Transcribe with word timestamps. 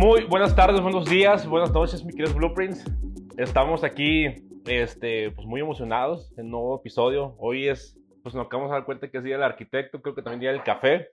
Muy 0.00 0.26
buenas 0.26 0.54
tardes, 0.54 0.80
buenos 0.80 1.10
días, 1.10 1.44
buenas 1.44 1.72
noches, 1.72 2.04
mis 2.04 2.14
queridos 2.14 2.36
Blueprints. 2.36 2.84
Estamos 3.36 3.82
aquí, 3.82 4.26
este, 4.64 5.32
pues 5.32 5.44
muy 5.44 5.60
emocionados 5.60 6.32
en 6.38 6.50
nuevo 6.50 6.78
episodio. 6.78 7.34
Hoy 7.40 7.66
es, 7.66 7.98
pues 8.22 8.32
nos 8.32 8.46
acabamos 8.46 8.70
de 8.70 8.76
dar 8.76 8.84
cuenta 8.84 9.10
que 9.10 9.18
es 9.18 9.24
Día 9.24 9.34
del 9.34 9.42
Arquitecto, 9.42 10.00
creo 10.00 10.14
que 10.14 10.22
también 10.22 10.38
Día 10.38 10.52
del 10.52 10.62
Café. 10.62 11.10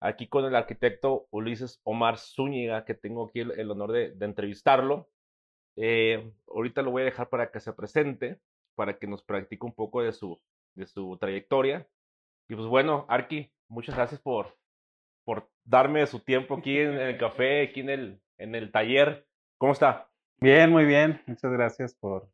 Aquí 0.00 0.28
con 0.28 0.44
el 0.44 0.54
arquitecto 0.54 1.26
Ulises 1.32 1.80
Omar 1.82 2.16
Zúñiga, 2.16 2.84
que 2.84 2.94
tengo 2.94 3.26
aquí 3.26 3.40
el, 3.40 3.68
honor 3.72 3.90
de, 3.90 4.12
de 4.12 4.26
entrevistarlo. 4.26 5.08
Eh, 5.74 6.32
ahorita 6.46 6.82
lo 6.82 6.92
voy 6.92 7.02
a 7.02 7.06
dejar 7.06 7.28
para 7.30 7.50
que 7.50 7.58
se 7.58 7.72
presente, 7.72 8.38
para 8.76 8.96
que 8.96 9.08
nos 9.08 9.24
practique 9.24 9.66
un 9.66 9.74
poco 9.74 10.02
de 10.02 10.12
su, 10.12 10.40
de 10.76 10.86
su 10.86 11.18
trayectoria. 11.18 11.88
Y 12.48 12.54
pues 12.54 12.68
bueno, 12.68 13.06
Arqui, 13.08 13.50
muchas 13.66 13.96
gracias 13.96 14.20
por, 14.20 14.56
por 15.24 15.50
darme 15.64 16.06
su 16.06 16.20
tiempo 16.20 16.56
aquí 16.56 16.78
en, 16.78 16.94
el 16.94 17.18
café, 17.18 17.62
aquí 17.62 17.80
en 17.80 17.90
el, 17.90 18.20
en 18.38 18.54
el 18.54 18.70
taller. 18.70 19.26
¿Cómo 19.58 19.72
está? 19.72 20.08
Bien, 20.40 20.70
muy 20.70 20.84
bien. 20.84 21.22
Muchas 21.26 21.52
gracias 21.52 21.94
por, 21.94 22.28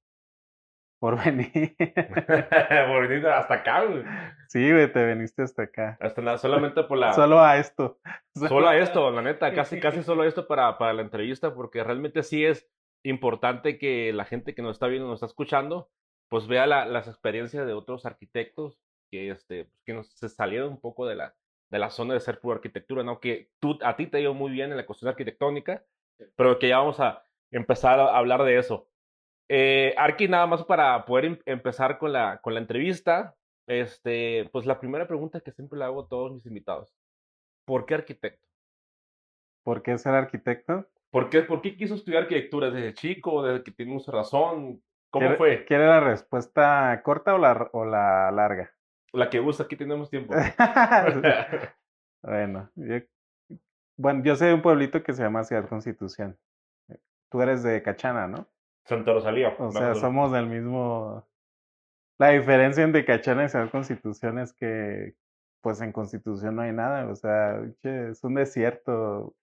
por 0.98 1.16
venir. 1.24 1.50
por 1.78 3.08
venir 3.08 3.26
hasta 3.26 3.54
acá, 3.54 3.84
güey. 3.84 4.04
Sí, 4.48 4.70
güey, 4.70 4.92
te 4.92 5.06
viniste 5.06 5.42
hasta 5.42 5.62
acá. 5.62 5.96
Hasta 6.00 6.22
nada, 6.22 6.38
solamente 6.38 6.82
por 6.84 6.98
la... 6.98 7.12
Solo 7.12 7.40
a 7.40 7.58
esto. 7.58 8.00
Solo 8.34 8.68
a 8.68 8.76
esto, 8.76 9.10
la 9.10 9.22
neta, 9.22 9.52
casi, 9.52 9.80
casi 9.80 10.02
solo 10.02 10.24
esto 10.24 10.46
para, 10.46 10.78
para 10.78 10.92
la 10.92 11.02
entrevista, 11.02 11.52
porque 11.52 11.82
realmente 11.82 12.22
sí 12.22 12.44
es 12.44 12.68
importante 13.02 13.76
que 13.76 14.12
la 14.12 14.24
gente 14.24 14.54
que 14.54 14.62
nos 14.62 14.76
está 14.76 14.86
viendo, 14.86 15.08
nos 15.08 15.16
está 15.16 15.26
escuchando, 15.26 15.90
pues 16.28 16.46
vea 16.46 16.66
la, 16.66 16.86
las 16.86 17.08
experiencias 17.08 17.66
de 17.66 17.72
otros 17.72 18.06
arquitectos 18.06 18.78
que, 19.10 19.30
este, 19.30 19.68
que 19.84 19.94
nos 19.94 20.08
se 20.12 20.28
salieron 20.28 20.70
un 20.70 20.80
poco 20.80 21.06
de 21.06 21.16
la, 21.16 21.34
de 21.70 21.78
la 21.78 21.90
zona 21.90 22.14
de 22.14 22.20
ser 22.20 22.40
pura 22.40 22.56
arquitectura, 22.56 23.02
¿no? 23.02 23.20
Que 23.20 23.50
tú, 23.60 23.78
a 23.82 23.96
ti 23.96 24.06
te 24.06 24.18
ha 24.18 24.20
ido 24.20 24.34
muy 24.34 24.50
bien 24.50 24.70
en 24.70 24.76
la 24.76 24.86
cuestión 24.86 25.08
arquitectónica, 25.08 25.84
pero 26.36 26.58
que 26.58 26.68
ya 26.68 26.78
vamos 26.78 27.00
a 27.00 27.22
empezar 27.50 27.98
a 28.00 28.16
hablar 28.16 28.42
de 28.42 28.58
eso. 28.58 28.88
Eh, 29.48 29.94
Arki, 29.96 30.28
nada 30.28 30.46
más 30.46 30.64
para 30.64 31.04
poder 31.04 31.24
em 31.24 31.38
empezar 31.46 31.98
con 31.98 32.12
la, 32.12 32.40
con 32.40 32.54
la 32.54 32.60
entrevista, 32.60 33.34
este, 33.66 34.48
pues 34.52 34.66
la 34.66 34.78
primera 34.78 35.06
pregunta 35.06 35.40
que 35.40 35.52
siempre 35.52 35.78
le 35.78 35.84
hago 35.84 36.02
a 36.02 36.08
todos 36.08 36.32
mis 36.32 36.46
invitados. 36.46 36.94
¿Por 37.64 37.86
qué 37.86 37.94
arquitecto? 37.94 38.46
¿Por 39.64 39.82
qué 39.82 39.96
ser 39.98 40.14
arquitecto? 40.14 40.86
¿Por 41.10 41.30
qué, 41.30 41.42
¿Por 41.42 41.62
qué 41.62 41.76
quiso 41.76 41.94
estudiar 41.94 42.22
arquitectura 42.22 42.70
desde 42.70 42.94
chico, 42.94 43.42
desde 43.42 43.64
que 43.64 43.72
tiene 43.72 44.00
razón? 44.06 44.82
¿Cómo 45.10 45.26
¿Quiere, 45.26 45.36
fue? 45.36 45.64
¿Quiere 45.64 45.86
la 45.86 46.00
respuesta 46.00 47.00
corta 47.04 47.34
o 47.34 47.38
la, 47.38 47.68
o 47.72 47.84
la 47.84 48.30
larga? 48.30 48.72
La 49.12 49.28
que 49.28 49.38
gusta, 49.40 49.64
aquí 49.64 49.76
tenemos 49.76 50.10
tiempo. 50.10 50.34
bueno, 52.22 52.70
yo, 52.76 52.96
bueno, 53.96 54.22
yo 54.24 54.36
soy 54.36 54.48
de 54.48 54.54
un 54.54 54.62
pueblito 54.62 55.02
que 55.02 55.12
se 55.12 55.22
llama 55.22 55.44
Ciudad 55.44 55.68
Constitución. 55.68 56.38
Tú 57.30 57.42
eres 57.42 57.62
de 57.62 57.82
Cachana, 57.82 58.26
¿no? 58.26 58.48
Santa 58.84 59.12
Rosalía. 59.12 59.54
O 59.58 59.70
sea, 59.70 59.94
somos 59.94 60.32
del 60.32 60.46
mismo... 60.46 61.26
La 62.18 62.30
diferencia 62.30 62.82
entre 62.82 63.04
Cachana 63.04 63.44
y 63.44 63.48
Ciudad 63.48 63.70
Constitución 63.70 64.38
es 64.38 64.52
que, 64.52 65.14
pues 65.60 65.80
en 65.80 65.92
Constitución 65.92 66.56
no 66.56 66.62
hay 66.62 66.72
nada, 66.72 67.08
o 67.08 67.14
sea, 67.14 67.62
che, 67.80 68.10
es 68.10 68.24
un 68.24 68.34
desierto. 68.34 69.34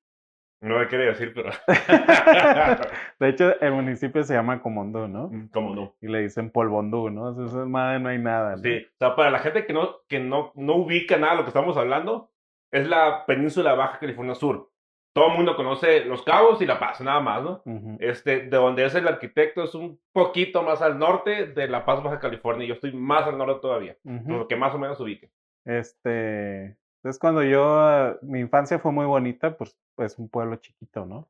No 0.59 0.79
me 0.79 0.87
quería 0.87 1.07
decir, 1.07 1.33
pero... 1.35 1.51
de 3.19 3.29
hecho, 3.29 3.59
el 3.61 3.73
municipio 3.73 4.23
se 4.23 4.33
llama 4.33 4.61
Comondú, 4.61 5.07
¿no? 5.07 5.29
Comondú. 5.51 5.93
Y 6.01 6.07
le 6.07 6.21
dicen 6.21 6.49
Polvondú, 6.49 7.09
¿no? 7.09 7.25
O 7.25 7.33
sea, 7.35 7.45
eso 7.45 7.61
es 7.61 7.67
madre, 7.69 7.99
no 7.99 8.09
hay 8.09 8.17
nada. 8.17 8.51
¿no? 8.51 8.57
Sí, 8.57 8.77
o 8.77 8.97
sea, 8.97 9.15
para 9.15 9.29
la 9.29 9.39
gente 9.39 9.65
que 9.65 9.73
no, 9.73 9.97
que 10.07 10.19
no, 10.19 10.51
no 10.55 10.75
ubica 10.77 11.17
nada 11.17 11.33
de 11.33 11.37
lo 11.37 11.43
que 11.43 11.49
estamos 11.49 11.77
hablando, 11.77 12.31
es 12.71 12.87
la 12.87 13.25
península 13.27 13.75
Baja 13.75 13.99
California 13.99 14.33
Sur. 14.33 14.71
Todo 15.13 15.29
el 15.29 15.35
mundo 15.35 15.55
conoce 15.55 16.05
Los 16.05 16.23
Cabos 16.23 16.61
y 16.61 16.65
La 16.65 16.79
Paz, 16.79 17.01
nada 17.01 17.19
más, 17.19 17.43
¿no? 17.43 17.61
Uh 17.65 17.71
-huh. 17.71 17.97
Este, 17.99 18.41
de 18.41 18.57
donde 18.57 18.85
es 18.85 18.93
el 18.93 19.07
arquitecto 19.07 19.63
es 19.63 19.73
un 19.73 19.99
poquito 20.11 20.61
más 20.63 20.81
al 20.81 20.99
norte 20.99 21.47
de 21.47 21.67
La 21.67 21.85
Paz, 21.85 22.03
Baja 22.03 22.19
California. 22.19 22.67
Yo 22.67 22.75
estoy 22.75 22.93
más 22.93 23.25
al 23.25 23.37
norte 23.37 23.59
todavía, 23.61 23.97
uh 24.03 24.11
-huh. 24.11 24.37
lo 24.39 24.47
que 24.47 24.55
más 24.55 24.73
o 24.75 24.79
menos 24.79 24.99
ubique. 24.99 25.29
Este, 25.65 26.77
entonces 27.07 27.21
cuando 27.21 27.41
yo, 27.41 28.19
mi 28.21 28.41
infancia 28.41 28.79
fue 28.79 28.91
muy 28.91 29.05
bonita, 29.05 29.57
pues, 29.57 29.77
pues 29.95 30.19
un 30.19 30.27
pueblo 30.27 30.57
chiquito, 30.57 31.05
¿no? 31.05 31.29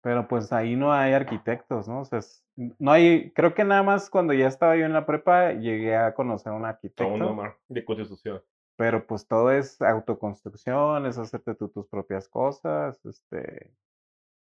Pero 0.00 0.26
pues 0.28 0.50
ahí 0.50 0.76
no 0.76 0.94
hay 0.94 1.12
arquitectos, 1.12 1.88
¿no? 1.88 2.00
O 2.00 2.04
sea, 2.06 2.20
es, 2.20 2.42
no 2.56 2.90
hay, 2.90 3.32
creo 3.32 3.52
que 3.52 3.64
nada 3.64 3.82
más 3.82 4.08
cuando 4.08 4.32
ya 4.32 4.46
estaba 4.46 4.78
yo 4.78 4.86
en 4.86 4.94
la 4.94 5.04
prepa 5.04 5.52
llegué 5.52 5.94
a 5.94 6.14
conocer 6.14 6.52
a 6.52 6.56
un 6.56 6.64
arquitecto. 6.64 7.06
Un 7.06 7.52
de 7.68 7.84
constitución. 7.84 8.42
Pero 8.76 9.06
pues 9.06 9.28
todo 9.28 9.52
es 9.52 9.82
autoconstrucción, 9.82 11.04
es 11.04 11.18
hacerte 11.18 11.54
tú 11.54 11.68
tus 11.68 11.86
propias 11.86 12.26
cosas, 12.26 13.04
este. 13.04 13.74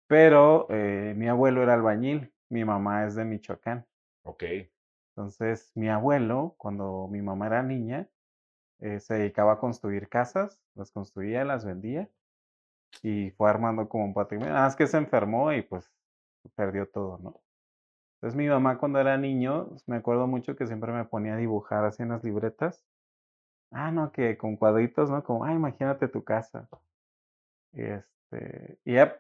Pero 0.08 0.68
eh, 0.70 1.14
mi 1.18 1.28
abuelo 1.28 1.62
era 1.64 1.74
albañil, 1.74 2.32
mi 2.48 2.64
mamá 2.64 3.06
es 3.06 3.16
de 3.16 3.26
Michoacán. 3.26 3.86
Ok. 4.24 4.44
Entonces, 5.18 5.74
mi 5.76 5.90
abuelo, 5.90 6.56
cuando 6.58 7.10
mi 7.10 7.22
mamá 7.22 7.48
era 7.48 7.62
niña, 7.62 8.10
eh, 8.86 9.00
se 9.00 9.16
dedicaba 9.16 9.54
a 9.54 9.58
construir 9.58 10.10
casas, 10.10 10.60
las 10.76 10.92
construía, 10.92 11.44
las 11.44 11.66
vendía 11.66 12.08
y 13.02 13.32
fue 13.32 13.50
armando 13.50 13.90
como 13.90 14.06
un 14.06 14.14
patrimonio. 14.14 14.54
Nada 14.54 14.66
más 14.66 14.76
que 14.76 14.86
se 14.86 14.98
enfermó 14.98 15.52
y 15.54 15.64
pues 15.64 15.92
perdió 16.54 16.88
todo, 16.88 17.18
¿no? 17.18 17.42
Entonces 18.18 18.38
mi 18.38 18.48
mamá 18.48 18.78
cuando 18.78 19.00
era 19.00 19.18
niño, 19.18 19.72
me 19.88 19.96
acuerdo 19.96 20.28
mucho 20.28 20.56
que 20.56 20.68
siempre 20.68 20.92
me 20.92 21.04
ponía 21.06 21.34
a 21.34 21.38
dibujar 21.38 21.84
así 21.84 22.04
en 22.04 22.10
las 22.10 22.24
libretas. 22.24 22.86
Ah, 23.72 23.92
no, 23.92 24.12
que 24.12 24.38
con 24.38 24.56
cuadritos, 24.56 25.10
¿no? 25.10 25.24
Como, 25.24 25.46
ah, 25.46 25.54
imagínate 25.54 26.08
tu 26.08 26.24
casa. 26.24 26.70
Y 27.74 27.82
este, 27.82 28.78
y 28.86 28.92
ella 28.92 29.20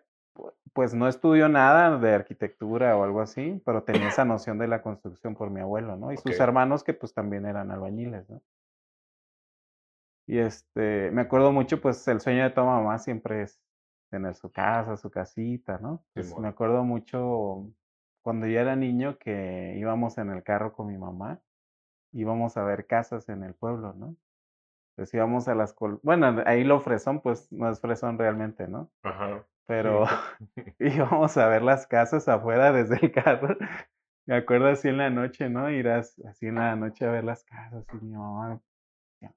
pues 0.73 0.93
no 0.93 1.07
estudió 1.07 1.49
nada 1.49 1.97
de 1.97 2.13
arquitectura 2.13 2.95
o 2.95 3.03
algo 3.03 3.21
así, 3.21 3.63
pero 3.65 3.81
tenía 3.81 4.09
esa 4.09 4.25
noción 4.25 4.59
de 4.59 4.67
la 4.67 4.83
construcción 4.83 5.33
por 5.33 5.49
mi 5.49 5.61
abuelo, 5.61 5.97
¿no? 5.97 6.11
Y 6.11 6.17
okay. 6.17 6.33
sus 6.33 6.39
hermanos 6.39 6.83
que 6.83 6.93
pues 6.93 7.15
también 7.15 7.47
eran 7.47 7.71
albañiles, 7.71 8.29
¿no? 8.29 8.43
Y 10.27 10.39
este, 10.39 11.11
me 11.11 11.21
acuerdo 11.21 11.51
mucho, 11.51 11.79
pues 11.81 12.07
el 12.07 12.19
sueño 12.19 12.43
de 12.43 12.49
toda 12.49 12.67
mamá 12.67 12.97
siempre 12.97 13.43
es 13.43 13.61
tener 14.09 14.35
su 14.35 14.51
casa, 14.51 14.97
su 14.97 15.09
casita, 15.11 15.77
¿no? 15.79 16.03
Pues, 16.13 16.37
me 16.37 16.47
acuerdo 16.47 16.83
mucho 16.83 17.69
cuando 18.21 18.47
yo 18.47 18.59
era 18.59 18.75
niño 18.75 19.17
que 19.19 19.75
íbamos 19.77 20.17
en 20.17 20.31
el 20.31 20.41
carro 20.41 20.73
con 20.73 20.87
mi 20.87 20.97
mamá, 20.97 21.41
íbamos 22.11 22.57
a 22.57 22.63
ver 22.63 22.87
casas 22.87 23.29
en 23.29 23.43
el 23.43 23.53
pueblo, 23.53 23.93
¿no? 23.93 24.15
Pues 24.95 25.13
íbamos 25.13 25.47
a 25.47 25.55
las... 25.55 25.73
Col 25.73 25.99
bueno, 26.01 26.41
ahí 26.45 26.63
lo 26.63 26.79
fresón, 26.79 27.21
pues 27.21 27.51
no 27.51 27.69
es 27.69 27.79
fresón 27.79 28.17
realmente, 28.17 28.67
¿no? 28.67 28.89
Ajá. 29.03 29.45
Pero 29.67 30.05
íbamos 30.79 31.37
a 31.37 31.47
ver 31.47 31.61
las 31.61 31.85
casas 31.85 32.27
afuera 32.27 32.71
desde 32.71 32.97
el 33.05 33.11
carro. 33.11 33.57
Me 34.25 34.37
acuerdo 34.37 34.69
así 34.69 34.87
en 34.87 34.97
la 34.97 35.09
noche, 35.09 35.49
¿no? 35.49 35.69
Irás 35.69 36.19
así 36.27 36.47
en 36.47 36.55
la 36.55 36.75
noche 36.75 37.05
a 37.05 37.11
ver 37.11 37.25
las 37.25 37.43
casas 37.43 37.85
y 37.93 38.05
mi 38.05 38.15
mamá 38.15 38.59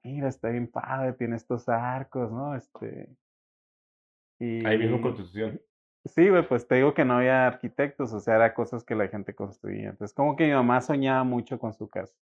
mira, 0.03 0.27
está 0.27 0.49
bien 0.49 0.67
padre, 0.67 1.13
tiene 1.13 1.35
estos 1.35 1.67
arcos, 1.69 2.31
¿no? 2.31 2.55
Este. 2.55 3.09
Y... 4.39 4.65
Ahí 4.65 4.77
mismo 4.77 5.01
Constitución. 5.01 5.61
Sí, 6.05 6.29
güey, 6.29 6.47
pues 6.47 6.67
te 6.67 6.75
digo 6.75 6.93
que 6.93 7.03
no 7.03 7.17
había 7.17 7.45
arquitectos, 7.45 8.13
o 8.13 8.19
sea, 8.19 8.35
era 8.35 8.53
cosas 8.53 8.83
que 8.83 8.95
la 8.95 9.07
gente 9.09 9.35
construía. 9.35 9.89
Entonces, 9.89 10.15
como 10.15 10.35
que 10.35 10.45
mi 10.45 10.53
mamá 10.53 10.79
soñaba 10.81 11.23
mucho 11.23 11.59
con 11.59 11.73
su 11.73 11.89
casa 11.89 12.15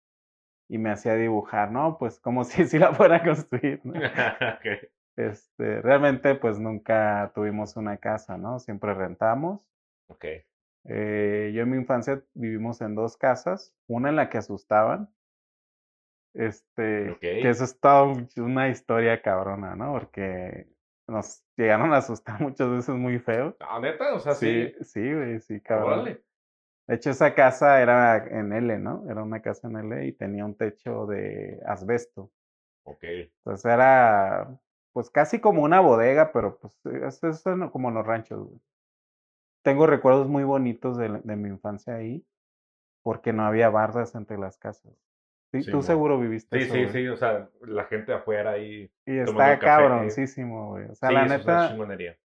y 0.68 0.78
me 0.78 0.90
hacía 0.90 1.14
dibujar, 1.14 1.70
¿no? 1.70 1.98
Pues 1.98 2.20
como 2.20 2.44
si, 2.44 2.66
si 2.66 2.78
la 2.78 2.94
fuera 2.94 3.16
a 3.16 3.22
construir, 3.24 3.80
¿no? 3.84 3.92
okay. 4.58 4.78
Este, 5.16 5.80
realmente, 5.82 6.34
pues 6.34 6.58
nunca 6.58 7.32
tuvimos 7.34 7.76
una 7.76 7.96
casa, 7.96 8.36
¿no? 8.36 8.58
Siempre 8.58 8.94
rentamos. 8.94 9.66
Ok. 10.08 10.24
Eh, 10.86 11.52
yo 11.54 11.62
en 11.62 11.70
mi 11.70 11.76
infancia 11.76 12.22
vivimos 12.34 12.80
en 12.80 12.94
dos 12.94 13.16
casas, 13.16 13.74
una 13.86 14.10
en 14.10 14.16
la 14.16 14.28
que 14.28 14.38
asustaban, 14.38 15.08
este, 16.34 17.12
okay. 17.12 17.42
que 17.42 17.48
eso 17.48 17.64
es 17.64 17.78
toda 17.78 18.12
una 18.36 18.68
historia 18.68 19.22
cabrona, 19.22 19.76
¿no? 19.76 19.92
Porque 19.92 20.68
nos 21.06 21.44
llegaron 21.56 21.92
a 21.92 21.98
asustar 21.98 22.40
muchas 22.40 22.70
veces 22.70 22.94
muy 22.94 23.18
feo. 23.18 23.56
¿Ah, 23.60 23.78
neta? 23.80 24.14
O 24.14 24.20
sea, 24.20 24.34
sí. 24.34 24.72
Sí, 24.78 24.84
sí, 24.84 25.14
güey, 25.14 25.40
sí, 25.40 25.60
cabrón. 25.60 26.00
Órale. 26.00 26.24
De 26.86 26.96
hecho, 26.96 27.10
esa 27.10 27.34
casa 27.34 27.80
era 27.80 28.26
en 28.26 28.52
L, 28.52 28.78
¿no? 28.78 29.08
Era 29.10 29.22
una 29.22 29.40
casa 29.40 29.68
en 29.68 29.76
L 29.76 30.06
y 30.06 30.12
tenía 30.12 30.44
un 30.44 30.54
techo 30.54 31.06
de 31.06 31.58
asbesto. 31.66 32.30
Ok. 32.82 33.04
Entonces 33.04 33.64
era, 33.64 34.60
pues 34.92 35.08
casi 35.08 35.40
como 35.40 35.62
una 35.62 35.80
bodega, 35.80 36.30
pero 36.32 36.58
pues 36.58 36.78
es, 36.84 37.24
es 37.24 37.42
como 37.72 37.88
en 37.88 37.94
los 37.94 38.06
ranchos, 38.06 38.48
güey. 38.48 38.60
Tengo 39.62 39.86
recuerdos 39.86 40.28
muy 40.28 40.44
bonitos 40.44 40.98
de, 40.98 41.08
de 41.24 41.36
mi 41.36 41.48
infancia 41.48 41.94
ahí, 41.94 42.26
porque 43.02 43.32
no 43.32 43.46
había 43.46 43.70
bardas 43.70 44.14
entre 44.14 44.36
las 44.36 44.58
casas. 44.58 44.92
Sí, 45.54 45.62
Sí, 45.62 45.70
tú 45.70 45.82
seguro 45.82 46.18
viviste 46.18 46.58
Sí, 46.58 46.64
eso, 46.64 46.74
sí, 46.74 46.84
güey. 46.84 46.88
sí, 46.88 47.08
o 47.08 47.16
sea, 47.16 47.48
la 47.62 47.84
gente 47.84 48.12
afuera 48.12 48.52
ahí. 48.52 48.90
Y 49.06 49.18
está 49.18 49.58
cabroncísimo, 49.58 50.70
güey. 50.70 50.86
O 50.90 50.94
sea, 50.96 51.10
sí, 51.10 51.14
la 51.14 51.26
eso 51.26 51.36
es 51.36 51.44
una 51.44 51.56
neta, 51.56 51.68
chingonería. 51.68 52.18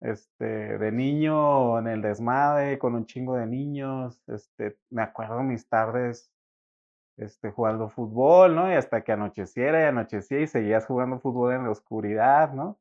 este, 0.00 0.44
de 0.78 0.92
niño 0.92 1.78
en 1.78 1.88
el 1.88 2.02
desmadre, 2.02 2.78
con 2.78 2.94
un 2.94 3.06
chingo 3.06 3.36
de 3.36 3.46
niños, 3.46 4.22
este, 4.28 4.76
me 4.90 5.02
acuerdo 5.02 5.42
mis 5.42 5.68
tardes, 5.68 6.30
este, 7.16 7.50
jugando 7.50 7.88
fútbol, 7.88 8.54
¿no? 8.56 8.70
Y 8.70 8.74
hasta 8.74 9.02
que 9.04 9.12
anocheciera 9.12 9.80
y 9.82 9.84
anochecía 9.84 10.40
y 10.40 10.46
seguías 10.46 10.86
jugando 10.86 11.20
fútbol 11.20 11.54
en 11.54 11.64
la 11.64 11.70
oscuridad, 11.70 12.52
¿no? 12.52 12.78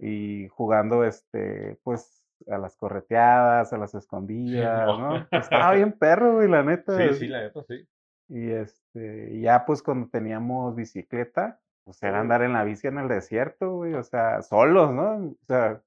y 0.00 0.46
jugando, 0.48 1.04
este, 1.04 1.76
pues, 1.82 2.24
a 2.48 2.58
las 2.58 2.76
correteadas, 2.76 3.72
a 3.72 3.78
las 3.78 3.94
escondidas, 3.96 4.86
¿no? 4.98 5.26
Estaba 5.32 5.72
bien 5.74 5.92
perro, 5.92 6.34
güey, 6.36 6.48
la 6.48 6.62
neta. 6.62 6.96
Sí, 6.96 7.14
sí, 7.14 7.28
la 7.28 7.42
neta, 7.42 7.62
sí. 7.64 7.84
Y 8.28 8.50
este, 8.50 9.40
ya 9.40 9.64
pues 9.64 9.82
cuando 9.82 10.08
teníamos 10.08 10.76
bicicleta, 10.76 11.58
pues 11.84 12.02
era 12.02 12.20
andar 12.20 12.42
en 12.42 12.52
la 12.52 12.64
bici 12.64 12.86
en 12.86 12.98
el 12.98 13.08
desierto, 13.08 13.76
güey, 13.76 13.94
o 13.94 14.02
sea, 14.02 14.42
solos, 14.42 14.92
¿no? 14.92 15.28
O 15.28 15.36
sea, 15.46 15.80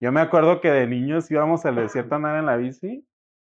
yo 0.00 0.12
me 0.12 0.20
acuerdo 0.20 0.60
que 0.60 0.70
de 0.70 0.86
niños 0.86 1.30
íbamos 1.30 1.66
al 1.66 1.74
desierto 1.74 2.14
a 2.14 2.18
andar 2.18 2.38
en 2.38 2.46
la 2.46 2.56
bici 2.56 3.04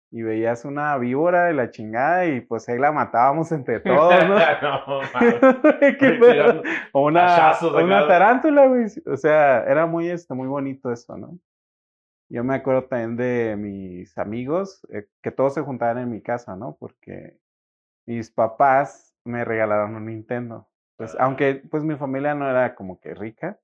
y 0.10 0.22
veías 0.22 0.64
una 0.64 0.98
víbora 0.98 1.46
de 1.46 1.54
la 1.54 1.70
chingada 1.70 2.26
y 2.26 2.40
pues 2.40 2.70
ahí 2.70 2.80
la 2.80 2.94
matábamos 2.94 3.52
entre 3.52 3.82
todos, 3.82 4.26
¿no? 4.26 4.38
o 6.94 7.08
una, 7.08 7.58
una 7.62 8.08
tarántula, 8.08 8.68
güey. 8.68 8.86
O 9.06 9.18
sea, 9.18 9.64
era 9.64 9.86
muy, 9.86 10.10
este, 10.10 10.34
muy 10.34 10.48
bonito 10.48 10.92
eso, 10.92 11.18
¿no? 11.18 11.38
Yo 12.30 12.44
me 12.44 12.56
acuerdo 12.56 12.86
también 12.86 13.18
de 13.18 13.56
mis 13.58 14.18
amigos, 14.18 14.86
eh, 14.92 15.08
que 15.22 15.32
todos 15.32 15.54
se 15.54 15.62
juntaban 15.62 15.98
en 15.98 16.10
mi 16.10 16.22
casa, 16.22 16.56
¿no? 16.56 16.78
Porque 16.80 17.38
mis 18.07 18.31
papás 18.31 19.13
me 19.25 19.44
regalaron 19.45 19.95
un 19.95 20.06
Nintendo. 20.07 20.68
Pues, 20.98 21.13
Ah. 21.15 21.25
aunque 21.25 21.62
pues 21.69 21.83
mi 21.83 21.95
familia 21.95 22.33
no 22.33 22.50
era 22.50 22.74
como 22.75 23.00
que 23.00 23.13
rica, 23.13 23.59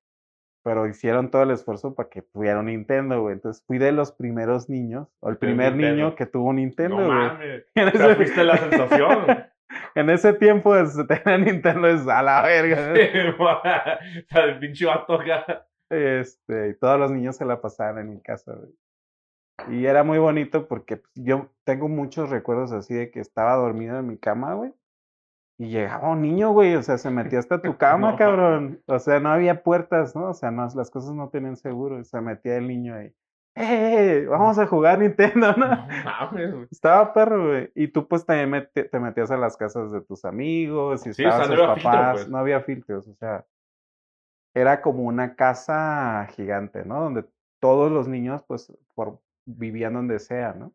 pero 0.63 0.87
hicieron 0.87 1.31
todo 1.31 1.43
el 1.43 1.51
esfuerzo 1.51 1.95
para 1.95 2.09
que 2.09 2.21
tuviera 2.21 2.59
un 2.59 2.67
Nintendo, 2.67 3.21
güey. 3.21 3.33
Entonces 3.33 3.63
fui 3.65 3.77
de 3.79 3.91
los 3.91 4.11
primeros 4.11 4.69
niños, 4.69 5.07
o 5.19 5.29
el 5.29 5.37
primer 5.37 5.75
niño 5.75 6.15
que 6.15 6.25
tuvo 6.25 6.49
un 6.49 6.57
Nintendo, 6.57 6.99
No 6.99 7.05
güey. 7.07 7.17
mames. 7.17 7.65
En 7.75 7.87
ese- 7.89 8.15
fuiste 8.15 8.43
la 8.43 8.57
sensación. 8.57 9.25
En 9.95 10.09
ese 10.11 10.33
tiempo, 10.33 10.69
pues, 10.71 10.95
tener 11.07 11.39
Nintendo 11.39 11.87
es 11.87 12.07
a 12.07 12.21
la 12.21 12.43
verga. 12.43 12.93
¿no? 12.93 12.93
o 13.45 13.61
sea, 13.63 14.43
el 14.43 14.59
pinche 14.59 14.85
vato 14.85 15.15
acá. 15.19 15.65
Este, 15.89 16.69
y 16.69 16.73
todos 16.77 16.99
los 16.99 17.11
niños 17.11 17.35
se 17.37 17.45
la 17.45 17.59
pasaban 17.59 17.97
en 17.99 18.09
mi 18.11 18.21
casa, 18.21 18.53
güey. 18.53 18.71
Y 19.69 19.85
era 19.85 20.03
muy 20.03 20.17
bonito 20.17 20.67
porque 20.67 20.97
pues, 20.97 21.11
yo 21.15 21.47
tengo 21.63 21.87
muchos 21.87 22.29
recuerdos 22.29 22.71
así 22.71 22.93
de 22.93 23.11
que 23.11 23.19
estaba 23.19 23.55
dormido 23.55 23.99
en 23.99 24.07
mi 24.07 24.17
cama, 24.17 24.53
güey. 24.55 24.73
Y 25.59 25.69
llegaba 25.69 26.09
un 26.09 26.21
niño, 26.23 26.51
güey, 26.51 26.75
o 26.75 26.81
sea, 26.81 26.97
se 26.97 27.11
metía 27.11 27.39
hasta 27.39 27.61
tu 27.61 27.77
cama, 27.77 28.11
No. 28.11 28.17
cabrón. 28.17 28.81
O 28.87 28.97
sea, 28.99 29.19
no 29.19 29.29
había 29.29 29.63
puertas, 29.63 30.15
¿no? 30.15 30.29
O 30.29 30.33
sea, 30.33 30.49
no, 30.51 30.67
las 30.75 30.89
cosas 30.89 31.13
no 31.13 31.29
tenían 31.29 31.55
seguro. 31.57 32.03
Se 32.03 32.19
metía 32.21 32.57
el 32.57 32.67
niño 32.67 32.95
ahí. 32.95 33.13
¡Eh! 33.55 34.25
Vamos 34.27 34.57
a 34.57 34.65
jugar 34.65 34.97
Nintendo, 34.97 35.53
¿no? 35.57 35.67
No 35.67 35.87
mames, 36.03 36.53
güey. 36.53 36.67
Estaba 36.71 37.13
perro, 37.13 37.49
güey. 37.49 37.71
Y 37.75 37.87
tú 37.89 38.07
pues 38.07 38.25
también 38.25 38.49
meti- 38.51 38.89
te 38.89 38.99
metías 38.99 39.29
a 39.29 39.37
las 39.37 39.55
casas 39.55 39.91
de 39.91 40.01
tus 40.01 40.25
amigos 40.25 41.05
y 41.05 41.13
Sí, 41.13 41.23
o 41.23 41.29
sea, 41.29 41.37
no 41.37 41.45
sus 41.45 41.53
había 41.59 41.73
filtro, 41.75 41.91
papás. 41.91 42.13
pues. 42.13 42.29
No 42.29 42.37
había 42.39 42.61
filtros, 42.61 43.07
o 43.07 43.13
sea, 43.13 43.45
era 44.55 44.81
como 44.81 45.03
una 45.03 45.35
casa 45.35 46.27
gigante, 46.31 46.83
¿no? 46.83 46.99
Donde 47.01 47.25
todos 47.59 47.91
los 47.91 48.07
niños 48.07 48.43
pues 48.47 48.73
por, 48.95 49.19
vivían 49.45 49.93
donde 49.93 50.19
sea, 50.19 50.53
¿no? 50.53 50.73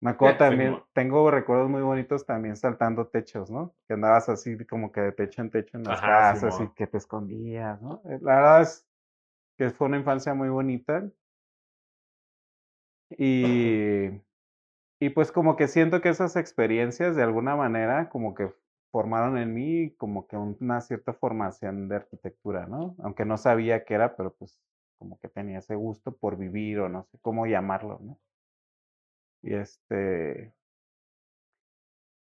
Me 0.00 0.10
acuerdo 0.10 0.38
Sí, 0.38 0.38
también, 0.38 0.84
tengo 0.92 1.30
recuerdos 1.30 1.68
muy 1.70 1.82
bonitos 1.82 2.26
también 2.26 2.56
saltando 2.56 3.08
techos, 3.08 3.50
¿no? 3.50 3.74
Que 3.88 3.94
andabas 3.94 4.28
así 4.28 4.56
como 4.66 4.92
que 4.92 5.00
de 5.00 5.12
techo 5.12 5.42
en 5.42 5.50
techo 5.50 5.76
en 5.78 5.84
las 5.84 6.02
Ajá, 6.02 6.22
casas 6.24 6.60
y 6.60 6.68
Simón. 6.68 6.74
que 6.74 6.86
te 6.86 6.98
escondías, 6.98 7.80
¿no? 7.82 8.02
Eh, 8.06 8.18
La 8.22 8.36
verdad 8.36 8.62
es 8.62 8.86
que 9.58 9.70
fue 9.70 9.88
una 9.88 9.98
infancia 9.98 10.34
muy 10.34 10.48
bonita. 10.50 11.10
Y, 13.16 14.08
y 15.00 15.10
pues 15.10 15.32
como 15.32 15.56
que 15.56 15.68
siento 15.68 16.00
que 16.00 16.10
esas 16.10 16.36
experiencias 16.36 17.16
de 17.16 17.22
alguna 17.22 17.56
manera 17.56 18.08
como 18.10 18.34
que 18.34 18.52
formaron 18.92 19.38
en 19.38 19.54
mí 19.54 19.94
como 19.96 20.26
que 20.28 20.36
un- 20.36 20.56
una 20.60 20.80
cierta 20.80 21.12
formación 21.14 21.88
de 21.88 21.96
arquitectura, 21.96 22.66
¿no? 22.66 22.96
Aunque 23.02 23.24
no 23.24 23.36
sabía 23.38 23.84
qué 23.84 23.94
era, 23.94 24.16
pero 24.16 24.34
pues 24.34 24.60
como 25.04 25.18
que 25.18 25.28
tenía 25.28 25.58
ese 25.58 25.74
gusto 25.74 26.16
por 26.16 26.38
vivir 26.38 26.80
o 26.80 26.88
no 26.88 27.04
sé 27.04 27.18
cómo 27.20 27.44
llamarlo, 27.46 27.98
¿no? 28.00 28.18
Y 29.42 29.52
este, 29.54 30.54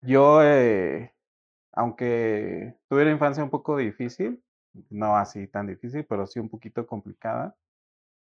yo, 0.00 0.42
eh, 0.42 1.14
aunque 1.72 2.76
tuve 2.88 3.02
una 3.02 3.12
infancia 3.12 3.44
un 3.44 3.50
poco 3.50 3.76
difícil, 3.76 4.42
no 4.88 5.16
así 5.16 5.46
tan 5.48 5.66
difícil, 5.66 6.06
pero 6.06 6.26
sí 6.26 6.40
un 6.40 6.48
poquito 6.48 6.86
complicada, 6.86 7.56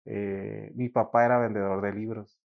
eh, 0.06 0.72
mi 0.75 0.90
papá 0.90 1.25
era 1.25 1.38
vendedor 1.38 1.81
de 1.81 1.94
libros. 1.94 2.40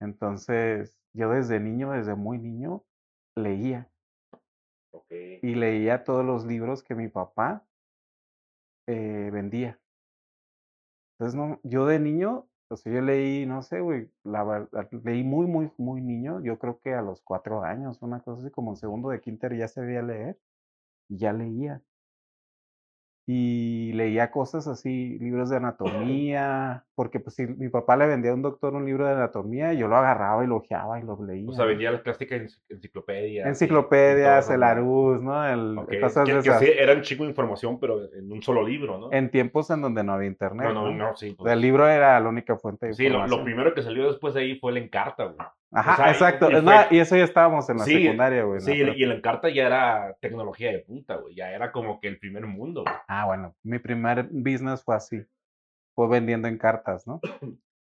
Entonces, 0.00 0.98
yo 1.14 1.30
desde 1.30 1.58
niño, 1.58 1.92
desde 1.92 2.14
muy 2.14 2.38
niño, 2.38 2.84
leía 3.34 3.90
y 5.42 5.54
leía 5.54 6.04
todos 6.04 6.24
los 6.24 6.44
libros 6.44 6.82
que 6.82 6.94
mi 6.94 7.08
papá 7.08 7.64
eh, 8.86 9.30
vendía. 9.32 9.78
Entonces, 11.18 11.34
no, 11.36 11.60
yo 11.62 11.86
de 11.86 11.98
niño, 12.00 12.48
o 12.68 12.76
sea, 12.76 12.92
yo 12.92 13.00
leí, 13.00 13.46
no 13.46 13.62
sé, 13.62 13.80
güey, 13.80 14.10
la 14.24 14.44
verdad, 14.44 14.88
leí 15.04 15.22
muy, 15.24 15.46
muy, 15.46 15.70
muy 15.78 16.00
niño, 16.02 16.40
yo 16.42 16.58
creo 16.58 16.80
que 16.80 16.94
a 16.94 17.02
los 17.02 17.20
cuatro 17.22 17.62
años, 17.62 18.02
una 18.02 18.20
cosa 18.20 18.40
así, 18.42 18.50
como 18.50 18.72
en 18.72 18.76
segundo 18.76 19.10
de 19.10 19.20
quinter 19.20 19.56
ya 19.56 19.68
sabía 19.68 20.02
leer 20.02 20.38
y 21.08 21.18
ya 21.18 21.32
leía. 21.32 21.82
Y 23.26 23.92
leía 23.94 24.30
cosas 24.30 24.66
así, 24.68 25.18
libros 25.18 25.48
de 25.48 25.56
anatomía, 25.56 26.84
porque 26.94 27.20
pues 27.20 27.34
si 27.36 27.46
mi 27.46 27.70
papá 27.70 27.96
le 27.96 28.06
vendía 28.06 28.32
a 28.32 28.34
un 28.34 28.42
doctor 28.42 28.74
un 28.74 28.84
libro 28.84 29.06
de 29.06 29.12
anatomía, 29.14 29.72
yo 29.72 29.88
lo 29.88 29.96
agarraba 29.96 30.44
y 30.44 30.46
lo 30.46 30.56
ojeaba 30.56 31.00
y 31.00 31.04
lo 31.04 31.18
leía. 31.24 31.48
O 31.48 31.52
sea, 31.52 31.64
¿no? 31.64 31.70
venía 31.70 31.90
las 31.90 32.02
clásicas 32.02 32.40
enci- 32.42 32.60
enciclopedias. 32.68 33.46
Enciclopedias, 33.46 34.50
el. 34.50 34.62
Arús, 34.62 35.22
¿no? 35.22 35.46
El, 35.46 35.78
Ok, 35.78 35.94
cosas 36.00 36.26
que, 36.26 36.34
de 36.34 36.42
que 36.42 36.48
esas. 36.48 36.60
sí, 36.60 36.70
era 36.76 36.92
un 36.92 37.00
chico 37.00 37.22
de 37.24 37.30
información, 37.30 37.80
pero 37.80 38.12
en 38.12 38.30
un 38.30 38.42
solo 38.42 38.62
libro, 38.66 38.98
¿no? 38.98 39.10
En 39.12 39.30
tiempos 39.30 39.70
en 39.70 39.80
donde 39.80 40.04
no 40.04 40.12
había 40.12 40.28
internet. 40.28 40.68
no, 40.68 40.74
no, 40.74 40.90
¿no? 40.90 41.08
no, 41.10 41.16
sí. 41.16 41.34
Pues, 41.38 41.50
el 41.52 41.60
libro 41.62 41.88
era 41.88 42.20
la 42.20 42.28
única 42.28 42.56
fuente 42.56 42.88
de 42.88 42.94
sí, 42.94 43.04
lo, 43.04 43.10
lo 43.10 43.14
información. 43.20 43.44
primero 43.44 43.74
que 43.74 43.82
salió 43.82 44.06
después 44.08 44.34
de 44.34 44.40
ahí 44.42 44.58
fue 44.58 44.72
el 44.72 44.78
Encarta, 44.78 45.24
güey. 45.24 45.36
Ajá, 45.74 45.92
o 45.92 45.96
sea, 45.96 46.06
y- 46.06 46.10
exacto. 46.12 46.50
y 46.50 46.54
No, 46.54 46.62
fue- 46.62 46.86
y 46.96 46.98
eso 47.00 47.16
ya 47.16 47.24
estábamos 47.24 47.68
en 47.70 47.78
la 47.78 47.84
Sí, 47.84 48.02
secundaria, 48.02 48.42
güey. 48.44 48.60
¿no? 48.60 48.64
Sí, 48.64 48.72
Pero- 48.78 48.94
y 48.94 49.02
el 49.02 49.12
Encarta 49.12 49.48
ya 49.50 49.66
era 49.66 50.16
tecnología 50.20 50.70
de 50.72 50.78
punta, 50.80 51.16
güey. 51.16 51.34
Ya 51.34 51.50
era 51.50 51.72
como 51.72 52.00
que 52.00 52.08
el 52.08 52.18
primer 52.18 52.46
mundo, 52.46 52.82
güey. 52.84 52.94
Ah, 53.08 53.26
bueno, 53.26 53.54
mi 53.62 53.78
primer 53.78 54.28
business 54.30 54.82
fue 54.84 54.94
así. 54.96 55.24
Fue 55.94 56.08
vendiendo 56.08 56.48
en 56.48 56.58
cartas, 56.58 57.06
¿no? 57.06 57.20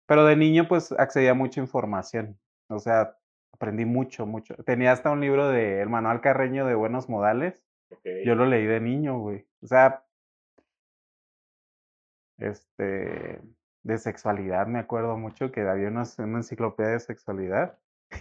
Pero 0.07 0.25
de 0.25 0.37
niño, 0.37 0.67
pues, 0.69 0.93
accedía 0.93 1.33
a 1.33 1.35
mucha 1.35 1.61
información. 1.61 2.39
O 2.69 2.79
sea, 2.79 3.17
aprendí 3.53 3.85
mucho, 3.85 4.25
mucho. 4.27 4.55
Tenía 4.65 4.93
hasta 4.93 5.11
un 5.11 5.21
libro 5.21 5.49
de 5.49 5.81
El 5.83 5.89
Manual 5.89 6.21
Carreño 6.21 6.67
de 6.67 6.75
Buenos 6.75 7.09
Modales. 7.09 7.63
Yo 8.25 8.35
lo 8.35 8.47
leí 8.47 8.67
de 8.67 8.81
niño, 8.81 9.19
güey. 9.19 9.47
O 9.62 9.67
sea, 9.67 10.05
este, 12.38 13.41
de 13.82 13.99
sexualidad, 13.99 14.66
me 14.66 14.78
acuerdo 14.78 15.16
mucho 15.16 15.50
que 15.52 15.61
había 15.62 15.88
una 15.88 16.02
enciclopedia 16.18 16.92
de 16.92 17.00
sexualidad. 17.00 17.78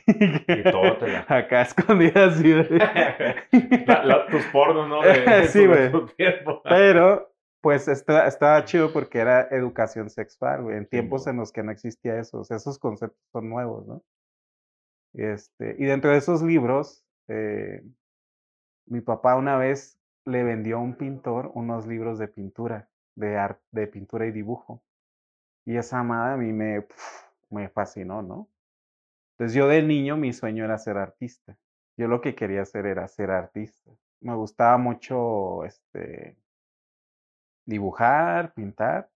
Y 0.08 0.64
todo 0.64 0.98
te 0.98 1.08
la- 1.08 1.26
Acá 1.30 1.62
escondida 1.62 2.26
así. 2.26 2.54
güey. 2.54 2.68
La- 3.88 4.04
la- 4.04 4.28
tus 4.28 4.46
pornos, 4.48 4.88
¿no? 4.90 5.02
De- 5.02 5.22
de 5.22 5.44
Sí, 5.48 5.66
güey. 5.66 5.92
Pero, 6.64 7.34
pues, 7.62 7.88
está- 7.88 8.28
estaba 8.28 8.64
chido 8.66 8.92
porque 8.92 9.20
era 9.20 9.48
educación 9.50 10.10
sexual, 10.10 10.64
güey, 10.64 10.78
en 10.78 10.86
tiempos 10.88 11.26
en 11.28 11.38
los 11.38 11.52
que 11.52 11.64
no 11.64 11.72
existía 11.72 12.20
eso. 12.20 12.40
O 12.40 12.44
sea, 12.44 12.58
esos 12.58 12.78
conceptos 12.80 13.22
son 13.32 13.50
nuevos, 13.50 13.88
¿no? 13.88 14.04
Este, 15.14 15.76
y 15.80 15.86
dentro 15.86 16.12
de 16.12 16.18
esos 16.18 16.42
libros, 16.44 17.04
eh, 17.28 17.82
mi 18.88 19.02
papá 19.02 19.36
una 19.36 19.58
vez 19.58 19.98
le 20.26 20.44
vendió 20.44 20.78
a 20.78 20.82
un 20.82 20.96
pintor 20.96 21.52
unos 21.56 21.88
libros 21.88 22.20
de 22.20 22.28
pintura, 22.28 22.90
de, 23.16 23.38
ar- 23.38 23.60
de 23.72 23.88
pintura 23.88 24.26
y 24.28 24.32
dibujo. 24.32 24.84
Y 25.68 25.76
esa 25.76 26.00
amada 26.00 26.36
a 26.36 26.38
mí 26.38 26.54
me, 26.54 26.82
pf, 26.82 27.28
me 27.50 27.68
fascinó, 27.68 28.22
¿no? 28.22 28.50
Entonces 29.34 29.54
yo 29.54 29.68
de 29.68 29.84
niño 29.84 30.16
mi 30.16 30.32
sueño 30.32 30.64
era 30.64 30.78
ser 30.78 30.98
artista. 30.98 31.58
Yo 31.98 32.08
lo 32.08 32.22
que 32.22 32.36
quería 32.36 32.62
hacer 32.62 32.86
era 32.86 33.06
ser 33.10 33.32
artista. 33.32 33.92
Me 34.22 34.34
gustaba 34.34 34.78
mucho 34.78 35.66
este, 35.66 36.38
dibujar, 37.66 38.54
pintar 38.54 39.10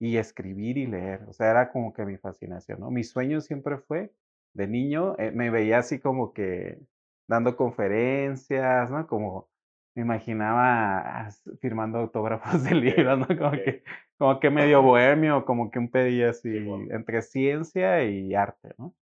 y 0.00 0.16
escribir 0.16 0.78
y 0.78 0.86
leer. 0.86 1.22
O 1.28 1.32
sea, 1.32 1.50
era 1.50 1.70
como 1.70 1.92
que 1.92 2.04
mi 2.04 2.16
fascinación, 2.18 2.80
¿no? 2.80 2.90
Mi 2.90 3.04
sueño 3.04 3.40
siempre 3.40 3.78
fue, 3.78 4.12
de 4.52 4.66
niño, 4.66 5.14
eh, 5.18 5.30
me 5.30 5.50
veía 5.50 5.78
así 5.78 6.00
como 6.00 6.32
que 6.32 6.80
dando 7.28 7.56
conferencias, 7.56 8.90
¿no? 8.90 9.06
Como 9.06 9.48
me 9.94 10.02
imaginaba 10.02 11.28
firmando 11.60 11.98
autógrafos 11.98 12.64
de 12.64 12.74
libros, 12.74 13.18
¿no? 13.20 13.28
Como 13.28 13.52
que, 13.52 13.84
como 14.18 14.40
que 14.40 14.50
medio 14.50 14.82
bohemio, 14.82 15.44
como 15.44 15.70
que 15.70 15.78
un 15.78 15.90
pedillo 15.90 16.30
así 16.30 16.56
entre 16.90 17.22
ciencia 17.22 18.04
y 18.04 18.34
arte, 18.34 18.74
¿no? 18.78 18.94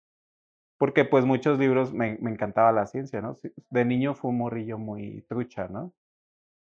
Porque 0.77 1.05
pues 1.05 1.25
muchos 1.25 1.59
libros 1.59 1.93
me, 1.93 2.17
me 2.21 2.31
encantaba 2.31 2.71
la 2.71 2.87
ciencia, 2.87 3.21
¿no? 3.21 3.35
De 3.69 3.85
niño 3.85 4.15
fui 4.15 4.31
un 4.31 4.39
morrillo 4.39 4.77
muy 4.77 5.23
trucha, 5.29 5.67
¿no? 5.67 5.93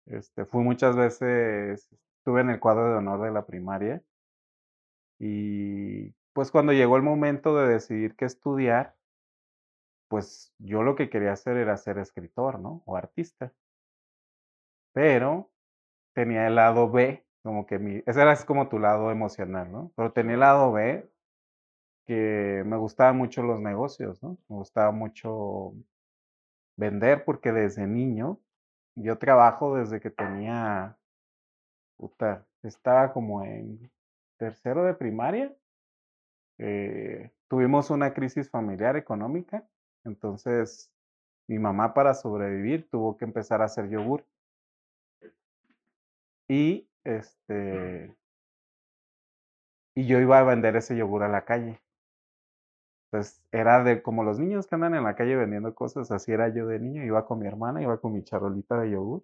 Este, 0.08 0.46
fui 0.46 0.64
muchas 0.64 0.96
veces, 0.96 1.90
estuve 2.18 2.42
en 2.42 2.50
el 2.50 2.60
cuadro 2.60 2.92
de 2.92 2.98
honor 2.98 3.22
de 3.22 3.32
la 3.32 3.46
primaria 3.46 4.02
y 5.20 6.12
pues 6.34 6.52
cuando 6.52 6.74
llegó 6.74 6.98
el 6.98 7.04
momento 7.04 7.56
de 7.56 7.68
decidir 7.68 8.16
qué 8.16 8.26
estudiar, 8.26 8.96
pues 10.08 10.54
yo 10.58 10.84
lo 10.84 10.96
que 10.96 11.10
quería 11.10 11.34
hacer 11.34 11.58
era 11.58 11.78
ser 11.78 11.98
escritor, 12.00 12.60
¿no? 12.60 12.82
O 12.86 12.98
artista. 12.98 13.54
Pero 14.94 15.52
tenía 16.14 16.48
el 16.48 16.56
lado 16.56 16.90
B 16.90 17.24
Como 17.44 17.66
que 17.66 17.80
mi, 17.80 18.04
ese 18.06 18.22
era 18.22 18.36
como 18.46 18.68
tu 18.70 18.80
lado 18.80 19.12
emocional, 19.12 19.72
¿no? 19.72 19.92
Pero 19.96 20.12
tenía 20.14 20.34
el 20.36 20.40
lado 20.42 20.72
B, 20.72 21.10
que 22.06 22.64
me 22.66 22.78
gustaban 22.78 23.18
mucho 23.18 23.44
los 23.44 23.60
negocios, 23.62 24.22
¿no? 24.24 24.38
Me 24.50 24.58
gustaba 24.58 24.92
mucho 24.92 25.74
vender 26.78 27.24
porque 27.24 27.52
desde 27.54 27.88
niño, 27.88 28.40
yo 28.96 29.18
trabajo 29.18 29.76
desde 29.78 30.00
que 30.02 30.10
tenía, 30.10 30.98
puta, 31.98 32.46
estaba 32.64 33.14
como 33.14 33.44
en 33.46 33.90
tercero 34.38 34.84
de 34.84 34.94
primaria. 34.94 35.56
eh, 36.58 37.32
tuvimos 37.48 37.90
una 37.90 38.14
crisis 38.14 38.50
familiar 38.50 38.96
económica, 38.96 39.68
entonces 40.06 40.92
mi 41.48 41.60
mamá 41.60 41.94
para 41.94 42.14
sobrevivir 42.14 42.90
tuvo 42.90 43.18
que 43.18 43.26
empezar 43.26 43.62
a 43.62 43.66
hacer 43.66 43.90
yogur. 43.90 44.26
Y 46.48 46.88
este 47.03 48.15
y 49.96 50.05
yo 50.05 50.20
iba 50.20 50.38
a 50.38 50.43
vender 50.43 50.75
ese 50.75 50.98
yogur 50.98 51.24
a 51.24 51.29
la 51.29 51.46
calle. 51.46 51.79
Entonces 53.12 53.41
era 53.51 53.84
de 53.84 54.01
como 54.01 54.24
los 54.24 54.39
niños 54.39 54.67
que 54.67 54.75
andan 54.75 54.96
en 54.96 55.03
la 55.03 55.15
calle 55.15 55.36
vendiendo 55.36 55.74
cosas, 55.75 56.12
así 56.12 56.31
era 56.31 56.50
yo 56.50 56.67
de 56.67 56.79
niño, 56.79 57.03
iba 57.03 57.25
con 57.25 57.39
mi 57.39 57.48
hermana, 57.48 57.81
iba 57.81 58.00
con 58.00 58.13
mi 58.13 58.24
charolita 58.24 58.79
de 58.79 58.91
yogur. 58.91 59.24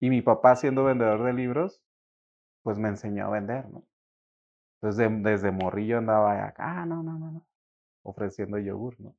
Y 0.00 0.10
mi 0.10 0.22
papá 0.22 0.56
siendo 0.56 0.84
vendedor 0.84 1.24
de 1.24 1.32
libros, 1.34 1.82
pues 2.62 2.78
me 2.78 2.88
enseñó 2.90 3.26
a 3.26 3.30
vender, 3.30 3.68
¿no? 3.70 3.84
Entonces 4.82 4.98
de- 5.24 5.30
desde 5.30 5.52
morrillo 5.52 5.98
andaba 5.98 6.46
acá, 6.46 6.82
ah, 6.82 6.86
no, 6.86 7.02
no, 7.02 7.18
no, 7.18 7.32
no, 7.32 7.46
ofreciendo 8.04 8.58
yogur, 8.58 9.00
¿no? 9.00 9.16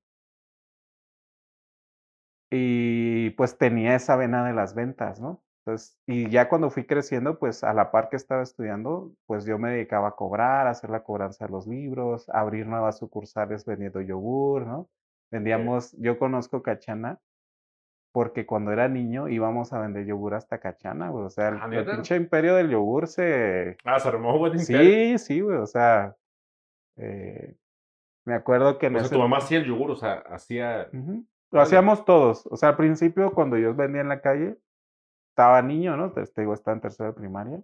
Y 2.52 3.32
pues 3.32 3.58
tenía 3.58 3.96
esa 3.96 4.16
vena 4.16 4.46
de 4.46 4.54
las 4.54 4.76
ventas, 4.76 5.20
¿no? 5.20 5.42
Entonces, 5.64 5.96
y 6.08 6.30
ya 6.30 6.50
cuando 6.50 6.72
fui 6.72 6.86
creciendo, 6.86 7.38
pues 7.38 7.64
a 7.64 7.74
la 7.74 7.92
par 7.92 8.10
que 8.10 8.16
estaba 8.16 8.42
estudiando, 8.42 9.12
pues 9.28 9.46
yo 9.46 9.60
me 9.60 9.72
dedicaba 9.72 10.10
a 10.10 10.16
cobrar, 10.16 10.66
a 10.66 10.72
hacer 10.72 10.90
la 10.90 11.04
cobranza 11.04 11.46
de 11.46 11.52
los 11.52 11.68
libros, 11.68 12.28
a 12.30 12.40
abrir 12.40 12.66
nuevas 12.66 12.98
sucursales 12.98 13.66
vendiendo 13.66 14.02
yogur, 14.02 14.66
¿no? 14.66 14.90
Vendíamos, 15.30 15.96
yo 16.00 16.18
conozco 16.18 16.64
Cachana 16.64 17.20
porque 18.12 18.46
cuando 18.46 18.72
era 18.72 18.88
niño 18.88 19.30
íbamos 19.30 19.72
a 19.72 19.80
vender 19.80 20.06
yogur 20.06 20.34
hasta 20.34 20.60
Cachana, 20.60 21.10
güey. 21.10 21.26
O 21.26 21.30
sea, 21.30 21.50
el, 21.50 21.60
Ah, 21.62 21.70
el 21.72 21.86
pinche 21.86 22.16
imperio 22.16 22.56
del 22.56 22.70
yogur 22.70 23.08
se... 23.08 23.78
Ah, 23.86 24.00
se 24.00 24.08
armó 24.08 24.38
buen 24.38 24.60
imperio. 24.60 25.18
Sí, 25.18 25.18
sí, 25.18 25.40
güey. 25.42 25.58
O 25.58 25.68
sea, 25.68 26.16
eh, 26.98 27.56
me 28.26 28.34
acuerdo 28.34 28.78
que 28.78 28.88
en 28.88 28.96
O 28.96 29.00
sea, 29.00 29.06
ese... 29.06 29.16
tu 29.16 29.22
mamá 29.22 29.38
hacía 29.38 29.60
el 29.60 29.66
yogur, 29.66 29.92
o 29.92 29.96
sea, 29.96 30.24
hacía. 30.30 30.90
Lo 31.52 31.62
hacíamos 31.62 32.04
todos. 32.04 32.46
O 32.48 32.58
sea, 32.58 32.70
al 32.70 32.78
principio, 32.78 33.32
cuando 33.32 33.58
yo 33.58 33.74
vendía 33.74 34.02
en 34.02 34.10
la 34.10 34.22
calle, 34.22 34.58
estaba 35.32 35.62
niño, 35.62 35.98
¿no? 35.98 36.12
Te, 36.12 36.24
digo, 36.38 36.54
estaba 36.54 36.76
en 36.76 36.82
tercero 36.82 37.10
de 37.10 37.16
primaria. 37.16 37.64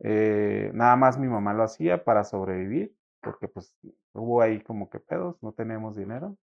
Eh, 0.00 0.70
nada 0.74 0.96
más 0.96 1.18
mi 1.18 1.28
mamá 1.28 1.54
lo 1.54 1.64
hacía 1.64 2.04
para 2.04 2.24
sobrevivir, 2.24 2.96
porque 3.20 3.48
pues 3.48 3.74
hubo 4.14 4.42
ahí 4.42 4.60
como 4.62 4.88
que 4.90 5.00
pedos, 5.00 5.36
no 5.42 5.52
teníamos 5.52 5.96
dinero. 5.96 6.36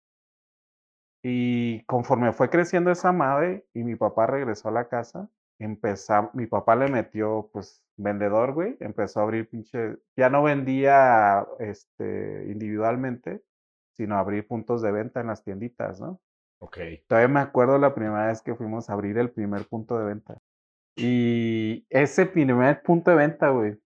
Y 1.24 1.84
conforme 1.86 2.34
fue 2.34 2.50
creciendo 2.50 2.92
esa 2.92 3.12
madre 3.12 3.66
y 3.74 3.84
mi 3.84 3.96
papá 3.96 4.28
regresó 4.28 4.70
a 4.70 4.72
la 4.72 4.88
casa, 4.88 5.30
empezó, 5.60 6.30
mi 6.34 6.48
papá 6.48 6.76
le 6.76 6.90
metió, 6.90 7.50
pues, 7.52 7.84
vendedor, 7.98 8.54
güey, 8.54 8.78
empezó 8.80 9.20
a 9.20 9.24
abrir 9.24 9.50
pinche, 9.50 9.98
ya 10.16 10.30
no 10.30 10.44
vendía 10.44 11.46
este, 11.60 12.46
individualmente, 12.52 13.44
sino 13.94 14.18
abrir 14.18 14.48
puntos 14.48 14.82
de 14.82 14.92
venta 14.92 15.22
en 15.22 15.28
las 15.28 15.44
tienditas, 15.44 16.00
¿no? 16.00 16.22
Ok. 16.60 16.78
Todavía 17.08 17.28
me 17.28 17.40
acuerdo 17.40 17.78
la 17.78 17.94
primera 17.94 18.28
vez 18.28 18.42
que 18.42 18.56
fuimos 18.56 18.90
a 18.90 18.94
abrir 18.94 19.18
el 19.18 19.30
primer 19.32 19.68
punto 19.68 19.98
de 20.00 20.06
venta. 20.06 20.38
Y 20.96 21.86
ese 21.90 22.26
primer 22.26 22.82
punto 22.82 23.12
de 23.12 23.18
venta, 23.18 23.50
güey, 23.50 23.80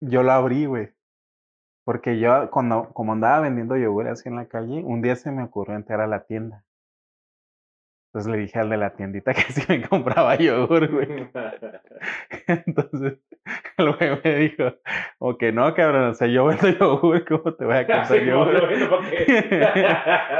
yo 0.00 0.22
lo 0.22 0.32
abrí, 0.32 0.66
güey. 0.66 0.90
Porque 1.84 2.18
yo, 2.18 2.50
cuando, 2.50 2.92
como 2.92 3.12
andaba 3.12 3.40
vendiendo 3.40 3.76
yogur 3.76 4.08
así 4.08 4.28
en 4.28 4.36
la 4.36 4.46
calle, 4.46 4.82
un 4.84 5.00
día 5.00 5.16
se 5.16 5.30
me 5.30 5.44
ocurrió 5.44 5.76
entrar 5.76 6.00
a 6.00 6.06
la 6.06 6.24
tienda. 6.26 6.65
Entonces 8.16 8.32
le 8.32 8.38
dije 8.38 8.58
al 8.58 8.70
de 8.70 8.78
la 8.78 8.94
tiendita 8.94 9.34
que 9.34 9.42
si 9.42 9.70
me 9.70 9.86
compraba 9.86 10.36
yogur, 10.36 10.90
güey. 10.90 11.06
Entonces 12.46 13.18
el 13.76 13.92
güey 13.94 14.20
me 14.24 14.36
dijo, 14.36 14.72
o 15.18 15.36
que 15.36 15.52
no, 15.52 15.74
cabrón, 15.74 16.04
o 16.04 16.14
sea, 16.14 16.26
yo 16.26 16.46
vendo 16.46 16.66
yogur, 16.66 17.26
¿cómo 17.26 17.52
te 17.52 17.66
voy 17.66 17.74
a 17.74 17.86
comprar 17.86 18.06
Sí, 18.06 18.20
no, 18.24 18.50
yogur? 18.50 19.04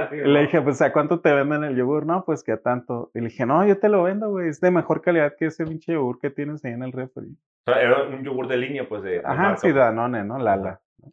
Sí, 0.09 0.16
Le 0.16 0.40
dije, 0.40 0.62
pues, 0.62 0.80
¿a 0.80 0.90
cuánto 0.90 1.21
te 1.21 1.35
venden 1.35 1.64
el 1.64 1.76
yogur? 1.76 2.06
No, 2.06 2.25
pues, 2.25 2.42
que 2.42 2.52
a 2.52 2.62
tanto. 2.62 3.11
Y 3.12 3.21
le 3.21 3.28
dije, 3.28 3.45
no, 3.45 3.66
yo 3.66 3.78
te 3.78 3.90
lo 3.90 4.04
vendo, 4.04 4.30
güey. 4.30 4.49
Es 4.49 4.59
de 4.62 4.71
mejor 4.71 5.02
calidad 5.02 5.35
que 5.38 5.45
ese 5.45 5.66
pinche 5.66 5.92
yogur 5.92 6.18
que 6.18 6.30
tienes 6.30 6.64
ahí 6.64 6.73
en 6.73 6.83
el 6.83 6.92
refri. 6.92 7.37
O 7.66 7.73
sea, 7.73 7.83
era 7.83 8.04
un 8.04 8.25
yogur 8.25 8.49
de 8.49 8.56
línea, 8.56 8.88
pues, 8.88 9.02
de. 9.02 9.11
de 9.11 9.18
Ajá, 9.18 9.35
marca, 9.35 9.56
sí, 9.59 9.66
pues. 9.66 9.75
Danone, 9.75 10.25
¿no? 10.25 10.38
Lala. 10.38 10.80
¿no? 11.02 11.12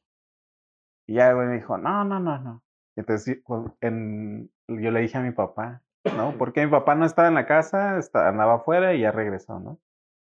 Y 1.08 1.15
ya, 1.15 1.34
güey, 1.34 1.48
me 1.48 1.55
dijo, 1.55 1.77
no, 1.77 2.05
no, 2.05 2.22
no, 2.22 2.39
no. 2.39 2.63
Entonces, 2.96 3.25
sí, 3.25 3.43
pues, 3.46 3.63
en, 3.82 4.50
yo 4.70 4.91
le 4.91 5.01
dije 5.01 5.17
a 5.17 5.22
mi 5.22 5.32
papá, 5.32 5.82
¿no? 6.17 6.33
Porque 6.38 6.65
mi 6.65 6.72
papá 6.72 6.95
no 6.95 7.05
estaba 7.05 7.27
en 7.27 7.36
la 7.36 7.45
casa, 7.45 7.98
esta- 7.98 8.27
andaba 8.27 8.55
afuera 8.55 8.93
y 8.93 9.01
ya 9.01 9.12
regresó, 9.12 9.60
¿no? 9.60 9.79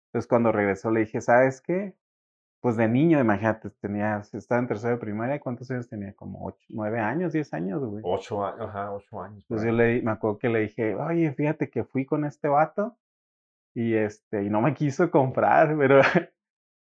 Entonces, 0.09 0.29
cuando 0.29 0.53
regresó, 0.53 0.91
le 0.91 1.01
dije, 1.01 1.21
¿sabes 1.21 1.61
qué? 1.61 1.95
Pues 2.61 2.77
de 2.77 2.89
niño, 2.89 3.19
imagínate, 3.21 3.71
tenía, 3.81 4.23
estaba 4.33 4.61
en 4.61 4.69
tercero 4.69 4.95
de 4.95 5.01
primaria, 5.01 5.41
¿cuántos 5.41 5.71
años 5.71 5.89
tenía? 5.89 6.15
Como 6.15 6.47
ocho, 6.47 6.65
nueve 6.71 7.01
años, 7.01 7.33
diez 7.33 7.53
años, 7.55 7.83
güey. 7.85 8.03
Ocho 8.07 8.45
años, 8.47 8.61
ajá, 8.69 8.93
ocho 8.93 9.21
años. 9.23 9.45
ahí. 9.51 9.59
yo 9.67 9.73
le, 9.73 10.03
me 10.03 10.13
acuerdo 10.13 10.39
que 10.39 10.49
le 10.49 10.61
dije, 10.61 10.95
oye, 10.95 11.33
fíjate 11.33 11.71
que 11.71 11.85
fui 11.85 12.05
con 12.07 12.25
este 12.25 12.49
vato 12.49 12.97
y 13.75 13.95
este, 13.95 14.45
y 14.45 14.51
no 14.51 14.61
me 14.61 14.75
quiso 14.75 15.11
comprar, 15.11 15.77
pero 15.79 16.01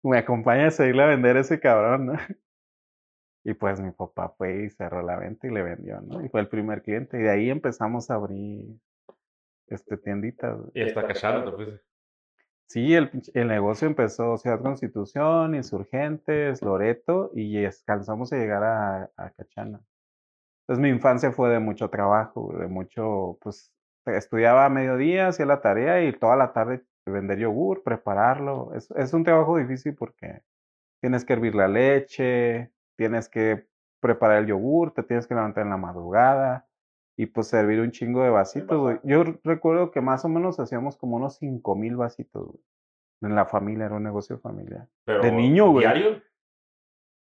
me 0.03 0.17
acompaña 0.17 0.67
a 0.67 0.71
seguirle 0.71 1.03
a 1.03 1.07
vender 1.07 1.37
ese 1.37 1.59
cabrón, 1.59 2.07
¿no? 2.07 2.13
Y 3.43 3.53
pues 3.53 3.79
mi 3.79 3.91
papá 3.91 4.29
fue 4.37 4.65
y 4.65 4.69
cerró 4.69 5.01
la 5.01 5.17
venta 5.17 5.47
y 5.47 5.51
le 5.51 5.63
vendió, 5.63 6.01
¿no? 6.01 6.23
Y 6.23 6.29
fue 6.29 6.41
el 6.41 6.49
primer 6.49 6.81
cliente. 6.81 7.19
Y 7.19 7.23
de 7.23 7.29
ahí 7.29 7.49
empezamos 7.49 8.09
a 8.11 8.15
abrir 8.15 8.77
este 9.67 9.97
tienditas. 9.97 10.59
Y 10.73 10.81
hasta 10.81 11.07
cachando, 11.07 11.55
pues. 11.55 11.81
Sí, 12.67 12.93
el, 12.93 13.09
el 13.33 13.47
negocio 13.47 13.87
empezó 13.87 14.37
Ciudad 14.37 14.61
Constitución, 14.61 15.55
Insurgentes, 15.55 16.61
Loreto 16.61 17.31
y 17.33 17.65
alcanzamos 17.65 18.31
a 18.31 18.37
llegar 18.37 18.63
a, 18.63 19.09
a 19.15 19.31
Cachana. 19.31 19.81
Entonces 20.61 20.83
mi 20.83 20.89
infancia 20.89 21.31
fue 21.31 21.49
de 21.49 21.59
mucho 21.59 21.89
trabajo, 21.89 22.53
de 22.59 22.67
mucho, 22.67 23.39
pues 23.41 23.73
estudiaba 24.05 24.65
a 24.65 24.69
mediodía, 24.69 25.29
hacía 25.29 25.47
la 25.47 25.61
tarea 25.61 26.03
y 26.03 26.13
toda 26.13 26.35
la 26.35 26.53
tarde 26.53 26.83
vender 27.07 27.39
yogur, 27.39 27.81
prepararlo. 27.81 28.71
Es, 28.75 28.91
es 28.91 29.13
un 29.13 29.23
trabajo 29.23 29.57
difícil 29.57 29.95
porque 29.95 30.43
tienes 31.01 31.25
que 31.25 31.33
hervir 31.33 31.55
la 31.55 31.67
leche, 31.67 32.71
tienes 32.99 33.29
que 33.29 33.65
preparar 34.01 34.39
el 34.39 34.47
yogur, 34.47 34.93
te 34.93 35.03
tienes 35.03 35.25
que 35.25 35.33
levantar 35.33 35.63
en 35.63 35.69
la 35.69 35.77
madrugada 35.77 36.67
y 37.15 37.27
pues 37.27 37.47
servir 37.47 37.79
un 37.79 37.91
chingo 37.91 38.21
de 38.23 38.29
vasitos, 38.29 38.77
güey. 38.77 38.99
Yo 39.03 39.23
recuerdo 39.45 39.89
que 39.91 40.01
más 40.01 40.25
o 40.25 40.29
menos 40.29 40.59
hacíamos 40.59 40.97
como 40.97 41.15
unos 41.15 41.37
cinco 41.37 41.75
mil 41.75 41.95
vasitos, 41.95 42.45
güey. 42.45 42.63
En 43.21 43.35
la 43.35 43.45
familia, 43.45 43.85
era 43.85 43.95
un 43.95 44.03
negocio 44.03 44.37
familiar. 44.39 44.89
Pero, 45.05 45.21
De 45.21 45.31
niño, 45.31 45.71
güey. 45.71 45.85
¿Diario? 45.85 46.21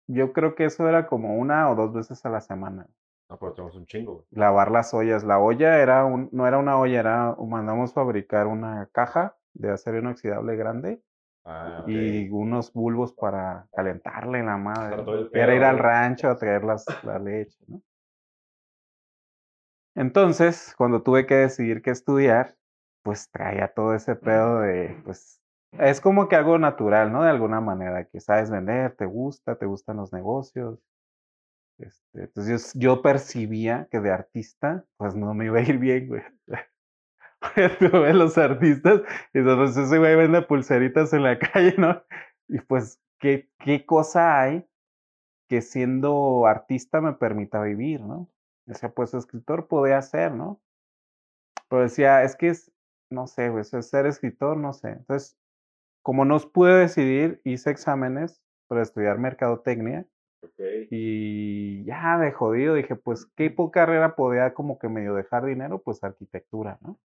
Yo 0.07 0.33
creo 0.33 0.55
que 0.55 0.65
eso 0.65 0.87
era 0.89 1.07
como 1.07 1.37
una 1.37 1.69
o 1.69 1.75
dos 1.75 1.93
veces 1.93 2.25
a 2.25 2.29
la 2.29 2.41
semana. 2.41 2.87
No, 3.29 3.37
pero 3.39 3.53
tenemos 3.53 3.75
un 3.77 3.85
chingo, 3.85 4.13
güey. 4.15 4.25
lavar 4.31 4.71
las 4.71 4.93
ollas. 4.93 5.23
La 5.23 5.39
olla 5.39 5.79
era 5.79 6.03
un, 6.03 6.27
no 6.33 6.47
era 6.47 6.57
una 6.57 6.77
olla, 6.77 6.99
era, 6.99 7.35
mandamos 7.39 7.93
fabricar 7.93 8.47
una 8.47 8.89
caja 8.91 9.37
de 9.53 9.71
acero 9.71 9.99
inoxidable 9.99 10.57
grande 10.57 11.01
Ah, 11.45 11.83
y 11.87 12.29
unos 12.29 12.73
bulbos 12.73 13.13
para 13.13 13.67
calentarle 13.75 14.43
la 14.43 14.57
madre. 14.57 15.11
Era 15.31 15.55
ir 15.55 15.63
al 15.63 15.79
rancho 15.79 16.29
a 16.29 16.37
traer 16.37 16.63
las, 16.63 16.97
la 17.01 17.19
leche, 17.19 17.57
¿no? 17.67 17.81
Entonces, 19.95 20.73
cuando 20.77 21.03
tuve 21.03 21.25
que 21.25 21.35
decidir 21.35 21.81
qué 21.81 21.91
estudiar, 21.91 22.55
pues 23.03 23.29
traía 23.31 23.73
todo 23.73 23.93
ese 23.95 24.15
pedo 24.15 24.61
de, 24.61 25.01
pues, 25.03 25.41
es 25.73 26.01
como 26.01 26.27
que 26.29 26.35
algo 26.35 26.57
natural, 26.59 27.11
¿no? 27.11 27.23
De 27.23 27.29
alguna 27.29 27.61
manera, 27.61 28.05
que 28.05 28.19
sabes 28.19 28.49
vender, 28.49 28.95
te 28.95 29.05
gusta, 29.05 29.57
te 29.57 29.65
gustan 29.65 29.97
los 29.97 30.13
negocios. 30.13 30.79
Este, 31.79 32.23
entonces 32.23 32.73
yo, 32.75 32.95
yo 32.95 33.01
percibía 33.01 33.87
que 33.91 33.99
de 33.99 34.11
artista, 34.11 34.85
pues 34.97 35.15
no 35.15 35.33
me 35.33 35.45
iba 35.45 35.59
a 35.59 35.63
ir 35.63 35.77
bien, 35.79 36.07
güey. 36.07 36.21
Tú 37.79 37.87
los 37.89 38.37
artistas 38.37 39.01
y 39.33 39.39
dices, 39.39 39.55
pues 39.55 39.77
ese 39.77 39.97
güey 39.97 40.15
vende 40.15 40.41
pulseritas 40.43 41.13
en 41.13 41.23
la 41.23 41.39
calle, 41.53 41.75
¿no? 41.77 42.03
Y 42.47 42.59
pues, 42.59 42.99
¿qué, 43.19 43.49
qué 43.59 43.85
cosa 43.85 44.41
hay 44.41 44.67
que 45.47 45.61
siendo 45.61 46.45
artista 46.45 47.01
me 47.01 47.13
permita 47.13 47.61
vivir, 47.61 48.01
¿no? 48.01 48.29
O 48.67 48.73
sea, 48.73 48.93
pues 48.93 49.13
escritor 49.13 49.67
podía 49.67 50.01
ser, 50.01 50.33
¿no? 50.33 50.61
Pero 51.67 51.83
decía, 51.83 52.23
es 52.23 52.35
que 52.35 52.49
es, 52.49 52.71
no 53.09 53.27
sé, 53.27 53.49
güey, 53.49 53.63
ser 53.63 54.05
escritor, 54.05 54.57
no 54.57 54.73
sé. 54.73 54.89
Entonces, 54.89 55.37
como 56.03 56.25
no 56.25 56.39
pude 56.39 56.73
decidir, 56.75 57.41
hice 57.43 57.71
exámenes 57.71 58.41
para 58.67 58.81
estudiar 58.81 59.17
mercadotecnia 59.17 60.05
Y 60.89 61.83
ya 61.85 62.17
de 62.17 62.31
jodido 62.31 62.75
dije, 62.75 62.95
pues, 62.95 63.25
¿qué 63.35 63.55
carrera 63.71 64.15
podía 64.15 64.53
como 64.53 64.79
que 64.79 64.89
medio 64.89 65.15
dejar 65.15 65.45
dinero? 65.45 65.81
Pues 65.81 66.03
arquitectura, 66.03 66.77
¿no? 66.81 66.99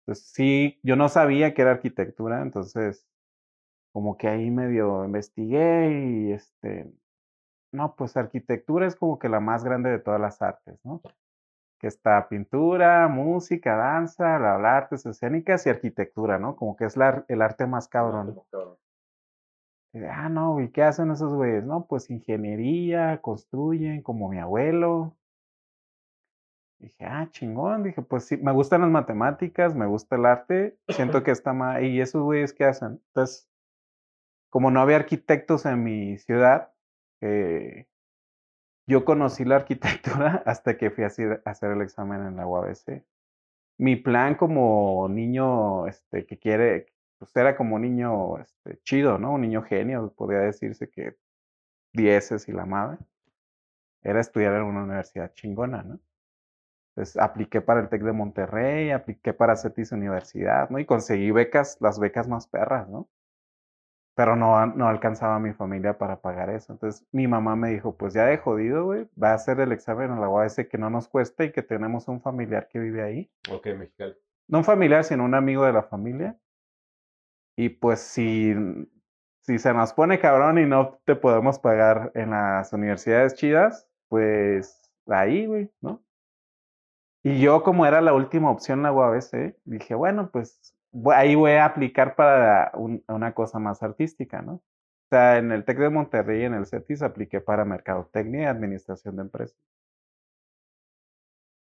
Entonces, 0.00 0.26
sí, 0.32 0.78
yo 0.82 0.96
no 0.96 1.08
sabía 1.08 1.54
que 1.54 1.62
era 1.62 1.72
arquitectura, 1.72 2.42
entonces 2.42 3.06
como 3.92 4.16
que 4.18 4.28
ahí 4.28 4.50
medio 4.50 5.04
investigué 5.04 5.90
y 5.90 6.32
este, 6.32 6.92
no, 7.72 7.94
pues 7.96 8.16
arquitectura 8.16 8.86
es 8.86 8.96
como 8.96 9.18
que 9.18 9.28
la 9.28 9.40
más 9.40 9.64
grande 9.64 9.90
de 9.90 9.98
todas 10.00 10.20
las 10.20 10.42
artes, 10.42 10.78
¿no? 10.84 11.00
Que 11.78 11.86
está 11.88 12.28
pintura, 12.28 13.08
música, 13.08 13.76
danza, 13.76 14.38
la, 14.38 14.58
la 14.58 14.76
artes 14.76 15.06
escénicas 15.06 15.66
y 15.66 15.70
arquitectura, 15.70 16.38
¿no? 16.38 16.56
Como 16.56 16.76
que 16.76 16.86
es 16.86 16.96
la, 16.96 17.24
el 17.28 17.40
arte 17.40 17.66
más 17.66 17.88
cabrón. 17.88 18.30
Y 18.30 18.32
de, 18.34 18.78
ah, 20.10 20.28
no, 20.28 20.60
¿y 20.60 20.70
qué 20.70 20.82
hacen 20.82 21.10
esos 21.10 21.32
güeyes? 21.34 21.64
No, 21.64 21.86
pues 21.86 22.10
ingeniería, 22.10 23.20
construyen, 23.22 24.02
como 24.02 24.28
mi 24.28 24.38
abuelo. 24.38 25.16
Dije, 26.78 27.04
ah, 27.06 27.28
chingón. 27.30 27.82
Dije, 27.82 28.02
pues 28.02 28.24
sí, 28.24 28.36
me 28.36 28.52
gustan 28.52 28.82
las 28.82 28.90
matemáticas, 28.90 29.74
me 29.74 29.86
gusta 29.86 30.16
el 30.16 30.26
arte, 30.26 30.78
siento 30.88 31.22
que 31.22 31.30
está 31.30 31.52
más. 31.52 31.82
¿Y 31.82 32.00
esos 32.00 32.22
güeyes 32.22 32.52
qué 32.52 32.64
hacen? 32.64 33.00
Entonces, 33.08 33.48
como 34.50 34.70
no 34.70 34.80
había 34.80 34.96
arquitectos 34.96 35.66
en 35.66 35.82
mi 35.82 36.18
ciudad, 36.18 36.72
eh, 37.20 37.86
yo 38.86 39.04
conocí 39.04 39.44
la 39.44 39.56
arquitectura 39.56 40.42
hasta 40.46 40.76
que 40.76 40.90
fui 40.90 41.04
a 41.04 41.08
hacer 41.08 41.70
el 41.70 41.82
examen 41.82 42.22
en 42.26 42.36
la 42.36 42.46
UABC. 42.46 43.04
Mi 43.78 43.96
plan 43.96 44.34
como 44.36 45.08
niño 45.08 45.86
este, 45.86 46.26
que 46.26 46.38
quiere, 46.38 46.93
pues 47.18 47.34
era 47.36 47.56
como 47.56 47.78
niño 47.78 48.38
este, 48.38 48.80
chido, 48.82 49.18
¿no? 49.18 49.34
Un 49.34 49.42
niño 49.42 49.62
genio, 49.62 50.12
podría 50.16 50.40
decirse 50.40 50.90
que 50.90 51.16
dieces 51.92 52.48
y 52.48 52.52
la 52.52 52.66
madre. 52.66 52.98
Era 54.02 54.20
estudiar 54.20 54.54
en 54.54 54.64
una 54.64 54.84
universidad 54.84 55.32
chingona, 55.34 55.82
¿no? 55.82 56.00
Entonces 56.94 57.16
apliqué 57.20 57.60
para 57.60 57.80
el 57.80 57.88
TEC 57.88 58.02
de 58.02 58.12
Monterrey, 58.12 58.90
apliqué 58.92 59.32
para 59.32 59.56
CETIS 59.56 59.92
Universidad, 59.92 60.70
¿no? 60.70 60.78
Y 60.78 60.84
conseguí 60.84 61.32
becas, 61.32 61.76
las 61.80 61.98
becas 61.98 62.28
más 62.28 62.46
perras, 62.46 62.88
¿no? 62.88 63.08
Pero 64.14 64.36
no, 64.36 64.64
no 64.66 64.86
alcanzaba 64.86 65.40
mi 65.40 65.52
familia 65.52 65.98
para 65.98 66.20
pagar 66.20 66.50
eso. 66.50 66.72
Entonces 66.72 67.04
mi 67.10 67.26
mamá 67.26 67.56
me 67.56 67.70
dijo, 67.70 67.96
pues 67.96 68.14
ya 68.14 68.26
de 68.26 68.38
jodido, 68.38 68.84
güey, 68.84 69.08
va 69.20 69.30
a 69.30 69.34
hacer 69.34 69.58
el 69.58 69.72
examen 69.72 70.12
en 70.12 70.20
la 70.20 70.28
UAS 70.28 70.56
que 70.70 70.78
no 70.78 70.88
nos 70.88 71.08
cuesta 71.08 71.44
y 71.44 71.50
que 71.50 71.62
tenemos 71.62 72.06
un 72.06 72.20
familiar 72.20 72.68
que 72.68 72.78
vive 72.78 73.02
ahí. 73.02 73.30
Ok, 73.50 73.66
mexicano. 73.76 74.14
No 74.46 74.58
un 74.58 74.64
familiar, 74.64 75.02
sino 75.02 75.24
un 75.24 75.34
amigo 75.34 75.64
de 75.64 75.72
la 75.72 75.82
familia. 75.82 76.38
Y 77.56 77.68
pues 77.70 78.00
si, 78.00 78.54
si 79.42 79.58
se 79.58 79.72
nos 79.72 79.92
pone 79.92 80.18
cabrón 80.18 80.58
y 80.58 80.66
no 80.66 80.98
te 81.04 81.16
podemos 81.16 81.58
pagar 81.58 82.10
en 82.14 82.30
las 82.30 82.72
universidades 82.72 83.34
chidas, 83.34 83.88
pues 84.08 84.90
ahí, 85.06 85.46
güey, 85.46 85.70
¿no? 85.80 86.02
Y 87.22 87.40
yo, 87.40 87.62
como 87.62 87.86
era 87.86 88.00
la 88.02 88.12
última 88.12 88.50
opción 88.50 88.82
la 88.82 88.92
UABC, 88.92 89.56
dije, 89.64 89.94
bueno, 89.94 90.30
pues 90.30 90.74
ahí 91.14 91.34
voy 91.34 91.52
a 91.52 91.64
aplicar 91.64 92.16
para 92.16 92.72
una 92.74 93.32
cosa 93.32 93.58
más 93.58 93.82
artística, 93.82 94.42
¿no? 94.42 94.54
O 94.54 94.62
sea, 95.10 95.38
en 95.38 95.52
el 95.52 95.64
TEC 95.64 95.78
de 95.78 95.90
Monterrey, 95.90 96.44
en 96.44 96.54
el 96.54 96.66
CETIS, 96.66 97.02
apliqué 97.02 97.40
para 97.40 97.64
Mercadotecnia 97.64 98.42
y 98.42 98.44
Administración 98.46 99.16
de 99.16 99.22
Empresas. 99.22 99.58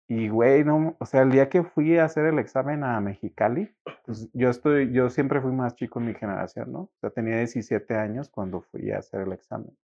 Y, 0.08 0.28
güey, 0.28 0.64
no, 0.64 0.96
o 0.98 1.06
sea, 1.06 1.22
el 1.22 1.30
día 1.30 1.50
que 1.50 1.62
fui 1.62 1.98
a 1.98 2.04
hacer 2.06 2.24
el 2.26 2.38
examen 2.38 2.82
a 2.82 2.98
Mexicali, 3.00 3.74
pues 4.06 4.30
yo 4.32 4.48
estoy, 4.48 4.90
yo 4.92 5.10
siempre 5.10 5.40
fui 5.42 5.52
más 5.52 5.74
chico 5.74 6.00
en 6.00 6.06
mi 6.06 6.14
generación, 6.14 6.72
¿no? 6.72 6.80
O 6.80 6.92
sea, 7.00 7.10
tenía 7.10 7.36
17 7.36 7.94
años 7.94 8.30
cuando 8.30 8.62
fui 8.62 8.90
a 8.90 8.98
hacer 8.98 9.20
el 9.22 9.32
examen 9.32 9.76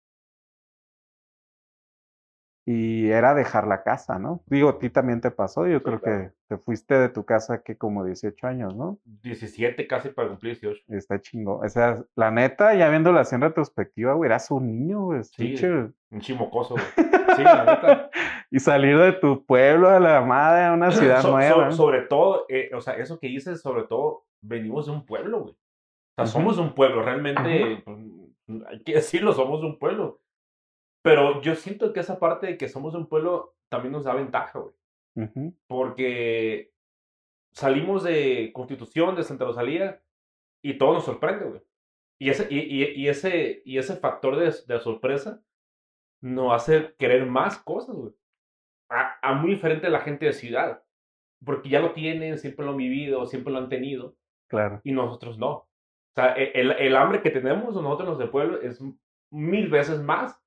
y 2.66 3.10
era 3.10 3.34
dejar 3.34 3.68
la 3.68 3.84
casa, 3.84 4.20
¿no? 4.20 4.42
Digo, 4.46 4.70
a 4.70 4.80
ti 4.80 4.90
también 4.90 5.20
te 5.20 5.32
pasó, 5.32 5.68
yo 5.68 5.84
creo 5.84 6.00
que 6.00 6.32
te 6.48 6.58
fuiste 6.58 6.98
de 6.98 7.10
tu 7.10 7.26
casa 7.26 7.62
que 7.62 7.78
como 7.78 8.06
18 8.06 8.48
años, 8.48 8.76
¿no? 8.76 9.00
17 9.24 9.86
casi 9.86 10.10
para 10.10 10.30
cumplir 10.30 10.60
18. 10.60 10.84
Está 10.90 11.20
chingo. 11.20 11.60
O 11.60 11.68
sea, 11.68 12.02
la 12.16 12.32
neta, 12.32 12.74
ya 12.74 12.90
viéndola 12.90 13.22
así 13.22 13.36
en 13.36 13.42
retrospectiva, 13.42 14.14
güey, 14.14 14.30
eras 14.30 14.50
un 14.50 14.68
niño, 14.68 15.06
güey. 15.06 15.24
Sí, 15.26 15.56
un 16.10 16.22
chimocoso, 16.22 16.76
güey. 16.76 16.86
Sí, 17.36 17.44
la 17.44 17.66
neta. 17.66 18.10
y 18.50 18.60
salir 18.60 18.98
de 18.98 19.12
tu 19.14 19.46
pueblo 19.46 19.90
a 19.90 20.00
la 20.00 20.22
madre 20.22 20.64
a 20.64 20.74
una 20.74 20.92
ciudad 20.92 21.22
nueva. 21.22 21.72
sobre 21.72 22.04
todo, 22.04 22.46
eh, 22.48 22.72
o 22.74 22.80
sea, 22.80 22.94
eso 22.94 23.20
que 23.20 23.28
dices, 23.28 23.62
sobre 23.62 23.84
todo, 23.84 24.24
venimos 24.42 24.86
de 24.86 24.94
un 24.94 25.06
pueblo, 25.06 25.42
güey. 25.42 25.54
O 25.54 26.16
sea, 26.16 26.28
somos 26.28 26.58
un 26.60 26.76
pueblo, 26.76 27.04
realmente, 27.04 27.82
pues, 27.84 27.98
hay 28.70 28.84
que 28.84 28.94
decirlo, 28.96 29.34
somos 29.34 29.62
un 29.64 29.80
pueblo. 29.80 30.22
Pero 31.04 31.42
yo 31.42 31.54
siento 31.56 31.92
que 31.94 32.00
esa 32.00 32.18
parte 32.18 32.48
de 32.48 32.58
que 32.58 32.70
somos 32.70 32.96
un 32.96 33.08
pueblo 33.08 33.56
también 33.70 33.92
nos 33.92 34.06
da 34.06 34.16
ventaja, 34.16 34.60
güey. 34.60 34.74
Porque 35.68 36.72
salimos 37.52 38.04
de 38.04 38.52
Constitución, 38.54 39.16
de 39.16 39.24
Santa 39.24 39.46
Rosalía, 39.46 40.02
y 40.64 40.78
todo 40.78 40.94
nos 40.94 41.06
sorprende, 41.06 41.46
güey. 41.46 41.62
Y 42.20 42.30
ese, 42.30 42.48
y, 42.50 42.84
y, 42.84 43.10
ese, 43.10 43.62
y 43.66 43.78
ese 43.78 43.98
factor 43.98 44.38
de, 44.38 44.46
de, 44.46 44.80
sorpresa 44.80 45.42
nos 46.22 46.54
hace 46.54 46.96
querer 46.98 47.26
más 47.26 47.58
cosas, 47.58 47.96
güey. 47.96 48.14
A, 48.90 49.18
a, 49.22 49.34
muy 49.34 49.52
diferente 49.52 49.88
de 49.88 49.92
la 49.92 50.02
gente 50.02 50.26
de 50.26 50.34
ciudad. 50.34 50.84
Porque 51.44 51.68
ya 51.68 51.82
lo 51.82 51.92
tienen, 51.92 52.38
siempre 52.38 52.66
lo 52.66 52.72
han 52.72 52.78
vivido, 52.78 53.26
siempre 53.26 53.52
lo 53.52 53.60
han 53.60 53.68
tenido. 53.68 54.16
Claro. 54.48 54.80
Y 54.86 54.94
nosotros 54.94 55.38
no. 55.38 55.52
O 55.52 55.68
sea, 56.16 56.38
e, 56.38 56.52
el, 56.54 56.72
el 56.72 56.96
hambre 56.96 57.22
que 57.22 57.32
tenemos 57.32 57.76
nosotros 57.76 58.08
los 58.08 58.20
de 58.20 58.28
pueblo 58.28 58.62
es 58.62 58.82
mil 59.30 59.68
veces 59.68 60.00
más 60.02 60.43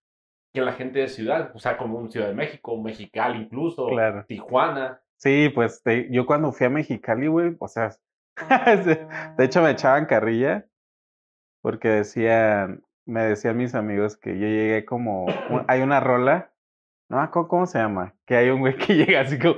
que 0.56 0.62
la 0.62 0.72
gente 0.72 1.00
de 1.00 1.08
ciudad, 1.08 1.50
o 1.54 1.58
sea, 1.58 1.76
como 1.76 1.98
un 1.98 2.10
Ciudad 2.10 2.28
de 2.28 2.34
México, 2.34 2.80
Mexicali 2.80 3.42
incluso, 3.42 3.90
Tijuana. 4.26 5.02
Sí, 5.18 5.50
pues 5.54 5.82
yo 6.10 6.24
cuando 6.24 6.50
fui 6.50 6.66
a 6.66 6.70
Mexicali, 6.70 7.26
güey, 7.26 7.54
o 7.58 7.68
sea, 7.68 7.90
de 9.36 9.44
hecho 9.44 9.60
me 9.60 9.72
echaban 9.72 10.06
carrilla 10.06 10.64
porque 11.60 11.88
decían, 11.88 12.82
me 13.04 13.24
decían 13.24 13.58
mis 13.58 13.74
amigos 13.74 14.16
que 14.16 14.30
yo 14.38 14.46
llegué 14.46 14.86
como, 14.86 15.26
hay 15.68 15.82
una 15.82 16.00
rola, 16.00 16.54
no, 17.08 17.30
¿cómo, 17.30 17.66
se 17.66 17.78
llama? 17.78 18.14
Que 18.26 18.36
hay 18.36 18.50
un 18.50 18.60
güey 18.60 18.76
que 18.76 18.94
llega 19.06 19.20
así 19.20 19.38
como, 19.38 19.56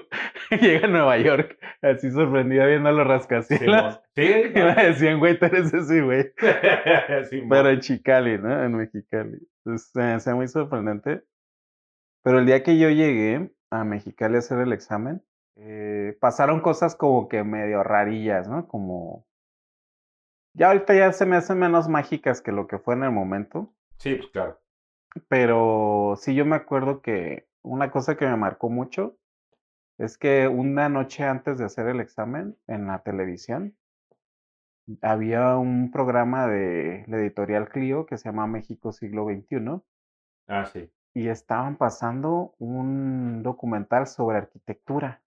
llega 0.61 0.87
a 0.87 0.91
Nueva 0.91 1.19
York, 1.19 1.59
así 1.81 2.11
sorprendida 2.11 2.67
viendo 2.67 2.93
los 2.93 3.07
rascacielos. 3.07 4.01
Sí, 4.15 4.23
y 4.55 4.59
me 4.59 4.75
decían, 4.75 5.19
güey, 5.19 5.39
tú 5.39 5.47
eres 5.47 5.73
ese 5.73 6.03
güey. 6.03 6.33
Pero 6.37 7.71
en 7.71 7.81
Chicali, 7.81 8.39
¿no? 8.39 8.65
En 8.65 8.77
Mexicali. 8.77 9.39
Entonces, 9.65 10.23
se 10.23 10.35
muy 10.35 10.49
sorprendente. 10.49 11.25
Pero 12.23 12.41
el 12.41 12.47
día 12.47 12.63
que 12.63 12.79
yo 12.79 12.91
llegué 12.91 13.51
a 13.71 13.85
Mexicali 13.85 14.37
a 14.37 14.39
hacer 14.39 14.59
el 14.59 14.73
examen, 14.73 15.23
eh, 15.57 16.17
pasaron 16.21 16.61
cosas 16.61 16.95
como 16.97 17.29
que 17.29 17.45
medio 17.45 17.83
rarillas, 17.83 18.49
¿no? 18.49 18.69
Como... 18.69 19.27
Ya 20.55 20.69
ahorita 20.69 20.95
ya 20.95 21.13
se 21.13 21.25
me 21.25 21.37
hacen 21.37 21.59
menos 21.59 21.89
mágicas 21.89 22.43
que 22.43 22.53
lo 22.53 22.67
que 22.67 22.79
fue 22.79 22.95
en 22.95 23.05
el 23.05 23.13
momento. 23.13 23.73
Sí, 23.99 24.17
pues 24.17 24.31
claro. 24.33 24.61
Pero 25.29 26.15
sí 26.17 26.35
yo 26.35 26.45
me 26.45 26.57
acuerdo 26.57 27.01
que 27.01 27.47
una 27.63 27.91
cosa 27.91 28.17
que 28.17 28.27
me 28.27 28.37
marcó 28.37 28.69
mucho 28.71 29.17
es 29.99 30.17
que 30.17 30.47
una 30.49 30.89
noche 30.89 31.25
antes 31.25 31.59
de 31.59 31.65
hacer 31.65 31.89
el 31.89 32.01
examen 32.01 32.57
en 32.67 32.87
la 32.87 33.03
televisión, 33.03 33.77
había 35.03 35.57
un 35.57 35.91
programa 35.91 36.47
de 36.47 37.05
la 37.09 37.19
editorial 37.19 37.69
Clio 37.69 38.07
que 38.07 38.17
se 38.17 38.29
llama 38.29 38.47
México 38.47 38.93
Siglo 38.93 39.27
XXI. 39.27 39.83
Ah, 40.47 40.65
sí. 40.67 40.91
Y 41.15 41.29
estaban 41.29 41.77
pasando 41.77 42.55
un 42.59 43.43
documental 43.43 44.07
sobre 44.07 44.39
arquitectura. 44.39 45.21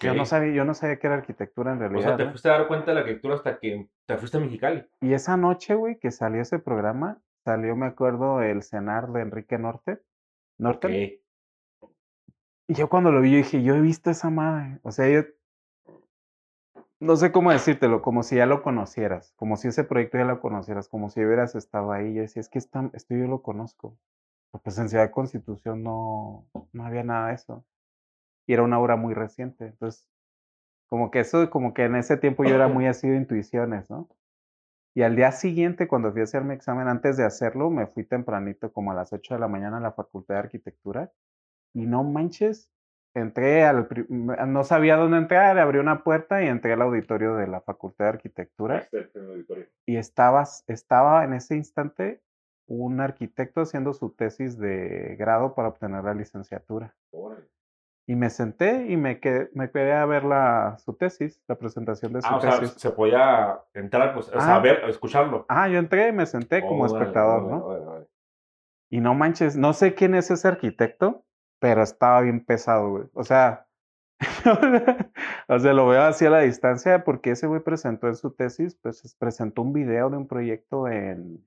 Yo, 0.00 0.14
no 0.14 0.24
sabía, 0.24 0.54
yo 0.54 0.64
no 0.64 0.74
sabía 0.74 0.98
que 0.98 1.06
era 1.06 1.16
arquitectura 1.16 1.72
en 1.72 1.80
realidad. 1.80 2.00
O 2.00 2.02
sea, 2.02 2.16
te 2.16 2.30
fuiste 2.30 2.48
a 2.48 2.52
dar 2.52 2.68
cuenta 2.68 2.86
de 2.86 2.94
la 2.94 3.00
arquitectura 3.00 3.34
hasta 3.34 3.58
que 3.58 3.88
te 4.06 4.16
fuiste 4.16 4.38
a 4.38 4.40
Mexicali. 4.40 4.86
Y 5.00 5.12
esa 5.12 5.36
noche, 5.36 5.74
güey, 5.74 5.98
que 5.98 6.10
salió 6.10 6.40
ese 6.40 6.58
programa, 6.58 7.20
salió, 7.44 7.76
me 7.76 7.86
acuerdo, 7.86 8.42
el 8.42 8.62
cenar 8.62 9.12
de 9.12 9.22
Enrique 9.22 9.58
Norte. 9.58 10.00
Norte. 10.58 11.22
Y 12.68 12.74
yo 12.74 12.88
cuando 12.88 13.10
lo 13.10 13.20
vi, 13.20 13.32
yo 13.32 13.36
dije, 13.38 13.62
yo 13.62 13.74
he 13.74 13.80
visto 13.80 14.10
esa 14.10 14.30
madre. 14.30 14.78
O 14.82 14.92
sea, 14.92 15.08
yo 15.08 15.24
no 17.00 17.16
sé 17.16 17.32
cómo 17.32 17.50
decírtelo, 17.50 18.00
como 18.00 18.22
si 18.22 18.36
ya 18.36 18.46
lo 18.46 18.62
conocieras, 18.62 19.32
como 19.36 19.56
si 19.56 19.68
ese 19.68 19.82
proyecto 19.84 20.18
ya 20.18 20.24
lo 20.24 20.40
conocieras, 20.40 20.88
como 20.88 21.10
si 21.10 21.24
hubieras 21.24 21.54
estado 21.54 21.92
ahí. 21.92 22.14
Yo 22.14 22.22
decía, 22.22 22.40
es 22.40 22.48
que 22.48 22.58
esto 22.58 22.90
yo 23.08 23.26
lo 23.26 23.42
conozco. 23.42 23.98
Pues 24.62 24.78
en 24.78 24.88
Ciudad 24.88 25.04
de 25.04 25.10
Constitución 25.10 25.82
no, 25.82 26.46
no 26.72 26.84
había 26.84 27.02
nada 27.02 27.28
de 27.28 27.34
eso. 27.34 27.64
Y 28.46 28.52
era 28.52 28.62
una 28.62 28.78
obra 28.78 28.96
muy 28.96 29.14
reciente. 29.14 29.66
Entonces, 29.66 30.08
como 30.86 31.10
que 31.10 31.20
eso, 31.20 31.48
como 31.50 31.74
que 31.74 31.84
en 31.84 31.96
ese 31.96 32.16
tiempo 32.18 32.44
yo 32.44 32.54
era 32.54 32.68
muy 32.68 32.86
así 32.86 33.08
de 33.08 33.16
intuiciones, 33.16 33.90
¿no? 33.90 34.08
Y 34.94 35.02
al 35.02 35.16
día 35.16 35.32
siguiente, 35.32 35.88
cuando 35.88 36.12
fui 36.12 36.20
a 36.20 36.24
hacer 36.24 36.44
mi 36.44 36.54
examen, 36.54 36.88
antes 36.88 37.16
de 37.16 37.24
hacerlo, 37.24 37.70
me 37.70 37.86
fui 37.86 38.04
tempranito, 38.04 38.72
como 38.72 38.92
a 38.92 38.94
las 38.94 39.12
8 39.12 39.34
de 39.34 39.40
la 39.40 39.48
mañana 39.48 39.78
a 39.78 39.80
la 39.80 39.92
Facultad 39.92 40.34
de 40.34 40.40
Arquitectura. 40.40 41.10
Y 41.72 41.86
no 41.86 42.04
manches, 42.04 42.70
entré 43.14 43.64
al, 43.64 43.88
no 44.08 44.64
sabía 44.64 44.96
dónde 44.96 45.16
entrar, 45.16 45.58
abrí 45.58 45.78
una 45.78 46.04
puerta 46.04 46.42
y 46.42 46.48
entré 46.48 46.74
al 46.74 46.82
auditorio 46.82 47.36
de 47.36 47.46
la 47.46 47.62
Facultad 47.62 48.06
de 48.06 48.10
Arquitectura. 48.10 48.86
Y 49.86 49.96
estaba, 49.96 50.44
estaba 50.66 51.24
en 51.24 51.32
ese 51.34 51.56
instante 51.56 52.20
un 52.66 53.00
arquitecto 53.00 53.62
haciendo 53.62 53.92
su 53.92 54.10
tesis 54.10 54.58
de 54.58 55.16
grado 55.18 55.54
para 55.54 55.68
obtener 55.68 56.04
la 56.04 56.14
licenciatura. 56.14 56.94
Y 58.12 58.14
me 58.14 58.28
senté 58.28 58.88
y 58.90 58.96
me 58.98 59.20
quedé, 59.20 59.48
me 59.54 59.70
quedé 59.70 59.94
a 59.94 60.04
ver 60.04 60.24
la, 60.24 60.76
su 60.84 60.92
tesis, 60.92 61.40
la 61.48 61.54
presentación 61.56 62.12
de 62.12 62.20
su 62.20 62.26
Ah, 62.28 62.36
o 62.36 62.40
sea, 62.42 62.60
tesis. 62.60 62.74
se 62.78 62.90
podía 62.90 63.58
entrar, 63.72 64.12
pues, 64.12 64.28
o 64.28 64.32
sea, 64.38 64.56
Ah. 64.56 64.60
ver, 64.60 64.84
escucharlo. 64.86 65.46
Ah, 65.48 65.66
yo 65.68 65.78
entré 65.78 66.08
y 66.08 66.12
me 66.12 66.26
senté 66.26 66.60
como 66.60 66.82
Órale, 66.84 66.98
espectador, 66.98 67.42
órale, 67.44 67.58
¿no? 67.58 67.64
órale. 67.64 68.06
Y 68.90 69.00
no 69.00 69.14
manches, 69.14 69.56
no 69.56 69.72
sé 69.72 69.94
quién 69.94 70.14
es 70.14 70.30
ese 70.30 70.46
arquitecto, 70.46 71.24
pero 71.58 71.82
estaba 71.82 72.20
bien 72.20 72.44
pesado, 72.44 72.90
güey. 72.90 73.04
O 73.14 73.24
sea, 73.24 73.66
o 75.48 75.58
sea, 75.58 75.72
lo 75.72 75.86
veo 75.88 76.02
así 76.02 76.26
a 76.26 76.30
la 76.30 76.40
distancia 76.40 77.04
porque 77.04 77.30
ese 77.30 77.46
güey 77.46 77.62
presentó 77.62 78.08
en 78.08 78.16
su 78.16 78.32
tesis, 78.34 78.74
pues 78.82 79.16
presentó 79.18 79.62
un 79.62 79.72
video 79.72 80.10
de 80.10 80.18
un 80.18 80.28
proyecto 80.28 80.86
en, 80.86 81.42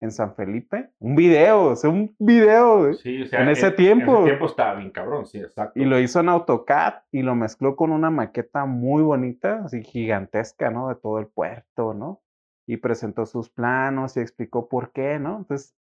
en 0.00 0.10
San 0.12 0.34
Felipe. 0.34 0.90
Un 0.98 1.14
video, 1.14 1.64
o 1.66 1.76
sea, 1.76 1.90
un 1.90 2.14
video. 2.18 2.94
Sí, 2.94 3.22
o 3.22 3.26
sea, 3.26 3.42
En 3.42 3.48
ese 3.50 3.66
En 3.68 3.76
tiempo. 3.76 4.14
ese 4.16 4.24
tiempo 4.24 4.46
estaba 4.46 4.74
bien 4.76 4.90
cabrón, 4.90 5.26
sí, 5.26 5.38
exacto. 5.38 5.78
Y 5.78 5.84
lo 5.84 5.98
hizo 6.00 6.20
en 6.20 6.28
AutoCAD 6.30 6.94
y 7.12 7.22
lo 7.22 7.34
mezcló 7.34 7.76
con 7.76 7.92
una 7.92 8.10
maqueta 8.10 8.64
muy 8.64 9.02
bonita, 9.02 9.62
así 9.64 9.82
gigantesca, 9.82 10.70
¿no? 10.70 10.88
De 10.88 10.94
todo 10.94 11.18
el 11.18 11.26
puerto, 11.26 11.92
¿no? 11.94 12.22
Y 12.66 12.78
presentó 12.78 13.26
sus 13.26 13.50
planos 13.50 14.16
y 14.16 14.20
explicó 14.20 14.68
por 14.68 14.92
qué, 14.92 15.18
¿no? 15.18 15.38
Entonces, 15.38 15.74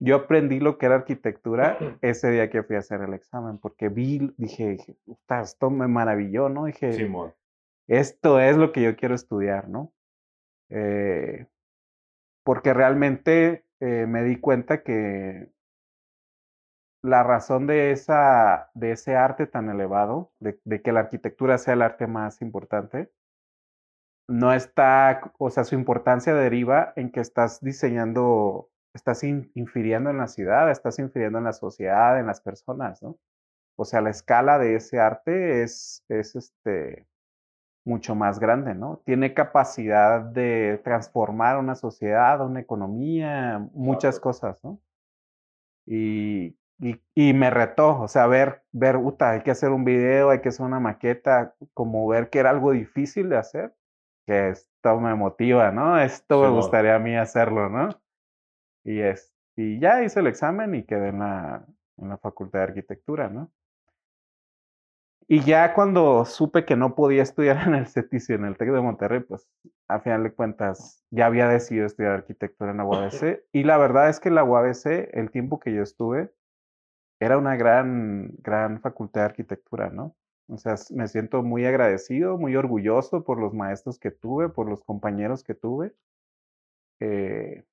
yo 0.00 0.16
aprendí 0.16 0.58
lo 0.58 0.78
que 0.78 0.86
era 0.86 0.96
arquitectura 0.96 1.76
ese 2.00 2.30
día 2.30 2.48
que 2.50 2.62
fui 2.62 2.76
a 2.76 2.80
hacer 2.80 3.02
el 3.02 3.12
examen, 3.14 3.58
porque 3.58 3.88
vi, 3.88 4.32
dije, 4.38 4.68
dije, 4.70 4.96
"Puta, 5.04 5.42
esto 5.42 5.68
me 5.70 5.88
maravilló, 5.88 6.48
¿no? 6.48 6.64
Dije, 6.64 6.92
Simón. 6.94 7.34
esto 7.86 8.40
es 8.40 8.56
lo 8.56 8.72
que 8.72 8.82
yo 8.82 8.96
quiero 8.96 9.14
estudiar, 9.14 9.68
¿no? 9.68 9.92
Eh, 10.70 11.46
porque 12.44 12.74
realmente 12.74 13.66
eh, 13.80 14.06
me 14.08 14.22
di 14.24 14.40
cuenta 14.40 14.82
que 14.82 15.50
la 17.02 17.22
razón 17.22 17.66
de, 17.68 17.92
esa, 17.92 18.70
de 18.74 18.92
ese 18.92 19.14
arte 19.16 19.46
tan 19.46 19.68
elevado, 19.70 20.32
de, 20.40 20.58
que 20.82 20.92
la 20.92 21.00
arquitectura 21.00 21.58
sea 21.58 21.74
el 21.74 21.82
arte 21.82 22.06
más 22.08 22.42
importante, 22.42 23.10
no 24.28 24.52
está, 24.52 25.32
o 25.38 25.50
sea, 25.50 25.64
su 25.64 25.74
importancia 25.74 26.34
deriva 26.34 26.92
en 26.96 27.10
que 27.12 27.20
estás 27.20 27.60
diseñando, 27.60 28.70
estás 28.94 29.24
in- 29.24 29.50
infiriendo 29.54 30.10
en 30.10 30.18
la 30.18 30.28
ciudad, 30.28 30.70
estás 30.70 30.98
infiriendo 30.98 31.38
en 31.38 31.44
la 31.44 31.52
sociedad, 31.52 32.18
en 32.18 32.26
las 32.26 32.40
personas, 32.40 33.02
¿no? 33.02 33.18
O 33.76 33.84
sea, 33.84 34.00
la 34.02 34.10
escala 34.10 34.58
de 34.58 34.76
ese 34.76 35.00
arte 35.00 35.62
es, 35.64 36.04
es 36.08 36.36
este, 36.36 37.06
mucho 37.84 38.14
más 38.14 38.38
grande, 38.38 38.74
¿no? 38.74 39.02
Tiene 39.04 39.34
capacidad 39.34 40.20
de 40.20 40.80
transformar 40.84 41.58
una 41.58 41.74
sociedad, 41.74 42.44
una 42.44 42.60
economía, 42.60 43.68
muchas 43.74 44.20
cosas, 44.20 44.62
¿no? 44.62 44.80
Y, 45.86 46.56
y, 46.78 47.00
y 47.14 47.32
me 47.34 47.50
retó, 47.50 48.00
o 48.00 48.08
sea, 48.08 48.26
ver, 48.26 48.62
ver, 48.72 48.96
uta, 48.96 49.30
hay 49.30 49.42
que 49.42 49.50
hacer 49.50 49.70
un 49.70 49.84
video, 49.84 50.30
hay 50.30 50.40
que 50.40 50.50
hacer 50.50 50.64
una 50.64 50.80
maqueta, 50.80 51.54
como 51.74 52.06
ver 52.06 52.30
que 52.30 52.38
era 52.38 52.50
algo 52.50 52.72
difícil 52.72 53.28
de 53.28 53.36
hacer, 53.36 53.74
que 54.26 54.50
esto 54.50 55.00
me 55.00 55.14
motiva, 55.14 55.72
¿no? 55.72 55.98
Esto 55.98 56.42
me 56.42 56.50
gustaría 56.50 56.94
a 56.94 56.98
mí 57.00 57.16
hacerlo, 57.16 57.68
¿no? 57.68 57.88
Y, 58.84 59.00
es, 59.00 59.34
y 59.56 59.80
ya 59.80 60.02
hice 60.02 60.20
el 60.20 60.28
examen 60.28 60.74
y 60.74 60.84
quedé 60.84 61.08
en 61.08 61.18
la, 61.20 61.66
en 61.98 62.08
la 62.08 62.18
Facultad 62.18 62.60
de 62.60 62.64
Arquitectura, 62.64 63.28
¿no? 63.28 63.50
Y 65.28 65.40
ya 65.40 65.74
cuando 65.74 66.24
supe 66.24 66.64
que 66.64 66.76
no 66.76 66.94
podía 66.94 67.22
estudiar 67.22 67.66
en 67.66 67.74
el 67.74 67.86
CETIS 67.86 68.30
y 68.30 68.32
en 68.34 68.44
el 68.44 68.56
TEC 68.56 68.70
de 68.70 68.80
Monterrey, 68.80 69.20
pues 69.20 69.48
a 69.88 70.00
final 70.00 70.22
de 70.22 70.32
cuentas 70.32 71.02
ya 71.10 71.26
había 71.26 71.48
decidido 71.48 71.86
estudiar 71.86 72.12
arquitectura 72.12 72.70
en 72.70 72.78
la 72.78 72.84
UABC. 72.84 73.44
Y 73.52 73.64
la 73.64 73.78
verdad 73.78 74.08
es 74.08 74.20
que 74.20 74.30
la 74.30 74.44
UABC, 74.44 75.10
el 75.12 75.30
tiempo 75.30 75.58
que 75.60 75.72
yo 75.72 75.82
estuve, 75.82 76.32
era 77.20 77.38
una 77.38 77.56
gran, 77.56 78.32
gran 78.38 78.80
facultad 78.80 79.22
de 79.22 79.26
arquitectura, 79.26 79.90
¿no? 79.90 80.16
O 80.48 80.58
sea, 80.58 80.74
me 80.90 81.06
siento 81.08 81.42
muy 81.42 81.64
agradecido, 81.64 82.36
muy 82.36 82.56
orgulloso 82.56 83.24
por 83.24 83.38
los 83.38 83.54
maestros 83.54 83.98
que 83.98 84.10
tuve, 84.10 84.48
por 84.48 84.68
los 84.68 84.82
compañeros 84.82 85.44
que 85.44 85.54
tuve, 85.54 85.94
eh, 87.00 87.64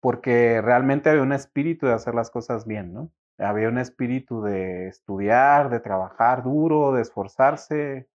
porque 0.00 0.60
realmente 0.62 1.10
había 1.10 1.22
un 1.22 1.32
espíritu 1.32 1.86
de 1.86 1.92
hacer 1.94 2.14
las 2.14 2.30
cosas 2.30 2.66
bien, 2.66 2.92
¿no? 2.92 3.10
Había 3.38 3.68
un 3.68 3.78
espíritu 3.78 4.42
de 4.42 4.88
estudiar, 4.88 5.70
de 5.70 5.80
trabajar 5.80 6.42
duro, 6.42 6.92
de 6.92 7.02
esforzarse, 7.02 8.08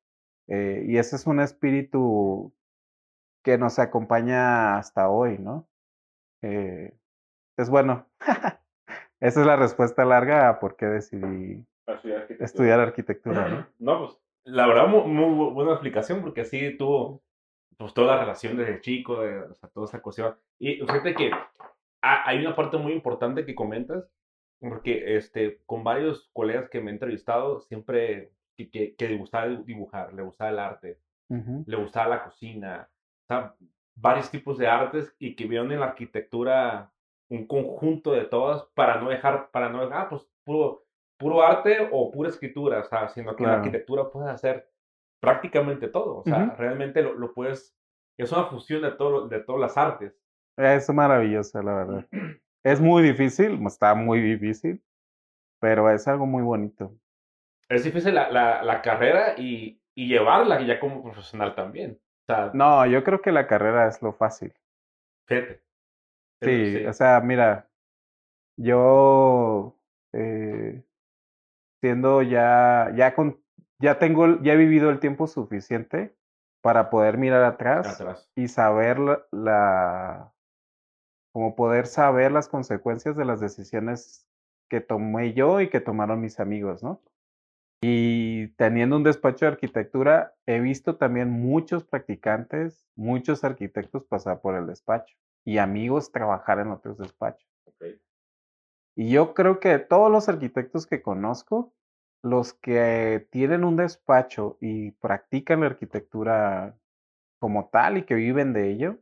eh, 0.48 0.84
y 0.88 0.98
ese 0.98 1.15
es 1.15 1.26
un 1.28 1.39
espíritu 1.39 2.54
que 3.43 3.58
nos 3.58 3.80
acompaña 3.80 4.78
hasta 4.78 5.10
hoy, 5.10 5.38
¿no? 5.39 5.67
Eh, 6.43 6.93
es 7.58 7.69
bueno, 7.69 8.08
esa 9.19 9.39
es 9.41 9.45
la 9.45 9.56
respuesta 9.56 10.06
larga 10.06 10.50
a 10.50 10.60
por 10.60 10.76
qué 10.76 10.86
decidí 10.88 11.65
estudiar 11.88 12.21
arquitectura. 12.21 12.45
estudiar 12.45 12.80
arquitectura, 12.80 13.48
¿no? 13.50 13.67
No, 13.80 14.00
pues, 14.00 14.17
la 14.45 14.67
verdad, 14.67 14.88
muy, 14.88 15.04
muy 15.04 15.26
bu- 15.36 15.54
buena 15.54 15.71
explicación, 15.71 16.21
porque 16.21 16.41
así 16.41 16.78
tuvo, 16.78 17.24
pues, 17.78 17.93
toda 17.93 18.15
la 18.15 18.21
relación 18.21 18.58
desde 18.58 18.82
chico, 18.82 19.21
de, 19.21 19.39
o 19.39 19.54
sea, 19.56 19.69
toda 19.69 19.86
esa 19.88 20.02
cuestión. 20.02 20.36
Y 20.60 20.76
fíjate 20.78 21.15
que 21.15 21.32
ha- 22.06 22.28
hay 22.30 22.39
una 22.46 22.56
parte 22.56 22.78
muy 22.78 22.94
importante 22.94 23.46
que 23.46 23.56
comentas, 23.56 24.04
porque, 24.60 25.18
este, 25.18 25.60
con 25.65 25.84
varios 25.84 26.30
colegas 26.34 26.70
que 26.70 26.82
me 26.82 26.91
he 26.91 26.94
entrevistado, 26.94 27.60
siempre 27.62 28.32
que, 28.58 28.96
que, 28.96 29.18
gustaba 29.18 29.48
dibujar, 29.48 30.13
le 30.13 30.24
gustaba 30.24 30.50
el 30.52 30.60
arte, 30.60 31.00
le 31.65 31.76
gustaba 31.78 32.08
la 32.15 32.24
cocina, 32.24 32.89
o 33.24 33.28
sea, 33.28 33.56
varios 33.96 34.30
tipos 34.32 34.58
de 34.58 34.68
artes 34.68 35.13
y 35.20 35.36
que 35.36 35.46
vieron 35.48 35.72
en 35.72 35.80
la 35.82 35.88
arquitectura 35.88 36.91
un 37.30 37.48
conjunto 37.48 38.12
de 38.13 38.26
todas 38.26 38.63
para 38.76 39.02
no 39.02 39.10
dejar, 39.10 39.50
para 39.52 39.70
no 39.70 39.82
dejar, 39.84 40.06
ah, 40.06 40.10
pues 40.10 40.28
puro, 40.46 40.84
puro 41.18 41.41
arte 41.41 41.89
o 41.91 42.12
pura 42.12 42.30
escritura, 42.30 42.80
o 42.82 42.86
sea, 42.86 43.08
sino 43.10 43.36
que 43.36 43.44
en 43.44 43.50
la 43.50 43.56
Claro. 43.56 43.65
arquitectura 43.65 44.10
puedes 44.12 44.30
hacer 44.30 44.70
prácticamente 45.20 45.88
todo, 45.88 46.18
o 46.20 46.24
sea, 46.24 46.46
realmente 46.58 47.02
lo, 47.02 47.13
lo 47.13 47.34
puedes, 47.34 47.76
es 48.18 48.32
una 48.32 48.46
fusión 48.46 48.82
de, 48.84 48.91
todo, 48.91 49.28
de 49.28 49.39
todas 49.41 49.62
las 49.62 49.78
artes. 49.78 50.13
Es 50.58 50.89
maravilloso, 50.89 51.62
la 51.62 51.74
verdad. 51.74 52.06
Es 52.63 52.82
muy 52.82 53.04
difícil, 53.04 53.60
está 53.68 53.94
muy 53.94 54.20
difícil, 54.22 54.82
pero 55.60 55.89
es 55.91 56.08
algo 56.08 56.26
muy 56.26 56.44
bonito. 56.44 56.96
Es 57.70 57.84
difícil 57.84 58.15
la, 58.15 58.30
la, 58.30 58.63
la 58.63 58.82
carrera 58.82 59.36
y, 59.38 59.80
y 59.96 60.08
llevarla 60.08 60.62
ya 60.62 60.80
como 60.80 61.04
profesional 61.04 61.56
también. 61.56 62.00
O 62.24 62.26
sea, 62.34 62.52
No, 62.54 62.86
yo 62.86 63.04
creo 63.04 63.22
que 63.22 63.32
la 63.32 63.48
carrera 63.48 63.88
es 63.88 64.02
lo 64.02 64.13
fácil. 64.13 64.54
fíjate. 65.28 65.62
Sí, 66.41 66.76
Sí. 66.80 66.86
o 66.86 66.94
sea, 66.94 67.22
mira, 67.22 67.70
yo 68.58 69.78
eh, 70.13 70.84
siendo 71.82 72.22
ya, 72.22 72.91
ya 72.96 73.15
con, 73.15 73.41
ya 73.80 74.00
tengo, 74.00 74.41
ya 74.41 74.54
he 74.54 74.58
vivido 74.58 74.89
el 74.89 75.00
tiempo 75.00 75.28
suficiente 75.28 76.15
para 76.62 76.89
poder 76.89 77.18
mirar 77.18 77.44
atrás 77.44 78.02
atrás. 78.02 78.30
y 78.36 78.48
saber 78.48 79.00
la, 79.00 79.24
la- 79.32 80.35
como 81.36 81.54
poder 81.54 81.86
saber 81.86 82.32
las 82.32 82.48
consecuencias 82.48 83.17
de 83.17 83.26
las 83.26 83.41
decisiones 83.41 84.26
que 84.69 84.80
tomé 84.80 85.34
yo 85.34 85.60
y 85.60 85.69
que 85.69 85.82
tomaron 85.82 86.21
mis 86.21 86.39
amigos, 86.39 86.82
¿no? 86.82 87.02
Y 87.82 88.48
teniendo 88.56 88.95
un 88.95 89.04
despacho 89.04 89.43
de 89.43 89.52
arquitectura, 89.52 90.34
he 90.45 90.62
visto 90.62 90.95
también 90.95 91.30
muchos 91.30 91.84
practicantes, 91.84 92.88
muchos 92.95 93.43
arquitectos 93.43 94.06
pasar 94.06 94.39
por 94.39 94.56
el 94.56 94.65
despacho 94.65 95.13
y 95.43 95.58
amigos 95.58 96.13
trabajar 96.13 96.60
en 96.60 96.69
otros 96.69 96.98
despachos. 96.98 97.45
Y 98.95 99.10
yo 99.10 99.34
creo 99.34 99.60
que 99.60 99.78
todos 99.78 100.10
los 100.10 100.30
arquitectos 100.30 100.88
que 100.88 101.02
conozco, 101.02 101.74
los 102.24 102.54
que 102.54 103.28
tienen 103.30 103.65
un 103.65 103.76
despacho 103.76 104.58
y 104.62 104.91
practican 104.91 105.60
la 105.60 105.65
arquitectura 105.65 106.78
como 107.39 107.67
tal 107.67 107.98
y 107.98 108.04
que 108.04 108.15
viven 108.15 108.54
de 108.54 108.71
ello, 108.71 109.00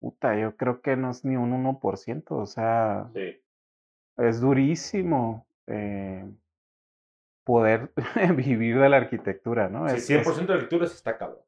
puta, 0.00 0.38
yo 0.38 0.56
creo 0.56 0.80
que 0.80 0.96
no 0.96 1.10
es 1.10 1.24
ni 1.24 1.36
un 1.36 1.52
1%, 1.52 2.24
o 2.36 2.46
sea, 2.46 3.10
Sí. 3.14 3.40
es 4.18 4.40
durísimo 4.40 5.46
eh, 5.66 6.24
poder 7.44 7.92
vivir 8.36 8.78
de 8.78 8.88
la 8.88 8.96
arquitectura, 8.98 9.68
¿no? 9.68 9.88
Sí, 9.88 9.96
Es- 9.96 10.06
100% 10.10 10.46
de 10.52 10.58
lecturas 10.60 10.94
está 10.94 11.16
cabrón. 11.18 11.40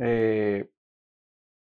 Eh, 0.00 0.70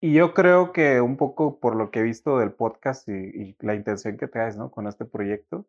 y 0.03 0.15
yo 0.15 0.33
creo 0.35 0.73
que 0.73 1.01
un 1.01 1.17
poco 1.17 1.59
por 1.59 1.75
lo 1.77 1.91
que 1.91 2.01
he 2.01 2.03
visto 2.03 2.39
del 2.39 2.53
podcast 2.53 3.09
y, 3.09 3.13
y 3.13 3.57
la 3.61 3.75
intención 3.75 4.17
que 4.17 4.29
traes, 4.29 4.57
¿no? 4.57 4.71
Con 4.71 4.87
este 4.87 5.05
proyecto, 5.05 5.67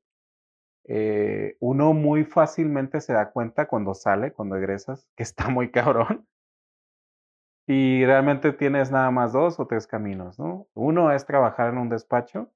eh, 0.85 1.57
uno 1.59 1.93
muy 1.93 2.23
fácilmente 2.23 3.01
se 3.01 3.13
da 3.13 3.31
cuenta 3.31 3.67
cuando 3.67 3.93
sale, 3.93 4.31
cuando 4.31 4.55
egresas, 4.55 5.07
que 5.15 5.23
está 5.23 5.49
muy 5.49 5.71
cabrón. 5.71 6.27
Y 7.73 8.05
realmente 8.05 8.51
tienes 8.51 8.91
nada 8.91 9.11
más 9.11 9.31
dos 9.31 9.57
o 9.57 9.65
tres 9.65 9.87
caminos, 9.87 10.37
¿no? 10.37 10.67
Uno 10.73 11.09
es 11.13 11.25
trabajar 11.25 11.69
en 11.69 11.77
un 11.77 11.87
despacho, 11.87 12.51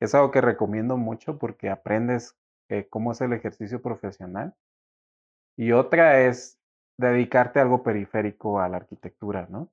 es 0.00 0.16
algo 0.16 0.32
que 0.32 0.40
recomiendo 0.40 0.96
mucho 0.96 1.38
porque 1.38 1.70
aprendes 1.70 2.36
eh, 2.68 2.88
cómo 2.90 3.12
es 3.12 3.20
el 3.20 3.34
ejercicio 3.34 3.80
profesional. 3.80 4.56
Y 5.56 5.70
otra 5.70 6.22
es 6.22 6.58
dedicarte 6.98 7.60
a 7.60 7.62
algo 7.62 7.84
periférico 7.84 8.58
a 8.58 8.68
la 8.68 8.78
arquitectura, 8.78 9.46
¿no? 9.48 9.70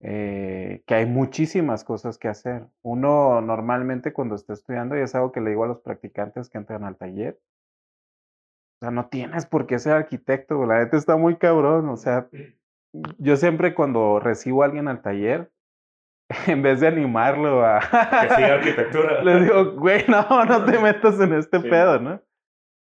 Eh, 0.00 0.82
que 0.86 0.94
hay 0.96 1.06
muchísimas 1.06 1.84
cosas 1.84 2.18
que 2.18 2.26
hacer. 2.26 2.66
Uno 2.82 3.40
normalmente 3.42 4.12
cuando 4.12 4.34
está 4.34 4.54
estudiando, 4.54 4.98
y 4.98 5.02
es 5.02 5.14
algo 5.14 5.30
que 5.30 5.40
le 5.40 5.50
digo 5.50 5.62
a 5.62 5.68
los 5.68 5.78
practicantes 5.82 6.48
que 6.48 6.58
entran 6.58 6.82
al 6.82 6.96
taller, 6.96 7.38
sea, 8.84 8.90
no 8.90 9.08
tienes 9.08 9.46
por 9.46 9.66
qué 9.66 9.78
ser 9.78 9.94
arquitecto, 9.94 10.66
la 10.66 10.80
gente 10.80 10.96
está 10.96 11.16
muy 11.16 11.36
cabrón, 11.36 11.88
o 11.88 11.96
sea, 11.96 12.28
yo 13.18 13.36
siempre 13.36 13.74
cuando 13.74 14.20
recibo 14.20 14.62
a 14.62 14.66
alguien 14.66 14.88
al 14.88 15.02
taller, 15.02 15.50
en 16.46 16.62
vez 16.62 16.80
de 16.80 16.88
animarlo 16.88 17.64
a... 17.64 17.80
que 17.80 18.34
siga 18.34 18.54
arquitectura. 18.54 19.22
Le 19.22 19.40
digo, 19.40 19.72
güey, 19.72 20.04
no, 20.08 20.44
no 20.44 20.64
te 20.64 20.78
metas 20.78 21.20
en 21.20 21.34
este 21.34 21.60
pedo, 21.60 21.98
¿no? 21.98 22.20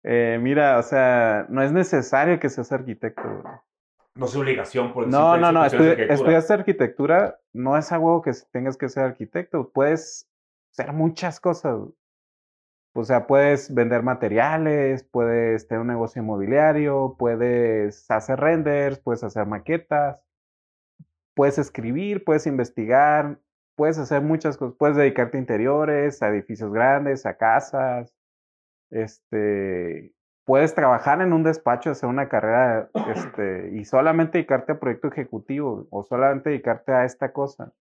Eh, 0.03 0.37
mira, 0.41 0.77
o 0.77 0.83
sea, 0.83 1.45
no 1.49 1.61
es 1.61 1.71
necesario 1.71 2.39
que 2.39 2.49
seas 2.49 2.71
arquitecto. 2.71 3.21
No 4.15 4.25
es 4.25 4.35
obligación 4.35 4.93
por 4.93 5.07
No, 5.07 5.37
no, 5.37 5.51
no, 5.51 5.65
estudiaste 5.65 6.53
arquitectura, 6.53 7.39
no 7.53 7.77
es 7.77 7.91
algo 7.91 8.21
que 8.21 8.31
tengas 8.51 8.77
que 8.77 8.89
ser 8.89 9.05
arquitecto, 9.05 9.71
puedes 9.73 10.29
ser 10.71 10.93
muchas 10.93 11.39
cosas. 11.39 11.79
O 12.95 13.03
sea, 13.03 13.25
puedes 13.25 13.73
vender 13.73 14.03
materiales, 14.03 15.03
puedes 15.03 15.67
tener 15.67 15.81
un 15.81 15.87
negocio 15.87 16.21
inmobiliario, 16.21 17.15
puedes 17.17 18.09
hacer 18.11 18.39
renders, 18.39 18.99
puedes 18.99 19.23
hacer 19.23 19.47
maquetas, 19.47 20.19
puedes 21.35 21.57
escribir, 21.57 22.23
puedes 22.23 22.45
investigar, 22.45 23.39
puedes 23.75 23.97
hacer 23.97 24.21
muchas 24.21 24.57
cosas, 24.57 24.75
puedes 24.77 24.95
dedicarte 24.95 25.37
a 25.37 25.41
interiores, 25.41 26.21
a 26.21 26.29
edificios 26.29 26.71
grandes, 26.71 27.25
a 27.25 27.35
casas, 27.35 28.13
este, 28.91 30.13
puedes 30.45 30.75
trabajar 30.75 31.21
en 31.21 31.33
un 31.33 31.43
despacho, 31.43 31.89
hacer 31.89 32.09
una 32.09 32.29
carrera 32.29 32.91
este, 33.07 33.71
y 33.73 33.85
solamente 33.85 34.37
dedicarte 34.37 34.73
a 34.73 34.79
proyecto 34.79 35.07
ejecutivo 35.07 35.87
o 35.89 36.03
solamente 36.03 36.51
dedicarte 36.51 36.91
a 36.91 37.05
esta 37.05 37.33
cosa. 37.33 37.73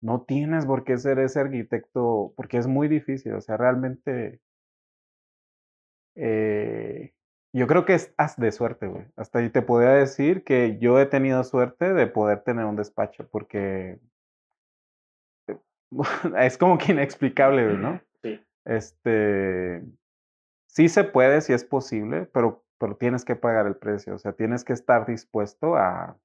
No 0.00 0.22
tienes 0.22 0.66
por 0.66 0.84
qué 0.84 0.96
ser 0.98 1.18
ese 1.18 1.40
arquitecto 1.40 2.32
porque 2.36 2.58
es 2.58 2.66
muy 2.66 2.88
difícil, 2.88 3.34
o 3.34 3.40
sea, 3.40 3.56
realmente 3.56 4.40
eh, 6.16 7.14
yo 7.52 7.66
creo 7.66 7.84
que 7.84 7.94
es 7.94 8.12
de 8.36 8.52
suerte, 8.52 8.88
güey. 8.88 9.06
Hasta 9.16 9.38
ahí 9.38 9.48
te 9.48 9.62
podría 9.62 9.92
decir 9.92 10.42
que 10.42 10.78
yo 10.78 10.98
he 10.98 11.06
tenido 11.06 11.44
suerte 11.44 11.94
de 11.94 12.06
poder 12.06 12.40
tener 12.40 12.64
un 12.64 12.76
despacho, 12.76 13.28
porque 13.30 14.00
es 16.38 16.58
como 16.58 16.78
que 16.78 16.92
inexplicable, 16.92 17.76
¿no? 17.76 18.00
Sí. 18.22 18.44
Este, 18.64 19.84
sí 20.66 20.88
se 20.88 21.04
puede, 21.04 21.40
sí 21.40 21.52
es 21.52 21.64
posible, 21.64 22.26
pero, 22.32 22.64
pero 22.78 22.96
tienes 22.96 23.24
que 23.24 23.36
pagar 23.36 23.66
el 23.66 23.76
precio, 23.76 24.14
o 24.14 24.18
sea, 24.18 24.32
tienes 24.32 24.64
que 24.64 24.72
estar 24.72 25.06
dispuesto 25.06 25.76
a, 25.76 26.18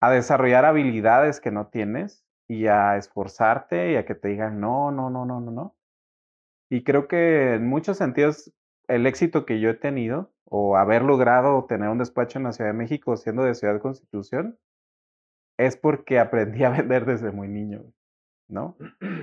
a 0.00 0.10
desarrollar 0.10 0.64
habilidades 0.64 1.40
que 1.40 1.50
no 1.50 1.66
tienes 1.68 2.24
y 2.46 2.66
a 2.66 2.96
esforzarte 2.96 3.92
y 3.92 3.96
a 3.96 4.06
que 4.06 4.14
te 4.14 4.28
digan 4.28 4.60
no, 4.60 4.90
no, 4.90 5.10
no, 5.10 5.24
no, 5.24 5.40
no, 5.40 5.50
no. 5.50 5.77
Y 6.70 6.84
creo 6.84 7.08
que 7.08 7.54
en 7.54 7.66
muchos 7.66 7.96
sentidos 7.96 8.52
el 8.88 9.06
éxito 9.06 9.46
que 9.46 9.60
yo 9.60 9.70
he 9.70 9.74
tenido 9.74 10.32
o 10.44 10.76
haber 10.76 11.02
logrado 11.02 11.64
tener 11.66 11.88
un 11.88 11.98
despacho 11.98 12.38
en 12.38 12.44
la 12.44 12.52
Ciudad 12.52 12.70
de 12.70 12.76
México 12.76 13.16
siendo 13.16 13.42
de 13.42 13.54
Ciudad 13.54 13.80
Constitución 13.80 14.58
es 15.58 15.76
porque 15.76 16.18
aprendí 16.18 16.64
a 16.64 16.70
vender 16.70 17.04
desde 17.04 17.30
muy 17.30 17.48
niño, 17.48 17.92
¿no? 18.48 18.76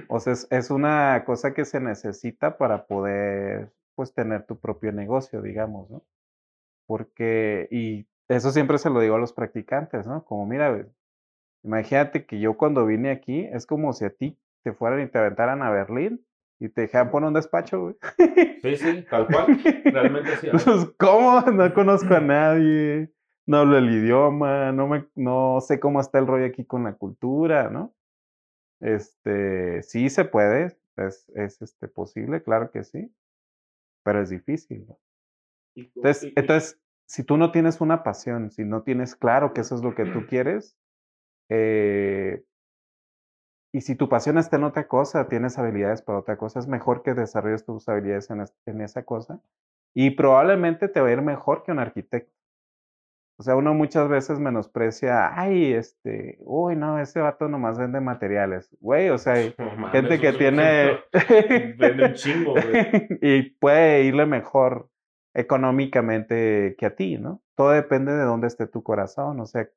O 0.08 0.20
sea, 0.20 0.34
es, 0.34 0.70
una 0.70 1.24
cosa 1.26 1.54
que 1.54 1.66
se 1.66 1.80
necesita 1.80 2.58
para 2.58 2.86
poder, 2.86 3.74
pues, 3.96 4.14
tener 4.14 4.46
tu 4.46 4.60
propio 4.60 4.92
negocio, 4.92 5.42
digamos, 5.42 5.90
¿no? 5.90 6.04
Porque, 6.88 7.68
y 7.72 8.08
eso 8.28 8.52
siempre 8.52 8.78
se 8.78 8.90
lo 8.90 9.00
digo 9.00 9.16
a 9.16 9.20
los 9.20 9.34
practicantes, 9.34 10.06
¿no? 10.06 10.26
Como, 10.26 10.46
mira, 10.46 10.88
imagínate 11.64 12.26
que 12.26 12.40
yo 12.40 12.58
cuando 12.58 12.86
vine 12.86 13.12
aquí, 13.12 13.46
es 13.46 13.66
como 13.66 13.94
si 13.94 14.06
a 14.06 14.12
ti 14.12 14.38
te 14.64 14.74
fueran 14.74 15.02
y 15.02 15.08
te 15.08 15.18
aventaran 15.18 15.64
a 15.64 15.72
Berlín 15.72 16.26
y 16.60 16.70
te 16.70 16.82
dejan 16.82 17.12
poner 17.12 17.28
un 17.28 17.34
despacho, 17.34 17.82
güey. 17.82 17.96
Sí, 18.62 18.78
sí, 18.78 19.06
tal 19.10 19.28
cual. 19.28 19.60
Realmente 19.84 20.38
sí. 20.38 20.48
Pues, 20.52 20.91
¿cómo? 20.98 21.41
No 21.41 21.74
conozco 21.74 22.13
a 22.13 22.22
nadie, 22.22 23.12
no 23.46 23.58
hablo 23.58 23.78
el 23.78 23.89
idioma, 23.89 24.72
no, 24.72 24.88
me, 24.88 25.08
no 25.15 25.60
sé 25.62 25.80
cómo 25.80 26.00
está 26.00 26.20
el 26.20 26.28
rollo 26.28 26.46
aquí 26.46 26.65
con 26.65 26.84
la 26.84 26.94
cultura, 26.94 27.70
¿no? 27.70 27.94
Este, 28.80 29.84
sí 29.84 30.10
se 30.10 30.26
puede, 30.26 30.78
es, 30.98 31.30
es 31.36 31.62
este, 31.62 31.88
posible, 31.88 32.44
claro 32.44 32.72
que 32.72 32.84
sí, 32.84 33.13
pero 34.04 34.22
es 34.22 34.30
difícil, 34.30 34.86
¿no? 34.88 35.00
Entonces, 35.76 36.32
entonces, 36.36 36.80
si 37.06 37.24
tú 37.24 37.38
no 37.38 37.52
tienes 37.52 37.82
una 37.82 38.04
pasión, 38.04 38.50
si 38.50 38.63
no 38.63 38.84
tienes 38.84 39.15
claro 39.15 39.54
que 39.54 39.62
eso 39.62 39.76
es 39.76 39.82
lo 39.82 39.94
que 39.94 40.06
tú 40.06 40.26
quieres, 40.26 40.78
eh, 41.50 42.44
y 43.76 43.82
si 43.82 43.98
tu 43.98 44.08
pasión 44.08 44.38
está 44.38 44.56
en 44.56 44.64
otra 44.64 44.88
cosa, 44.88 45.28
tienes 45.28 45.60
habilidades 45.60 46.02
para 46.02 46.20
otra 46.20 46.38
cosa, 46.38 46.60
es 46.60 46.68
mejor 46.68 47.04
que 47.04 47.14
desarrolles 47.14 47.66
tus 47.66 47.90
habilidades 47.90 48.30
en, 48.30 48.80
esa 48.80 49.04
cosa. 49.04 49.42
Y 49.94 50.12
probablemente 50.12 50.88
te 50.88 51.02
va 51.02 51.10
a 51.10 51.12
ir 51.12 51.22
mejor 51.22 51.64
que 51.64 51.74
un 51.74 51.80
arquitecto. 51.80 52.32
O 53.38 53.44
sea, 53.44 53.58
uno 53.58 53.74
muchas 53.74 54.08
veces 54.08 54.40
menosprecia, 54.40 55.38
ay, 55.38 55.74
este, 55.74 56.38
uy, 56.40 56.78
no, 56.78 57.00
ese 57.00 57.20
vato 57.20 57.50
nomás 57.50 57.78
vende 57.78 58.00
materiales. 58.00 58.74
Güey, 58.80 59.10
o 59.10 59.18
sea, 59.18 59.34
hay 59.34 59.54
gente 59.92 60.22
que 60.22 60.32
tiene... 60.32 61.02
vende 61.78 62.06
un 62.06 62.14
chingo, 62.14 62.54
güey. 62.54 63.10
y 63.22 63.42
puede 63.60 64.04
irle 64.04 64.26
mejor 64.26 64.88
económicamente 65.34 66.78
que 66.78 66.86
a 66.86 66.96
ti, 66.96 67.18
¿no? 67.18 67.42
Todo 67.56 67.72
depende 67.72 68.14
de 68.14 68.24
dónde 68.24 68.48
esté 68.48 68.68
tu 68.68 68.84
corazón. 68.84 69.42
O 69.42 69.46
sea, 69.46 69.68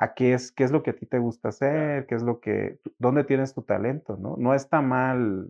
a 0.00 0.14
qué 0.14 0.32
es, 0.32 0.52
qué 0.52 0.62
es 0.62 0.70
lo 0.70 0.84
que 0.84 0.90
a 0.90 0.96
ti 0.96 1.06
te 1.06 1.18
gusta 1.18 1.48
hacer, 1.48 2.06
qué 2.06 2.14
es 2.14 2.22
lo 2.22 2.38
que, 2.38 2.78
dónde 2.98 3.24
tienes 3.24 3.52
tu 3.52 3.62
talento, 3.62 4.16
¿no? 4.16 4.36
No 4.38 4.54
está 4.54 4.80
mal 4.80 5.48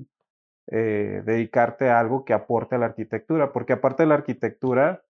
eh, 0.68 1.22
dedicarte 1.26 1.90
a 1.90 2.00
algo 2.00 2.24
que 2.24 2.32
aporte 2.32 2.74
a 2.74 2.78
la 2.78 2.86
arquitectura, 2.86 3.52
porque 3.52 3.74
aparte 3.74 4.04
de 4.04 4.08
la 4.08 4.14
arquitectura 4.14 5.04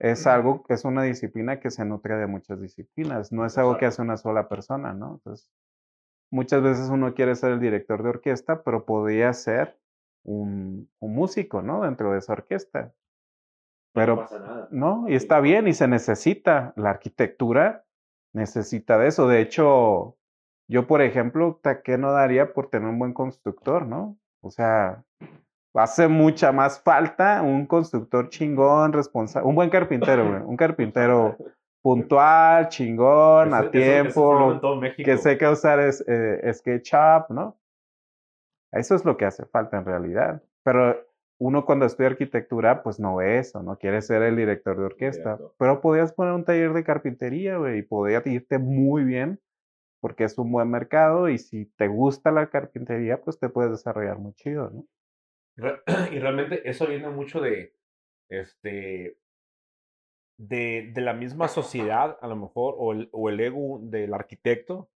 es 0.00 0.26
algo, 0.26 0.64
es 0.68 0.84
una 0.84 1.04
disciplina 1.04 1.60
que 1.60 1.70
se 1.70 1.84
nutre 1.84 2.16
de 2.16 2.26
muchas 2.26 2.60
disciplinas, 2.60 3.30
no 3.30 3.46
es 3.46 3.56
algo 3.56 3.78
que 3.78 3.86
hace 3.86 4.02
una 4.02 4.16
sola 4.16 4.48
persona, 4.48 4.92
¿no? 4.92 5.14
Entonces, 5.14 5.48
muchas 6.32 6.60
veces 6.60 6.88
uno 6.88 7.14
quiere 7.14 7.36
ser 7.36 7.52
el 7.52 7.60
director 7.60 8.02
de 8.02 8.08
orquesta, 8.08 8.64
pero 8.64 8.84
podría 8.84 9.32
ser 9.32 9.78
un, 10.24 10.90
un 10.98 11.14
músico, 11.14 11.62
¿no? 11.62 11.84
Dentro 11.84 12.10
de 12.10 12.18
esa 12.18 12.32
orquesta. 12.32 12.92
Pero, 13.94 14.16
no, 14.16 14.22
pasa 14.22 14.38
nada. 14.40 14.68
no, 14.72 15.04
y 15.08 15.14
está 15.14 15.38
bien 15.38 15.68
y 15.68 15.72
se 15.72 15.86
necesita. 15.86 16.72
La 16.74 16.90
arquitectura 16.90 17.84
necesita 18.32 18.98
de 18.98 19.08
eso. 19.08 19.28
De 19.28 19.40
hecho, 19.40 20.16
yo, 20.68 20.86
por 20.86 21.02
ejemplo, 21.02 21.60
¿qué 21.84 21.98
no 21.98 22.12
daría 22.12 22.52
por 22.52 22.68
tener 22.70 22.88
un 22.88 22.98
buen 22.98 23.12
constructor, 23.12 23.86
no? 23.86 24.16
O 24.40 24.50
sea, 24.50 25.04
hace 25.74 26.08
mucha 26.08 26.52
más 26.52 26.80
falta 26.80 27.42
un 27.42 27.66
constructor 27.66 28.28
chingón, 28.28 28.92
responsable, 28.92 29.48
un 29.48 29.54
buen 29.54 29.70
carpintero, 29.70 30.28
güey, 30.28 30.42
un 30.42 30.56
carpintero 30.56 31.36
puntual, 31.82 32.68
chingón, 32.68 33.54
a 33.54 33.70
tiempo, 33.70 34.60
que 34.96 35.18
sepa 35.18 35.50
usar 35.50 35.80
es, 35.80 36.04
eh, 36.06 36.52
SketchUp, 36.52 37.30
¿no? 37.30 37.56
Eso 38.72 38.94
es 38.94 39.04
lo 39.04 39.16
que 39.16 39.26
hace 39.26 39.44
falta 39.46 39.76
en 39.76 39.84
realidad. 39.84 40.42
Pero 40.64 40.96
uno 41.42 41.64
cuando 41.64 41.86
estudia 41.86 42.10
arquitectura, 42.10 42.84
pues 42.84 43.00
no 43.00 43.16
ve 43.16 43.38
eso, 43.38 43.64
no 43.64 43.76
quiere 43.76 44.00
ser 44.00 44.22
el 44.22 44.36
director 44.36 44.78
de 44.78 44.84
orquesta. 44.84 45.40
Pero 45.58 45.80
podías 45.80 46.12
poner 46.12 46.34
un 46.34 46.44
taller 46.44 46.72
de 46.72 46.84
carpintería, 46.84 47.56
güey, 47.56 47.80
y 47.80 47.82
podía 47.82 48.22
irte 48.24 48.58
muy 48.58 49.02
bien, 49.02 49.40
porque 50.00 50.22
es 50.22 50.38
un 50.38 50.52
buen 50.52 50.70
mercado, 50.70 51.28
y 51.28 51.38
si 51.38 51.66
te 51.76 51.88
gusta 51.88 52.30
la 52.30 52.48
carpintería, 52.48 53.20
pues 53.20 53.40
te 53.40 53.48
puedes 53.48 53.72
desarrollar 53.72 54.18
muy 54.18 54.34
chido, 54.34 54.70
¿no? 54.70 54.86
Y 56.12 56.20
realmente 56.20 56.68
eso 56.68 56.86
viene 56.86 57.08
mucho 57.08 57.40
de, 57.40 57.74
este, 58.28 59.18
de, 60.38 60.92
de 60.94 61.00
la 61.00 61.12
misma 61.12 61.48
sociedad, 61.48 62.18
a 62.20 62.28
lo 62.28 62.36
mejor, 62.36 62.76
o 62.78 62.92
el, 62.92 63.08
o 63.10 63.28
el 63.28 63.40
ego 63.40 63.80
del 63.82 64.14
arquitecto, 64.14 64.90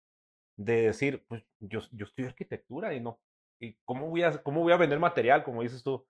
de 0.58 0.82
decir, 0.84 1.26
pues 1.28 1.44
yo, 1.60 1.80
yo 1.92 2.06
estudio 2.06 2.30
arquitectura 2.30 2.94
y 2.94 3.00
no, 3.00 3.20
¿y 3.60 3.74
cómo 3.84 4.12
voy, 4.12 4.22
a, 4.22 4.44
cómo 4.44 4.62
voy 4.62 4.74
a 4.74 4.78
vender 4.78 5.00
material, 5.00 5.44
como 5.44 5.64
dices 5.64 5.82
tú? 5.82 6.06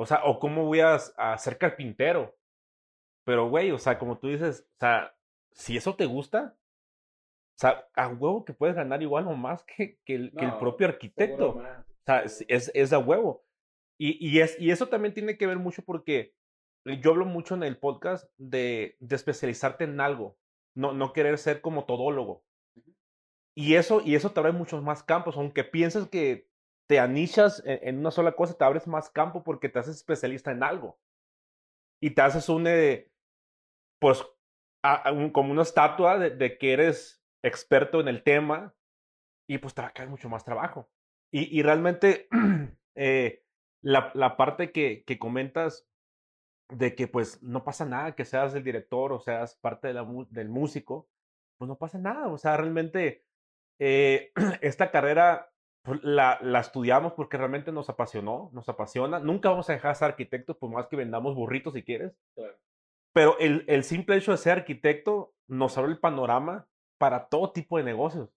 O 0.00 0.06
sea, 0.06 0.22
o 0.24 0.38
cómo 0.38 0.64
voy 0.64 0.78
a, 0.78 0.96
ser 1.38 1.58
carpintero. 1.58 2.36
Pero, 3.24 3.48
güey, 3.48 3.72
o 3.72 3.78
sea, 3.78 3.98
como 3.98 4.16
tú 4.16 4.28
dices, 4.28 4.64
o 4.76 4.78
sea, 4.78 5.12
si 5.50 5.76
eso 5.76 5.96
te 5.96 6.06
gusta, 6.06 6.56
o 7.56 7.58
sea, 7.58 7.88
a 7.96 8.06
huevo 8.06 8.44
que 8.44 8.52
puedes 8.52 8.76
ganar 8.76 9.02
igual 9.02 9.26
o 9.26 9.34
más 9.34 9.64
que, 9.64 9.98
que, 10.04 10.14
el, 10.14 10.32
propio 10.60 10.86
arquitecto. 10.86 11.48
O 11.48 11.62
sea, 12.06 12.20
es, 12.20 12.70
es, 12.72 12.92
a 12.92 13.00
huevo. 13.00 13.44
Y, 13.98 14.24
y, 14.24 14.38
es, 14.38 14.56
y 14.60 14.70
eso 14.70 14.88
también 14.88 15.14
tiene 15.14 15.36
que 15.36 15.48
ver 15.48 15.58
mucho 15.58 15.82
porque 15.84 16.32
yo 16.84 17.10
hablo 17.10 17.24
mucho 17.24 17.56
en 17.56 17.64
el 17.64 17.76
podcast 17.76 18.30
de, 18.36 18.96
de 19.00 19.16
especializarte 19.16 19.82
en 19.82 20.00
algo, 20.00 20.38
no, 20.76 20.92
no 20.92 21.12
querer 21.12 21.38
ser 21.38 21.60
como 21.60 21.86
todólogo. 21.86 22.44
Y 23.56 23.74
eso, 23.74 24.00
y 24.04 24.14
eso 24.14 24.30
te 24.30 24.38
abre 24.38 24.52
muchos 24.52 24.80
más 24.80 25.02
campos, 25.02 25.36
aunque 25.36 25.64
pienses 25.64 26.06
que 26.06 26.47
te 26.88 26.98
anichas 26.98 27.62
en, 27.66 27.98
una 27.98 28.10
sola 28.10 28.32
cosa, 28.32 28.56
te 28.56 28.64
abres 28.64 28.86
más 28.86 29.10
campo 29.10 29.44
porque 29.44 29.68
te 29.68 29.78
haces 29.78 29.96
especialista 29.96 30.50
en 30.50 30.62
algo. 30.62 30.98
Y 32.02 32.10
te 32.10 32.22
haces 32.22 32.48
un, 32.48 32.66
eh, 32.66 33.12
pues, 34.00 34.24
como 35.32 35.52
una 35.52 35.62
estatua 35.62 36.18
de, 36.18 36.58
que 36.58 36.72
eres 36.72 37.22
experto 37.44 38.00
en 38.00 38.08
el 38.08 38.22
tema 38.22 38.74
y 39.48 39.58
pues 39.58 39.74
te 39.74 39.82
va 39.82 39.88
a 39.88 39.92
caer 39.92 40.08
mucho 40.08 40.28
más 40.30 40.44
trabajo. 40.44 40.88
Y, 41.30 41.62
realmente 41.62 42.26
eh, 42.94 43.44
la, 43.82 44.36
parte 44.38 44.72
que, 44.72 45.04
comentas 45.18 45.86
de 46.70 46.94
que 46.94 47.06
pues 47.06 47.42
no 47.42 47.64
pasa 47.64 47.84
nada 47.84 48.14
que 48.14 48.24
seas 48.24 48.54
el 48.54 48.64
director 48.64 49.12
o 49.12 49.20
seas 49.20 49.56
parte 49.56 49.92
del 49.92 50.48
músico, 50.48 51.10
pues 51.58 51.68
no 51.68 51.76
pasa 51.76 51.98
nada, 51.98 52.28
o 52.28 52.38
sea, 52.38 52.56
realmente 52.56 53.26
eh, 53.78 54.32
esta 54.62 54.90
carrera 54.90 55.50
la, 56.02 56.38
la, 56.42 56.60
estudiamos 56.60 57.12
porque 57.12 57.36
realmente 57.36 57.72
nos 57.72 57.88
apasionó, 57.88 58.50
nos 58.52 58.68
apasiona, 58.68 59.18
nunca 59.18 59.50
vamos 59.50 59.68
a 59.68 59.72
dejar 59.72 59.92
de 59.92 59.98
ser 59.98 60.08
arquitectos 60.08 60.56
por 60.56 60.70
más 60.70 60.86
que 60.86 60.96
vendamos 60.96 61.34
burritos 61.34 61.74
si 61.74 61.82
quieres, 61.82 62.12
pero 63.12 63.38
el, 63.38 63.64
el, 63.68 63.84
simple 63.84 64.16
hecho 64.16 64.32
de 64.32 64.38
ser 64.38 64.58
arquitecto 64.58 65.34
nos 65.46 65.76
abre 65.78 65.92
el 65.92 65.98
panorama 65.98 66.66
para 66.98 67.28
todo 67.28 67.52
tipo 67.52 67.78
de 67.78 67.84
negocios, 67.84 68.28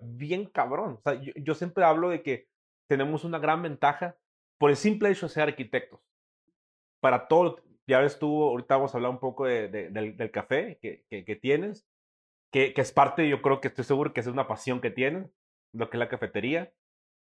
bien 0.00 0.46
cabrón, 0.46 0.98
o 0.98 1.00
sea, 1.00 1.14
yo, 1.14 1.32
yo 1.36 1.54
siempre 1.54 1.84
hablo 1.84 2.10
de 2.10 2.22
que 2.22 2.48
tenemos 2.88 3.24
una 3.24 3.38
gran 3.38 3.62
ventaja 3.62 4.16
por 4.58 4.70
el 4.70 4.76
simple 4.76 5.10
hecho 5.10 5.26
de 5.26 5.32
ser 5.32 5.44
arquitectos. 5.44 6.00
Para 7.00 7.28
todo, 7.28 7.62
ya 7.86 8.00
ves 8.00 8.18
tú, 8.18 8.42
ahorita 8.42 8.76
vamos 8.76 8.92
a 8.92 8.98
hablar 8.98 9.12
un 9.12 9.20
poco 9.20 9.46
de, 9.46 9.68
del, 9.68 10.16
del, 10.16 10.30
café 10.30 10.78
que, 10.82 11.04
que, 11.08 11.24
que 11.24 11.36
tienes, 11.36 11.86
que, 12.52 12.74
que, 12.74 12.80
es 12.80 12.92
parte, 12.92 13.28
yo 13.28 13.40
creo 13.40 13.60
que 13.60 13.68
estoy 13.68 13.84
seguro 13.84 14.12
que 14.12 14.20
es 14.20 14.26
una 14.26 14.48
pasión 14.48 14.80
que 14.80 14.90
tienen, 14.90 15.30
lo 15.72 15.88
que 15.88 15.96
es 15.96 15.98
la 15.98 16.08
cafetería. 16.08 16.72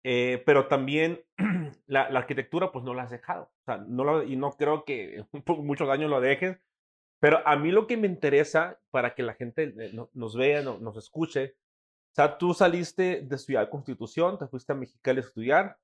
Eh, 0.03 0.41
pero 0.45 0.67
también 0.67 1.23
la, 1.87 2.09
la, 2.09 2.19
arquitectura, 2.19 2.71
pues 2.71 2.83
no 2.83 2.93
la 2.93 3.03
has 3.03 3.11
dejado. 3.11 3.43
O 3.43 3.63
sea, 3.65 3.77
no 3.77 4.03
lo, 4.03 4.23
y 4.23 4.35
no 4.35 4.51
creo 4.51 4.83
que 4.85 5.23
muchos 5.57 5.89
años 5.89 6.09
lo 6.09 6.21
dejes. 6.21 6.59
Pero 7.19 7.47
a 7.47 7.55
mí 7.55 7.71
lo 7.71 7.85
que 7.85 7.97
me 7.97 8.07
interesa 8.07 8.79
para 8.89 9.13
que 9.13 9.23
la 9.23 9.35
gente 9.35 9.73
eh, 9.77 9.93
nos 10.13 10.35
vea, 10.35 10.63
nos 10.63 10.97
escuche, 10.97 11.55
o 12.11 12.13
sea, 12.13 12.37
tú 12.37 12.53
saliste 12.53 13.21
de 13.21 13.35
estudiar 13.35 13.69
Constitución, 13.69 14.37
te 14.37 14.47
fuiste 14.47 14.73
a 14.73 14.75
Mexicali 14.75 15.19
a 15.19 15.21
estudiar. 15.21 15.77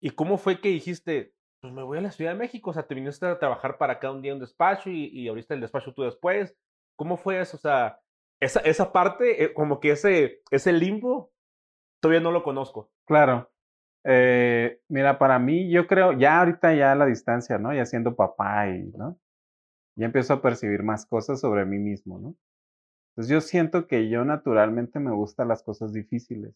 ¿Y 0.00 0.10
cómo 0.10 0.38
fue 0.38 0.60
que 0.60 0.70
dijiste, 0.70 1.34
pues 1.60 1.72
me 1.74 1.82
voy 1.82 1.98
a 1.98 2.00
la 2.00 2.10
Ciudad 2.10 2.32
de 2.32 2.38
México? 2.38 2.70
O 2.70 2.72
sea, 2.72 2.86
te 2.86 2.94
viniste 2.94 3.26
a 3.26 3.38
trabajar 3.38 3.76
para 3.76 3.94
acá 3.94 4.10
un 4.10 4.22
día 4.22 4.30
en 4.30 4.36
un 4.36 4.40
despacho 4.40 4.88
y, 4.88 5.06
y 5.08 5.28
abriste 5.28 5.52
el 5.52 5.60
despacho 5.60 5.92
tú 5.92 6.02
después. 6.02 6.56
¿Cómo 6.96 7.18
fue 7.18 7.38
eso? 7.38 7.58
O 7.58 7.60
sea, 7.60 8.00
esa, 8.40 8.60
esa 8.60 8.92
parte, 8.92 9.44
eh, 9.44 9.52
como 9.52 9.78
que 9.78 9.90
ese, 9.90 10.42
ese 10.50 10.72
limbo, 10.72 11.32
todavía 12.00 12.20
no 12.20 12.32
lo 12.32 12.42
conozco. 12.42 12.90
Claro. 13.12 13.50
Eh, 14.04 14.80
mira, 14.88 15.18
para 15.18 15.38
mí, 15.38 15.70
yo 15.70 15.86
creo, 15.86 16.12
ya 16.12 16.38
ahorita 16.38 16.72
ya 16.74 16.92
a 16.92 16.94
la 16.94 17.04
distancia, 17.04 17.58
¿no? 17.58 17.74
Ya 17.74 17.84
siendo 17.84 18.16
papá 18.16 18.70
y, 18.70 18.90
¿no? 18.96 19.18
Ya 19.96 20.06
empiezo 20.06 20.32
a 20.32 20.40
percibir 20.40 20.82
más 20.82 21.04
cosas 21.04 21.38
sobre 21.38 21.66
mí 21.66 21.78
mismo, 21.78 22.18
¿no? 22.18 22.34
Entonces 23.10 23.30
yo 23.30 23.42
siento 23.42 23.86
que 23.86 24.08
yo 24.08 24.24
naturalmente 24.24 24.98
me 24.98 25.10
gustan 25.10 25.48
las 25.48 25.62
cosas 25.62 25.92
difíciles. 25.92 26.54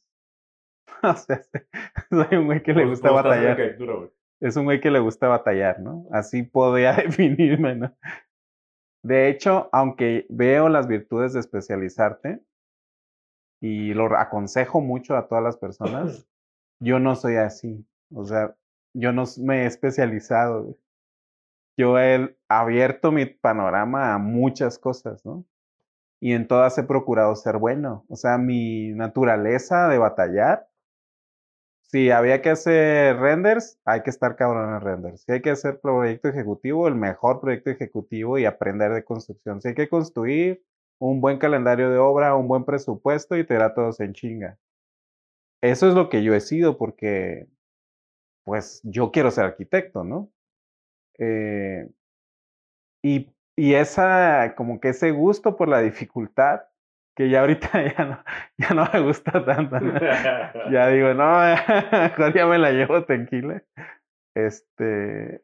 o 1.02 1.14
sea, 1.14 1.42
soy 2.10 2.38
un 2.38 2.46
güey 2.46 2.62
que 2.62 2.72
le 2.72 2.86
gusta 2.86 3.10
batallar. 3.10 3.60
es 4.40 4.56
un 4.56 4.64
güey 4.64 4.80
que 4.80 4.90
le 4.90 5.00
gusta 5.00 5.28
batallar, 5.28 5.80
¿no? 5.80 6.06
Así 6.10 6.42
podría 6.42 6.92
definirme, 6.96 7.74
¿no? 7.74 7.94
De 9.04 9.28
hecho, 9.28 9.68
aunque 9.72 10.24
veo 10.30 10.70
las 10.70 10.88
virtudes 10.88 11.34
de 11.34 11.40
especializarte 11.40 12.40
y 13.60 13.94
lo 13.94 14.16
aconsejo 14.16 14.80
mucho 14.80 15.16
a 15.16 15.28
todas 15.28 15.44
las 15.44 15.56
personas, 15.56 16.26
yo 16.80 16.98
no 16.98 17.16
soy 17.16 17.36
así. 17.36 17.86
O 18.14 18.24
sea, 18.24 18.56
yo 18.94 19.12
no 19.12 19.24
me 19.38 19.64
he 19.64 19.66
especializado. 19.66 20.76
Yo 21.76 21.98
he 21.98 22.36
abierto 22.48 23.12
mi 23.12 23.26
panorama 23.26 24.14
a 24.14 24.18
muchas 24.18 24.78
cosas, 24.78 25.24
¿no? 25.24 25.44
y 26.20 26.32
en 26.32 26.48
todas 26.48 26.78
he 26.78 26.82
procurado 26.82 27.34
ser 27.36 27.58
bueno. 27.58 28.04
O 28.08 28.16
sea, 28.16 28.38
mi 28.38 28.92
naturaleza 28.94 29.88
de 29.88 29.98
batallar, 29.98 30.68
si 31.82 32.10
había 32.10 32.42
que 32.42 32.50
hacer 32.50 33.16
renders, 33.18 33.78
hay 33.84 34.02
que 34.02 34.10
estar 34.10 34.36
cabrón 34.36 34.74
en 34.74 34.80
renders. 34.80 35.22
Si 35.22 35.32
hay 35.32 35.40
que 35.40 35.50
hacer 35.50 35.80
proyecto 35.80 36.28
ejecutivo, 36.28 36.88
el 36.88 36.96
mejor 36.96 37.40
proyecto 37.40 37.70
ejecutivo 37.70 38.38
y 38.38 38.44
aprender 38.44 38.92
de 38.92 39.04
construcción. 39.04 39.60
Si 39.60 39.68
hay 39.68 39.74
que 39.74 39.88
construir 39.88 40.64
un 40.98 41.20
buen 41.20 41.38
calendario 41.38 41.90
de 41.90 41.98
obra, 41.98 42.34
un 42.34 42.48
buen 42.48 42.64
presupuesto 42.64 43.36
y 43.36 43.46
te 43.46 43.56
todos 43.74 44.00
en 44.00 44.12
chinga. 44.14 44.58
Eso 45.70 45.88
es 45.88 45.94
lo 45.94 46.08
que 46.08 46.22
yo 46.22 46.34
he 46.34 46.40
sido 46.40 46.78
porque, 46.78 47.48
pues, 48.44 48.80
yo 48.84 49.10
quiero 49.12 49.30
ser 49.30 49.44
arquitecto, 49.44 50.04
¿no? 50.04 50.30
Eh, 51.18 51.88
y 53.02 53.36
y 53.56 53.74
esa, 53.74 54.54
como 54.54 54.80
que 54.80 54.90
ese 54.90 55.12
gusto 55.12 55.56
por 55.56 55.68
la 55.68 55.80
dificultad, 55.80 56.60
que 57.16 57.30
ya 57.30 57.40
ahorita 57.40 57.70
ya 57.96 58.04
no, 58.04 58.24
ya 58.58 58.74
no 58.74 58.88
me 58.92 59.00
gusta 59.00 59.44
tanto. 59.44 59.76
ya 60.70 60.88
digo, 60.88 61.14
no, 61.14 61.38
mejor 61.92 62.34
ya 62.34 62.46
me 62.46 62.58
la 62.58 62.70
llevo 62.72 63.04
tranquila. 63.04 63.62
Este, 64.34 65.42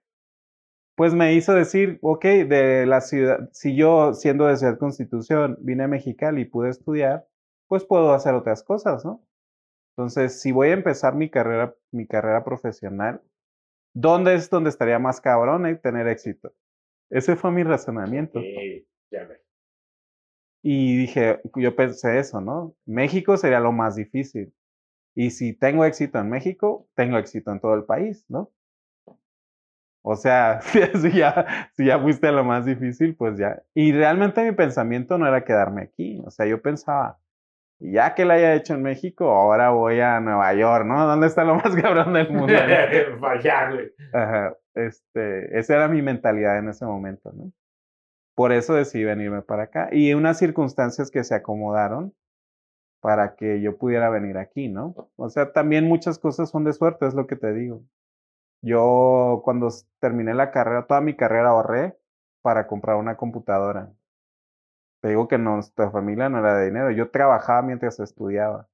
pues 0.94 1.14
me 1.14 1.32
hizo 1.32 1.54
decir, 1.54 1.98
ok, 2.02 2.24
de 2.24 2.84
la 2.86 3.00
ciudad, 3.00 3.48
si 3.52 3.74
yo 3.74 4.12
siendo 4.12 4.46
de 4.46 4.58
Ciudad 4.58 4.78
Constitución 4.78 5.56
vine 5.60 5.84
a 5.84 5.88
Mexicali 5.88 6.42
y 6.42 6.44
pude 6.44 6.68
estudiar, 6.68 7.26
pues 7.66 7.84
puedo 7.84 8.12
hacer 8.12 8.34
otras 8.34 8.62
cosas, 8.62 9.06
¿no? 9.06 9.24
Entonces, 9.96 10.40
si 10.40 10.52
voy 10.52 10.68
a 10.68 10.74
empezar 10.74 11.14
mi 11.14 11.28
carrera, 11.28 11.74
mi 11.90 12.06
carrera 12.06 12.44
profesional, 12.44 13.20
¿dónde 13.94 14.34
es 14.34 14.48
donde 14.48 14.70
estaría 14.70 14.98
más 14.98 15.20
cabrón 15.20 15.68
y 15.68 15.76
tener 15.76 16.08
éxito? 16.08 16.52
Ese 17.10 17.36
fue 17.36 17.50
mi 17.50 17.62
razonamiento. 17.62 18.40
Y 20.62 20.96
dije, 20.96 21.40
yo 21.56 21.76
pensé 21.76 22.18
eso, 22.18 22.40
¿no? 22.40 22.74
México 22.86 23.36
sería 23.36 23.60
lo 23.60 23.72
más 23.72 23.96
difícil. 23.96 24.54
Y 25.14 25.30
si 25.30 25.52
tengo 25.52 25.84
éxito 25.84 26.18
en 26.18 26.30
México, 26.30 26.88
tengo 26.94 27.18
éxito 27.18 27.52
en 27.52 27.60
todo 27.60 27.74
el 27.74 27.84
país, 27.84 28.24
¿no? 28.28 28.50
O 30.02 30.16
sea, 30.16 30.60
si 31.00 31.12
ya, 31.12 31.70
si 31.76 31.86
ya 31.86 31.98
fuiste 32.00 32.28
a 32.28 32.32
lo 32.32 32.44
más 32.44 32.64
difícil, 32.64 33.14
pues 33.14 33.38
ya. 33.38 33.62
Y 33.74 33.92
realmente 33.92 34.42
mi 34.42 34.52
pensamiento 34.52 35.18
no 35.18 35.26
era 35.26 35.44
quedarme 35.44 35.82
aquí. 35.82 36.20
O 36.24 36.30
sea, 36.30 36.46
yo 36.46 36.60
pensaba, 36.62 37.18
ya 37.90 38.14
que 38.14 38.24
la 38.24 38.34
haya 38.34 38.54
hecho 38.54 38.74
en 38.74 38.82
México, 38.82 39.30
ahora 39.30 39.70
voy 39.70 40.00
a 40.00 40.20
Nueva 40.20 40.54
York, 40.54 40.86
¿no? 40.86 41.04
¿Dónde 41.06 41.26
está 41.26 41.44
lo 41.44 41.56
más 41.56 41.74
cabrón 41.82 42.12
del 42.12 42.30
mundo? 42.30 42.52
Ajá. 44.12 44.56
Este, 44.74 45.58
esa 45.58 45.74
era 45.74 45.88
mi 45.88 46.00
mentalidad 46.00 46.58
en 46.58 46.68
ese 46.68 46.86
momento, 46.86 47.32
¿no? 47.32 47.52
Por 48.34 48.52
eso 48.52 48.74
decidí 48.74 49.04
venirme 49.04 49.42
para 49.42 49.64
acá. 49.64 49.88
Y 49.92 50.14
unas 50.14 50.38
circunstancias 50.38 51.10
que 51.10 51.24
se 51.24 51.34
acomodaron 51.34 52.14
para 53.00 53.34
que 53.34 53.60
yo 53.60 53.76
pudiera 53.76 54.08
venir 54.08 54.38
aquí, 54.38 54.68
¿no? 54.68 54.94
O 55.16 55.28
sea, 55.28 55.52
también 55.52 55.88
muchas 55.88 56.18
cosas 56.18 56.48
son 56.50 56.64
de 56.64 56.72
suerte, 56.72 57.06
es 57.06 57.14
lo 57.14 57.26
que 57.26 57.36
te 57.36 57.52
digo. 57.52 57.82
Yo 58.62 59.42
cuando 59.44 59.68
terminé 59.98 60.34
la 60.34 60.52
carrera, 60.52 60.86
toda 60.86 61.00
mi 61.00 61.16
carrera 61.16 61.50
ahorré 61.50 61.98
para 62.42 62.68
comprar 62.68 62.96
una 62.96 63.16
computadora. 63.16 63.92
Te 65.02 65.08
digo 65.08 65.26
que 65.26 65.36
nuestra 65.36 65.90
familia 65.90 66.28
no 66.28 66.38
era 66.38 66.56
de 66.56 66.66
dinero. 66.66 66.90
Yo 66.92 67.10
trabajaba 67.10 67.60
mientras 67.62 67.98
estudiaba. 67.98 68.68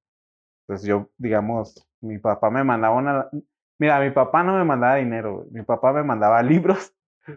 Entonces 0.62 0.86
yo, 0.86 1.08
digamos, 1.16 1.88
mi 2.02 2.18
papá 2.18 2.50
me 2.50 2.62
mandaba 2.62 2.96
una... 2.96 3.30
Mira, 3.78 3.98
mi 4.00 4.10
papá 4.10 4.42
no 4.44 4.56
me 4.56 4.64
mandaba 4.64 4.96
dinero. 4.96 5.46
Mi 5.50 5.62
papá 5.62 5.92
me 5.92 6.02
mandaba 6.02 6.42
libros 6.44 6.94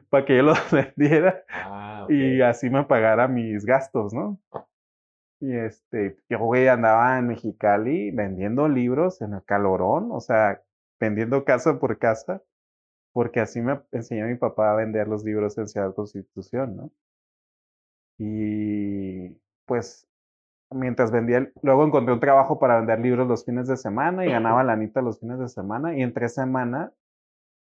para 0.10 0.26
que 0.26 0.38
yo 0.38 0.44
los 0.44 0.60
vendiera 0.72 1.44
ah, 1.50 2.06
y 2.10 2.42
así 2.42 2.70
me 2.70 2.84
pagara 2.84 3.28
mis 3.28 3.66
gastos, 3.66 4.14
¿no? 4.14 4.40
Y 5.40 5.56
este, 5.56 6.18
yo, 6.30 6.40
güey, 6.40 6.68
andaba 6.68 7.18
en 7.18 7.28
Mexicali 7.28 8.12
vendiendo 8.12 8.68
libros 8.68 9.22
en 9.22 9.34
el 9.34 9.44
calorón, 9.44 10.10
o 10.12 10.20
sea, 10.20 10.62
vendiendo 11.00 11.44
casa 11.46 11.80
por 11.80 11.98
casa, 11.98 12.44
porque 13.12 13.40
así 13.40 13.62
me 13.62 13.82
enseñó 13.92 14.28
mi 14.28 14.36
papá 14.36 14.72
a 14.72 14.76
vender 14.76 15.08
los 15.08 15.24
libros 15.24 15.58
en 15.58 15.68
Ciudad 15.68 15.96
Constitución, 15.96 16.76
¿no? 16.78 16.92
Y 18.24 19.36
pues 19.66 20.08
mientras 20.70 21.12
vendía, 21.12 21.52
luego 21.64 21.84
encontré 21.84 22.14
un 22.14 22.20
trabajo 22.20 22.60
para 22.60 22.78
vender 22.78 23.00
libros 23.00 23.28
los 23.28 23.44
fines 23.44 23.68
de 23.68 23.78
semana 23.78 24.24
y 24.24 24.30
ganaba 24.30 24.64
la 24.64 24.74
anita 24.74 25.02
los 25.02 25.20
fines 25.20 25.40
de 25.40 25.50
semana 25.50 25.98
y 25.98 26.04
entre 26.04 26.30
semana, 26.30 26.94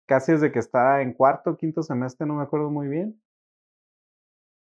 casi 0.07 0.31
desde 0.31 0.53
que 0.53 0.61
estaba 0.61 1.03
en 1.03 1.13
cuarto, 1.13 1.57
quinto 1.57 1.83
semestre, 1.83 2.25
no 2.25 2.35
me 2.35 2.45
acuerdo 2.45 2.71
muy 2.71 2.87
bien, 2.87 3.21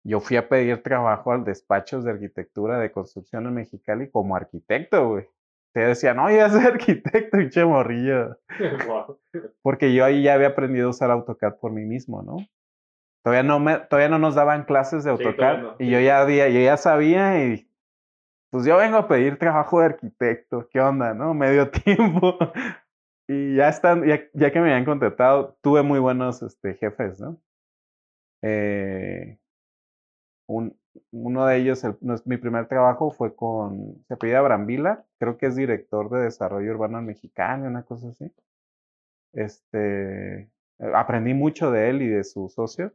yo 0.05 0.21
fui 0.21 0.37
a 0.37 0.47
pedir 0.47 0.83
trabajo 0.83 1.33
al 1.33 1.45
despacho 1.45 2.03
de 2.03 2.11
arquitectura 2.11 2.79
de 2.79 2.93
construcción 2.93 3.47
en 3.47 3.55
Mexicali 3.55 4.11
como 4.11 4.37
arquitecto, 4.37 5.09
güey. 5.09 5.27
Se 5.73 5.81
decía, 5.81 6.13
no, 6.13 6.31
ya 6.31 6.51
soy 6.51 6.65
arquitecto, 6.67 7.41
y 7.41 7.49
che 7.49 7.65
morrillo. 7.65 8.39
Porque 9.63 9.95
yo 9.95 10.05
ahí 10.05 10.23
ya 10.23 10.35
había 10.35 10.49
aprendido 10.49 10.89
a 10.89 10.91
usar 10.91 11.11
AutoCAD 11.11 11.59
por 11.59 11.73
mí 11.73 11.87
mismo, 11.87 12.23
¿no? 12.23 12.37
Todavía 13.29 13.43
no, 13.43 13.61
me, 13.61 13.79
todavía 13.79 14.09
no 14.09 14.19
nos 14.19 14.37
daban 14.37 14.65
clases 14.65 15.05
de 15.05 15.11
AutoCAD 15.11 15.79
y 15.79 15.91
yo 15.91 16.01
ya, 16.01 16.27
yo 16.27 16.61
ya 16.61 16.79
sabía 16.79 17.45
y 17.45 17.71
pues 18.51 18.65
yo 18.65 18.79
vengo 18.79 18.97
a 18.97 19.07
pedir 19.07 19.39
trabajo 19.39 19.81
de 19.81 19.85
arquitecto, 19.85 20.67
¿qué 20.71 20.81
onda, 20.81 21.13
no? 21.13 21.35
Medio 21.35 21.71
tiempo. 21.71 22.39
y 23.29 23.57
ya 23.57 23.69
están, 23.69 24.07
ya, 24.07 24.23
ya, 24.33 24.51
que 24.51 24.61
me 24.61 24.71
habían 24.71 24.87
contratado, 24.87 25.59
tuve 25.61 25.83
muy 25.83 25.99
buenos 25.99 26.41
este, 26.43 26.73
jefes, 26.77 27.21
¿no? 27.21 27.39
Eh, 28.41 29.39
un, 30.47 30.75
uno 31.11 31.45
de 31.45 31.59
ellos, 31.59 31.85
el, 31.85 31.99
mi 32.25 32.39
primer 32.39 32.67
trabajo 32.67 33.11
fue 33.11 33.37
con, 33.37 34.03
se 34.09 34.15
apellida 34.15 34.41
Brambila, 34.41 35.05
creo 35.19 35.37
que 35.37 35.45
es 35.45 35.55
director 35.55 36.09
de 36.09 36.21
desarrollo 36.21 36.73
urbano 36.73 37.03
mexicano, 37.03 37.67
una 37.67 37.83
cosa 37.83 38.09
así. 38.09 38.33
Este, 39.35 40.49
aprendí 40.95 41.35
mucho 41.35 41.71
de 41.71 41.91
él 41.91 42.01
y 42.01 42.09
de 42.09 42.25
su 42.25 42.49
socio 42.49 42.95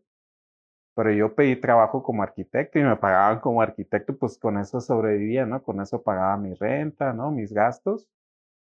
Pero 0.95 1.11
yo 1.11 1.35
pedí 1.35 1.55
trabajo 1.55 2.03
como 2.03 2.23
arquitecto 2.23 2.79
y 2.79 2.83
me 2.83 2.95
pagaban 2.97 3.39
como 3.39 3.61
arquitecto, 3.61 4.17
pues 4.17 4.37
con 4.37 4.57
eso 4.59 4.79
sobrevivía, 4.81 5.45
¿no? 5.45 5.63
Con 5.63 5.81
eso 5.81 6.03
pagaba 6.03 6.37
mi 6.37 6.53
renta, 6.53 7.13
¿no? 7.13 7.31
Mis 7.31 7.51
gastos, 7.53 8.07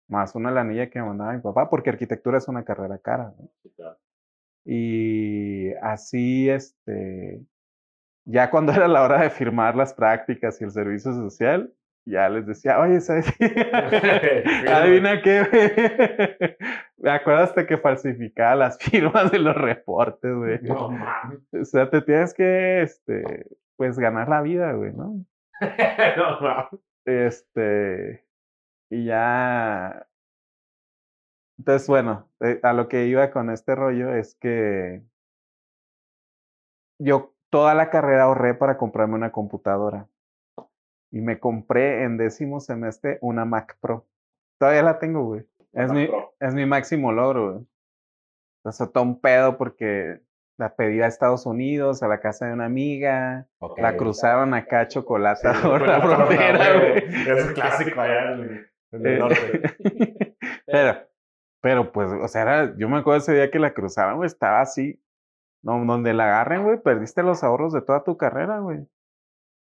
más 0.07 0.35
una 0.35 0.51
lanilla 0.51 0.89
que 0.89 0.99
me 0.99 1.07
mandaba 1.07 1.33
mi 1.33 1.41
papá, 1.41 1.69
porque 1.69 1.91
arquitectura 1.91 2.37
es 2.39 2.47
una 2.47 2.63
carrera 2.65 2.97
cara, 2.99 3.33
¿no? 3.39 3.49
Y 4.65 5.73
así, 5.81 6.49
este, 6.49 7.45
ya 8.25 8.49
cuando 8.49 8.71
era 8.73 8.87
la 8.87 9.03
hora 9.03 9.21
de 9.21 9.29
firmar 9.29 9.75
las 9.75 9.93
prácticas 9.93 10.59
y 10.61 10.65
el 10.65 10.71
servicio 10.71 11.13
social, 11.13 11.73
ya 12.05 12.29
les 12.29 12.45
decía, 12.45 12.79
oye, 12.79 12.99
¿sabes? 13.01 13.25
Adivina 14.69 15.21
qué, 15.21 16.57
Me 16.97 17.11
acuerdo 17.11 17.43
hasta 17.43 17.65
que 17.65 17.77
falsificaba 17.77 18.55
las 18.55 18.77
firmas 18.81 19.31
de 19.31 19.39
los 19.39 19.55
reportes, 19.55 20.33
güey. 20.33 20.59
No 20.61 20.89
mames. 20.89 21.41
O 21.53 21.65
sea, 21.65 21.89
te 21.89 22.01
tienes 22.01 22.33
que, 22.33 22.81
este, 22.81 23.47
pues 23.75 23.97
ganar 23.97 24.29
la 24.29 24.41
vida, 24.41 24.73
güey, 24.73 24.93
¿no? 24.93 25.25
no 25.61 26.41
mames. 26.41 26.79
Este, 27.05 28.25
y 28.89 29.05
ya. 29.05 30.07
Entonces, 31.57 31.87
bueno, 31.87 32.29
eh, 32.41 32.59
a 32.63 32.73
lo 32.73 32.87
que 32.87 33.05
iba 33.05 33.31
con 33.31 33.49
este 33.49 33.75
rollo 33.75 34.13
es 34.15 34.35
que 34.35 35.03
yo 36.99 37.33
toda 37.49 37.75
la 37.75 37.89
carrera 37.89 38.23
ahorré 38.23 38.55
para 38.55 38.77
comprarme 38.77 39.15
una 39.15 39.31
computadora. 39.31 40.07
Y 41.13 41.21
me 41.21 41.39
compré 41.39 42.03
en 42.03 42.17
décimo 42.17 42.59
semestre 42.59 43.19
una 43.21 43.45
Mac 43.45 43.77
Pro. 43.79 44.05
Todavía 44.59 44.83
la 44.83 44.99
tengo, 44.99 45.23
güey. 45.23 45.45
Es 45.71 45.91
mi, 45.91 46.07
Pro. 46.07 46.33
es 46.39 46.53
mi 46.53 46.65
máximo 46.65 47.11
logro, 47.11 47.53
güey. 47.53 47.65
Todo 48.93 49.03
un 49.03 49.19
pedo 49.21 49.57
porque 49.57 50.21
la 50.57 50.75
pedí 50.75 51.01
a 51.01 51.07
Estados 51.07 51.45
Unidos, 51.45 52.01
a 52.03 52.07
la 52.07 52.19
casa 52.19 52.47
de 52.47 52.53
una 52.53 52.65
amiga. 52.65 53.47
La 53.77 53.95
cruzaron 53.97 54.53
acá 54.53 54.87
chocolate 54.87 55.41
Sí, 55.53 55.59
por 55.61 55.81
la 55.85 55.99
chocolate, 56.01 56.35
frontera, 56.35 56.79
güey. 56.79 57.37
es 57.39 57.51
clásico 57.53 58.01
allá 58.01 58.31
en, 58.33 58.67
en 58.91 59.05
el 59.05 59.07
Eh, 59.07 59.19
norte. 59.19 60.37
pero, 60.65 60.97
pero 61.61 61.91
pues, 61.91 62.11
o 62.11 62.27
sea, 62.27 62.41
era- 62.43 62.73
yo 62.77 62.89
me 62.89 62.97
acuerdo 62.97 63.19
ese 63.19 63.33
día 63.33 63.51
que 63.51 63.59
la 63.59 63.73
cruzaron, 63.73 64.15
güey, 64.17 64.27
estaba 64.27 64.61
así. 64.61 64.99
No, 65.61 65.83
donde 65.85 66.13
la 66.13 66.25
agarren, 66.25 66.63
güey, 66.63 66.77
perdiste 66.81 67.23
los 67.23 67.43
ahorros 67.43 67.71
de 67.73 67.81
toda 67.81 68.03
tu 68.03 68.17
carrera, 68.17 68.59
güey. 68.59 68.85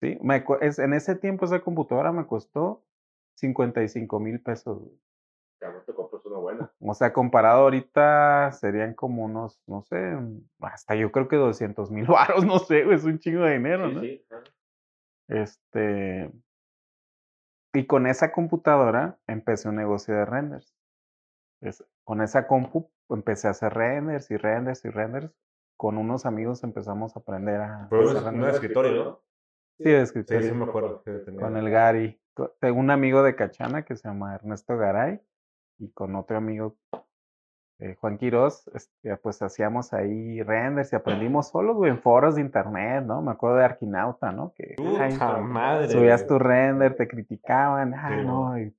Sí, 0.01 0.17
me, 0.21 0.43
es, 0.61 0.79
en 0.79 0.93
ese 0.93 1.15
tiempo 1.15 1.45
esa 1.45 1.61
computadora 1.61 2.11
me 2.11 2.25
costó 2.25 2.83
55 3.35 4.19
mil 4.19 4.41
pesos, 4.41 4.79
güey. 4.79 4.99
Cabrón, 5.59 5.83
te 5.85 5.93
compras 5.93 6.25
una 6.25 6.37
buena. 6.39 6.71
O 6.79 6.93
sea, 6.95 7.13
comparado 7.13 7.61
ahorita 7.61 8.51
serían 8.53 8.95
como 8.95 9.23
unos, 9.25 9.61
no 9.67 9.83
sé, 9.83 10.17
hasta 10.59 10.95
yo 10.95 11.11
creo 11.11 11.27
que 11.27 11.35
200 11.35 11.91
mil 11.91 12.05
baros, 12.07 12.45
no 12.45 12.57
sé, 12.59 12.91
es 12.91 13.03
un 13.03 13.19
chingo 13.19 13.43
de 13.43 13.53
dinero, 13.53 13.89
Sí, 13.89 13.95
¿no? 13.95 14.01
sí. 14.01 14.25
ajá. 14.29 14.43
Este. 15.27 16.31
Y 17.73 17.85
con 17.85 18.05
esa 18.07 18.33
computadora 18.33 19.17
empecé 19.27 19.69
un 19.69 19.75
negocio 19.77 20.13
de 20.13 20.25
renders. 20.25 20.75
Es- 21.61 21.85
con 22.03 22.21
esa 22.21 22.47
compu 22.47 22.89
empecé 23.09 23.47
a 23.47 23.51
hacer 23.51 23.73
renders 23.73 24.29
y 24.31 24.37
renders 24.37 24.83
y 24.83 24.89
renders. 24.89 25.31
Con 25.77 25.97
unos 25.97 26.25
amigos 26.25 26.63
empezamos 26.63 27.15
a 27.15 27.19
aprender 27.21 27.61
a 27.61 27.87
Pero 27.89 28.09
hacer 28.09 28.17
es 28.17 28.23
un 28.23 28.43
escritorio, 28.45 29.03
¿no? 29.05 29.21
Sí, 29.83 29.89
de 29.89 29.97
Sí, 29.97 30.03
escritorio. 30.03 30.49
sí 30.49 30.55
me 30.55 30.65
acuerdo. 30.65 31.01
que 31.03 31.11
tenía. 31.11 31.39
Con 31.41 31.57
el 31.57 31.69
Gary. 31.69 32.19
Tengo 32.59 32.79
un 32.79 32.89
amigo 32.91 33.23
de 33.23 33.35
Cachana 33.35 33.83
que 33.83 33.95
se 33.95 34.07
llama 34.07 34.35
Ernesto 34.35 34.77
Garay. 34.77 35.19
Y 35.79 35.91
con 35.91 36.15
otro 36.15 36.37
amigo, 36.37 36.77
eh, 37.79 37.95
Juan 37.99 38.17
Quiroz, 38.19 38.67
este, 38.75 39.17
pues 39.17 39.41
hacíamos 39.41 39.93
ahí 39.93 40.41
renders 40.43 40.93
y 40.93 40.95
aprendimos 40.95 41.49
solos, 41.49 41.75
güey, 41.75 41.89
en 41.91 41.99
foros 41.99 42.35
de 42.35 42.41
internet, 42.41 43.03
¿no? 43.03 43.21
Me 43.23 43.31
acuerdo 43.31 43.57
de 43.57 43.65
Arquinauta, 43.65 44.31
¿no? 44.31 44.53
Que 44.55 44.75
ay, 44.99 45.13
Puta 45.13 45.37
madre. 45.39 45.87
subías 45.89 46.27
tu 46.27 46.37
render, 46.37 46.95
te 46.95 47.07
criticaban, 47.07 47.95
ah, 47.95 48.09
Sí, 48.15 48.25
no, 48.25 48.59
y, 48.59 48.75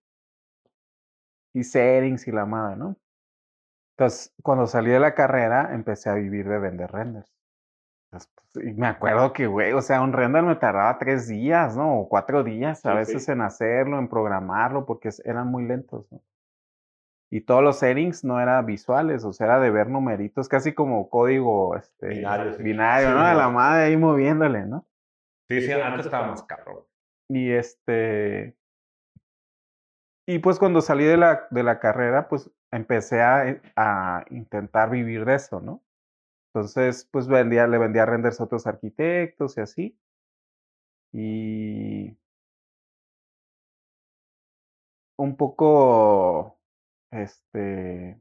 y 1.54 1.64
settings 1.64 2.28
y 2.28 2.32
la 2.32 2.46
madre, 2.46 2.76
¿no? 2.76 2.96
Entonces, 3.96 4.32
cuando 4.42 4.66
salí 4.68 4.90
de 4.90 5.00
la 5.00 5.14
carrera, 5.14 5.74
empecé 5.74 6.08
a 6.08 6.14
vivir 6.14 6.48
de 6.48 6.58
vender 6.60 6.90
renders. 6.90 7.30
Pues, 8.12 8.30
y 8.56 8.74
me 8.74 8.86
acuerdo 8.86 9.32
que, 9.32 9.46
güey, 9.46 9.72
o 9.72 9.80
sea, 9.80 10.02
un 10.02 10.12
render 10.12 10.42
me 10.42 10.56
tardaba 10.56 10.98
tres 10.98 11.28
días, 11.28 11.76
¿no? 11.76 11.98
O 12.00 12.08
cuatro 12.10 12.44
días 12.44 12.84
a 12.84 12.92
Sí, 12.92 12.96
veces 12.98 13.24
sí. 13.24 13.32
en 13.32 13.40
hacerlo, 13.40 13.98
en 13.98 14.08
programarlo, 14.08 14.84
porque 14.84 15.08
eran 15.24 15.48
muy 15.48 15.64
lentos, 15.64 16.06
¿no? 16.12 16.20
Y 17.30 17.40
todos 17.40 17.62
los 17.62 17.78
settings 17.78 18.24
no 18.24 18.38
eran 18.38 18.66
visuales, 18.66 19.24
o 19.24 19.32
sea, 19.32 19.46
era 19.46 19.60
de 19.60 19.70
ver 19.70 19.88
numeritos, 19.88 20.48
casi 20.50 20.74
como 20.74 21.08
código 21.08 21.74
este, 21.76 22.08
Binario, 22.08 22.52
sí. 22.52 22.62
binario, 22.62 23.08
Sí, 23.08 23.14
¿no? 23.14 23.26
De 23.26 23.34
la 23.34 23.48
madre 23.48 23.84
ahí 23.84 23.96
moviéndole, 23.96 24.66
¿no? 24.66 24.86
Sí, 25.48 25.62
sí, 25.62 25.72
antes 25.72 26.04
estaba 26.06 26.26
más 26.26 26.42
cabrón. 26.42 26.80
Y 27.28 27.50
este. 27.52 28.54
Y 30.26 30.38
pues 30.40 30.58
cuando 30.58 30.82
salí 30.82 31.04
de 31.04 31.16
la, 31.16 31.46
de 31.50 31.62
la 31.62 31.78
carrera, 31.80 32.28
pues 32.28 32.50
empecé 32.70 33.22
a, 33.22 33.48
eh, 33.48 33.62
a 33.76 34.24
intentar 34.30 34.90
vivir 34.90 35.24
de 35.24 35.34
eso, 35.34 35.60
¿no? 35.60 35.82
Entonces, 36.54 37.06
pues 37.10 37.26
vendía, 37.28 37.66
le 37.66 37.78
vendía 37.78 38.06
renders 38.06 38.40
a 38.40 38.44
otros 38.44 38.66
arquitectos 38.66 39.56
y 39.58 39.60
así. 39.60 39.98
Y 41.12 42.16
un 45.16 45.36
poco, 45.36 46.58
este, 47.10 48.20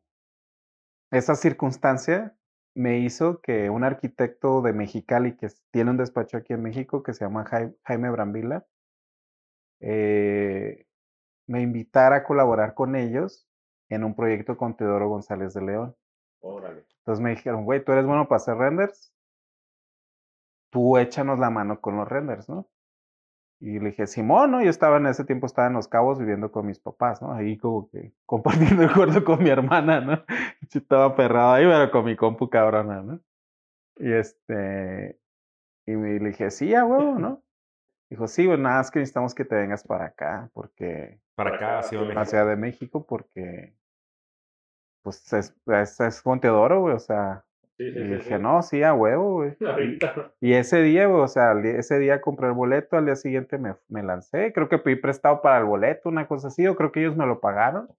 esa 1.11 1.35
circunstancia 1.35 2.35
me 2.75 2.99
hizo 2.99 3.39
que 3.41 3.69
un 3.69 3.83
arquitecto 3.83 4.61
de 4.61 4.73
Mexicali 4.73 5.37
que 5.37 5.47
tiene 5.71 5.91
un 5.91 5.97
despacho 5.97 6.37
aquí 6.37 6.53
en 6.53 6.63
México 6.63 7.03
que 7.03 7.13
se 7.13 7.23
llama 7.23 7.45
Jai- 7.45 7.75
Jaime 7.85 8.09
Brambila, 8.09 8.65
eh, 9.79 10.85
me 11.47 11.61
invitara 11.61 12.17
a 12.17 12.23
colaborar 12.25 12.73
con 12.75 12.95
ellos 12.95 13.47
en 13.89 14.03
un 14.03 14.15
proyecto 14.15 14.57
con 14.57 14.77
Teodoro 14.77 15.09
González 15.09 15.53
de 15.53 15.61
León. 15.63 15.95
Órale. 16.41 16.85
Entonces 17.01 17.23
me 17.23 17.31
dijeron, 17.31 17.65
güey, 17.65 17.83
tú 17.83 17.91
eres 17.91 18.05
bueno 18.05 18.27
para 18.27 18.37
hacer 18.37 18.55
renders, 18.55 19.13
tú 20.71 20.97
échanos 20.97 21.39
la 21.39 21.49
mano 21.49 21.81
con 21.81 21.97
los 21.97 22.07
renders, 22.07 22.47
¿no? 22.47 22.67
Y 23.59 23.79
le 23.79 23.89
dije, 23.91 24.07
Simón, 24.07 24.51
¿no? 24.51 24.63
Yo 24.63 24.71
estaba 24.71 24.97
en 24.97 25.05
ese 25.05 25.23
tiempo, 25.23 25.45
estaba 25.45 25.67
en 25.67 25.73
Los 25.73 25.87
Cabos 25.87 26.17
viviendo 26.17 26.51
con 26.51 26.65
mis 26.65 26.79
papás, 26.79 27.21
¿no? 27.21 27.31
Ahí 27.31 27.57
como 27.57 27.89
que 27.89 28.13
compartiendo 28.25 28.83
el 28.83 28.91
cuarto 28.91 29.23
con 29.23 29.43
mi 29.43 29.49
hermana, 29.49 30.01
¿no? 30.01 30.23
Yo 30.69 30.79
estaba 30.79 31.15
perrado 31.15 31.53
ahí, 31.53 31.65
pero 31.65 31.91
con 31.91 32.05
mi 32.05 32.15
compu 32.15 32.49
cabrona, 32.49 33.03
¿no? 33.03 33.19
Y 33.97 34.11
este, 34.13 35.19
y 35.85 35.91
me 35.91 36.19
le 36.19 36.29
dije, 36.29 36.49
sí, 36.49 36.73
a 36.73 36.85
huevo, 36.85 37.19
¿no? 37.19 37.43
Dijo, 38.09 38.27
sí, 38.27 38.47
pues 38.47 38.59
nada, 38.59 38.81
es 38.81 38.91
que 38.91 38.99
necesitamos 38.99 39.35
que 39.35 39.45
te 39.45 39.55
vengas 39.55 39.83
para 39.83 40.05
acá, 40.05 40.49
porque, 40.53 41.21
Para 41.35 41.55
acá 41.55 41.79
ha 41.79 41.83
sido 41.83 42.01
a 42.01 42.05
México. 42.05 42.25
Ciudad 42.25 42.47
de 42.47 42.55
México, 42.55 43.05
porque, 43.05 43.75
pues 45.01 45.31
es, 45.33 45.55
es, 45.67 45.99
es 45.99 46.21
con 46.21 46.39
Teodoro, 46.39 46.81
güey, 46.81 46.95
o 46.95 46.99
sea, 46.99 47.43
Sí, 47.77 47.85
y 47.87 48.03
dije, 48.15 48.37
no, 48.37 48.61
sí, 48.61 48.83
a 48.83 48.93
huevo, 48.93 49.33
güey. 49.35 49.55
Y- 49.59 49.65
Ahorita. 49.65 50.33
y 50.39 50.53
ese 50.53 50.81
día, 50.83 51.07
güey, 51.07 51.21
o 51.23 51.27
sea, 51.27 51.53
ese 51.63 51.97
día 51.99 52.21
compré 52.21 52.47
el 52.47 52.53
boleto, 52.53 52.95
al 52.97 53.05
día 53.05 53.15
siguiente 53.15 53.57
me, 53.57 53.75
me 53.87 54.03
lancé. 54.03 54.53
Creo 54.53 54.69
que 54.69 54.77
pedí 54.77 54.97
prestado 54.97 55.41
para 55.41 55.57
el 55.57 55.65
boleto, 55.65 56.09
una 56.09 56.27
cosa 56.27 56.49
así, 56.49 56.67
o 56.67 56.75
creo 56.75 56.91
que 56.91 56.99
ellos 56.99 57.15
me 57.17 57.25
lo 57.25 57.39
pagaron. 57.39 57.89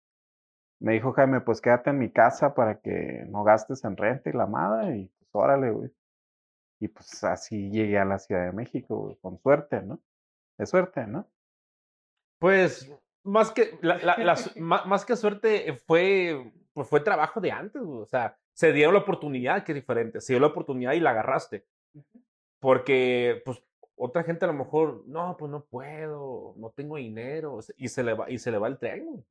Me 0.78 0.92
dijo 0.92 1.12
Jaime, 1.12 1.40
pues 1.40 1.60
quédate 1.60 1.90
en 1.90 1.98
mi 1.98 2.10
casa 2.12 2.54
para 2.54 2.78
que 2.80 3.24
no 3.28 3.42
gastes 3.44 3.82
en 3.84 3.96
renta 3.96 4.30
y 4.30 4.32
la 4.34 4.46
madre, 4.46 4.96
y 4.98 5.06
pues 5.18 5.30
órale, 5.32 5.70
güey. 5.70 5.90
Y 6.80 6.88
pues 6.88 7.22
así 7.24 7.70
llegué 7.70 7.98
a 7.98 8.04
la 8.04 8.18
Ciudad 8.18 8.44
de 8.44 8.52
México, 8.52 8.96
güey, 8.98 9.16
con 9.20 9.38
suerte, 9.38 9.82
¿no? 9.82 10.00
De 10.58 10.66
suerte, 10.66 11.06
¿no? 11.06 11.26
Pues, 12.38 12.92
más 13.24 13.50
que, 13.52 13.78
la, 13.80 13.98
la- 13.98 14.16
la 14.18 14.36
su- 14.36 14.50
ma- 14.60 14.84
más, 14.84 15.04
que 15.04 15.16
suerte, 15.16 15.70
eh, 15.70 15.74
fue, 15.76 16.52
pues 16.72 16.88
fue 16.88 17.00
trabajo 17.00 17.40
de 17.40 17.50
antes, 17.52 17.82
güey. 17.82 18.00
O 18.00 18.06
sea, 18.06 18.36
se 18.54 18.72
dieron 18.72 18.94
la 18.94 19.00
oportunidad, 19.00 19.64
que 19.64 19.72
es 19.72 19.76
diferente. 19.76 20.20
Se 20.20 20.32
dio 20.32 20.40
la 20.40 20.46
oportunidad 20.48 20.92
y 20.92 21.00
la 21.00 21.10
agarraste. 21.10 21.64
Porque, 22.60 23.42
pues, 23.44 23.62
otra 23.96 24.22
gente 24.24 24.44
a 24.44 24.48
lo 24.48 24.54
mejor, 24.54 25.02
no, 25.06 25.36
pues 25.36 25.50
no 25.50 25.64
puedo, 25.64 26.54
no 26.56 26.70
tengo 26.70 26.96
dinero, 26.96 27.58
y 27.76 27.88
se 27.88 28.02
le 28.02 28.14
va, 28.14 28.30
y 28.30 28.38
se 28.38 28.50
le 28.50 28.58
va 28.58 28.68
el 28.68 28.78
tren. 28.78 29.24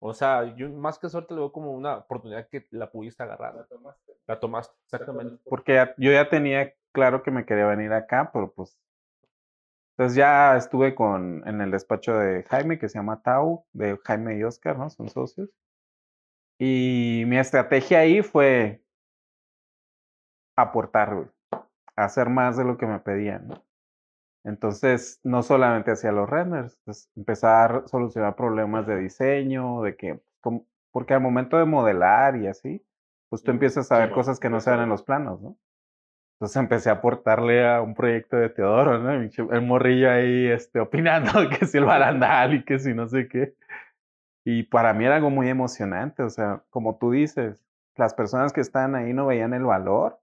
O 0.00 0.12
sea, 0.14 0.54
yo 0.56 0.68
más 0.70 0.98
que 0.98 1.08
suerte 1.08 1.32
le 1.34 1.40
veo 1.40 1.52
como 1.52 1.72
una 1.72 1.98
oportunidad 1.98 2.48
que 2.48 2.66
la 2.70 2.90
pudiste 2.90 3.22
agarrar. 3.22 3.54
La 3.54 3.64
tomaste. 3.64 4.12
La 4.26 4.40
tomaste, 4.40 4.74
exactamente. 4.84 5.38
Porque 5.48 5.74
ya- 5.74 5.94
yo 5.96 6.10
ya 6.10 6.28
tenía 6.28 6.74
claro 6.92 7.22
que 7.22 7.30
me 7.30 7.46
quería 7.46 7.66
venir 7.66 7.92
acá, 7.92 8.30
pero 8.32 8.50
pues. 8.52 8.76
Entonces 9.96 10.16
ya 10.16 10.56
estuve 10.56 10.94
con, 10.94 11.46
en 11.46 11.60
el 11.60 11.70
despacho 11.70 12.14
de 12.16 12.42
Jaime, 12.44 12.78
que 12.78 12.88
se 12.88 12.98
llama 12.98 13.22
Tau, 13.22 13.64
de 13.72 13.98
Jaime 14.04 14.36
y 14.38 14.42
Oscar, 14.42 14.76
¿no? 14.78 14.90
Son 14.90 15.08
socios. 15.08 15.50
Y 16.64 17.24
mi 17.26 17.38
estrategia 17.38 17.98
ahí 17.98 18.22
fue 18.22 18.80
aportar, 20.56 21.14
güey, 21.14 21.26
hacer 21.96 22.28
más 22.30 22.56
de 22.56 22.64
lo 22.64 22.76
que 22.78 22.86
me 22.86 23.00
pedían, 23.00 23.48
¿no? 23.48 23.64
Entonces, 24.44 25.20
no 25.24 25.42
solamente 25.42 25.92
hacía 25.92 26.12
los 26.12 26.30
renders, 26.30 26.78
pues, 26.84 27.10
empezar 27.16 27.84
a 27.84 27.88
solucionar 27.88 28.36
problemas 28.36 28.86
de 28.86 28.98
diseño, 28.98 29.82
de 29.82 29.96
que, 29.96 30.20
como- 30.40 30.66
porque 30.92 31.14
al 31.14 31.20
momento 31.22 31.58
de 31.58 31.66
modelar 31.66 32.36
y 32.36 32.48
así, 32.48 32.84
pues 33.30 33.42
tú 33.44 33.50
empiezas 33.52 33.92
a 33.92 33.98
ver 33.98 34.12
cosas 34.12 34.40
que 34.40 34.50
no 34.50 34.60
se 34.60 34.70
ven 34.72 34.80
en 34.80 34.90
los 34.90 35.02
planos, 35.04 35.40
¿no? 35.42 35.56
Entonces 36.36 36.56
empecé 36.56 36.90
a 36.90 36.94
aportarle 36.94 37.66
a 37.68 37.82
un 37.82 37.94
proyecto 37.94 38.36
de 38.36 38.50
Teodoro, 38.50 38.98
¿no? 38.98 39.12
El 39.12 39.62
morrillo 39.62 40.10
ahí 40.10 40.46
este, 40.48 40.80
opinando 40.80 41.32
que 41.50 41.66
si 41.66 41.78
el 41.78 41.84
barandal 41.86 42.54
y 42.54 42.64
que 42.64 42.78
si 42.78 42.94
no 42.94 43.08
sé 43.08 43.28
qué. 43.28 43.54
Y 44.44 44.64
para 44.64 44.92
mí 44.94 45.04
era 45.04 45.16
algo 45.16 45.30
muy 45.30 45.48
emocionante, 45.48 46.22
o 46.22 46.30
sea, 46.30 46.62
como 46.70 46.96
tú 46.98 47.12
dices, 47.12 47.64
las 47.96 48.14
personas 48.14 48.52
que 48.52 48.60
estaban 48.60 48.94
ahí 48.94 49.12
no 49.12 49.26
veían 49.26 49.54
el 49.54 49.64
valor 49.64 50.18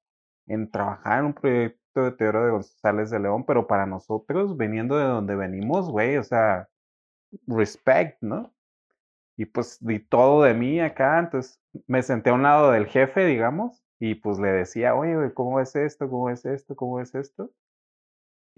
en 0.48 0.70
trabajar 0.72 1.20
en 1.20 1.26
un 1.28 1.34
proyecto 1.34 2.04
de 2.04 2.12
Teodoro 2.12 2.46
de 2.46 2.52
González 2.52 3.10
de 3.12 3.20
León, 3.20 3.46
pero 3.46 3.68
para 3.68 3.86
nosotros, 3.86 4.58
viniendo 4.58 4.98
de 4.98 5.06
donde 5.06 5.36
venimos, 5.36 5.90
güey, 5.90 6.18
o 6.18 6.24
sea, 6.24 6.68
respect, 7.48 8.22
¿no? 8.22 8.54
Y 9.38 9.46
pues 9.46 9.78
di 9.80 10.00
todo 10.00 10.44
de 10.44 10.54
mí 10.54 10.82
acá, 10.82 11.20
entonces 11.20 11.62
me 11.88 12.04
senté 12.04 12.30
a 12.30 12.34
un 12.34 12.44
lado 12.44 12.72
del 12.72 12.88
jefe, 12.88 13.26
digamos, 13.26 13.84
y 14.00 14.16
pues 14.16 14.40
le 14.40 14.50
decía, 14.52 14.96
oye, 14.96 15.16
güey, 15.16 15.34
¿cómo 15.34 15.60
es 15.60 15.76
esto? 15.76 16.10
¿Cómo 16.10 16.30
es 16.30 16.46
esto? 16.46 16.76
¿Cómo 16.76 17.00
es 17.00 17.16
esto? 17.16 17.52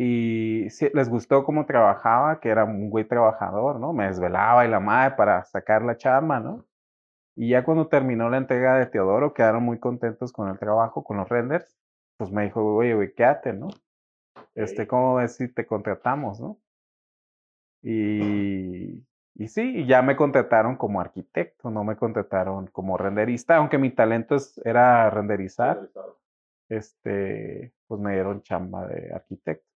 Y 0.03 0.67
les 0.95 1.09
gustó 1.09 1.43
cómo 1.43 1.67
trabajaba, 1.67 2.39
que 2.39 2.49
era 2.49 2.63
un 2.63 2.89
güey 2.89 3.05
trabajador, 3.05 3.79
¿no? 3.79 3.93
Me 3.93 4.07
desvelaba 4.07 4.65
y 4.65 4.67
la 4.67 4.79
madre 4.79 5.15
para 5.15 5.43
sacar 5.43 5.83
la 5.83 5.95
chamba, 5.95 6.39
¿no? 6.39 6.65
Y 7.35 7.49
ya 7.49 7.63
cuando 7.63 7.87
terminó 7.87 8.27
la 8.27 8.37
entrega 8.37 8.79
de 8.79 8.87
Teodoro, 8.87 9.35
quedaron 9.35 9.61
muy 9.61 9.77
contentos 9.77 10.33
con 10.33 10.49
el 10.49 10.57
trabajo, 10.57 11.03
con 11.03 11.17
los 11.17 11.29
renders. 11.29 11.77
Pues 12.17 12.31
me 12.31 12.45
dijo, 12.45 12.65
oye, 12.77 12.95
güey, 12.95 13.13
quédate, 13.13 13.53
¿no? 13.53 13.67
Este, 14.55 14.87
¿cómo 14.87 15.15
ves 15.15 15.35
si 15.35 15.53
te 15.53 15.67
contratamos, 15.67 16.39
no? 16.39 16.57
Y, 17.83 19.05
y 19.35 19.47
sí, 19.49 19.61
y 19.81 19.85
ya 19.85 20.01
me 20.01 20.15
contrataron 20.15 20.77
como 20.77 20.99
arquitecto, 20.99 21.69
no 21.69 21.83
me 21.83 21.95
contrataron 21.95 22.65
como 22.67 22.97
renderista, 22.97 23.57
aunque 23.57 23.77
mi 23.77 23.91
talento 23.91 24.35
es, 24.35 24.59
era 24.65 25.11
renderizar. 25.11 25.89
Este, 26.69 27.71
pues 27.85 28.01
me 28.01 28.13
dieron 28.13 28.41
chamba 28.41 28.87
de 28.87 29.13
arquitecto. 29.13 29.70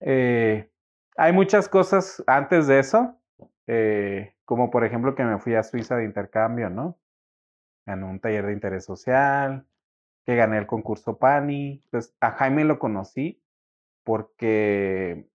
Eh, 0.00 0.70
hay 1.16 1.32
muchas 1.32 1.68
cosas 1.68 2.22
antes 2.26 2.66
de 2.66 2.78
eso, 2.78 3.18
eh, 3.66 4.34
como 4.44 4.70
por 4.70 4.84
ejemplo 4.84 5.14
que 5.14 5.24
me 5.24 5.38
fui 5.38 5.54
a 5.54 5.62
Suiza 5.62 5.96
de 5.96 6.04
intercambio, 6.04 6.70
¿no? 6.70 6.98
En 7.86 8.04
un 8.04 8.20
taller 8.20 8.46
de 8.46 8.52
interés 8.52 8.84
social, 8.84 9.66
que 10.24 10.36
gané 10.36 10.58
el 10.58 10.66
concurso 10.66 11.18
PANI. 11.18 11.82
Pues 11.90 12.14
a 12.20 12.32
Jaime 12.32 12.64
lo 12.64 12.78
conocí 12.78 13.42
porque 14.04 15.26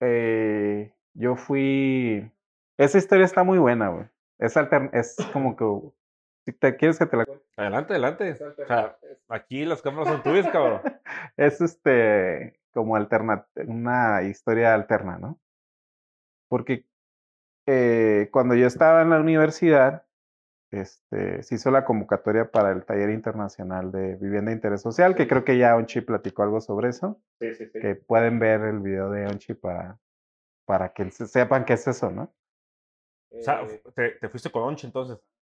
eh, 0.00 0.94
yo 1.14 1.36
fui... 1.36 2.30
Esa 2.76 2.98
historia 2.98 3.24
está 3.24 3.42
muy 3.42 3.58
buena, 3.58 3.88
güey. 3.88 4.06
Es, 4.38 4.56
es 4.92 5.16
como 5.32 5.56
que... 5.56 5.64
Si 6.46 6.52
te 6.52 6.76
quieres 6.76 6.98
que 6.98 7.06
te 7.06 7.16
la 7.16 7.26
Adelante, 7.56 7.92
adelante. 7.92 8.32
O 8.32 8.66
sea, 8.66 8.96
aquí 9.28 9.64
las 9.64 9.82
cámaras 9.82 10.08
son 10.08 10.22
tuyas, 10.22 10.46
cabrón. 10.50 10.80
es 11.36 11.60
este 11.60 12.59
como 12.72 12.96
alterna 12.96 13.46
una 13.66 14.22
historia 14.22 14.74
alterna, 14.74 15.18
¿no? 15.18 15.38
Porque 16.48 16.86
eh, 17.66 18.28
cuando 18.32 18.54
yo 18.54 18.66
estaba 18.66 19.02
en 19.02 19.10
la 19.10 19.20
universidad, 19.20 20.04
este, 20.72 21.42
se 21.42 21.54
hizo 21.54 21.70
la 21.70 21.84
convocatoria 21.84 22.50
para 22.50 22.70
el 22.70 22.84
taller 22.84 23.10
internacional 23.10 23.90
de 23.90 24.16
vivienda 24.16 24.50
de 24.50 24.56
interés 24.56 24.80
social, 24.80 25.14
que 25.14 25.26
creo 25.26 25.44
que 25.44 25.58
ya 25.58 25.76
Onchi 25.76 26.00
platicó 26.00 26.42
algo 26.42 26.60
sobre 26.60 26.90
eso. 26.90 27.20
Sí, 27.40 27.54
sí, 27.54 27.66
sí. 27.66 27.80
Que 27.80 27.96
pueden 27.96 28.38
ver 28.38 28.60
el 28.62 28.80
video 28.80 29.10
de 29.10 29.26
Onchi 29.26 29.54
para, 29.54 29.98
para 30.64 30.92
que 30.92 31.10
sepan 31.10 31.64
qué 31.64 31.74
es 31.74 31.86
eso, 31.86 32.10
¿no? 32.10 32.32
O 33.32 33.42
sea, 33.42 33.62
eh 33.62 33.82
te, 33.94 34.10
te, 34.10 34.28
fuiste 34.28 34.50
con 34.50 34.62
Onchi 34.62 34.86
entonces. 34.86 35.18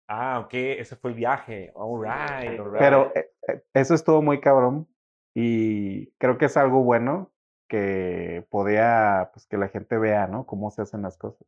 Ah, 0.08 0.40
ok, 0.40 0.54
ese 0.54 0.96
fue 0.96 1.10
el 1.10 1.16
viaje. 1.16 1.70
All 1.74 2.02
right, 2.02 2.58
all 2.58 2.70
right. 2.70 2.78
Pero 2.80 3.12
eh, 3.14 3.30
eh, 3.46 3.62
eso 3.74 3.94
estuvo 3.94 4.20
muy 4.22 4.40
cabrón 4.40 4.88
y 5.34 6.10
creo 6.18 6.38
que 6.38 6.46
es 6.46 6.56
algo 6.56 6.82
bueno 6.82 7.30
que 7.68 8.46
podía, 8.50 9.30
pues 9.32 9.46
que 9.46 9.56
la 9.56 9.68
gente 9.68 9.96
vea, 9.98 10.26
¿no? 10.26 10.44
Cómo 10.46 10.70
se 10.70 10.82
hacen 10.82 11.02
las 11.02 11.16
cosas. 11.16 11.46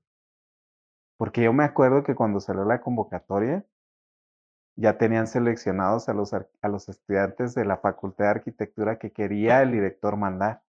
Porque 1.16 1.43
yo 1.43 1.53
me 1.53 1.64
acuerdo 1.64 2.05
que 2.05 2.14
cuando 2.14 2.41
salió 2.41 2.64
la 2.64 2.80
convocatoria, 2.80 3.64
ya 4.76 4.99
tenían 4.99 5.26
seleccionados 5.26 6.09
a 6.09 6.14
los, 6.14 6.33
a 6.33 6.68
los 6.68 6.89
estudiantes 6.89 7.55
de 7.55 7.64
la 7.64 7.76
Facultad 7.76 8.26
de 8.26 8.30
Arquitectura 8.30 8.99
que 8.99 9.12
quería 9.12 9.62
el 9.62 9.72
director 9.72 10.16
mandar. 10.16 10.62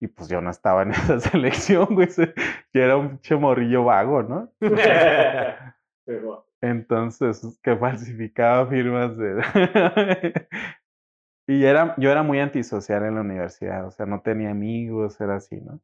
Y 0.00 0.08
pues 0.08 0.28
yo 0.28 0.40
no 0.40 0.50
estaba 0.50 0.82
en 0.82 0.90
esa 0.92 1.20
selección, 1.20 1.86
güey. 1.94 2.08
Yo 2.72 2.82
era 2.82 2.96
un 2.96 3.20
chemorrillo 3.20 3.84
vago, 3.84 4.22
¿no? 4.22 4.52
Entonces, 6.60 7.60
que 7.62 7.76
falsificaba 7.76 8.66
firmas 8.66 9.16
de... 9.16 10.46
Y 11.48 11.64
era, 11.64 11.94
yo 11.96 12.10
era 12.10 12.22
muy 12.22 12.40
antisocial 12.40 13.06
en 13.06 13.14
la 13.14 13.22
universidad, 13.22 13.86
o 13.86 13.90
sea, 13.90 14.04
no 14.04 14.20
tenía 14.20 14.50
amigos, 14.50 15.18
era 15.18 15.36
así, 15.36 15.56
¿no? 15.56 15.80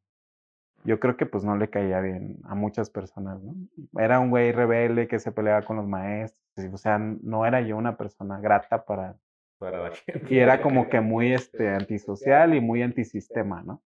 Yo 0.84 1.00
creo 1.00 1.16
que 1.16 1.24
pues 1.24 1.42
no 1.42 1.56
le 1.56 1.70
caía 1.70 2.00
bien 2.00 2.36
a 2.44 2.54
muchas 2.54 2.90
personas, 2.90 3.42
¿no? 3.42 3.54
Era 3.98 4.20
un 4.20 4.28
güey 4.28 4.52
rebelde 4.52 5.08
que 5.08 5.18
se 5.18 5.32
peleaba 5.32 5.62
con 5.62 5.76
los 5.76 5.86
maestros, 5.86 6.44
o 6.70 6.76
sea, 6.76 6.98
no 6.98 7.46
era 7.46 7.62
yo 7.62 7.78
una 7.78 7.96
persona 7.96 8.38
grata 8.40 8.84
para... 8.84 9.16
para 9.58 9.84
la 9.84 9.90
gente. 10.06 10.34
Y 10.34 10.38
era 10.38 10.60
como 10.60 10.90
que 10.90 11.00
muy 11.00 11.32
este, 11.32 11.70
antisocial 11.70 12.54
y 12.54 12.60
muy 12.60 12.82
antisistema, 12.82 13.62
¿no? 13.62 13.82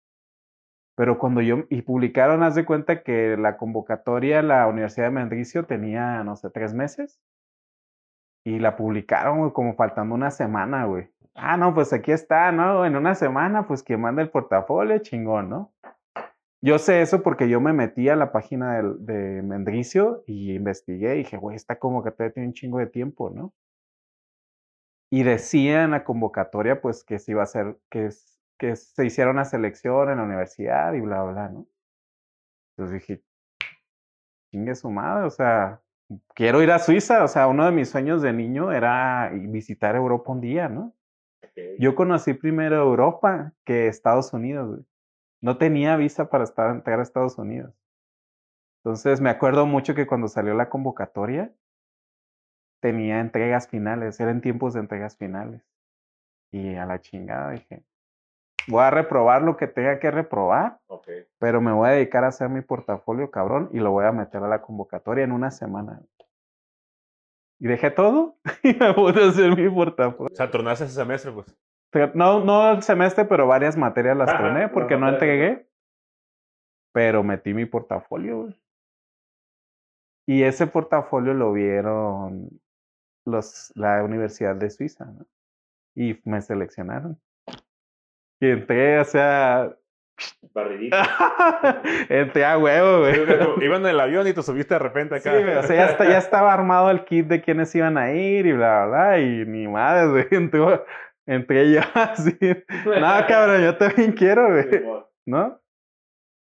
Pero 0.96 1.20
cuando 1.20 1.42
yo, 1.42 1.66
y 1.70 1.84
publicaron, 1.84 2.42
haz 2.42 2.56
de 2.56 2.66
cuenta 2.66 3.04
que 3.04 3.38
la 3.38 3.56
convocatoria 3.56 4.42
la 4.42 4.66
Universidad 4.66 5.06
de 5.06 5.12
Mendricio 5.12 5.66
tenía, 5.66 6.24
no 6.24 6.36
sé, 6.36 6.50
tres 6.50 6.74
meses. 6.74 7.22
Y 8.44 8.58
la 8.58 8.76
publicaron, 8.76 9.52
como 9.52 9.76
faltando 9.76 10.16
una 10.16 10.32
semana, 10.32 10.86
güey. 10.86 11.12
Ah, 11.40 11.56
no, 11.56 11.74
pues 11.74 11.94
aquí 11.94 12.12
está, 12.12 12.52
¿no? 12.52 12.84
En 12.84 12.96
una 12.96 13.14
semana, 13.14 13.68
pues 13.68 13.84
quien 13.84 14.02
manda 14.02 14.24
el 14.24 14.32
portafolio, 14.32 14.98
chingón, 15.00 15.50
¿no? 15.50 15.72
Yo 16.62 16.80
sé 16.80 17.02
eso 17.02 17.22
porque 17.22 17.48
yo 17.48 17.62
me 17.62 17.74
metí 17.74 18.10
a 18.10 18.16
la 18.16 18.32
página 18.32 18.82
de, 18.82 18.96
de 19.14 19.42
Mendricio 19.44 20.24
y 20.26 20.54
investigué 20.56 21.14
y 21.16 21.18
dije, 21.20 21.38
güey, 21.38 21.56
esta 21.56 21.78
convocatoria 21.78 22.34
tiene 22.34 22.48
un 22.48 22.54
chingo 22.54 22.80
de 22.80 22.88
tiempo, 22.88 23.30
¿no? 23.30 23.54
Y 25.12 25.24
decía 25.24 25.84
en 25.84 25.92
la 25.92 26.04
convocatoria, 26.04 26.82
pues, 26.82 27.04
que 27.04 27.20
se 27.20 27.32
iba 27.32 27.42
a 27.42 27.44
hacer, 27.44 27.78
que, 27.92 28.10
que 28.58 28.76
se 28.76 29.06
hiciera 29.06 29.30
una 29.30 29.46
selección 29.46 30.10
en 30.10 30.18
la 30.18 30.24
universidad 30.24 30.94
y 30.94 31.02
bla, 31.02 31.24
bla, 31.24 31.50
¿no? 31.50 31.68
Entonces 32.76 33.02
dije, 33.02 33.24
chingue 34.52 34.76
su 34.76 34.90
madre, 34.90 35.26
o 35.28 35.30
sea, 35.30 35.82
quiero 36.34 36.64
ir 36.64 36.72
a 36.72 36.80
Suiza, 36.80 37.24
o 37.24 37.28
sea, 37.28 37.48
uno 37.48 37.66
de 37.66 37.72
mis 37.72 37.90
sueños 37.90 38.22
de 38.24 38.34
niño 38.34 38.72
era 38.72 39.30
visitar 39.34 39.96
Europa 39.96 40.32
un 40.32 40.42
día, 40.42 40.68
¿no? 40.68 40.97
Yo 41.80 41.96
conocí 41.96 42.34
primero 42.34 42.76
Europa 42.76 43.54
que 43.64 43.88
Estados 43.88 44.34
Unidos, 44.34 44.68
güey. 44.70 44.86
No 45.42 45.58
tenía 45.58 45.96
visa 45.96 46.30
para 46.30 46.44
estar, 46.44 46.72
entrar 46.72 47.00
a 47.00 47.04
Estados 47.04 47.38
Unidos. 47.38 47.74
Entonces 48.84 49.22
me 49.22 49.30
acuerdo 49.30 49.66
mucho 49.66 49.94
que 49.96 50.08
cuando 50.08 50.28
salió 50.28 50.54
la 50.54 50.70
convocatoria, 50.70 51.54
tenía 52.80 53.20
entregas 53.20 53.68
finales, 53.68 54.20
eran 54.20 54.42
tiempos 54.42 54.74
de 54.74 54.82
entregas 54.82 55.18
finales. 55.18 55.62
Y 56.52 56.76
a 56.76 56.86
la 56.86 57.02
chingada 57.02 57.52
dije, 57.52 57.84
voy 58.68 58.84
a 58.84 58.90
reprobar 58.90 59.42
lo 59.42 59.58
que 59.58 59.68
tenga 59.68 60.00
que 60.00 60.12
reprobar, 60.12 60.80
pero 61.40 61.62
me 61.62 61.72
voy 61.72 61.90
a 61.90 61.94
dedicar 61.94 62.24
a 62.24 62.28
hacer 62.28 62.50
mi 62.50 62.62
portafolio, 62.62 63.30
cabrón, 63.32 63.70
y 63.74 63.80
lo 63.80 63.92
voy 63.92 64.06
a 64.06 64.12
meter 64.12 64.44
a 64.44 64.48
la 64.48 64.62
convocatoria 64.62 65.24
en 65.24 65.32
una 65.32 65.52
semana. 65.52 66.02
Y 67.60 67.68
dejé 67.68 67.92
todo 67.92 68.38
y 68.64 68.74
me 68.74 68.94
pude 68.94 69.30
hacer 69.30 69.56
mi 69.56 69.70
portafolio. 69.70 70.32
O 70.32 70.36
sea, 70.36 70.52
tronaste 70.52 70.86
ese 70.86 70.94
semestre, 70.94 71.32
pues. 71.32 71.56
No, 72.14 72.44
no 72.44 72.72
el 72.72 72.84
semestre, 72.84 73.26
pero 73.26 73.48
varias 73.48 73.78
materias 73.78 74.18
las 74.18 74.38
troné 74.38 74.70
porque 74.70 74.98
no 74.98 75.10
entregué. 75.10 75.68
Pero 76.94 77.24
metí 77.24 77.54
mi 77.54 77.66
portafolio, 77.66 78.42
güey. 78.44 78.56
Y 80.28 80.44
ese 80.44 80.68
portafolio 80.68 81.34
lo 81.34 81.54
vieron 81.54 82.50
los, 83.26 83.72
la 83.76 84.04
Universidad 84.04 84.56
de 84.56 84.70
Suiza, 84.70 85.06
¿no? 85.06 85.26
Y 85.96 86.20
me 86.26 86.42
seleccionaron. 86.42 87.20
Y 88.40 88.50
entré, 88.50 89.00
o 89.00 89.06
sea, 89.06 89.76
Barridita. 90.54 91.82
Entré 92.10 92.46
a 92.46 92.58
huevo, 92.58 93.00
güey. 93.00 93.66
Iban 93.66 93.82
en 93.82 93.88
el 93.88 94.00
avión 94.00 94.28
y 94.28 94.34
te 94.34 94.42
subiste 94.42 94.74
de 94.74 94.80
repente 94.80 95.16
acá. 95.16 95.32
Sí, 95.32 95.44
o 95.44 95.64
sea, 95.64 95.98
ya, 96.00 96.18
estaba 96.18 96.54
armado 96.54 96.90
el 96.90 97.06
kit 97.06 97.28
de 97.28 97.42
quiénes 97.42 97.74
iban 97.76 97.98
a 97.98 98.12
ir 98.12 98.46
y 98.46 98.54
bla, 98.54 98.86
bla, 98.86 99.08
bla. 99.08 99.20
Y 99.20 99.46
ni 99.46 99.68
madre, 99.68 100.10
güey. 100.10 100.28
Entré, 100.32 100.60
entré 101.26 101.72
yo 101.74 101.82
así. 101.94 102.38
No, 102.86 103.28
cabrón, 103.28 103.62
yo 103.62 103.78
también 103.78 104.12
quiero, 104.14 104.48
güey. 104.48 104.84
¿No? 105.26 105.60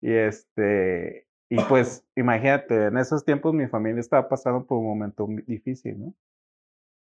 Y 0.01 0.13
este. 0.13 1.27
Y 1.49 1.61
pues, 1.65 2.05
imagínate, 2.17 2.87
en 2.87 2.99
esos 2.99 3.25
tiempos 3.25 3.55
mi 3.55 3.69
familia 3.69 4.01
estaba 4.01 4.29
pasando 4.29 4.67
por 4.67 4.79
un 4.79 4.87
momento 4.87 5.29
difícil, 5.47 5.99
¿no? 5.99 6.15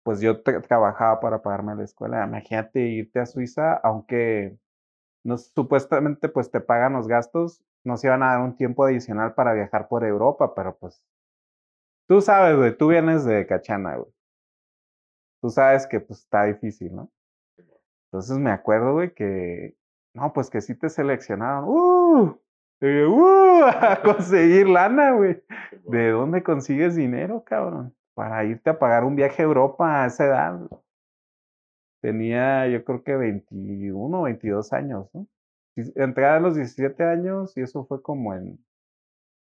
Pues 0.04 0.20
yo 0.20 0.40
trabajaba 0.42 1.20
para 1.20 1.42
pagarme 1.42 1.76
la 1.76 1.84
escuela. 1.84 2.26
Imagínate 2.26 2.80
irte 2.80 3.20
a 3.20 3.26
Suiza, 3.26 3.74
aunque 3.74 4.56
supuestamente 5.36 6.28
pues 6.28 6.50
te 6.50 6.60
pagan 6.60 6.94
los 6.94 7.08
gastos, 7.08 7.62
nos 7.84 8.02
iban 8.04 8.22
a 8.22 8.32
dar 8.32 8.40
un 8.40 8.56
tiempo 8.56 8.84
adicional 8.84 9.34
para 9.34 9.52
viajar 9.52 9.88
por 9.88 10.04
Europa, 10.04 10.54
pero 10.54 10.76
pues 10.76 11.02
tú 12.08 12.20
sabes, 12.20 12.56
güey, 12.56 12.76
tú 12.76 12.88
vienes 12.88 13.24
de 13.24 13.46
Cachana, 13.46 13.96
güey. 13.96 14.12
tú 15.40 15.50
sabes 15.50 15.86
que 15.86 16.00
pues 16.00 16.20
está 16.20 16.44
difícil, 16.44 16.94
¿no? 16.94 17.10
Entonces 18.06 18.38
me 18.38 18.50
acuerdo, 18.50 18.92
güey, 18.92 19.14
que, 19.14 19.74
no, 20.14 20.32
pues 20.32 20.50
que 20.50 20.60
sí 20.60 20.74
te 20.74 20.88
seleccionaron, 20.88 21.64
¡uh! 21.66 22.38
Y, 22.80 23.04
¡uh! 23.04 23.64
A 23.64 24.00
conseguir 24.04 24.68
lana, 24.68 25.12
güey. 25.12 25.42
¿De 25.84 26.10
dónde 26.10 26.42
consigues 26.42 26.94
dinero, 26.96 27.42
cabrón? 27.44 27.94
Para 28.14 28.44
irte 28.44 28.70
a 28.70 28.78
pagar 28.78 29.04
un 29.04 29.16
viaje 29.16 29.40
a 29.42 29.46
Europa 29.46 30.02
a 30.02 30.06
esa 30.06 30.26
edad. 30.26 30.60
Tenía, 32.02 32.66
yo 32.66 32.84
creo 32.84 33.04
que 33.04 33.16
21, 33.16 34.22
22 34.22 34.72
años, 34.72 35.08
¿no? 35.14 35.28
Entré 35.76 36.26
a 36.26 36.40
los 36.40 36.56
17 36.56 37.02
años 37.04 37.56
y 37.56 37.62
eso 37.62 37.84
fue 37.86 38.02
como 38.02 38.34
en 38.34 38.58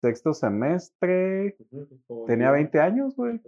sexto 0.03 0.35
semestre. 0.35 1.57
Tenía 2.27 2.51
20 2.51 2.81
años, 2.81 3.15
güey. 3.15 3.41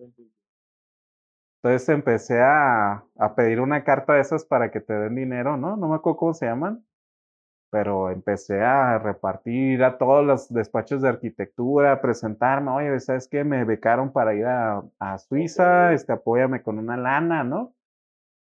Entonces 1.57 1.89
empecé 1.89 2.41
a, 2.41 3.05
a, 3.19 3.35
pedir 3.35 3.61
una 3.61 3.83
carta 3.83 4.15
de 4.15 4.21
esas 4.21 4.45
para 4.45 4.71
que 4.71 4.81
te 4.81 4.95
den 4.95 5.17
dinero, 5.17 5.57
¿no? 5.57 5.77
No 5.77 5.89
me 5.89 5.97
acuerdo 5.97 6.17
cómo 6.17 6.33
se 6.33 6.47
llaman, 6.47 6.87
pero 7.69 8.11
empecé 8.11 8.63
a 8.63 8.97
repartir 8.99 9.83
a 9.83 9.99
todos 9.99 10.25
los 10.25 10.49
despachos 10.55 11.03
de 11.03 11.09
arquitectura, 11.09 11.93
a 11.93 12.01
presentarme, 12.01 12.71
oye, 12.71 13.01
¿sabes 13.01 13.29
qué? 13.29 13.43
Me 13.43 13.65
becaron 13.65 14.13
para 14.13 14.35
ir 14.35 14.47
a, 14.47 14.85
a 15.01 15.19
Suiza, 15.19 15.93
este, 15.93 16.13
apóyame 16.13 16.63
con 16.63 16.79
una 16.79 16.97
lana, 16.97 17.43
¿no? 17.43 17.75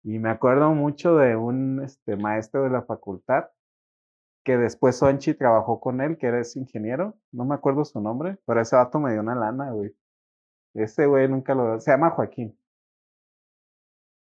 Y 0.05 0.19
me 0.19 0.31
acuerdo 0.31 0.75
mucho 0.75 1.17
de 1.17 1.37
un 1.37 1.83
este, 1.83 2.17
maestro 2.17 2.65
de 2.65 2.71
la 2.71 2.83
facultad 2.83 3.47
que 4.45 4.57
después 4.57 4.97
Sonchi 4.97 5.35
trabajó 5.35 5.81
con 5.81 6.01
él, 6.01 6.19
que 6.19 6.27
era 6.27 6.41
ese 6.41 6.59
ingeniero, 6.59 7.15
no 7.31 7.45
me 7.45 7.55
acuerdo 7.55 7.85
su 7.85 8.01
nombre, 8.01 8.39
pero 8.45 8.61
ese 8.61 8.75
vato 8.75 8.99
me 8.99 9.13
dio 9.13 9.21
una 9.21 9.37
lana, 9.37 9.71
güey. 9.71 9.95
Ese 10.75 11.07
güey 11.07 11.29
nunca 11.29 11.55
lo... 11.55 11.79
Se 11.81 11.93
llama 11.93 12.11
Joaquín. 12.11 12.59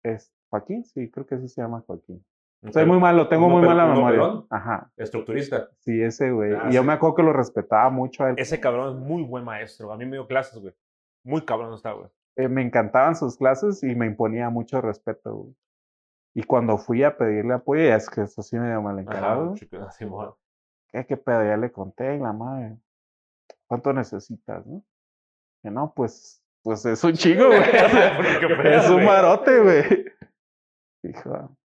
¿Es 0.03 0.34
Joaquín? 0.49 0.84
Sí, 0.84 1.09
creo 1.09 1.26
que 1.26 1.38
sí 1.39 1.47
se 1.47 1.61
llama 1.61 1.84
Joaquín. 1.88 2.26
Soy 2.72 2.86
muy 2.86 2.99
malo, 2.99 3.28
tengo 3.28 3.49
muy 3.49 3.61
mala 3.61 3.86
memoria. 3.88 4.43
Ajá. 4.49 4.91
Estructurista. 4.95 5.70
Sí, 5.80 6.01
ese 6.01 6.32
güey. 6.32 6.53
y 6.70 6.74
yo 6.74 6.84
me 6.84 6.93
acuerdo 6.93 7.16
que 7.16 7.24
lo 7.24 7.34
respetaba 7.34 7.89
mucho 7.89 8.24
a 8.24 8.30
él. 8.30 8.36
Ese 8.38 8.59
cabrón 8.59 8.95
es 8.95 9.01
muy 9.01 9.24
buen 9.24 9.43
maestro. 9.43 9.91
A 9.91 9.97
mí 9.97 10.05
me 10.05 10.14
dio 10.14 10.28
clases, 10.28 10.59
güey. 10.59 10.74
Muy 11.24 11.43
cabrón 11.43 11.74
está, 11.74 11.91
güey. 11.91 12.07
Eh, 12.36 12.47
me 12.47 12.63
encantaban 12.63 13.15
sus 13.15 13.38
clases 13.38 13.84
y 13.84 13.95
me 13.95 14.07
imponía 14.07 14.49
mucho 14.49 14.81
respeto, 14.81 15.36
güey. 15.36 15.55
Y 16.36 16.43
cuando 16.43 16.77
fui 16.79 17.03
a 17.03 17.15
pedirle 17.15 17.53
apoyo, 17.53 17.95
es 17.95 18.09
que 18.09 18.21
eso 18.21 18.41
sí 18.41 18.57
me 18.57 18.67
dio 18.67 18.81
mal 18.81 18.97
encarado. 18.97 19.53
¿Qué, 20.91 21.05
¿Qué 21.05 21.17
pedo? 21.17 21.43
Ya 21.43 21.57
le 21.57 21.71
conté, 21.71 22.17
la 22.17 22.34
madre. 22.34 22.77
¿Cuánto 23.67 23.93
necesitas, 23.93 24.65
no? 24.65 24.84
Que 25.61 25.69
no, 25.69 25.93
pues, 25.95 26.43
pues 26.63 26.86
es 26.86 27.03
un 27.03 27.13
chingo, 27.13 27.47
güey. 27.47 27.61
es 28.65 28.89
un 28.89 29.05
marote, 29.05 29.59
güey. 29.59 30.05
Dijo, 31.03 31.55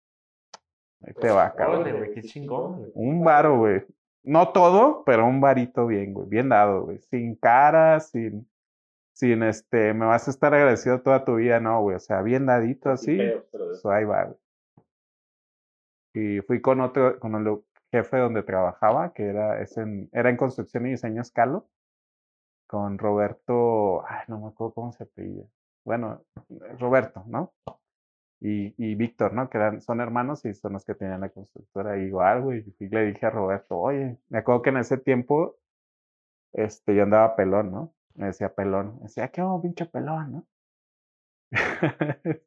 ahí 1.03 1.15
te 1.15 1.31
va, 1.31 1.55
cabrón. 1.55 1.85
qué 2.15 2.23
chingón, 2.23 2.91
Un 2.95 3.25
varo, 3.25 3.59
güey. 3.59 3.85
No 4.23 4.53
todo, 4.53 5.05
pero 5.05 5.27
un 5.27 5.41
varito 5.41 5.87
bien, 5.87 6.13
güey. 6.13 6.29
Bien 6.29 6.49
dado, 6.51 6.85
güey. 6.85 6.99
Sin 6.99 7.37
cara, 7.37 8.01
sin 8.01 8.47
sin 9.19 9.43
este, 9.43 9.95
me 9.95 10.07
vas 10.07 10.29
a 10.29 10.31
estar 10.31 10.55
agradecido 10.55 11.03
toda 11.03 11.25
tu 11.25 11.37
vida, 11.37 11.59
no, 11.59 11.83
güey, 11.83 11.97
o 11.97 11.99
sea, 11.99 12.23
bien 12.23 12.47
dadito 12.47 12.91
así, 12.91 13.19
pues 13.51 13.85
ahí 13.87 14.05
va, 14.05 14.27
güey. 14.27 14.39
Y 16.15 16.41
fui 16.43 16.61
con 16.61 16.81
otro, 16.81 17.19
con 17.19 17.35
el 17.35 17.61
jefe 17.91 18.19
donde 18.19 18.45
trabajaba, 18.45 19.13
que 19.13 19.25
era, 19.25 19.61
es 19.61 19.77
en, 19.77 20.09
era 20.13 20.31
en 20.31 20.37
construcción 20.37 20.87
y 20.87 20.91
diseño 20.91 21.23
escalo, 21.23 21.69
con 22.69 22.97
Roberto, 22.97 24.07
ay, 24.07 24.23
no 24.29 24.39
me 24.39 24.49
acuerdo 24.49 24.75
cómo 24.75 24.93
se 24.93 25.03
apellida. 25.03 25.47
Bueno, 25.85 26.23
Roberto, 26.79 27.25
¿no? 27.27 27.53
Y, 28.41 28.73
y 28.77 28.95
Víctor, 28.95 29.33
¿no? 29.33 29.51
Que 29.51 29.59
eran, 29.59 29.81
son 29.81 30.01
hermanos 30.01 30.45
y 30.45 30.55
son 30.55 30.75
los 30.75 30.85
que 30.85 30.95
tenían 30.95 31.23
la 31.23 31.31
constructora 31.31 31.99
igual, 31.99 32.43
güey. 32.43 32.65
Y 32.79 32.89
le 32.89 33.07
dije 33.07 33.27
a 33.27 33.31
Roberto, 33.31 33.79
oye, 33.79 34.17
me 34.29 34.39
acuerdo 34.39 34.63
que 34.63 34.71
en 34.71 34.77
ese 34.77 34.97
tiempo, 34.97 35.57
este, 36.53 36.95
yo 36.95 37.03
andaba 37.03 37.35
pelón, 37.35 37.73
¿no? 37.73 37.95
Me 38.19 38.27
decía 38.27 38.53
pelón. 38.53 38.97
Me 38.97 39.03
decía, 39.05 39.29
¿qué 39.29 39.41
hago, 39.41 39.63
pinche 39.63 39.87
pelón, 39.87 40.33
no? 40.33 40.47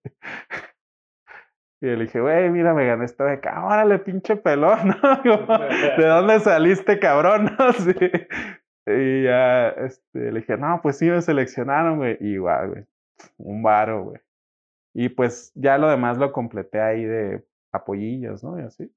y 1.81 1.85
le 1.85 1.95
dije, 1.95 2.19
güey, 2.19 2.49
mira, 2.49 2.73
me 2.73 2.85
gané 2.85 3.05
esta 3.05 3.23
beca. 3.23 3.63
Órale, 3.65 3.99
pinche 3.99 4.35
pelón, 4.35 4.79
¿no? 5.01 5.17
¿De 5.97 6.05
dónde 6.05 6.41
saliste, 6.41 6.99
cabrón? 6.99 7.55
sí. 7.79 7.95
Y 8.85 9.23
ya, 9.23 9.69
este, 9.69 10.33
le 10.33 10.41
dije, 10.41 10.57
no, 10.57 10.81
pues 10.81 10.97
sí 10.97 11.09
me 11.09 11.21
seleccionaron, 11.21 11.99
güey. 11.99 12.17
Y 12.19 12.33
igual, 12.33 12.69
güey. 12.71 12.85
Un 13.37 13.63
varo, 13.63 14.03
güey. 14.03 14.19
Y 14.93 15.07
pues 15.07 15.53
ya 15.55 15.77
lo 15.77 15.89
demás 15.89 16.17
lo 16.17 16.33
completé 16.33 16.81
ahí 16.81 17.05
de 17.05 17.45
apoyillos, 17.71 18.43
¿no? 18.43 18.59
Y 18.59 18.63
así. 18.63 18.93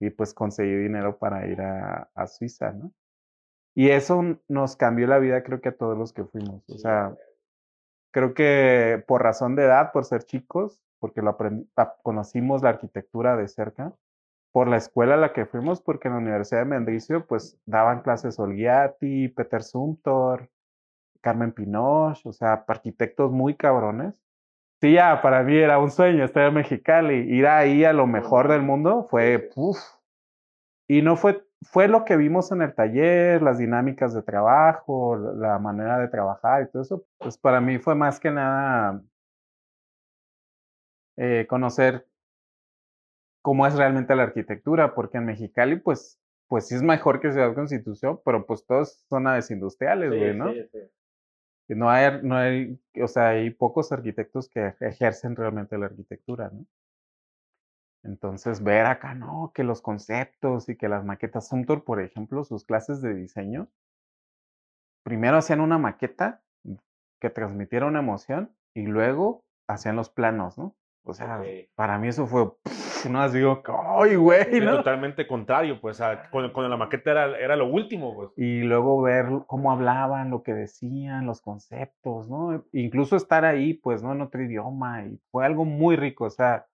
Y 0.00 0.08
pues 0.08 0.32
conseguí 0.32 0.74
dinero 0.76 1.18
para 1.18 1.46
ir 1.46 1.60
a, 1.60 2.08
a 2.14 2.26
Suiza, 2.26 2.72
¿no? 2.72 2.90
Y 3.74 3.90
eso 3.90 4.22
nos 4.48 4.76
cambió 4.76 5.06
la 5.06 5.18
vida, 5.18 5.42
creo 5.42 5.60
que 5.60 5.70
a 5.70 5.76
todos 5.76 5.98
los 5.98 6.12
que 6.12 6.24
fuimos. 6.24 6.62
O 6.68 6.78
sea, 6.78 7.16
creo 8.12 8.34
que 8.34 9.02
por 9.06 9.22
razón 9.22 9.56
de 9.56 9.64
edad, 9.64 9.90
por 9.92 10.04
ser 10.04 10.24
chicos, 10.24 10.80
porque 11.00 11.22
lo 11.22 11.36
conocimos 12.02 12.62
la 12.62 12.70
arquitectura 12.70 13.36
de 13.36 13.48
cerca, 13.48 13.92
por 14.52 14.68
la 14.68 14.76
escuela 14.76 15.14
a 15.14 15.18
la 15.18 15.32
que 15.32 15.46
fuimos, 15.46 15.82
porque 15.82 16.06
en 16.06 16.14
la 16.14 16.20
Universidad 16.20 16.60
de 16.60 16.66
Mendricio, 16.66 17.26
pues 17.26 17.58
daban 17.66 18.02
clases 18.02 18.38
Olgiati, 18.38 19.28
Peter 19.28 19.64
Sumtor, 19.64 20.48
Carmen 21.20 21.52
Pinoche, 21.52 22.28
o 22.28 22.32
sea, 22.32 22.64
arquitectos 22.68 23.32
muy 23.32 23.56
cabrones. 23.56 24.14
Sí, 24.80 24.92
ya, 24.92 25.20
para 25.22 25.42
mí 25.42 25.56
era 25.56 25.78
un 25.78 25.90
sueño 25.90 26.24
estar 26.24 26.46
en 26.46 26.54
Mexicali, 26.54 27.14
ir 27.36 27.48
ahí 27.48 27.84
a 27.84 27.92
lo 27.92 28.06
mejor 28.06 28.48
del 28.48 28.62
mundo 28.62 29.08
fue. 29.10 29.50
Y 30.86 31.02
no 31.02 31.16
fue 31.16 31.44
fue 31.64 31.88
lo 31.88 32.04
que 32.04 32.16
vimos 32.16 32.52
en 32.52 32.62
el 32.62 32.74
taller, 32.74 33.42
las 33.42 33.58
dinámicas 33.58 34.14
de 34.14 34.22
trabajo, 34.22 35.16
la 35.16 35.58
manera 35.58 35.98
de 35.98 36.08
trabajar 36.08 36.62
y 36.62 36.70
todo 36.70 36.82
eso, 36.82 37.06
pues 37.18 37.38
para 37.38 37.60
mí 37.60 37.78
fue 37.78 37.94
más 37.94 38.20
que 38.20 38.30
nada 38.30 39.02
eh, 41.16 41.46
conocer 41.48 42.06
cómo 43.42 43.66
es 43.66 43.74
realmente 43.74 44.14
la 44.16 44.24
arquitectura, 44.24 44.94
porque 44.94 45.18
en 45.18 45.26
Mexicali, 45.26 45.76
pues, 45.76 46.18
pues 46.48 46.66
sí 46.68 46.74
es 46.74 46.82
mejor 46.82 47.20
que 47.20 47.32
Ciudad 47.32 47.54
Constitución, 47.54 48.20
pero 48.24 48.46
pues 48.46 48.64
todos 48.66 49.04
son 49.08 49.22
zonas 49.24 49.50
industriales, 49.50 50.10
güey, 50.10 50.34
¿no? 50.34 50.52
Sí, 50.52 50.68
sí. 50.72 50.78
Y 51.68 51.74
no 51.74 51.90
hay, 51.90 52.20
no 52.22 52.36
hay, 52.36 52.78
o 53.02 53.08
sea, 53.08 53.28
hay 53.28 53.50
pocos 53.50 53.90
arquitectos 53.92 54.48
que 54.48 54.74
ejercen 54.80 55.34
realmente 55.34 55.78
la 55.78 55.86
arquitectura, 55.86 56.50
¿no? 56.52 56.66
Entonces, 58.04 58.62
ver 58.62 58.86
acá, 58.86 59.14
¿no? 59.14 59.50
Que 59.54 59.64
los 59.64 59.80
conceptos 59.80 60.68
y 60.68 60.76
que 60.76 60.88
las 60.88 61.04
maquetas, 61.04 61.48
Sumtor, 61.48 61.84
por 61.84 62.00
ejemplo, 62.00 62.44
sus 62.44 62.64
clases 62.64 63.00
de 63.00 63.14
diseño, 63.14 63.68
primero 65.02 65.38
hacían 65.38 65.60
una 65.60 65.78
maqueta 65.78 66.42
que 67.20 67.30
transmitiera 67.30 67.86
una 67.86 68.00
emoción 68.00 68.54
y 68.74 68.86
luego 68.86 69.44
hacían 69.66 69.96
los 69.96 70.10
planos, 70.10 70.58
¿no? 70.58 70.76
O 71.06 71.12
sea, 71.12 71.42
para 71.74 71.98
mí 71.98 72.08
eso 72.08 72.26
fue, 72.26 72.50
no 73.10 73.20
así 73.20 73.38
digo, 73.38 73.62
¡ay, 73.98 74.16
güey! 74.16 74.60
¿no? 74.60 74.76
Totalmente 74.76 75.26
contrario, 75.26 75.78
pues, 75.80 76.02
cuando, 76.30 76.68
la 76.68 76.76
maqueta 76.78 77.10
era, 77.10 77.38
era, 77.38 77.56
lo 77.56 77.66
último, 77.66 78.14
pues. 78.14 78.30
Y 78.36 78.62
luego 78.62 79.02
ver 79.02 79.26
cómo 79.46 79.70
hablaban, 79.70 80.30
lo 80.30 80.42
que 80.42 80.54
decían, 80.54 81.26
los 81.26 81.42
conceptos, 81.42 82.30
¿no? 82.30 82.64
Incluso 82.72 83.16
estar 83.16 83.44
ahí, 83.44 83.74
pues, 83.74 84.02
¿no? 84.02 84.12
En 84.12 84.22
otro 84.22 84.42
idioma, 84.42 85.04
y 85.04 85.20
fue 85.30 85.44
algo 85.44 85.66
muy 85.66 85.96
rico, 85.96 86.24
o 86.24 86.30
sea, 86.30 86.66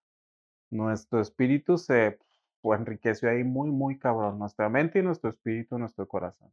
nuestro 0.71 1.21
espíritu 1.21 1.79
se 1.79 2.19
pues, 2.61 2.81
enriqueció 2.81 3.31
ahí 3.31 3.45
muy, 3.45 3.71
muy 3.71 3.99
cabrón. 3.99 4.39
Nuestra 4.39 4.69
mente 4.69 4.99
y 4.99 5.03
nuestro 5.03 5.31
espíritu, 5.31 5.79
nuestro 5.79 6.07
corazón. 6.07 6.51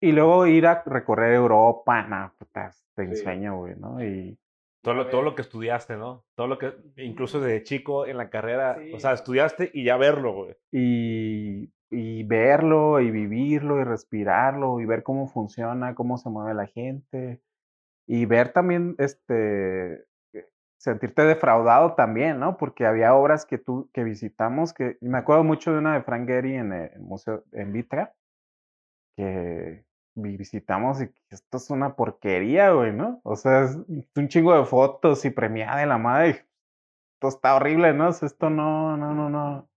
Y 0.00 0.12
luego 0.12 0.46
ir 0.46 0.66
a 0.66 0.82
recorrer 0.84 1.34
Europa, 1.34 2.34
puta, 2.38 2.70
te 2.94 3.02
enseño, 3.02 3.58
güey, 3.58 3.76
¿no? 3.76 4.02
Y... 4.02 4.38
Todo 4.82 4.94
lo, 4.94 5.08
todo 5.08 5.20
lo 5.20 5.34
que 5.34 5.42
estudiaste, 5.42 5.96
¿no? 5.96 6.24
Todo 6.34 6.46
lo 6.46 6.56
que, 6.56 6.72
incluso 6.96 7.38
desde 7.38 7.64
chico 7.64 8.06
en 8.06 8.16
la 8.16 8.30
carrera, 8.30 8.78
o 8.94 8.98
sea, 8.98 9.12
estudiaste 9.12 9.70
y 9.74 9.84
ya 9.84 9.98
verlo, 9.98 10.32
güey. 10.32 10.56
Y, 10.72 11.70
y 11.90 12.22
verlo 12.22 12.98
y 13.00 13.10
vivirlo 13.10 13.78
y 13.78 13.84
respirarlo 13.84 14.80
y 14.80 14.86
ver 14.86 15.02
cómo 15.02 15.26
funciona, 15.26 15.94
cómo 15.94 16.16
se 16.16 16.30
mueve 16.30 16.54
la 16.54 16.66
gente. 16.66 17.42
Y 18.06 18.24
ver 18.24 18.54
también, 18.54 18.94
este, 18.96 20.06
sentirte 20.80 21.22
defraudado 21.24 21.92
también, 21.94 22.40
¿no? 22.40 22.56
Porque 22.56 22.86
había 22.86 23.14
obras 23.14 23.44
que 23.44 23.58
tú, 23.58 23.90
que 23.92 24.02
visitamos, 24.02 24.72
que 24.72 24.96
me 25.02 25.18
acuerdo 25.18 25.44
mucho 25.44 25.72
de 25.72 25.78
una 25.78 25.92
de 25.92 26.02
Frank 26.02 26.26
Gehry 26.26 26.54
en 26.54 26.72
el 26.72 27.00
museo, 27.00 27.44
en 27.52 27.70
Vitra, 27.70 28.14
que 29.14 29.84
visitamos 30.14 31.02
y 31.02 31.10
esto 31.28 31.58
es 31.58 31.68
una 31.68 31.96
porquería, 31.96 32.70
güey, 32.72 32.94
¿no? 32.94 33.20
O 33.24 33.36
sea, 33.36 33.64
es 33.64 33.76
un 34.16 34.28
chingo 34.28 34.56
de 34.56 34.64
fotos 34.64 35.22
y 35.26 35.30
premiada 35.30 35.80
de 35.80 35.86
la 35.86 35.98
madre. 35.98 36.46
Esto 37.14 37.28
está 37.28 37.56
horrible, 37.56 37.92
¿no? 37.92 38.08
esto 38.08 38.48
no, 38.48 38.96
no, 38.96 39.14
no, 39.14 39.28
no. 39.28 39.68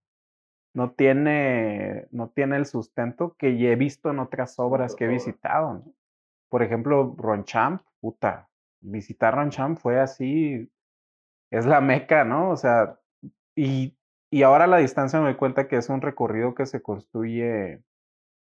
No 0.74 0.92
tiene, 0.92 2.08
no 2.12 2.30
tiene 2.30 2.56
el 2.56 2.66
sustento 2.66 3.36
que 3.38 3.50
he 3.50 3.76
visto 3.76 4.10
en 4.10 4.20
otras 4.20 4.58
obras 4.58 4.96
que 4.96 5.04
he 5.04 5.08
visitado, 5.08 5.74
¿no? 5.74 5.94
Por 6.50 6.64
ejemplo, 6.64 7.14
Ronchamp, 7.18 7.82
puta, 8.00 8.50
visitar 8.80 9.36
Ronchamp 9.36 9.78
fue 9.78 10.00
así 10.00 10.72
es 11.54 11.66
la 11.68 11.82
meca, 11.82 12.24
¿no? 12.24 12.50
O 12.50 12.58
sea, 12.58 13.00
y, 13.56 13.96
y 14.32 14.42
ahora 14.42 14.66
la 14.66 14.78
distancia 14.78 15.20
me 15.20 15.26
doy 15.26 15.36
cuenta 15.36 15.68
que 15.68 15.78
es 15.78 15.88
un 15.90 16.02
recorrido 16.02 16.56
que 16.56 16.66
se 16.66 16.82
construye 16.82 17.84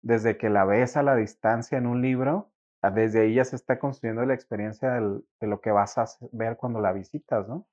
desde 0.02 0.38
que 0.38 0.50
la 0.50 0.64
ves 0.64 0.96
a 0.96 1.04
la 1.04 1.16
distancia 1.16 1.78
en 1.78 1.86
un 1.86 2.02
libro, 2.02 2.52
desde 2.82 3.22
ahí 3.22 3.36
ya 3.36 3.46
se 3.46 3.58
está 3.58 3.78
construyendo 3.78 4.26
la 4.26 4.34
experiencia 4.34 4.94
de 4.94 5.48
lo 5.48 5.62
que 5.62 5.72
vas 5.72 5.98
a 5.98 6.06
ver 6.32 6.56
cuando 6.58 6.80
la 6.80 6.94
visitas, 6.94 7.48
¿no? 7.48 7.68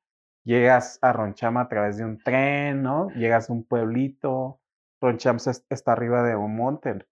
Llegas 0.44 0.98
a 1.02 1.12
Roncham 1.12 1.58
a 1.58 1.68
través 1.68 1.96
de 1.96 2.04
un 2.04 2.18
tren, 2.18 2.82
¿no? 2.82 3.10
Llegas 3.10 3.50
a 3.50 3.52
un 3.52 3.64
pueblito, 3.64 4.60
Roncham 5.00 5.36
está 5.68 5.92
arriba 5.92 6.22
de 6.24 6.34
un 6.34 6.56
monte, 6.56 7.06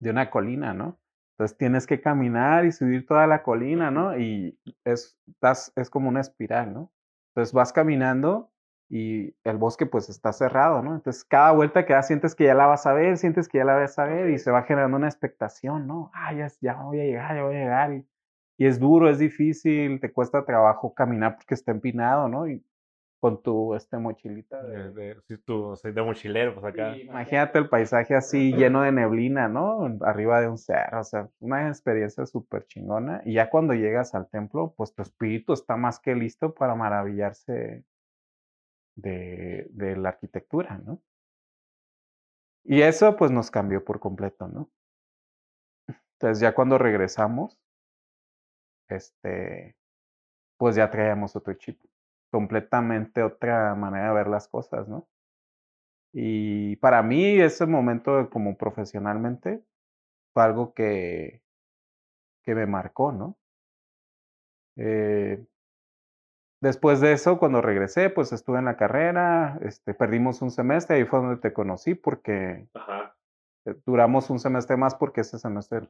de 0.00 0.10
una 0.10 0.30
colina, 0.30 0.74
¿no? 0.74 0.98
Entonces 1.32 1.56
tienes 1.56 1.86
que 1.86 2.00
caminar 2.00 2.66
y 2.66 2.72
subir 2.72 3.06
toda 3.06 3.26
la 3.26 3.42
colina, 3.42 3.90
¿no? 3.90 4.18
Y 4.18 4.58
es, 4.84 5.18
es 5.76 5.90
como 5.90 6.08
una 6.08 6.20
espiral, 6.20 6.72
¿no? 6.74 6.92
Entonces 7.34 7.52
vas 7.52 7.72
caminando 7.72 8.52
y 8.88 9.34
el 9.42 9.56
bosque 9.58 9.86
pues 9.86 10.08
está 10.08 10.32
cerrado, 10.32 10.82
¿no? 10.82 10.94
Entonces 10.94 11.24
cada 11.24 11.50
vuelta 11.50 11.84
que 11.84 11.94
das 11.94 12.06
sientes 12.06 12.36
que 12.36 12.44
ya 12.44 12.54
la 12.54 12.66
vas 12.66 12.86
a 12.86 12.92
ver, 12.92 13.18
sientes 13.18 13.48
que 13.48 13.58
ya 13.58 13.64
la 13.64 13.74
vas 13.74 13.98
a 13.98 14.04
ver 14.04 14.30
y 14.30 14.38
se 14.38 14.52
va 14.52 14.62
generando 14.62 14.96
una 14.96 15.08
expectación, 15.08 15.88
¿no? 15.88 16.12
Ah, 16.14 16.32
ya, 16.32 16.48
ya 16.60 16.74
voy 16.74 17.00
a 17.00 17.04
llegar, 17.04 17.34
ya 17.34 17.42
voy 17.42 17.56
a 17.56 17.58
llegar. 17.58 17.92
Y, 17.94 18.06
y 18.56 18.66
es 18.66 18.78
duro, 18.78 19.10
es 19.10 19.18
difícil, 19.18 19.98
te 20.00 20.12
cuesta 20.12 20.44
trabajo 20.44 20.94
caminar 20.94 21.34
porque 21.36 21.54
está 21.54 21.72
empinado, 21.72 22.28
¿no? 22.28 22.46
Y 22.46 22.64
con 23.24 23.40
tu 23.40 23.74
este 23.74 23.96
mochilita 23.96 24.62
de, 24.62 24.90
de, 24.90 25.22
si 25.22 25.38
tú 25.38 25.74
de 25.82 26.02
mochilero, 26.02 26.52
pues 26.52 26.66
acá. 26.66 26.94
imagínate 26.94 27.58
el 27.58 27.70
paisaje 27.70 28.14
así 28.14 28.52
lleno 28.52 28.82
de 28.82 28.92
neblina, 28.92 29.48
¿no? 29.48 29.96
Arriba 30.02 30.42
de 30.42 30.48
un 30.48 30.58
cerro, 30.58 31.00
o 31.00 31.04
sea, 31.04 31.30
una 31.40 31.68
experiencia 31.68 32.26
súper 32.26 32.66
chingona. 32.66 33.22
Y 33.24 33.32
ya 33.32 33.48
cuando 33.48 33.72
llegas 33.72 34.14
al 34.14 34.28
templo, 34.28 34.74
pues 34.76 34.94
tu 34.94 35.00
espíritu 35.00 35.54
está 35.54 35.74
más 35.78 36.00
que 36.00 36.14
listo 36.14 36.52
para 36.52 36.74
maravillarse 36.74 37.86
de, 38.94 39.68
de 39.70 39.96
la 39.96 40.10
arquitectura, 40.10 40.76
¿no? 40.84 41.00
Y 42.62 42.82
eso 42.82 43.16
pues 43.16 43.30
nos 43.30 43.50
cambió 43.50 43.82
por 43.86 44.00
completo, 44.00 44.48
¿no? 44.48 44.70
Entonces 46.18 46.40
ya 46.40 46.54
cuando 46.54 46.76
regresamos, 46.76 47.58
este, 48.90 49.78
pues 50.58 50.76
ya 50.76 50.90
traíamos 50.90 51.34
otro 51.36 51.54
chip 51.54 51.80
completamente 52.34 53.22
otra 53.22 53.76
manera 53.76 54.08
de 54.08 54.14
ver 54.14 54.26
las 54.26 54.48
cosas, 54.48 54.88
¿no? 54.88 55.06
Y 56.12 56.74
para 56.78 57.00
mí 57.00 57.40
ese 57.40 57.64
momento 57.64 58.28
como 58.28 58.56
profesionalmente 58.56 59.62
fue 60.32 60.42
algo 60.42 60.74
que, 60.74 61.42
que 62.42 62.56
me 62.56 62.66
marcó, 62.66 63.12
¿no? 63.12 63.36
Eh, 64.74 65.46
después 66.60 67.00
de 67.00 67.12
eso, 67.12 67.38
cuando 67.38 67.62
regresé, 67.62 68.10
pues 68.10 68.32
estuve 68.32 68.58
en 68.58 68.64
la 68.64 68.76
carrera, 68.76 69.56
este, 69.62 69.94
perdimos 69.94 70.42
un 70.42 70.50
semestre, 70.50 70.96
ahí 70.96 71.04
fue 71.04 71.20
donde 71.20 71.40
te 71.40 71.52
conocí 71.52 71.94
porque 71.94 72.66
duramos 73.86 74.28
un 74.28 74.40
semestre 74.40 74.76
más 74.76 74.96
porque 74.96 75.20
ese 75.20 75.38
semestre, 75.38 75.88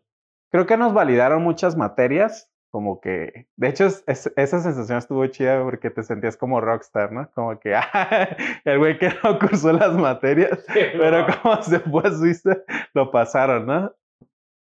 creo 0.51 0.67
que 0.67 0.77
nos 0.77 0.93
validaron 0.93 1.43
muchas 1.43 1.75
materias 1.75 2.51
como 2.75 3.01
que, 3.01 3.47
de 3.55 3.69
hecho, 3.69 3.87
esa 3.87 4.59
sensación 4.61 4.99
estuvo 4.99 5.25
chida 5.29 5.63
porque 5.63 5.91
te 5.91 6.03
sentías 6.03 6.37
como 6.37 6.61
rockstar, 6.61 7.13
¿no? 7.13 7.31
Como 7.31 7.61
que, 7.61 7.73
ah, 7.77 8.37
el 8.65 8.81
güey 8.81 8.99
que 8.99 9.11
no 9.23 9.39
cursó 9.39 9.73
las 9.73 9.97
materias, 9.97 10.67
pero 10.99 11.25
como 11.41 11.63
se 11.63 11.79
fue 11.79 12.03
a 12.05 12.11
Suiza, 12.11 12.57
lo 12.93 13.13
pasaron, 13.13 13.67
¿no? 13.67 13.95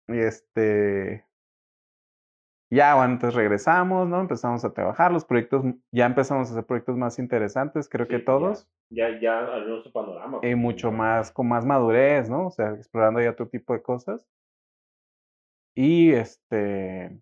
Y 0.08 0.20
este, 0.20 1.26
ya, 2.72 2.95
bueno, 2.95 3.12
entonces 3.16 3.36
regresamos, 3.36 4.08
¿no? 4.08 4.22
Empezamos 4.22 4.64
a 4.64 4.74
trabajar, 4.74 5.12
los 5.12 5.26
proyectos, 5.26 5.66
ya 5.91 6.05
empezamos 6.05 6.47
a 6.47 6.51
hacer 6.53 6.66
proyectos 6.66 6.95
más 6.95 7.20
interesantes, 7.20 7.89
creo 7.89 8.08
que 8.08 8.20
todos. 8.20 8.70
Ya, 8.89 9.20
ya, 9.20 9.39
al 9.39 9.66
menos 9.66 9.91
panorama. 9.91 10.39
Y 10.43 10.55
mucho 10.55 10.93
más, 10.93 11.30
con 11.30 11.49
más 11.49 11.66
madurez, 11.66 12.30
¿no? 12.30 12.47
O 12.47 12.51
sea, 12.51 12.70
explorando 12.70 13.20
ya 13.20 13.32
otro 13.32 13.49
tipo 13.49 13.74
de 13.74 13.82
cosas. 13.82 14.26
Y 15.76 16.14
este, 16.14 17.22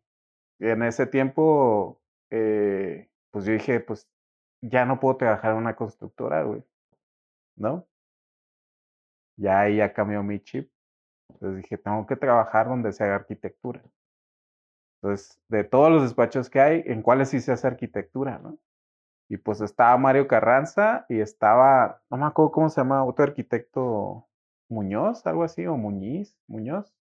en 0.59 0.83
ese 0.83 1.07
tiempo, 1.07 2.01
eh, 2.29 3.09
pues 3.31 3.45
yo 3.45 3.53
dije, 3.53 3.79
pues 3.79 4.07
ya 4.61 4.85
no 4.85 4.99
puedo 4.99 5.17
trabajar 5.17 5.51
en 5.51 5.57
una 5.57 5.75
constructora, 5.75 6.43
güey. 6.43 6.63
¿No? 7.57 7.87
Ya 9.37 9.61
ahí 9.61 9.77
ya 9.77 9.93
cambió 9.93 10.23
mi 10.23 10.39
chip. 10.39 10.71
Entonces 11.29 11.63
dije, 11.63 11.77
tengo 11.77 12.05
que 12.05 12.15
trabajar 12.15 12.67
donde 12.67 12.93
se 12.93 13.03
haga 13.03 13.15
arquitectura. 13.15 13.81
Entonces, 15.01 15.39
de 15.49 15.63
todos 15.63 15.91
los 15.91 16.03
despachos 16.03 16.49
que 16.49 16.59
hay, 16.59 16.83
¿en 16.85 17.01
cuáles 17.01 17.29
sí 17.29 17.39
se 17.39 17.51
hace 17.51 17.67
arquitectura, 17.67 18.39
no? 18.39 18.57
Y 19.29 19.37
pues 19.37 19.61
estaba 19.61 19.97
Mario 19.97 20.27
Carranza 20.27 21.05
y 21.09 21.19
estaba, 21.19 22.01
no 22.09 22.17
me 22.17 22.25
acuerdo 22.25 22.51
cómo 22.51 22.69
se 22.69 22.81
llama, 22.81 23.03
otro 23.03 23.23
arquitecto 23.25 24.27
Muñoz, 24.69 25.25
algo 25.25 25.43
así, 25.43 25.65
o 25.65 25.77
Muñiz, 25.77 26.37
Muñoz, 26.47 26.93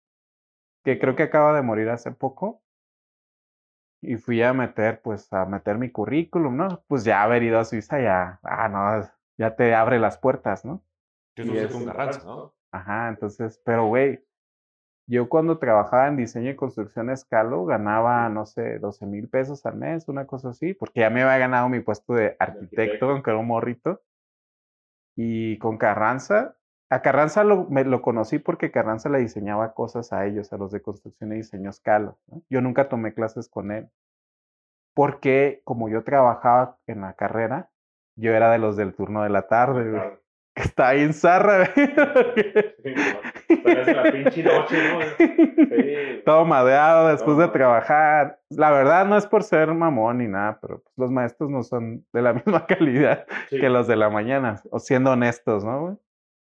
que 0.85 0.99
creo 0.99 1.17
que 1.17 1.25
acaba 1.25 1.55
de 1.55 1.63
morir 1.63 1.91
hace 1.91 2.13
poco 2.13 2.62
y 4.03 4.17
fui 4.17 4.43
a 4.43 4.53
meter, 4.53 5.01
pues, 5.01 5.33
a 5.33 5.47
meter 5.47 5.79
mi 5.79 5.91
currículum, 5.91 6.57
¿no? 6.57 6.83
Pues 6.89 7.05
ya 7.05 7.23
haber 7.23 7.45
ido 7.45 7.59
a 7.59 7.65
Suiza 7.65 8.01
ya, 8.01 8.41
ah, 8.43 8.69
no, 8.69 9.09
ya 9.39 9.55
te 9.55 9.75
abre 9.75 10.01
las 10.01 10.19
puertas, 10.19 10.65
¿no? 10.65 10.83
Eso 11.37 11.55
es 11.55 11.75
un 11.75 11.87
garrancho, 11.87 12.25
¿no? 12.25 12.55
Ajá, 12.73 13.09
entonces, 13.09 13.61
pero 13.65 13.87
güey, 13.87 14.25
yo 15.07 15.29
cuando 15.29 15.59
trabajaba 15.59 16.09
en 16.09 16.17
diseño 16.17 16.51
y 16.51 16.57
construcción 16.57 17.11
escalo 17.11 17.65
ganaba, 17.65 18.29
no 18.29 18.45
sé, 18.45 18.79
12 18.79 19.07
mil 19.07 19.29
pesos 19.29 19.65
al 19.67 19.77
mes, 19.77 20.09
una 20.09 20.27
cosa 20.27 20.51
así, 20.51 20.75
porque 20.75 21.01
ya 21.01 21.11
me 21.11 21.23
había 21.23 21.39
ganado 21.39 21.69
mi 21.69 21.81
puesto 21.81 22.15
de 22.15 22.37
arquitecto, 22.39 23.11
aunque 23.11 23.31
era 23.31 23.39
un 23.39 23.47
morrito. 23.47 24.03
Y 25.15 25.59
con 25.59 25.77
Carranza, 25.77 26.57
a 26.93 27.01
Carranza 27.01 27.43
lo, 27.43 27.65
me, 27.71 27.85
lo 27.85 28.03
conocí 28.03 28.39
porque 28.39 28.71
Carranza 28.71 29.09
le 29.09 29.19
diseñaba 29.19 29.73
cosas 29.73 30.13
a 30.13 30.27
ellos, 30.27 30.53
a 30.53 30.59
los 30.59 30.73
de 30.73 30.83
construcción 30.83 31.33
y 31.33 31.37
diseño 31.37 31.71
escalo. 31.71 32.19
Yo 32.51 32.61
nunca 32.61 32.91
tomé 32.91 33.15
clases 33.15 33.49
con 33.49 33.73
él, 33.73 33.89
porque 34.95 35.63
como 35.65 35.89
yo 35.89 36.05
trabajaba 36.05 36.77
en 36.87 37.01
la 37.01 37.15
carrera, 37.15 37.71
yo 38.15 38.35
era 38.35 38.51
de 38.51 38.59
los 38.59 38.77
del 38.77 38.95
turno 38.95 39.23
de 39.23 39.31
la 39.31 39.49
tarde, 39.49 40.21
que 40.55 40.63
está 40.65 40.89
ahí 40.89 41.01
en 41.01 41.15
zarra, 41.15 41.61
la 41.61 41.73
pinche 44.13 44.43
noche, 44.43 44.77
¿no? 44.93 44.99
Todo 46.27 46.45
madeado 46.45 47.09
después 47.09 47.39
de 47.39 47.49
trabajar. 47.49 48.39
La 48.51 48.71
verdad 48.71 49.07
no 49.07 49.17
es 49.17 49.27
por 49.27 49.45
ser 49.45 49.73
mamón 49.73 50.19
ni 50.19 50.29
nada, 50.29 50.59
pero 50.61 50.83
pues, 50.83 50.93
los 50.99 51.11
maestros 51.11 51.49
no 51.49 51.63
son 51.63 52.05
de 52.13 52.21
la 52.21 52.33
misma 52.35 52.67
calidad 52.67 53.25
que 53.49 53.71
los 53.71 53.87
de 53.87 53.97
la 53.97 54.11
mañana, 54.11 54.61
o 54.71 54.79
siendo 54.79 55.13
honestos, 55.13 55.65
¿no, 55.65 55.81
güey? 55.81 55.97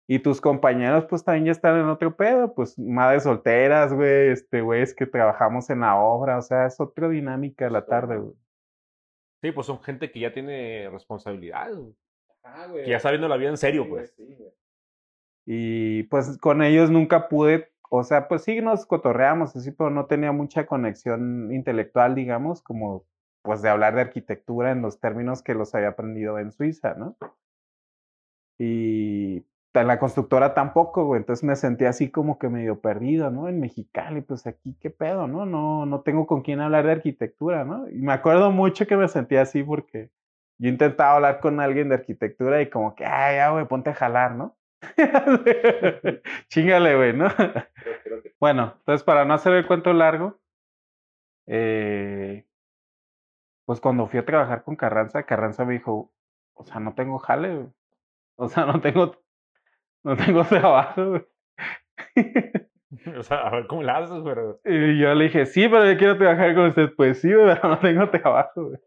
Y 0.07 0.19
tus 0.19 0.41
compañeros, 0.41 1.05
pues 1.05 1.23
también 1.23 1.45
ya 1.45 1.51
están 1.51 1.79
en 1.79 1.85
otro 1.85 2.15
pedo, 2.15 2.53
pues 2.53 2.77
madres 2.77 3.23
solteras, 3.23 3.93
güey, 3.93 4.29
este, 4.29 4.61
güey, 4.61 4.81
es 4.81 4.93
que 4.93 5.05
trabajamos 5.05 5.69
en 5.69 5.81
la 5.81 5.95
obra, 5.95 6.37
o 6.37 6.41
sea, 6.41 6.65
es 6.65 6.79
otra 6.79 7.07
dinámica 7.07 7.65
de 7.65 7.71
la 7.71 7.85
tarde, 7.85 8.17
güey. 8.17 8.35
Sí, 9.41 9.51
pues 9.51 9.67
son 9.67 9.81
gente 9.81 10.11
que 10.11 10.19
ya 10.19 10.33
tiene 10.33 10.89
responsabilidad, 10.89 11.73
güey. 11.73 11.95
Que 12.83 12.89
ya 12.89 12.97
está 12.97 13.09
viendo 13.09 13.27
la 13.27 13.37
vida 13.37 13.49
en 13.49 13.57
serio, 13.57 13.87
pues. 13.87 14.13
Y 15.45 16.03
pues 16.03 16.37
con 16.37 16.61
ellos 16.61 16.91
nunca 16.91 17.27
pude, 17.27 17.71
o 17.89 18.03
sea, 18.03 18.27
pues 18.27 18.43
sí 18.43 18.61
nos 18.61 18.85
cotorreamos 18.85 19.55
así, 19.55 19.71
pero 19.71 19.89
no 19.89 20.05
tenía 20.05 20.31
mucha 20.31 20.65
conexión 20.65 21.51
intelectual, 21.53 22.15
digamos, 22.15 22.61
como 22.61 23.05
pues 23.41 23.61
de 23.61 23.69
hablar 23.69 23.95
de 23.95 24.01
arquitectura 24.01 24.71
en 24.71 24.81
los 24.81 24.99
términos 24.99 25.41
que 25.41 25.55
los 25.55 25.73
había 25.73 25.89
aprendido 25.89 26.37
en 26.37 26.51
Suiza, 26.51 26.93
¿no? 26.93 27.17
Y 28.59 29.43
la 29.73 29.99
constructora 29.99 30.53
tampoco, 30.53 31.05
güey, 31.05 31.19
entonces 31.19 31.43
me 31.43 31.55
sentí 31.55 31.85
así 31.85 32.11
como 32.11 32.37
que 32.37 32.49
medio 32.49 32.81
perdido, 32.81 33.31
¿no? 33.31 33.47
En 33.47 33.59
Mexicali, 33.59 34.21
pues 34.21 34.45
aquí 34.47 34.75
qué 34.81 34.89
pedo, 34.89 35.27
¿no? 35.27 35.45
No, 35.45 35.85
no 35.85 36.01
tengo 36.01 36.27
con 36.27 36.41
quién 36.41 36.59
hablar 36.59 36.85
de 36.85 36.91
arquitectura, 36.93 37.63
¿no? 37.63 37.89
Y 37.89 38.01
me 38.01 38.13
acuerdo 38.13 38.51
mucho 38.51 38.85
que 38.87 38.97
me 38.97 39.07
sentía 39.07 39.41
así 39.41 39.63
porque 39.63 40.09
yo 40.57 40.69
intentaba 40.69 41.15
hablar 41.15 41.39
con 41.39 41.59
alguien 41.59 41.89
de 41.89 41.95
arquitectura 41.95 42.61
y 42.61 42.69
como 42.69 42.95
que, 42.95 43.05
ay, 43.05 43.37
ya, 43.37 43.51
güey, 43.51 43.65
ponte 43.65 43.91
a 43.91 43.95
jalar, 43.95 44.35
¿no? 44.35 44.57
Chingale, 46.49 46.95
güey, 46.95 47.13
¿no? 47.13 47.27
Bueno, 48.39 48.73
entonces 48.79 49.03
para 49.03 49.25
no 49.25 49.33
hacer 49.35 49.53
el 49.53 49.67
cuento 49.67 49.93
largo, 49.93 50.39
eh, 51.47 52.45
pues 53.65 53.79
cuando 53.79 54.07
fui 54.07 54.19
a 54.19 54.25
trabajar 54.25 54.63
con 54.63 54.75
Carranza, 54.75 55.23
Carranza 55.23 55.65
me 55.65 55.73
dijo, 55.73 56.11
o 56.53 56.63
sea, 56.65 56.79
no 56.79 56.93
tengo 56.93 57.19
jale, 57.19 57.67
O 58.35 58.49
sea, 58.49 58.65
no 58.65 58.81
tengo, 58.81 59.15
no 60.03 60.15
tengo 60.17 60.43
trabajo, 60.45 61.09
güey. 61.09 61.25
O 63.17 63.23
sea, 63.23 63.47
a 63.47 63.51
ver 63.51 63.67
cómo 63.67 63.83
la 63.83 63.99
haces, 63.99 64.21
pero. 64.21 64.59
Y 64.65 64.99
yo 64.99 65.13
le 65.15 65.23
dije, 65.25 65.45
sí, 65.45 65.65
pero 65.69 65.89
yo 65.89 65.97
quiero 65.97 66.17
trabajar 66.17 66.53
con 66.53 66.65
usted. 66.67 66.89
Pues 66.97 67.21
sí, 67.21 67.29
pero 67.33 67.69
no 67.69 67.79
tengo 67.79 68.09
trabajo, 68.09 68.65
güey. 68.65 68.79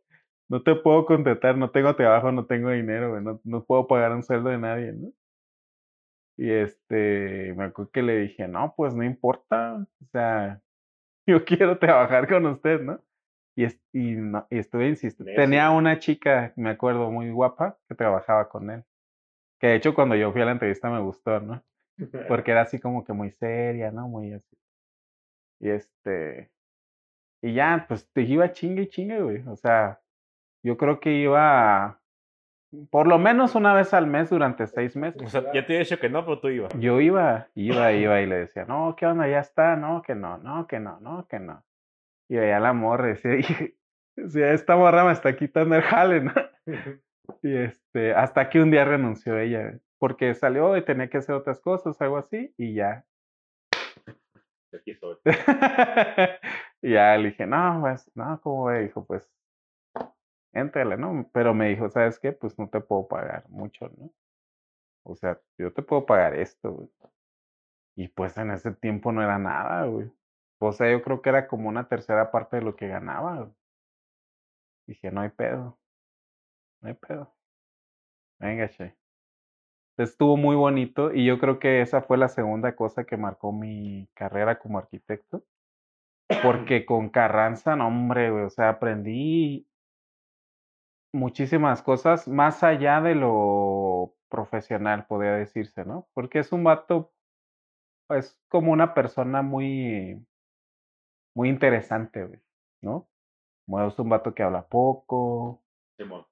No 0.51 0.63
te 0.63 0.75
puedo 0.75 1.07
contratar, 1.07 1.57
no 1.57 1.71
tengo 1.71 1.97
trabajo, 1.97 2.31
no 2.31 2.45
tengo 2.45 2.69
dinero, 2.71 3.13
güey. 3.13 3.25
No, 3.25 3.41
no 3.45 3.65
puedo 3.65 3.87
pagar 3.87 4.13
un 4.13 4.23
sueldo 4.23 4.51
de 4.51 4.59
nadie, 4.59 4.93
¿no? 4.93 5.09
Y 6.37 6.51
este, 6.51 7.55
me 7.57 7.65
acuerdo 7.65 7.91
que 7.93 8.03
le 8.03 8.19
dije, 8.19 8.47
no, 8.47 8.75
pues 8.77 8.95
no 8.95 9.05
importa, 9.05 9.77
o 10.03 10.07
sea, 10.13 10.61
yo 11.27 11.45
quiero 11.45 11.79
trabajar 11.79 12.29
con 12.29 12.45
usted, 12.47 12.83
¿no? 12.83 13.01
Y, 13.57 13.65
es- 13.65 13.81
y, 13.93 14.17
no- 14.17 14.47
y 14.51 14.59
estuve 14.59 14.89
insistiendo. 14.89 15.41
Tenía 15.41 15.71
una 15.71 15.99
chica, 15.99 16.53
me 16.57 16.71
acuerdo, 16.71 17.11
muy 17.11 17.31
guapa, 17.31 17.79
que 17.89 17.95
trabajaba 17.95 18.49
con 18.49 18.69
él. 18.71 18.85
Que 19.65 19.69
de 19.69 19.77
hecho 19.77 19.95
cuando 19.95 20.15
yo 20.15 20.31
fui 20.31 20.43
a 20.43 20.45
la 20.45 20.53
entrevista 20.53 20.91
me 20.91 21.01
gustó, 21.01 21.41
¿no? 21.41 21.65
Porque 22.29 22.51
era 22.51 22.61
así 22.61 22.79
como 22.79 23.03
que 23.03 23.15
muy 23.15 23.31
seria, 23.31 23.91
¿no? 23.91 24.09
Muy 24.09 24.35
así. 24.35 24.59
Y 25.59 25.71
este. 25.71 26.51
Y 27.43 27.55
ya, 27.55 27.87
pues 27.89 28.07
te 28.13 28.21
iba 28.21 28.53
chingue 28.53 28.83
y 28.83 28.89
chingue, 28.89 29.23
güey. 29.23 29.43
O 29.49 29.57
sea, 29.57 30.03
yo 30.63 30.77
creo 30.77 31.01
que 31.01 31.13
iba 31.15 31.99
por 32.91 33.07
lo 33.07 33.19
menos 33.19 33.55
una 33.55 33.73
vez 33.73 33.95
al 33.95 34.07
mes 34.07 34.29
durante 34.29 34.67
seis 34.67 34.97
meses. 34.97 35.23
O 35.23 35.31
sea, 35.31 35.51
ya 35.55 35.65
te 35.65 35.77
he 35.77 35.79
dicho 35.79 35.99
que 35.99 36.11
no, 36.11 36.27
pero 36.27 36.41
tú 36.41 36.49
ibas. 36.51 36.79
Yo 36.79 37.01
iba, 37.01 37.49
iba, 37.55 37.91
iba 37.95 38.21
y 38.21 38.27
le 38.27 38.41
decía, 38.41 38.67
no, 38.67 38.95
¿qué 38.99 39.07
onda? 39.07 39.27
Ya 39.29 39.39
está, 39.39 39.77
no, 39.77 40.03
que 40.03 40.15
no, 40.15 40.37
no, 40.37 40.67
que 40.67 40.79
no, 40.79 41.01
no, 41.01 41.27
que 41.27 41.39
no. 41.41 41.65
Y 42.29 42.37
veía 42.37 42.61
la 42.61 42.75
morra 42.75 43.07
y 43.07 43.13
decía, 43.13 43.35
"Hije, 43.39 43.79
decía, 44.15 44.53
esta 44.53 44.77
morra 44.77 45.07
me 45.07 45.13
está 45.13 45.35
quitando 45.35 45.75
el 45.75 45.81
jale, 45.81 46.21
¿no? 46.21 46.35
Y 47.43 47.57
este, 47.57 48.15
hasta 48.15 48.49
que 48.49 48.61
un 48.61 48.71
día 48.71 48.85
renunció 48.85 49.39
ella, 49.39 49.79
porque 49.99 50.35
salió 50.35 50.77
y 50.77 50.85
tenía 50.85 51.09
que 51.09 51.19
hacer 51.19 51.35
otras 51.35 51.61
cosas, 51.61 52.01
algo 52.01 52.19
así, 52.19 52.55
y 52.57 52.75
ya. 52.75 53.05
Aquí 54.73 54.99
y 56.83 56.93
ya 56.93 57.17
le 57.17 57.29
dije, 57.29 57.47
no, 57.47 57.79
pues, 57.81 58.11
no, 58.15 58.41
¿cómo 58.41 58.65
ve? 58.65 58.83
Dijo, 58.83 59.05
pues, 59.07 59.31
éntrale, 60.53 60.97
¿no? 60.97 61.29
Pero 61.33 61.55
me 61.55 61.69
dijo, 61.69 61.89
¿sabes 61.91 62.19
qué? 62.19 62.33
Pues 62.33 62.59
no 62.59 62.69
te 62.69 62.81
puedo 62.81 63.07
pagar 63.09 63.49
mucho, 63.49 63.89
¿no? 63.97 64.11
O 65.05 65.15
sea, 65.17 65.41
yo 65.59 65.73
te 65.73 65.83
puedo 65.83 66.07
pagar 66.07 66.35
esto, 66.35 66.73
güey. 66.73 66.89
Y 67.97 68.09
pues 68.09 68.37
en 68.39 68.51
ese 68.51 68.73
tiempo 68.73 69.13
no 69.13 69.23
era 69.23 69.39
nada, 69.39 69.87
güey. 69.87 70.11
O 70.59 70.73
sea, 70.73 70.91
yo 70.91 71.03
creo 71.03 71.23
que 71.23 71.29
era 71.31 71.47
como 71.47 71.69
una 71.69 71.89
tercera 71.89 72.31
parte 72.31 72.57
de 72.57 72.63
lo 72.63 72.77
que 72.77 72.89
ganaba, 72.89 73.37
güey. 73.37 73.55
Dije, 74.87 75.11
no 75.11 75.21
hay 75.21 75.31
pedo. 75.31 75.79
No 76.85 76.91
hay 76.91 76.97
pedo. 76.97 77.35
Venga, 78.39 78.69
che. 78.69 78.95
Estuvo 79.97 80.37
muy 80.37 80.55
bonito 80.55 81.15
y 81.15 81.25
yo 81.25 81.39
creo 81.39 81.59
que 81.59 81.81
esa 81.81 82.03
fue 82.03 82.19
la 82.19 82.29
segunda 82.29 82.77
cosa 82.77 83.05
que 83.05 83.17
marcó 83.17 83.53
mi 83.53 84.07
carrera 84.13 84.59
como 84.59 84.77
arquitecto. 84.77 85.45
Porque 86.43 86.85
con 86.85 87.09
Carranza, 87.09 87.75
no, 87.75 87.87
hombre, 87.89 88.31
güey, 88.31 88.45
o 88.45 88.51
sea, 88.51 88.69
aprendí 88.69 89.67
muchísimas 91.15 91.81
cosas 91.83 92.29
más 92.29 92.63
allá 92.63 93.01
de 93.01 93.15
lo 93.15 94.15
profesional, 94.29 95.07
podría 95.07 95.33
decirse, 95.37 95.87
¿no? 95.87 96.07
Porque 96.13 96.41
es 96.41 96.53
un 96.53 96.65
vato, 96.65 97.15
es 98.11 98.39
como 98.49 98.73
una 98.73 98.93
persona 98.93 99.41
muy, 99.41 100.23
muy 101.35 101.49
interesante, 101.49 102.25
güey, 102.27 102.41
¿no? 102.83 103.09
Es 103.89 103.99
un 103.99 104.11
vato 104.11 104.35
que 104.35 104.43
habla 104.43 104.69
poco. 104.69 105.64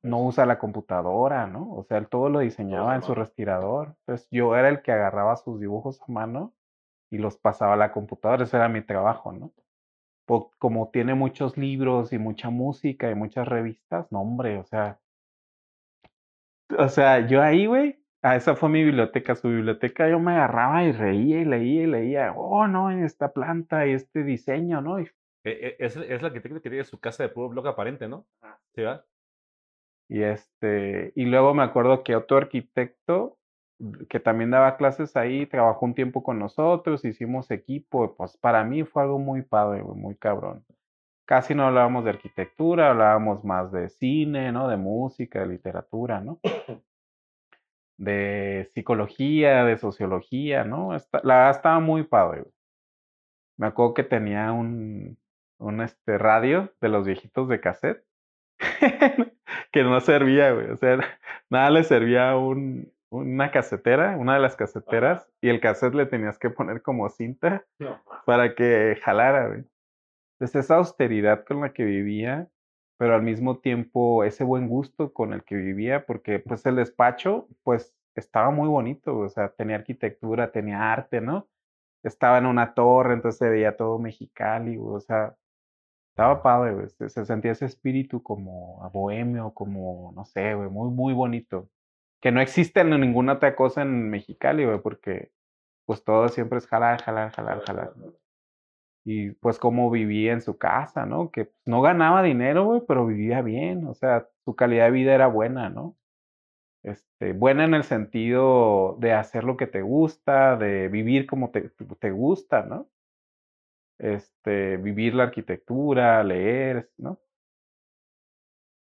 No 0.02 0.24
usa 0.24 0.46
la 0.46 0.58
computadora, 0.58 1.46
¿no? 1.46 1.72
O 1.74 1.84
sea, 1.84 1.98
él 1.98 2.08
todo 2.08 2.28
lo 2.28 2.40
diseñaba 2.40 2.94
en 2.96 3.02
su 3.02 3.14
respirador. 3.14 3.96
Entonces 4.00 4.28
yo 4.30 4.56
era 4.56 4.68
el 4.68 4.82
que 4.82 4.92
agarraba 4.92 5.36
sus 5.36 5.60
dibujos 5.60 6.00
a 6.02 6.12
mano 6.12 6.54
y 7.10 7.18
los 7.18 7.38
pasaba 7.38 7.74
a 7.74 7.76
la 7.76 7.92
computadora. 7.92 8.44
Ese 8.44 8.56
era 8.56 8.68
mi 8.68 8.82
trabajo, 8.82 9.32
¿no? 9.32 9.52
Como 10.58 10.90
tiene 10.90 11.14
muchos 11.14 11.56
libros 11.58 12.12
y 12.12 12.18
mucha 12.18 12.50
música 12.50 13.10
y 13.10 13.14
muchas 13.14 13.46
revistas, 13.46 14.10
no, 14.10 14.22
hombre, 14.22 14.58
o 14.58 14.64
sea. 14.64 15.00
O 16.78 16.88
sea, 16.88 17.26
yo 17.26 17.42
ahí, 17.42 17.66
güey, 17.66 18.02
ah, 18.22 18.36
esa 18.36 18.56
fue 18.56 18.68
mi 18.68 18.82
biblioteca. 18.82 19.34
Su 19.34 19.48
biblioteca 19.48 20.08
yo 20.08 20.18
me 20.18 20.32
agarraba 20.32 20.84
y 20.84 20.92
reía 20.92 21.40
y 21.40 21.44
leía 21.44 21.82
y 21.82 21.86
leía. 21.86 22.32
Oh, 22.34 22.66
no, 22.66 22.90
esta 22.90 23.32
planta 23.32 23.86
y 23.86 23.92
este 23.92 24.24
diseño, 24.24 24.80
¿no? 24.80 25.00
Y 25.00 25.04
Eh, 25.04 25.10
eh, 25.44 25.76
Es, 25.78 25.96
es 25.96 26.22
la 26.22 26.32
que 26.32 26.40
tiene 26.40 26.84
su 26.84 26.98
casa 26.98 27.24
de 27.24 27.28
puro 27.28 27.48
bloque 27.48 27.68
aparente, 27.68 28.08
¿no? 28.08 28.26
¿Sí, 28.74 28.82
va? 28.82 29.04
Y 30.12 30.24
este, 30.24 31.14
y 31.16 31.24
luego 31.24 31.54
me 31.54 31.62
acuerdo 31.62 32.04
que 32.04 32.16
otro 32.16 32.36
arquitecto 32.36 33.38
que 34.10 34.20
también 34.20 34.50
daba 34.50 34.76
clases 34.76 35.16
ahí, 35.16 35.46
trabajó 35.46 35.86
un 35.86 35.94
tiempo 35.94 36.22
con 36.22 36.38
nosotros, 36.38 37.02
hicimos 37.06 37.50
equipo, 37.50 38.14
pues 38.14 38.36
para 38.36 38.62
mí 38.62 38.84
fue 38.84 39.02
algo 39.04 39.18
muy 39.18 39.40
padre, 39.42 39.82
muy 39.82 40.14
cabrón. 40.16 40.66
Casi 41.26 41.54
no 41.54 41.66
hablábamos 41.66 42.04
de 42.04 42.10
arquitectura, 42.10 42.90
hablábamos 42.90 43.44
más 43.44 43.72
de 43.72 43.88
cine, 43.88 44.52
¿no? 44.52 44.68
De 44.68 44.76
música, 44.76 45.40
de 45.40 45.46
literatura, 45.46 46.20
¿no? 46.20 46.40
De 47.96 48.68
psicología, 48.74 49.64
de 49.64 49.78
sociología, 49.78 50.62
¿no? 50.64 50.94
Esta- 50.94 51.22
la 51.24 51.36
verdad 51.36 51.50
estaba 51.52 51.80
muy 51.80 52.02
padre. 52.02 52.44
Me 53.56 53.66
acuerdo 53.66 53.94
que 53.94 54.04
tenía 54.04 54.52
un, 54.52 55.18
un 55.58 55.80
este 55.80 56.18
radio 56.18 56.72
de 56.82 56.88
los 56.90 57.06
viejitos 57.06 57.48
de 57.48 57.60
cassette 57.60 58.04
que 59.72 59.82
no 59.82 60.00
servía, 60.00 60.52
güey. 60.52 60.70
O 60.70 60.76
sea, 60.76 60.98
nada 61.50 61.70
le 61.70 61.84
servía 61.84 62.36
un, 62.36 62.92
una 63.10 63.50
casetera, 63.50 64.16
una 64.16 64.34
de 64.34 64.40
las 64.40 64.56
caseteras, 64.56 65.28
y 65.40 65.48
el 65.48 65.60
cassette 65.60 65.94
le 65.94 66.06
tenías 66.06 66.38
que 66.38 66.50
poner 66.50 66.82
como 66.82 67.08
cinta 67.08 67.64
No. 67.78 68.00
para 68.26 68.54
que 68.54 68.98
jalara, 69.02 69.48
güey. 69.48 69.64
Entonces 70.38 70.64
esa 70.64 70.76
austeridad 70.76 71.44
con 71.44 71.60
la 71.60 71.72
que 71.72 71.84
vivía, 71.84 72.48
pero 72.98 73.14
al 73.14 73.22
mismo 73.22 73.58
tiempo 73.58 74.24
ese 74.24 74.44
buen 74.44 74.68
gusto 74.68 75.12
con 75.12 75.32
el 75.32 75.44
que 75.44 75.54
vivía, 75.56 76.04
porque 76.06 76.38
pues 76.40 76.64
el 76.66 76.76
despacho, 76.76 77.48
pues 77.62 77.94
estaba 78.16 78.50
muy 78.50 78.68
bonito, 78.68 79.16
o 79.18 79.28
sea, 79.28 79.50
tenía 79.50 79.76
arquitectura, 79.76 80.50
tenía 80.52 80.92
arte, 80.92 81.20
¿no? 81.20 81.48
Estaba 82.02 82.38
en 82.38 82.46
una 82.46 82.74
torre, 82.74 83.14
entonces 83.14 83.38
se 83.38 83.48
veía 83.48 83.76
todo 83.76 83.98
Mexicali, 83.98 84.76
güey, 84.76 84.96
o 84.96 85.00
sea, 85.00 85.36
estaba 86.12 86.42
padre, 86.42 86.74
güey, 86.74 86.88
se, 86.90 87.08
se 87.08 87.24
sentía 87.24 87.52
ese 87.52 87.66
espíritu 87.66 88.22
como 88.22 88.84
a 88.84 88.88
bohemio, 88.90 89.52
como, 89.54 90.12
no 90.14 90.24
sé, 90.26 90.54
güey, 90.54 90.68
muy, 90.70 90.90
muy 90.90 91.14
bonito. 91.14 91.70
Que 92.20 92.32
no 92.32 92.40
existe 92.40 92.80
en 92.80 92.90
ninguna 93.00 93.34
otra 93.34 93.56
cosa 93.56 93.82
en 93.82 94.10
Mexicali, 94.10 94.64
güey, 94.66 94.80
porque 94.82 95.32
pues 95.86 96.04
todo 96.04 96.28
siempre 96.28 96.58
es 96.58 96.66
jalar, 96.66 97.02
jalar, 97.02 97.32
jalar, 97.32 97.62
jalar. 97.66 97.94
Y 99.04 99.32
pues 99.32 99.58
cómo 99.58 99.90
vivía 99.90 100.32
en 100.32 100.42
su 100.42 100.58
casa, 100.58 101.06
¿no? 101.06 101.30
Que 101.30 101.46
pues, 101.46 101.56
no 101.66 101.82
ganaba 101.82 102.22
dinero, 102.22 102.64
güey, 102.66 102.82
pero 102.86 103.06
vivía 103.06 103.42
bien, 103.42 103.86
o 103.86 103.94
sea, 103.94 104.28
su 104.44 104.54
calidad 104.54 104.86
de 104.86 104.90
vida 104.92 105.14
era 105.14 105.26
buena, 105.28 105.70
¿no? 105.70 105.96
Este, 106.84 107.32
buena 107.32 107.64
en 107.64 107.74
el 107.74 107.84
sentido 107.84 108.96
de 109.00 109.12
hacer 109.14 109.44
lo 109.44 109.56
que 109.56 109.66
te 109.68 109.82
gusta, 109.82 110.56
de 110.56 110.88
vivir 110.88 111.26
como 111.26 111.50
te, 111.50 111.70
te 112.00 112.10
gusta, 112.10 112.64
¿no? 112.64 112.88
Este, 114.02 114.78
vivir 114.78 115.14
la 115.14 115.22
arquitectura, 115.24 116.24
leer, 116.24 116.90
¿no? 116.98 117.20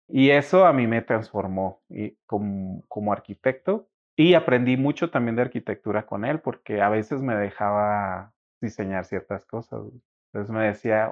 Y 0.09 0.31
eso 0.31 0.65
a 0.65 0.73
mí 0.73 0.85
me 0.85 1.01
transformó 1.01 1.81
y 1.89 2.17
como, 2.25 3.13
arquitecto 3.13 3.87
y 4.17 4.33
aprendí 4.33 4.75
mucho 4.75 5.09
también 5.09 5.37
de 5.37 5.43
arquitectura 5.43 6.05
con 6.05 6.25
él 6.25 6.41
porque 6.41 6.81
a 6.81 6.89
veces 6.89 7.21
me 7.21 7.35
dejaba 7.35 8.33
diseñar 8.59 9.05
ciertas 9.05 9.45
cosas. 9.45 9.81
Entonces 10.33 10.53
me 10.53 10.65
decía, 10.65 11.09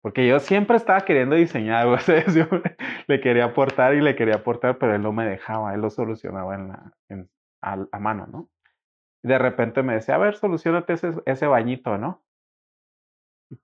porque 0.00 0.28
yo 0.28 0.38
siempre 0.38 0.76
estaba 0.76 1.00
queriendo 1.00 1.34
diseñar, 1.34 1.88
o 1.88 1.96
le 3.08 3.20
quería 3.20 3.46
aportar 3.46 3.94
y 3.94 4.00
le 4.00 4.14
quería 4.14 4.36
aportar, 4.36 4.78
pero 4.78 4.94
él 4.94 5.02
no 5.02 5.12
me 5.12 5.26
dejaba, 5.26 5.74
él 5.74 5.80
lo 5.80 5.90
solucionaba 5.90 6.54
en 6.54 6.68
la, 6.68 6.92
a 7.62 7.98
mano, 7.98 8.28
¿no? 8.28 8.48
Y 9.24 9.28
de 9.28 9.38
repente 9.38 9.82
me 9.82 9.94
decía, 9.94 10.14
a 10.14 10.18
ver, 10.18 10.36
solucionate 10.36 10.92
ese, 10.92 11.10
ese 11.26 11.46
bañito, 11.48 11.98
¿no? 11.98 12.25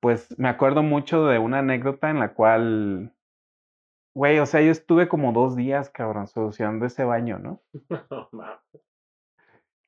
Pues 0.01 0.37
me 0.39 0.49
acuerdo 0.49 0.83
mucho 0.83 1.27
de 1.27 1.39
una 1.39 1.59
anécdota 1.59 2.11
en 2.11 2.21
la 2.21 2.35
cual, 2.35 3.15
güey, 4.15 4.39
o 4.39 4.47
sea, 4.47 4.61
yo 4.61 4.71
estuve 4.71 5.09
como 5.09 5.33
dos 5.33 5.57
días, 5.57 5.91
cabrón, 5.91 6.27
solucionando 6.27 6.87
ese 6.87 7.05
baño, 7.05 7.39
¿no? 7.39 7.63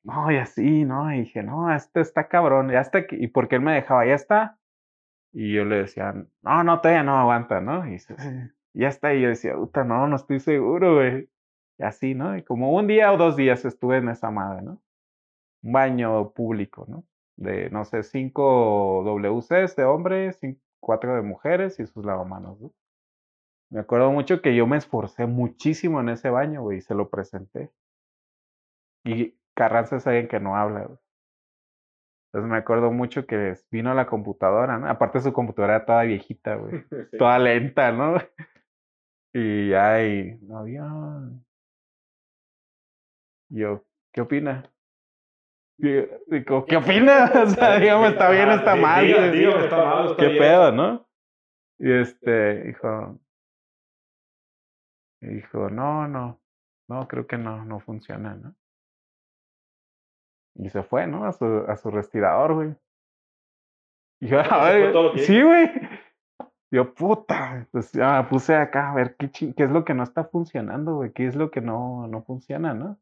No, 0.05 0.31
y 0.31 0.37
así, 0.37 0.85
¿no? 0.85 1.13
Y 1.15 1.21
dije, 1.21 1.43
no, 1.43 1.75
este 1.75 2.01
está 2.03 2.29
cabrón, 2.29 2.71
ya 2.71 2.81
está. 2.81 3.01
¿Y 3.11 3.29
por 3.29 3.49
qué 3.49 3.57
él 3.57 3.63
me 3.63 3.73
dejaba? 3.73 4.05
Ya 4.07 4.15
está. 4.15 4.59
Y 5.33 5.55
yo 5.55 5.65
le 5.65 5.77
decía, 5.79 6.15
no, 6.43 6.65
no, 6.65 6.81
todavía 6.81 7.03
no 7.03 7.19
aguanta, 7.19 7.61
¿no? 7.61 7.87
Y 7.87 7.93
dice, 7.93 8.17
"Sí, 8.19 8.31
ya 8.75 8.89
está. 8.89 9.15
Y 9.15 9.23
yo 9.23 9.29
decía, 9.29 9.55
puta, 9.57 9.85
no, 9.85 10.07
no 10.07 10.17
estoy 10.17 10.41
seguro, 10.41 10.97
güey. 10.97 11.31
Y 11.79 11.85
así, 11.85 12.15
¿no? 12.15 12.37
Y 12.37 12.45
como 12.45 12.73
un 12.75 12.87
día 12.87 13.13
o 13.13 13.17
dos 13.17 13.37
días 13.37 13.65
estuve 13.65 13.99
en 13.99 14.11
esa 14.11 14.31
madre, 14.31 14.63
¿no? 14.63 14.83
Un 15.63 15.73
baño 15.73 16.31
público, 16.33 16.87
¿no? 16.89 17.05
De, 17.37 17.69
no 17.71 17.85
sé, 17.85 18.03
cinco 18.03 19.03
WCs 19.05 19.77
de 19.77 19.85
hombres, 19.85 20.41
cin- 20.41 20.61
cuatro 20.81 21.15
de 21.17 21.23
mujeres 21.23 21.81
y 21.81 21.87
sus 21.87 22.05
lavamanos, 22.05 22.61
¿no? 22.61 22.73
Me 23.71 23.81
acuerdo 23.81 24.13
mucho 24.13 24.41
que 24.41 24.55
yo 24.55 24.67
me 24.67 24.77
esforcé 24.77 25.27
muchísimo 25.27 26.01
en 26.01 26.11
ese 26.11 26.31
baño, 26.31 26.63
güey, 26.63 26.79
y 26.79 26.83
se 26.83 26.95
lo 26.95 27.09
presenté. 27.11 27.73
Y 29.05 29.37
Carranza 29.55 29.97
es 29.97 30.07
alguien 30.07 30.29
que 30.29 30.41
no 30.41 30.57
habla, 30.57 30.85
güey. 30.85 30.99
Entonces 32.29 32.51
me 32.51 32.57
acuerdo 32.59 32.91
mucho 32.91 33.27
que 33.27 33.55
vino 33.71 33.91
a 33.91 33.95
la 33.95 34.07
computadora, 34.07 34.79
¿no? 34.79 34.89
Aparte 34.89 35.21
su 35.21 35.33
computadora 35.33 35.77
era 35.77 35.87
toda 35.87 36.03
viejita, 36.03 36.57
güey. 36.57 36.85
Toda 37.19 37.39
lenta, 37.39 37.93
¿no? 37.93 38.17
Y 39.37 39.73
ay, 39.75 40.39
no 40.43 40.59
había. 40.59 40.85
Yo, 43.49 43.85
¿qué 44.13 44.21
opina? 44.21 44.71
Digo, 45.77 46.65
¿qué 46.67 46.77
opina? 46.77 47.31
O 47.43 47.47
sea, 47.47 47.79
dígame, 47.79 48.09
está 48.09 48.31
bien, 48.31 48.51
está 48.51 48.77
mal. 48.77 49.05
Que 49.05 49.49
está 49.49 49.85
mal, 49.85 50.05
está 50.07 50.17
¿Qué 50.17 50.29
bien. 50.29 50.39
pedo, 50.39 50.73
no? 50.73 51.07
Y 51.79 51.93
este, 51.93 52.63
dijo, 52.65 53.19
dijo, 55.21 55.71
no, 55.71 56.07
no, 56.07 56.41
no, 56.89 57.09
creo 57.09 57.27
que 57.27 57.37
no, 57.37 57.65
no 57.65 57.81
funciona, 57.81 58.35
¿no? 58.35 58.55
Y 60.57 60.71
se 60.71 60.85
fue, 60.85 61.07
¿no? 61.07 61.25
A 61.25 61.33
su, 61.33 61.45
a 61.45 61.77
su 61.77 61.91
respirador, 61.91 62.55
güey. 62.55 62.75
Y 64.21 64.29
yo, 64.29 64.41
sí, 65.17 65.43
güey. 65.43 65.69
Yo, 66.71 66.95
puta, 66.95 67.69
pues 67.71 67.93
ya 67.93 68.27
puse 68.29 68.55
acá 68.55 68.91
a 68.91 68.95
ver 68.95 69.17
qué, 69.17 69.31
qué 69.31 69.63
es 69.63 69.71
lo 69.71 69.85
que 69.85 69.95
no 69.95 70.03
está 70.03 70.25
funcionando, 70.25 70.97
güey, 70.97 71.13
qué 71.13 71.27
es 71.27 71.37
lo 71.37 71.51
que 71.51 71.61
no, 71.61 72.07
no 72.07 72.23
funciona, 72.23 72.75
¿no? 72.75 72.99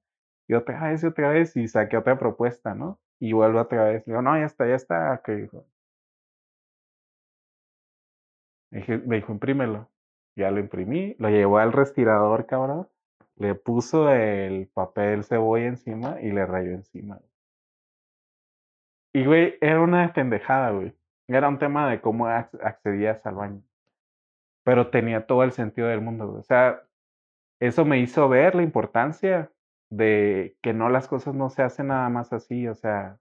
Y 0.49 0.55
otra 0.55 0.91
vez 0.91 1.03
y 1.03 1.07
otra 1.07 1.31
vez 1.31 1.57
y 1.57 1.69
saqué 1.69 1.97
otra 1.97 2.19
propuesta, 2.19 2.75
¿no? 2.75 3.01
Y 3.21 3.33
vuelvo 3.33 3.61
otra 3.61 3.85
vez. 3.85 4.05
Digo, 4.05 4.23
no, 4.23 4.37
ya 4.39 4.47
está, 4.47 4.67
ya 4.67 4.75
está. 4.75 5.23
Me 8.71 9.17
dijo, 9.17 9.33
imprímelo. 9.33 9.89
Ya 10.37 10.51
lo 10.51 10.61
imprimí, 10.61 11.15
lo 11.19 11.29
llevó 11.29 11.59
al 11.59 11.73
respirador, 11.73 12.47
cabrón. 12.47 12.89
Le 13.37 13.55
puso 13.55 14.11
el 14.11 14.69
papel 14.69 15.25
cebolla 15.25 15.67
encima 15.67 16.21
y 16.21 16.33
le 16.33 16.47
rayó 16.47 16.71
encima. 16.73 17.21
Y, 19.15 19.27
güey, 19.27 19.59
era 19.61 19.81
una 19.81 20.13
pendejada, 20.13 20.71
güey. 20.71 20.95
Era 21.29 21.49
un 21.49 21.59
tema 21.59 21.89
de 21.91 22.01
cómo 22.01 22.27
accedías 22.27 23.25
al 23.27 23.35
baño. 23.35 23.63
Pero 24.65 24.91
tenía 24.91 25.27
todo 25.27 25.45
el 25.45 25.53
sentido 25.53 25.89
del 25.89 26.01
mundo, 26.01 26.27
güey. 26.29 26.41
O 26.41 26.45
sea, 26.45 26.83
eso 27.61 27.85
me 27.85 27.99
hizo 27.99 28.29
ver 28.29 28.55
la 28.55 28.63
importancia 28.63 29.51
de 29.93 30.57
que 30.63 30.73
no 30.73 30.89
las 30.89 31.07
cosas 31.07 31.35
no 31.35 31.51
se 31.51 31.63
hacen 31.63 31.89
nada 31.89 32.09
más 32.09 32.33
así, 32.33 32.67
o 32.67 32.75
sea, 32.75 33.19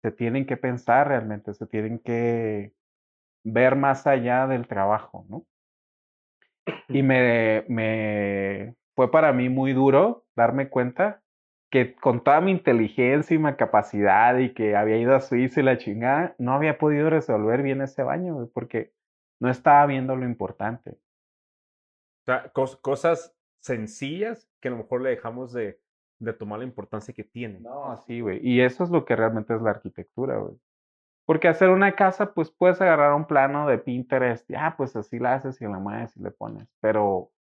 se 0.00 0.10
tienen 0.10 0.46
que 0.46 0.56
pensar 0.56 1.08
realmente, 1.08 1.52
se 1.52 1.66
tienen 1.66 1.98
que 1.98 2.72
ver 3.44 3.76
más 3.76 4.06
allá 4.06 4.46
del 4.46 4.66
trabajo, 4.66 5.26
¿no? 5.28 5.44
Y 6.88 7.02
me, 7.02 7.66
me 7.68 8.74
fue 8.94 9.10
para 9.10 9.34
mí 9.34 9.50
muy 9.50 9.74
duro 9.74 10.24
darme 10.34 10.70
cuenta 10.70 11.22
que 11.70 11.94
con 11.94 12.24
toda 12.24 12.40
mi 12.40 12.52
inteligencia 12.52 13.34
y 13.34 13.38
mi 13.38 13.52
capacidad 13.54 14.38
y 14.38 14.54
que 14.54 14.74
había 14.74 14.96
ido 14.96 15.14
a 15.14 15.20
Suiza 15.20 15.60
y 15.60 15.64
la 15.64 15.76
chingada, 15.76 16.34
no 16.38 16.54
había 16.54 16.78
podido 16.78 17.10
resolver 17.10 17.62
bien 17.62 17.82
ese 17.82 18.02
baño, 18.02 18.48
porque 18.54 18.94
no 19.38 19.50
estaba 19.50 19.84
viendo 19.84 20.16
lo 20.16 20.24
importante. 20.24 20.92
O 22.22 22.24
sea, 22.24 22.50
cosas 22.80 23.36
sencillas 23.60 24.48
que 24.60 24.68
a 24.68 24.70
lo 24.70 24.78
mejor 24.78 25.02
le 25.02 25.10
dejamos 25.10 25.52
de, 25.52 25.78
de 26.18 26.32
tomar 26.32 26.58
la 26.60 26.64
importancia 26.64 27.14
que 27.14 27.24
tiene. 27.24 27.60
No, 27.60 27.96
sí, 28.06 28.20
güey. 28.20 28.40
Y 28.42 28.60
eso 28.60 28.84
es 28.84 28.90
lo 28.90 29.04
que 29.04 29.16
realmente 29.16 29.54
es 29.54 29.62
la 29.62 29.70
arquitectura, 29.70 30.38
güey. 30.38 30.54
Porque 31.26 31.48
hacer 31.48 31.70
una 31.70 31.92
casa, 31.96 32.32
pues 32.32 32.50
puedes 32.50 32.80
agarrar 32.80 33.12
un 33.14 33.26
plano 33.26 33.66
de 33.66 33.78
Pinterest, 33.78 34.48
ya, 34.48 34.74
pues 34.76 34.94
así 34.96 35.18
la 35.18 35.34
haces 35.34 35.60
y 35.60 35.64
la 35.64 35.78
mueves 35.78 36.16
y 36.16 36.22
le 36.22 36.30
pones. 36.30 36.68
Pero 36.80 37.32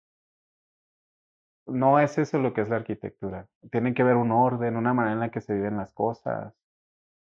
no 1.67 1.99
es 1.99 2.17
eso 2.17 2.39
lo 2.39 2.53
que 2.53 2.61
es 2.61 2.69
la 2.69 2.78
arquitectura. 2.78 3.47
Tiene 3.71 3.93
que 3.93 4.01
haber 4.01 4.15
un 4.15 4.32
orden, 4.32 4.76
una 4.76 4.93
manera 4.93 5.13
en 5.13 5.19
la 5.19 5.30
que 5.32 5.41
se 5.41 5.53
viven 5.53 5.78
las 5.78 5.93
cosas. 5.93 6.53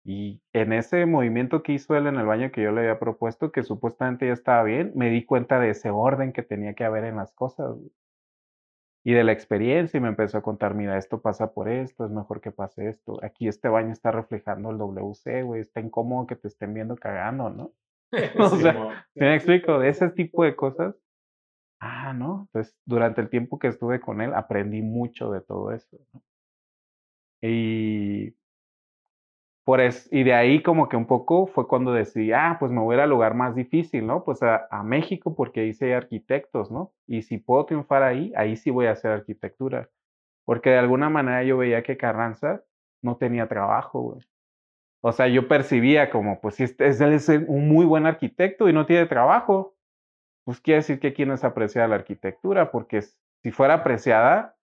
Y 0.04 0.42
en 0.52 0.72
ese 0.72 1.06
movimiento 1.06 1.62
que 1.62 1.72
hizo 1.72 1.96
él 1.96 2.06
en 2.06 2.16
el 2.16 2.26
baño 2.26 2.50
que 2.50 2.62
yo 2.62 2.72
le 2.72 2.80
había 2.80 2.98
propuesto, 2.98 3.52
que 3.52 3.62
supuestamente 3.62 4.26
ya 4.26 4.32
estaba 4.32 4.62
bien, 4.64 4.92
me 4.96 5.10
di 5.10 5.24
cuenta 5.24 5.60
de 5.60 5.70
ese 5.70 5.90
orden 5.90 6.32
que 6.32 6.42
tenía 6.42 6.74
que 6.74 6.84
haber 6.84 7.04
en 7.04 7.16
las 7.16 7.32
cosas. 7.32 7.74
Güey 7.76 7.90
y 9.08 9.14
de 9.14 9.24
la 9.24 9.32
experiencia 9.32 9.96
y 9.96 10.02
me 10.02 10.08
empezó 10.08 10.36
a 10.36 10.42
contar, 10.42 10.74
mira, 10.74 10.98
esto 10.98 11.22
pasa 11.22 11.54
por 11.54 11.70
esto, 11.70 12.04
es 12.04 12.10
mejor 12.10 12.42
que 12.42 12.50
pase 12.50 12.90
esto. 12.90 13.18
Aquí 13.24 13.48
este 13.48 13.66
baño 13.70 13.90
está 13.90 14.10
reflejando 14.10 14.70
el 14.70 14.76
WC, 14.76 15.44
güey, 15.44 15.62
está 15.62 15.80
incómodo 15.80 16.26
que 16.26 16.36
te 16.36 16.48
estén 16.48 16.74
viendo 16.74 16.94
cagando, 16.94 17.48
¿no? 17.48 17.72
o 18.38 18.56
sea, 18.56 19.06
me 19.14 19.34
explico? 19.34 19.78
De 19.78 19.88
ese 19.88 20.10
tipo 20.10 20.44
de 20.44 20.54
cosas. 20.54 20.94
Ah, 21.80 22.12
¿no? 22.12 22.48
Entonces, 22.48 22.76
durante 22.84 23.22
el 23.22 23.30
tiempo 23.30 23.58
que 23.58 23.68
estuve 23.68 23.98
con 23.98 24.20
él, 24.20 24.34
aprendí 24.34 24.82
mucho 24.82 25.32
de 25.32 25.40
todo 25.40 25.72
eso. 25.72 25.96
¿no? 26.12 26.22
Y 27.40 28.36
y 30.10 30.24
de 30.24 30.32
ahí 30.32 30.62
como 30.62 30.88
que 30.88 30.96
un 30.96 31.06
poco 31.06 31.46
fue 31.46 31.68
cuando 31.68 31.92
decidí, 31.92 32.32
ah, 32.32 32.56
pues 32.58 32.72
me 32.72 32.80
voy 32.80 32.94
a 32.94 32.98
ir 32.98 33.02
al 33.02 33.10
lugar 33.10 33.34
más 33.34 33.54
difícil, 33.54 34.06
¿no? 34.06 34.24
Pues 34.24 34.42
a, 34.42 34.82
México 34.82 35.34
porque 35.34 35.60
ahí 35.60 35.74
sí 35.74 35.84
hay 35.84 35.92
arquitectos, 35.92 36.70
¿no? 36.70 36.92
Y 37.06 37.20
si 37.22 37.36
puedo 37.36 37.66
triunfar 37.66 38.02
ahí, 38.02 38.32
ahí 38.34 38.56
sí 38.56 38.70
voy 38.70 38.86
a 38.86 38.92
hacer 38.92 39.10
arquitectura. 39.10 39.90
Porque 40.46 40.70
de 40.70 40.78
alguna 40.78 41.10
manera 41.10 41.42
yo 41.44 41.58
veía 41.58 41.82
que 41.82 41.98
Carranza 41.98 42.62
no 43.02 43.18
tenía 43.18 43.46
trabajo, 43.46 44.00
güey. 44.00 44.26
O 45.02 45.12
sea, 45.12 45.28
yo 45.28 45.48
percibía 45.48 46.08
como, 46.08 46.40
pues 46.40 46.54
si 46.54 46.64
es, 46.64 46.80
es 46.80 47.28
un 47.28 47.68
muy 47.68 47.84
buen 47.84 48.06
arquitecto 48.06 48.70
y 48.70 48.72
no 48.72 48.86
tiene 48.86 49.04
trabajo, 49.04 49.76
pues 50.44 50.60
quiere 50.62 50.78
decir 50.78 50.98
que 50.98 51.08
aquí 51.08 51.26
no 51.26 51.34
es 51.34 51.44
apreciada 51.44 51.88
la 51.88 51.96
arquitectura, 51.96 52.70
porque 52.70 53.02
si 53.02 53.50
fuera 53.50 53.74
apreciada, 53.74 54.56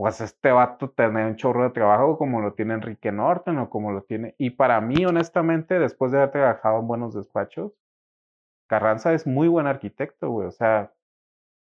pues 0.00 0.22
este 0.22 0.50
vato 0.50 0.88
tener 0.88 1.26
un 1.26 1.36
chorro 1.36 1.62
de 1.62 1.74
trabajo 1.74 2.16
como 2.16 2.40
lo 2.40 2.54
tiene 2.54 2.72
Enrique 2.72 3.12
Norton 3.12 3.58
o 3.58 3.68
como 3.68 3.92
lo 3.92 4.00
tiene. 4.00 4.34
Y 4.38 4.48
para 4.48 4.80
mí, 4.80 5.04
honestamente, 5.04 5.78
después 5.78 6.10
de 6.10 6.16
haber 6.16 6.30
trabajado 6.30 6.80
en 6.80 6.86
buenos 6.86 7.12
despachos, 7.12 7.74
Carranza 8.66 9.12
es 9.12 9.26
muy 9.26 9.46
buen 9.46 9.66
arquitecto, 9.66 10.30
güey. 10.30 10.48
O 10.48 10.52
sea, 10.52 10.94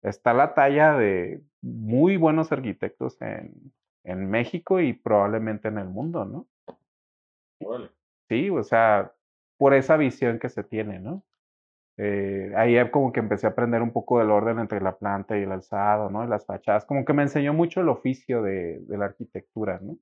está 0.02 0.34
la 0.34 0.56
talla 0.56 0.98
de 0.98 1.44
muy 1.62 2.18
buenos 2.18 2.52
arquitectos 2.52 3.22
en, 3.22 3.72
en 4.04 4.28
México 4.32 4.80
y 4.80 4.94
probablemente 4.94 5.68
en 5.68 5.78
el 5.78 5.90
mundo, 5.90 6.26
¿no? 6.26 6.48
Sí, 8.30 8.50
o 8.50 8.64
sea, 8.64 9.14
por 9.58 9.76
esa 9.76 9.96
visión 9.96 10.40
que 10.40 10.50
se 10.50 10.64
tiene, 10.64 10.98
¿no? 10.98 11.22
Eh, 11.98 12.52
ahí 12.56 12.76
como 12.90 13.12
que 13.12 13.20
empecé 13.20 13.46
a 13.46 13.52
aprender 13.52 13.82
un 13.82 13.92
poco 13.92 14.18
del 14.20 14.32
orden 14.32 14.60
entre 14.60 14.82
la 14.82 14.98
planta 14.98 15.38
y 15.38 15.44
el 15.44 15.52
alzado, 15.52 16.10
¿no? 16.10 16.24
Y 16.24 16.28
las 16.28 16.46
fachadas, 16.46 16.86
como 16.86 17.06
que 17.06 17.14
me 17.14 17.24
enseñó 17.24 17.54
mucho 17.54 17.82
el 17.82 17.90
oficio 17.90 18.42
de, 18.42 18.84
la 18.88 19.06
arquitectura, 19.06 19.80
¿no? 19.82 19.98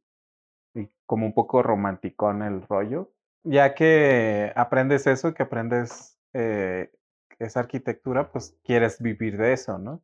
Y 0.73 0.89
como 1.05 1.25
un 1.25 1.33
poco 1.33 1.61
romántico 1.63 2.31
en 2.31 2.43
el 2.43 2.61
rollo. 2.63 3.11
Ya 3.43 3.75
que 3.75 4.53
aprendes 4.55 5.07
eso, 5.07 5.33
que 5.33 5.43
aprendes 5.43 6.17
eh, 6.33 6.91
esa 7.39 7.61
arquitectura, 7.61 8.31
pues 8.31 8.57
quieres 8.63 9.01
vivir 9.01 9.37
de 9.37 9.53
eso, 9.53 9.77
¿no? 9.77 10.01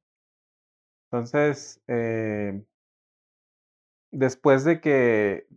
Entonces, 1.09 1.81
eh, 1.87 2.61
después 4.11 4.65
de 4.65 4.81
que 4.81 5.47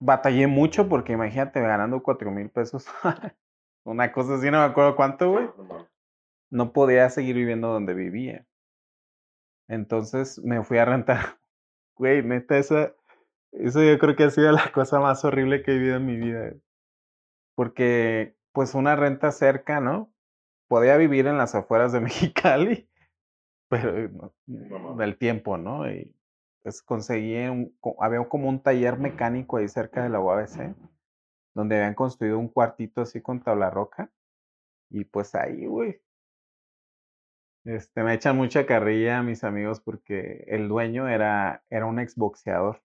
batallé 0.00 0.46
mucho, 0.48 0.88
porque 0.88 1.12
imagínate 1.12 1.60
ganando 1.60 2.02
cuatro 2.02 2.30
mil 2.32 2.50
pesos 2.50 2.86
Una 3.84 4.12
cosa 4.12 4.34
así, 4.34 4.50
no 4.50 4.58
me 4.58 4.64
acuerdo 4.64 4.96
cuánto, 4.96 5.30
güey. 5.30 5.48
No 6.50 6.72
podía 6.72 7.08
seguir 7.10 7.36
viviendo 7.36 7.68
donde 7.68 7.94
vivía. 7.94 8.46
Entonces 9.68 10.38
me 10.44 10.62
fui 10.64 10.78
a 10.78 10.84
rentar. 10.84 11.18
Güey, 11.96 12.22
neta, 12.22 12.56
eso, 12.56 12.96
eso 13.52 13.82
yo 13.82 13.98
creo 13.98 14.16
que 14.16 14.24
ha 14.24 14.30
sido 14.30 14.50
la 14.52 14.72
cosa 14.72 15.00
más 15.00 15.22
horrible 15.22 15.62
que 15.62 15.72
he 15.72 15.74
vivido 15.74 15.96
en 15.96 16.06
mi 16.06 16.16
vida. 16.16 16.54
Porque, 17.54 18.34
pues, 18.52 18.74
una 18.74 18.96
renta 18.96 19.30
cerca, 19.32 19.80
¿no? 19.80 20.10
Podía 20.66 20.96
vivir 20.96 21.26
en 21.26 21.36
las 21.36 21.54
afueras 21.54 21.92
de 21.92 22.00
Mexicali, 22.00 22.88
pero 23.68 24.32
del 24.96 25.18
tiempo, 25.18 25.58
¿no? 25.58 25.90
Y 25.90 26.14
pues 26.62 26.82
conseguí, 26.82 27.36
un, 27.48 27.76
había 27.98 28.26
como 28.28 28.48
un 28.48 28.62
taller 28.62 28.98
mecánico 28.98 29.58
ahí 29.58 29.68
cerca 29.68 30.02
de 30.02 30.08
la 30.08 30.20
UABC 30.20 30.74
donde 31.54 31.76
habían 31.76 31.94
construido 31.94 32.38
un 32.38 32.48
cuartito 32.48 33.02
así 33.02 33.20
con 33.20 33.40
tabla 33.42 33.70
roca. 33.70 34.10
Y 34.90 35.04
pues 35.04 35.34
ahí, 35.34 35.66
güey. 35.66 36.00
Este, 37.64 38.02
me 38.02 38.14
echan 38.14 38.36
mucha 38.36 38.66
carrilla 38.66 39.18
a 39.18 39.22
mis 39.22 39.44
amigos 39.44 39.80
porque 39.80 40.44
el 40.48 40.68
dueño 40.68 41.08
era, 41.08 41.62
era 41.70 41.86
un 41.86 41.98
exboxeador. 41.98 42.82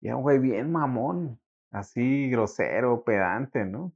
Y 0.00 0.08
era 0.08 0.16
un 0.16 0.22
güey 0.22 0.38
bien 0.38 0.72
mamón, 0.72 1.40
así 1.70 2.28
grosero, 2.30 3.04
pedante, 3.04 3.64
¿no? 3.64 3.92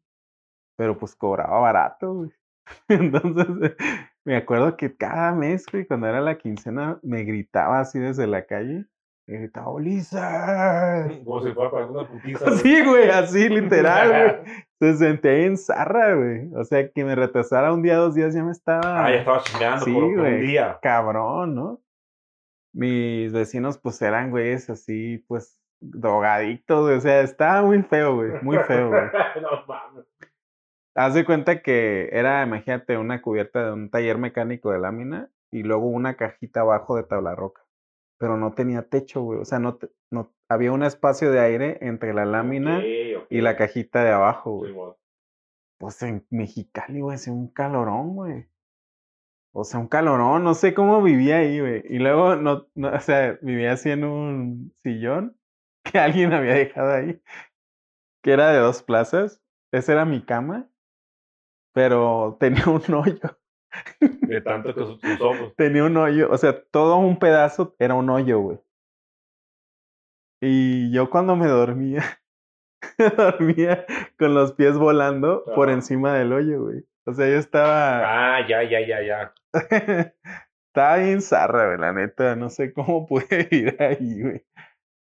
Pero 0.76 0.96
pues 0.98 1.14
cobraba 1.14 1.58
barato, 1.60 2.14
güey. 2.14 2.30
Entonces, 2.88 3.76
me 4.24 4.36
acuerdo 4.36 4.76
que 4.76 4.96
cada 4.96 5.32
mes, 5.34 5.66
güey, 5.70 5.86
cuando 5.86 6.06
era 6.06 6.20
la 6.20 6.38
quincena, 6.38 6.98
me 7.02 7.24
gritaba 7.24 7.80
así 7.80 7.98
desde 7.98 8.26
la 8.26 8.46
calle 8.46 8.86
gritaba 9.26 9.70
Ulises. 9.70 10.20
Como 11.24 11.42
si 11.42 11.52
fuera 11.52 11.70
para 11.70 11.86
una 11.86 12.08
putiza. 12.08 12.50
Sí, 12.56 12.84
güey, 12.84 13.08
así 13.10 13.48
literal, 13.48 14.08
güey. 14.08 14.54
Se 14.80 14.96
sentía 14.96 15.44
en 15.44 15.58
zarra, 15.58 16.14
güey. 16.14 16.54
O 16.54 16.64
sea, 16.64 16.90
que 16.90 17.04
me 17.04 17.14
retrasara 17.14 17.72
un 17.72 17.82
día, 17.82 17.96
dos 17.96 18.14
días, 18.14 18.34
ya 18.34 18.42
me 18.42 18.52
estaba. 18.52 19.04
Ah, 19.04 19.10
ya 19.10 19.18
estaba 19.18 19.42
chingeando 19.42 19.84
sí, 19.84 19.92
por, 19.92 20.04
un 20.04 20.40
día. 20.40 20.78
Cabrón, 20.80 21.54
¿no? 21.54 21.80
Mis 22.72 23.32
vecinos, 23.32 23.78
pues 23.78 24.00
eran 24.00 24.30
güeyes 24.30 24.70
así, 24.70 25.22
pues, 25.28 25.60
drogadictos, 25.80 26.82
güey. 26.82 26.96
O 26.96 27.00
sea, 27.00 27.20
estaba 27.20 27.62
muy 27.62 27.82
feo, 27.82 28.16
güey. 28.16 28.30
Muy 28.42 28.56
feo, 28.58 28.88
güey. 28.88 29.02
no 29.42 29.66
mames. 29.66 30.06
Haz 30.94 31.14
de 31.14 31.24
cuenta 31.24 31.62
que 31.62 32.08
era, 32.12 32.42
imagínate, 32.42 32.96
una 32.96 33.22
cubierta 33.22 33.66
de 33.66 33.72
un 33.72 33.90
taller 33.90 34.18
mecánico 34.18 34.70
de 34.72 34.80
lámina 34.80 35.30
y 35.50 35.62
luego 35.62 35.86
una 35.86 36.16
cajita 36.16 36.60
abajo 36.60 36.96
de 36.96 37.04
tabla 37.04 37.34
roca 37.34 37.62
pero 38.20 38.36
no 38.36 38.52
tenía 38.52 38.82
techo, 38.82 39.22
güey. 39.22 39.40
O 39.40 39.46
sea, 39.46 39.58
no, 39.58 39.78
no 40.10 40.30
había 40.46 40.72
un 40.72 40.82
espacio 40.82 41.32
de 41.32 41.40
aire 41.40 41.78
entre 41.80 42.12
la 42.12 42.26
lámina 42.26 42.82
y 42.84 43.40
la 43.40 43.56
cajita 43.56 44.04
de 44.04 44.10
abajo, 44.10 44.58
güey. 44.58 44.74
pues 45.78 46.02
en 46.02 46.26
Mexicali, 46.28 47.00
güey, 47.00 47.14
hacía 47.14 47.32
un 47.32 47.48
calorón, 47.48 48.14
güey. 48.14 48.46
O 49.52 49.64
sea, 49.64 49.80
un 49.80 49.88
calorón, 49.88 50.44
no 50.44 50.52
sé 50.52 50.74
cómo 50.74 51.02
vivía 51.02 51.38
ahí, 51.38 51.60
güey. 51.60 51.82
Y 51.88 51.98
luego, 51.98 52.36
no, 52.36 52.68
no, 52.74 52.94
o 52.94 53.00
sea, 53.00 53.38
vivía 53.40 53.72
así 53.72 53.88
en 53.90 54.04
un 54.04 54.74
sillón 54.82 55.38
que 55.82 55.98
alguien 55.98 56.34
había 56.34 56.54
dejado 56.54 56.92
ahí, 56.92 57.22
que 58.22 58.32
era 58.32 58.52
de 58.52 58.58
dos 58.58 58.82
plazas. 58.82 59.40
Esa 59.72 59.92
era 59.92 60.04
mi 60.04 60.22
cama, 60.22 60.68
pero 61.72 62.36
tenía 62.38 62.66
un 62.66 62.82
hoyo. 62.94 63.39
De 64.00 64.40
tanto 64.40 64.74
que 64.74 64.80
sus 64.80 65.00
sus 65.00 65.20
ojos. 65.20 65.54
Tenía 65.56 65.84
un 65.84 65.96
hoyo, 65.96 66.30
o 66.30 66.38
sea, 66.38 66.62
todo 66.70 66.96
un 66.96 67.18
pedazo 67.18 67.74
era 67.78 67.94
un 67.94 68.10
hoyo, 68.10 68.40
güey. 68.40 68.58
Y 70.42 70.90
yo 70.92 71.10
cuando 71.10 71.36
me 71.36 71.46
dormía, 71.46 72.02
dormía 73.16 73.84
con 74.18 74.34
los 74.34 74.52
pies 74.52 74.78
volando 74.78 75.44
por 75.54 75.70
encima 75.70 76.14
del 76.14 76.32
hoyo, 76.32 76.62
güey. 76.64 76.84
O 77.06 77.12
sea, 77.12 77.28
yo 77.28 77.36
estaba, 77.36 78.36
Ah, 78.36 78.46
ya, 78.48 78.62
ya, 78.62 78.80
ya, 78.86 79.02
ya. 79.02 79.34
estaba 80.68 80.96
bien 80.98 81.20
zarra, 81.20 81.66
güey, 81.66 81.78
la 81.78 81.92
neta. 81.92 82.36
No 82.36 82.48
sé 82.48 82.72
cómo 82.72 83.06
pude 83.06 83.48
ir 83.50 83.76
ahí, 83.80 84.22
güey. 84.22 84.44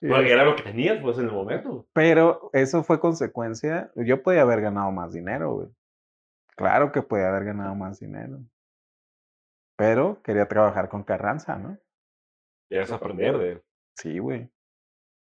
Porque 0.01 0.33
era 0.33 0.45
lo 0.45 0.57
que 0.57 0.63
tenías, 0.63 0.99
pues, 1.03 1.19
en 1.19 1.27
el 1.27 1.33
momento. 1.33 1.87
Pero 1.93 2.49
eso 2.55 2.83
fue 2.83 2.99
consecuencia. 3.01 3.91
Yo 3.97 4.23
podía 4.23 4.43
haber 4.43 4.63
ganado 4.63 4.91
más 4.91 5.13
dinero, 5.13 5.55
güey. 5.55 5.69
Claro 6.57 6.93
que 6.93 7.03
podía 7.03 7.29
haber 7.29 7.45
ganado 7.45 7.75
más 7.75 8.01
dinero. 8.01 8.39
Pero 9.77 10.21
quería 10.23 10.47
trabajar 10.47 10.89
con 10.89 11.05
Carranza, 11.05 11.57
¿no? 11.57 11.79
Debes 12.71 12.93
aprender 12.93 13.39
de. 13.39 13.63
Sí, 13.97 14.19
güey. 14.19 14.51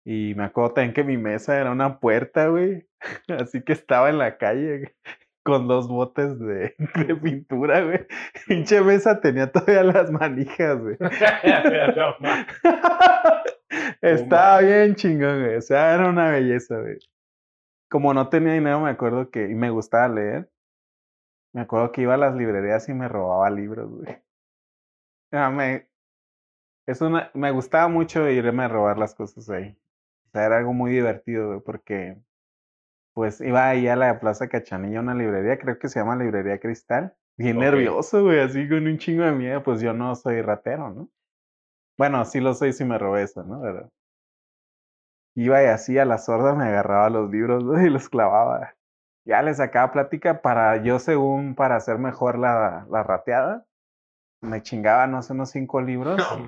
Y 0.06 0.34
me 0.36 0.44
acuerdo 0.44 0.74
también 0.74 0.94
que 0.94 1.04
mi 1.04 1.18
mesa 1.18 1.60
era 1.60 1.72
una 1.72 2.00
puerta, 2.00 2.48
güey. 2.48 2.88
Así 3.28 3.64
que 3.64 3.74
estaba 3.74 4.10
en 4.10 4.18
la 4.18 4.38
calle 4.38 4.96
con 5.44 5.68
dos 5.68 5.88
botes 5.88 6.40
de, 6.40 6.76
de 7.08 7.16
pintura, 7.16 7.82
güey. 7.82 8.06
Pinche 8.48 8.82
mesa 8.82 9.22
tenía 9.22 9.52
todavía 9.52 9.84
las 9.84 10.12
manijas, 10.12 10.80
güey. 10.80 10.98
Estaba 14.02 14.62
bien 14.62 14.96
chingón, 14.96 15.44
güey. 15.44 15.56
O 15.56 15.62
sea, 15.62 15.94
era 15.94 16.10
una 16.10 16.32
belleza, 16.32 16.80
güey. 16.80 16.98
Como 17.90 18.14
no 18.14 18.30
tenía 18.30 18.54
dinero, 18.54 18.82
me 18.82 18.90
acuerdo 18.90 19.30
que, 19.30 19.50
y 19.50 19.56
me 19.56 19.70
gustaba 19.70 20.08
leer, 20.08 20.50
me 21.54 21.62
acuerdo 21.62 21.92
que 21.92 22.02
iba 22.02 22.16
a 22.16 22.18
las 22.18 22.36
librerías 22.36 22.90
y 22.90 22.94
me 22.94 23.08
robaba 23.08 23.50
libros, 23.50 23.90
güey. 23.90 24.18
Ah, 25.32 25.50
me, 25.50 25.88
es 26.86 27.02
una, 27.02 27.32
me 27.34 27.52
gustaba 27.52 27.88
mucho 27.88 28.28
irme 28.30 28.64
a 28.64 28.68
robar 28.68 28.98
las 28.98 29.16
cosas 29.16 29.50
ahí. 29.50 29.78
O 30.28 30.30
sea, 30.32 30.46
era 30.46 30.58
algo 30.58 30.74
muy 30.74 30.92
divertido, 30.92 31.48
güey, 31.48 31.60
porque 31.62 32.18
pues 33.14 33.42
iba 33.42 33.70
ahí 33.70 33.88
a 33.88 33.96
la 33.96 34.20
Plaza 34.20 34.50
Cachanilla, 34.50 35.00
una 35.00 35.14
librería, 35.14 35.60
creo 35.60 35.78
que 35.78 35.88
se 35.88 36.00
llama 36.00 36.16
Librería 36.16 36.60
Cristal. 36.60 37.16
Bien 37.38 37.58
nervioso, 37.58 38.24
güey, 38.24 38.40
así 38.40 38.68
con 38.68 38.86
un 38.86 38.98
chingo 38.98 39.24
de 39.24 39.32
miedo, 39.32 39.64
pues 39.64 39.82
yo 39.82 39.94
no 39.94 40.16
soy 40.16 40.42
ratero, 40.42 40.90
¿no? 40.90 41.10
Bueno, 41.98 42.26
sí 42.26 42.40
lo 42.40 42.54
soy 42.54 42.74
si 42.74 42.86
me 42.86 42.98
robé 42.98 43.24
eso, 43.24 43.44
¿no? 43.44 43.62
Pero 43.62 43.92
iba 45.36 45.64
y 45.64 45.68
así 45.68 45.98
a 45.98 46.06
la 46.06 46.18
sorda 46.18 46.54
me 46.54 46.66
agarraba 46.66 47.10
los 47.10 47.32
libros 47.32 47.64
güey, 47.66 47.88
y 47.88 47.90
los 47.90 48.10
clavaba. 48.10 48.76
Ya 49.26 49.42
le 49.42 49.54
sacaba 49.54 49.92
plática 49.92 50.42
para 50.42 50.78
yo, 50.84 51.00
según, 51.00 51.56
para 51.56 51.78
hacer 51.78 51.98
mejor 51.98 52.38
la, 52.38 52.86
la 52.90 53.04
rateada. 53.04 53.66
Me 54.42 54.62
chingaba, 54.62 55.08
no 55.08 55.22
sé, 55.22 55.34
unos 55.34 55.52
cinco 55.52 55.82
libros 55.82 56.18
No, 56.18 56.46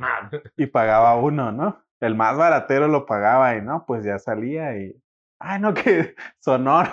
y 0.58 0.68
pagaba 0.68 1.16
uno, 1.18 1.52
¿no? 1.52 1.82
El 2.02 2.16
más 2.16 2.38
baratero 2.38 2.88
lo 2.88 3.06
pagaba 3.06 3.56
y 3.56 3.62
no, 3.62 3.86
pues 3.86 4.04
ya 4.04 4.20
salía 4.20 4.78
y. 4.78 5.02
Ay, 5.40 5.60
no, 5.62 5.74
que 5.74 6.16
sonoro. 6.40 6.92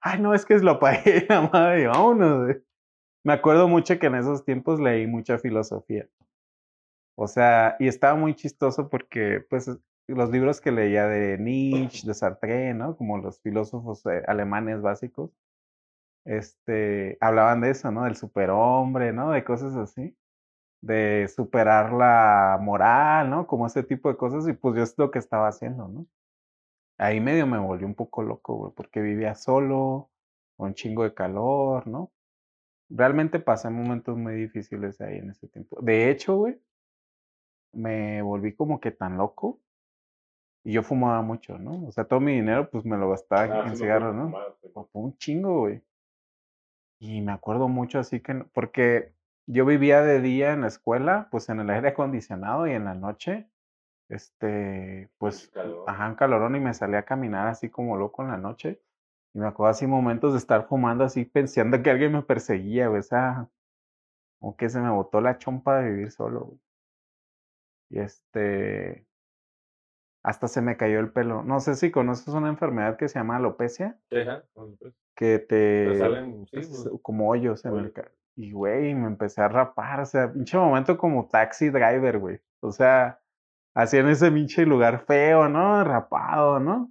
Ay, 0.00 0.20
no, 0.20 0.34
es 0.34 0.44
que 0.44 0.58
lo 0.58 0.78
pagué 0.78 1.26
la 1.28 1.42
madre 1.42 1.82
y 1.82 1.86
vámonos. 1.86 2.44
güey. 2.44 2.56
Me 3.24 3.32
acuerdo 3.32 3.68
mucho 3.68 3.98
que 3.98 4.06
en 4.06 4.14
esos 4.14 4.44
tiempos 4.44 4.80
leí 4.80 5.06
mucha 5.06 5.38
filosofía. 5.38 6.08
O 7.16 7.26
sea, 7.26 7.76
y 7.80 7.88
estaba 7.88 8.14
muy 8.14 8.34
chistoso 8.34 8.88
porque, 8.88 9.44
pues, 9.50 9.68
los 10.08 10.30
libros 10.30 10.60
que 10.60 10.72
leía 10.72 11.06
de 11.06 11.38
Nietzsche, 11.38 12.06
de 12.06 12.14
Sartre, 12.14 12.74
¿no? 12.74 12.96
Como 12.96 13.18
los 13.18 13.40
filósofos 13.40 14.04
eh, 14.06 14.22
alemanes 14.26 14.82
básicos, 14.82 15.30
este, 16.24 17.18
hablaban 17.20 17.60
de 17.60 17.70
eso, 17.70 17.90
¿no? 17.90 18.04
Del 18.04 18.16
superhombre, 18.16 19.12
¿no? 19.12 19.30
De 19.32 19.44
cosas 19.44 19.76
así 19.76 20.16
de 20.80 21.28
superar 21.28 21.92
la 21.92 22.58
moral, 22.60 23.30
¿no? 23.30 23.46
Como 23.46 23.66
ese 23.66 23.82
tipo 23.82 24.08
de 24.08 24.16
cosas, 24.16 24.48
y 24.48 24.52
pues 24.52 24.76
yo 24.76 24.82
es 24.82 24.94
lo 24.98 25.10
que 25.10 25.18
estaba 25.18 25.48
haciendo, 25.48 25.88
¿no? 25.88 26.06
Ahí 26.98 27.20
medio 27.20 27.46
me 27.46 27.58
volvió 27.58 27.86
un 27.86 27.94
poco 27.94 28.22
loco, 28.22 28.56
güey, 28.56 28.72
porque 28.74 29.00
vivía 29.00 29.34
solo, 29.34 30.10
con 30.56 30.68
un 30.68 30.74
chingo 30.74 31.04
de 31.04 31.14
calor, 31.14 31.86
¿no? 31.86 32.12
Realmente 32.90 33.40
pasé 33.40 33.70
momentos 33.70 34.16
muy 34.16 34.34
difíciles 34.34 35.00
ahí 35.00 35.18
en 35.18 35.30
ese 35.30 35.48
tiempo. 35.48 35.80
De 35.82 36.10
hecho, 36.10 36.36
güey, 36.36 36.60
me 37.72 38.22
volví 38.22 38.54
como 38.54 38.80
que 38.80 38.90
tan 38.90 39.18
loco, 39.18 39.60
y 40.68 40.72
yo 40.74 40.82
fumaba 40.82 41.22
mucho, 41.22 41.58
¿no? 41.58 41.86
O 41.88 41.92
sea, 41.92 42.04
todo 42.04 42.20
mi 42.20 42.34
dinero, 42.34 42.68
pues 42.70 42.84
me 42.84 42.96
lo 42.98 43.10
gastaba 43.10 43.62
Ah, 43.62 43.68
en 43.68 43.76
cigarros, 43.76 44.14
¿no? 44.14 44.24
mamá, 44.30 44.44
sí. 44.60 44.68
Pues, 44.74 44.86
fue 44.92 45.02
un 45.02 45.16
chingo, 45.16 45.60
güey. 45.60 45.82
Y 47.00 47.22
me 47.22 47.32
acuerdo 47.32 47.68
mucho 47.68 47.98
así 48.00 48.20
que, 48.20 48.34
porque 48.52 49.14
yo 49.46 49.64
vivía 49.64 50.02
de 50.02 50.20
día 50.20 50.52
en 50.52 50.60
la 50.62 50.68
escuela, 50.68 51.28
pues 51.30 51.48
en 51.48 51.60
el 51.60 51.70
aire 51.70 51.88
acondicionado 51.88 52.66
y 52.66 52.72
en 52.72 52.84
la 52.84 52.94
noche, 52.94 53.48
este, 54.08 55.10
pues, 55.18 55.48
calor. 55.48 55.84
ajá, 55.86 56.08
un 56.08 56.14
calorón 56.16 56.56
y 56.56 56.60
me 56.60 56.74
salía 56.74 57.00
a 57.00 57.04
caminar 57.04 57.48
así 57.48 57.70
como 57.70 57.96
loco 57.96 58.22
en 58.22 58.28
la 58.30 58.38
noche. 58.38 58.82
Y 59.34 59.38
me 59.40 59.46
acuerdo 59.46 59.70
así 59.70 59.86
momentos 59.86 60.32
de 60.32 60.38
estar 60.38 60.66
fumando 60.68 61.04
así 61.04 61.24
pensando 61.24 61.82
que 61.82 61.90
alguien 61.90 62.12
me 62.12 62.22
perseguía, 62.22 62.88
güey, 62.88 63.00
o 63.00 63.02
sea, 63.02 63.48
como 64.40 64.56
que 64.56 64.68
se 64.70 64.80
me 64.80 64.90
botó 64.90 65.20
la 65.20 65.38
chompa 65.38 65.80
de 65.80 65.90
vivir 65.90 66.10
solo, 66.12 66.40
güey. 66.46 66.60
Y 67.90 67.98
este, 68.00 69.07
hasta 70.28 70.46
se 70.46 70.60
me 70.60 70.76
cayó 70.76 71.00
el 71.00 71.10
pelo. 71.10 71.42
No 71.42 71.58
sé 71.60 71.74
si 71.74 71.90
conoces 71.90 72.28
una 72.34 72.48
enfermedad 72.50 72.96
que 72.98 73.08
se 73.08 73.18
llama 73.18 73.36
alopecia 73.36 73.98
ajá, 74.12 74.44
que 75.16 75.38
te, 75.38 75.86
Te 75.92 75.98
salen, 75.98 76.46
sí, 76.46 76.56
pues, 76.56 76.88
como 77.02 77.30
hoyos 77.30 77.64
en 77.64 77.72
el 77.72 77.78
hoyos. 77.78 77.92
ca- 77.92 78.10
y 78.36 78.52
güey, 78.52 78.94
me 78.94 79.06
empecé 79.06 79.40
a 79.40 79.48
rapar, 79.48 80.00
o 80.00 80.06
sea, 80.06 80.30
pinche 80.32 80.56
momento 80.58 80.96
como 80.98 81.26
taxi 81.28 81.70
driver, 81.70 82.18
güey. 82.18 82.40
O 82.60 82.70
sea, 82.70 83.20
así 83.74 83.96
en 83.96 84.08
ese 84.08 84.30
pinche 84.30 84.64
lugar 84.66 85.04
feo, 85.06 85.48
¿no? 85.48 85.82
Rapado, 85.82 86.60
¿no? 86.60 86.90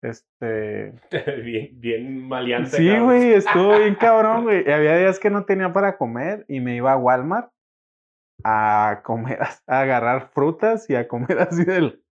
Este, 0.00 0.92
bien, 1.44 1.80
bien 1.80 2.28
maleante. 2.28 2.76
sí, 2.76 2.98
güey, 2.98 3.32
estuvo 3.32 3.78
bien 3.78 3.94
cabrón, 4.00 4.44
güey. 4.44 4.64
Y 4.66 4.70
había 4.70 4.96
días 4.96 5.18
que 5.18 5.28
no 5.30 5.44
tenía 5.44 5.72
para 5.72 5.96
comer 5.96 6.44
y 6.46 6.60
me 6.60 6.76
iba 6.76 6.92
a 6.92 6.96
Walmart 6.96 7.50
a 8.44 9.00
comer, 9.04 9.38
a 9.66 9.80
agarrar 9.80 10.28
frutas 10.32 10.88
y 10.88 10.94
a 10.94 11.08
comer 11.08 11.38
así 11.40 11.64
del- 11.64 12.03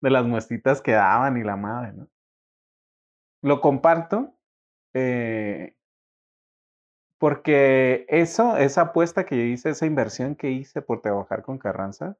de 0.00 0.10
las 0.10 0.24
muestritas 0.24 0.80
que 0.80 0.92
daban 0.92 1.36
y 1.36 1.44
la 1.44 1.56
madre, 1.56 1.92
¿no? 1.92 2.08
Lo 3.42 3.60
comparto 3.60 4.34
eh, 4.94 5.76
porque 7.18 8.06
eso, 8.08 8.56
esa 8.56 8.82
apuesta 8.82 9.26
que 9.26 9.36
yo 9.36 9.42
hice, 9.42 9.70
esa 9.70 9.86
inversión 9.86 10.36
que 10.36 10.50
hice 10.50 10.82
por 10.82 11.00
trabajar 11.02 11.42
con 11.42 11.58
Carranza, 11.58 12.16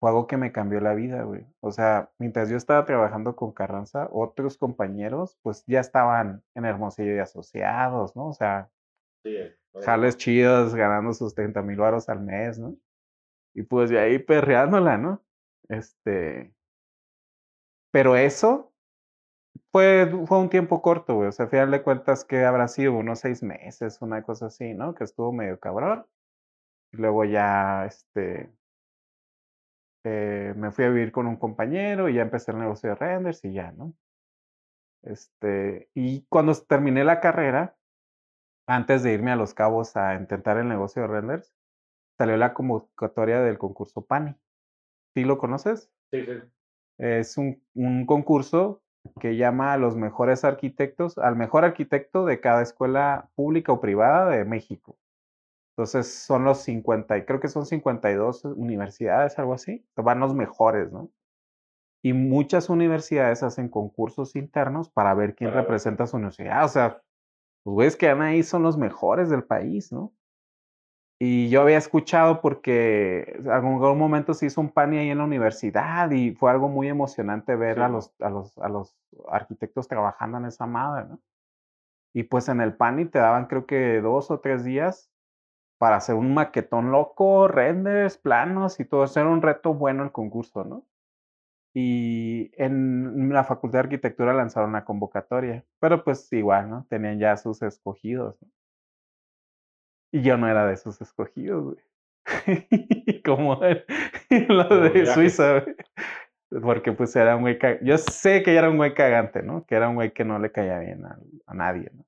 fue 0.00 0.10
algo 0.10 0.26
que 0.26 0.36
me 0.36 0.52
cambió 0.52 0.80
la 0.80 0.94
vida, 0.94 1.22
güey. 1.22 1.46
O 1.60 1.70
sea, 1.72 2.10
mientras 2.18 2.50
yo 2.50 2.56
estaba 2.56 2.84
trabajando 2.84 3.36
con 3.36 3.52
Carranza, 3.52 4.08
otros 4.12 4.58
compañeros, 4.58 5.38
pues 5.42 5.64
ya 5.66 5.80
estaban 5.80 6.42
en 6.54 6.64
Hermosillo 6.66 7.14
y 7.14 7.18
asociados, 7.20 8.14
¿no? 8.16 8.28
O 8.28 8.32
sea, 8.34 8.70
Sí, 9.24 9.34
eh, 9.34 9.56
jales 9.82 10.18
chidos, 10.18 10.74
ganando 10.74 11.14
sus 11.14 11.34
30 11.34 11.62
mil 11.62 11.78
varos 11.78 12.08
al 12.08 12.20
mes, 12.20 12.58
¿no? 12.58 12.76
Y 13.54 13.62
pues 13.62 13.88
de 13.88 13.98
ahí 13.98 14.18
perreándola, 14.18 14.98
¿no? 14.98 15.22
Este. 15.68 16.52
Pero 17.94 18.16
eso 18.16 18.72
fue, 19.72 20.10
fue 20.26 20.38
un 20.40 20.50
tiempo 20.50 20.82
corto, 20.82 21.14
güey. 21.16 21.28
O 21.28 21.32
sea, 21.32 21.46
a 21.46 21.48
final 21.48 21.70
de 21.70 21.82
cuentas, 21.82 22.24
que 22.24 22.44
habrá 22.44 22.66
sido? 22.68 22.94
Unos 22.94 23.20
seis 23.20 23.42
meses, 23.42 24.02
una 24.02 24.22
cosa 24.24 24.46
así, 24.46 24.74
¿no? 24.74 24.94
Que 24.94 25.04
estuvo 25.04 25.32
medio 25.32 25.60
cabrón. 25.60 26.04
Y 26.92 26.98
luego 26.98 27.24
ya, 27.24 27.86
este. 27.86 28.50
eh, 30.04 30.54
me 30.56 30.70
fui 30.70 30.84
a 30.84 30.90
vivir 30.90 31.12
con 31.12 31.26
un 31.26 31.36
compañero 31.36 32.08
y 32.08 32.14
ya 32.14 32.22
empecé 32.22 32.52
el 32.52 32.58
negocio 32.58 32.90
de 32.90 32.96
renders 32.96 33.44
y 33.44 33.52
ya, 33.52 33.72
¿no? 33.72 33.94
Este. 35.02 35.88
Y 35.94 36.24
cuando 36.28 36.54
terminé 36.54 37.04
la 37.04 37.20
carrera, 37.20 37.76
antes 38.66 39.02
de 39.02 39.12
irme 39.12 39.30
a 39.32 39.36
Los 39.36 39.54
Cabos 39.54 39.96
a 39.96 40.14
intentar 40.14 40.58
el 40.58 40.68
negocio 40.68 41.02
de 41.02 41.08
renders, 41.08 41.54
salió 42.18 42.36
la 42.36 42.54
convocatoria 42.54 43.40
del 43.40 43.58
concurso 43.58 44.04
PANI. 44.04 44.36
¿Sí 45.14 45.24
lo 45.24 45.38
conoces? 45.38 45.90
Sí, 46.10 46.24
sí. 46.24 46.32
Es 46.98 47.36
un, 47.38 47.62
un 47.74 48.06
concurso 48.06 48.82
que 49.20 49.36
llama 49.36 49.72
a 49.72 49.78
los 49.78 49.96
mejores 49.96 50.44
arquitectos, 50.44 51.18
al 51.18 51.36
mejor 51.36 51.64
arquitecto 51.64 52.24
de 52.24 52.40
cada 52.40 52.62
escuela 52.62 53.30
pública 53.34 53.72
o 53.72 53.80
privada 53.80 54.30
de 54.30 54.44
México. 54.44 54.96
Entonces 55.76 56.14
son 56.14 56.44
los 56.44 56.58
50, 56.58 57.18
y 57.18 57.24
creo 57.24 57.40
que 57.40 57.48
son 57.48 57.66
52 57.66 58.44
universidades, 58.44 59.38
algo 59.38 59.54
así. 59.54 59.84
Van 59.96 60.20
los 60.20 60.34
mejores, 60.34 60.92
¿no? 60.92 61.10
Y 62.00 62.12
muchas 62.12 62.68
universidades 62.68 63.42
hacen 63.42 63.68
concursos 63.68 64.36
internos 64.36 64.88
para 64.88 65.14
ver 65.14 65.34
quién 65.34 65.52
representa 65.52 66.06
su 66.06 66.16
universidad. 66.16 66.64
O 66.64 66.68
sea, 66.68 67.02
los 67.64 67.74
güeyes 67.74 67.96
que 67.96 68.12
van 68.12 68.22
ahí 68.22 68.42
son 68.42 68.62
los 68.62 68.76
mejores 68.76 69.30
del 69.30 69.42
país, 69.42 69.90
¿no? 69.90 70.12
Y 71.18 71.48
yo 71.48 71.62
había 71.62 71.78
escuchado 71.78 72.40
porque 72.40 73.36
en 73.38 73.50
algún 73.50 73.98
momento 73.98 74.34
se 74.34 74.46
hizo 74.46 74.60
un 74.60 74.70
PANI 74.70 74.98
ahí 74.98 75.10
en 75.10 75.18
la 75.18 75.24
universidad 75.24 76.10
y 76.10 76.32
fue 76.32 76.50
algo 76.50 76.68
muy 76.68 76.88
emocionante 76.88 77.54
ver 77.54 77.80
a, 77.80 77.88
los, 77.88 78.12
a, 78.20 78.30
los, 78.30 78.58
a 78.58 78.68
los 78.68 78.96
arquitectos 79.28 79.86
trabajando 79.86 80.38
en 80.38 80.46
esa 80.46 80.66
madre, 80.66 81.06
¿no? 81.08 81.20
Y 82.12 82.24
pues 82.24 82.48
en 82.48 82.60
el 82.60 82.74
PANI 82.76 83.06
te 83.06 83.18
daban 83.18 83.46
creo 83.46 83.66
que 83.66 84.00
dos 84.00 84.30
o 84.30 84.40
tres 84.40 84.64
días 84.64 85.10
para 85.78 85.96
hacer 85.96 86.14
un 86.14 86.34
maquetón 86.34 86.90
loco, 86.90 87.48
renders, 87.48 88.18
planos 88.18 88.80
y 88.80 88.84
todo 88.84 89.04
eso. 89.04 89.20
Era 89.20 89.28
un 89.28 89.42
reto 89.42 89.74
bueno 89.74 90.02
el 90.04 90.12
concurso, 90.12 90.64
¿no? 90.64 90.86
Y 91.74 92.52
en 92.54 93.32
la 93.32 93.44
Facultad 93.44 93.78
de 93.78 93.84
Arquitectura 93.84 94.32
lanzaron 94.32 94.70
una 94.70 94.84
convocatoria, 94.84 95.64
pero 95.80 96.04
pues 96.04 96.32
igual, 96.32 96.70
¿no? 96.70 96.86
Tenían 96.88 97.18
ya 97.18 97.36
sus 97.36 97.62
escogidos. 97.62 98.36
¿no? 98.40 98.48
Y 100.14 100.22
yo 100.22 100.36
no 100.36 100.48
era 100.48 100.64
de 100.64 100.74
esos 100.74 101.00
escogidos, 101.00 101.74
güey. 101.74 101.84
Como 103.24 103.56
lo 104.48 104.80
de 104.80 105.06
Suiza, 105.06 105.58
güey. 105.58 105.76
Porque 106.62 106.92
pues 106.92 107.16
era 107.16 107.34
un 107.34 107.42
güey 107.42 107.58
Yo 107.82 107.98
sé 107.98 108.44
que 108.44 108.54
era 108.54 108.70
un 108.70 108.76
güey 108.76 108.94
cagante, 108.94 109.42
¿no? 109.42 109.66
Que 109.66 109.74
era 109.74 109.88
un 109.88 109.96
güey 109.96 110.12
que 110.12 110.24
no 110.24 110.38
le 110.38 110.52
caía 110.52 110.78
bien 110.78 111.04
a, 111.04 111.18
a 111.46 111.54
nadie, 111.54 111.90
¿no? 111.92 112.06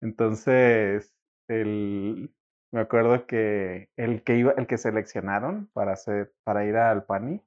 Entonces, 0.00 1.14
el, 1.46 2.32
me 2.72 2.80
acuerdo 2.80 3.26
que 3.26 3.90
el 3.96 4.22
que 4.22 4.38
iba, 4.38 4.52
el 4.52 4.66
que 4.66 4.78
seleccionaron 4.78 5.68
para 5.74 5.92
hacer, 5.92 6.32
para 6.42 6.64
ir 6.64 6.76
al 6.76 7.04
PANI, 7.04 7.42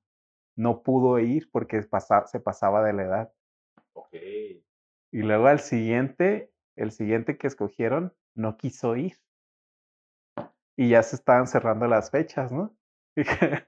no 0.55 0.83
pudo 0.83 1.17
ir 1.17 1.49
porque 1.51 1.81
se 1.81 2.39
pasaba 2.39 2.83
de 2.83 2.93
la 2.93 3.03
edad. 3.03 3.33
Ok. 3.93 4.13
Y 4.13 5.23
luego 5.23 5.47
al 5.47 5.61
siguiente, 5.61 6.51
el 6.75 6.91
siguiente 6.91 7.39
que 7.39 7.47
escogieron, 7.47 8.13
no 8.35 8.55
quiso 8.55 8.95
ir 8.95 9.17
y 10.77 10.89
ya 10.89 11.03
se 11.03 11.15
estaban 11.17 11.47
cerrando 11.47 11.87
las 11.87 12.11
fechas, 12.11 12.51
¿no? 12.51 12.73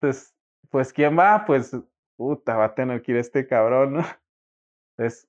Entonces, 0.00 0.34
pues, 0.70 0.92
¿quién 0.92 1.18
va? 1.18 1.44
Pues, 1.46 1.76
puta, 2.16 2.56
va 2.56 2.66
a 2.66 2.74
tener 2.74 3.02
que 3.02 3.12
ir 3.12 3.18
este 3.18 3.46
cabrón, 3.46 3.94
¿no? 3.94 4.00
Entonces, 4.98 5.28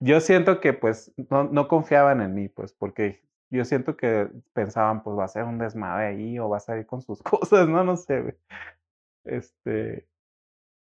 yo 0.00 0.20
siento 0.20 0.60
que, 0.60 0.72
pues, 0.72 1.12
no, 1.30 1.44
no 1.44 1.68
confiaban 1.68 2.20
en 2.22 2.34
mí, 2.34 2.48
pues, 2.48 2.72
porque 2.72 3.22
yo 3.50 3.64
siento 3.64 3.96
que 3.96 4.30
pensaban, 4.54 5.02
pues, 5.02 5.18
va 5.18 5.24
a 5.24 5.28
ser 5.28 5.44
un 5.44 5.58
desmadre 5.58 6.06
ahí 6.06 6.38
o 6.38 6.48
va 6.48 6.56
a 6.58 6.60
salir 6.60 6.86
con 6.86 7.02
sus 7.02 7.22
cosas, 7.24 7.68
¿no? 7.68 7.84
No 7.84 7.96
sé. 7.96 8.38
Este, 9.24 10.08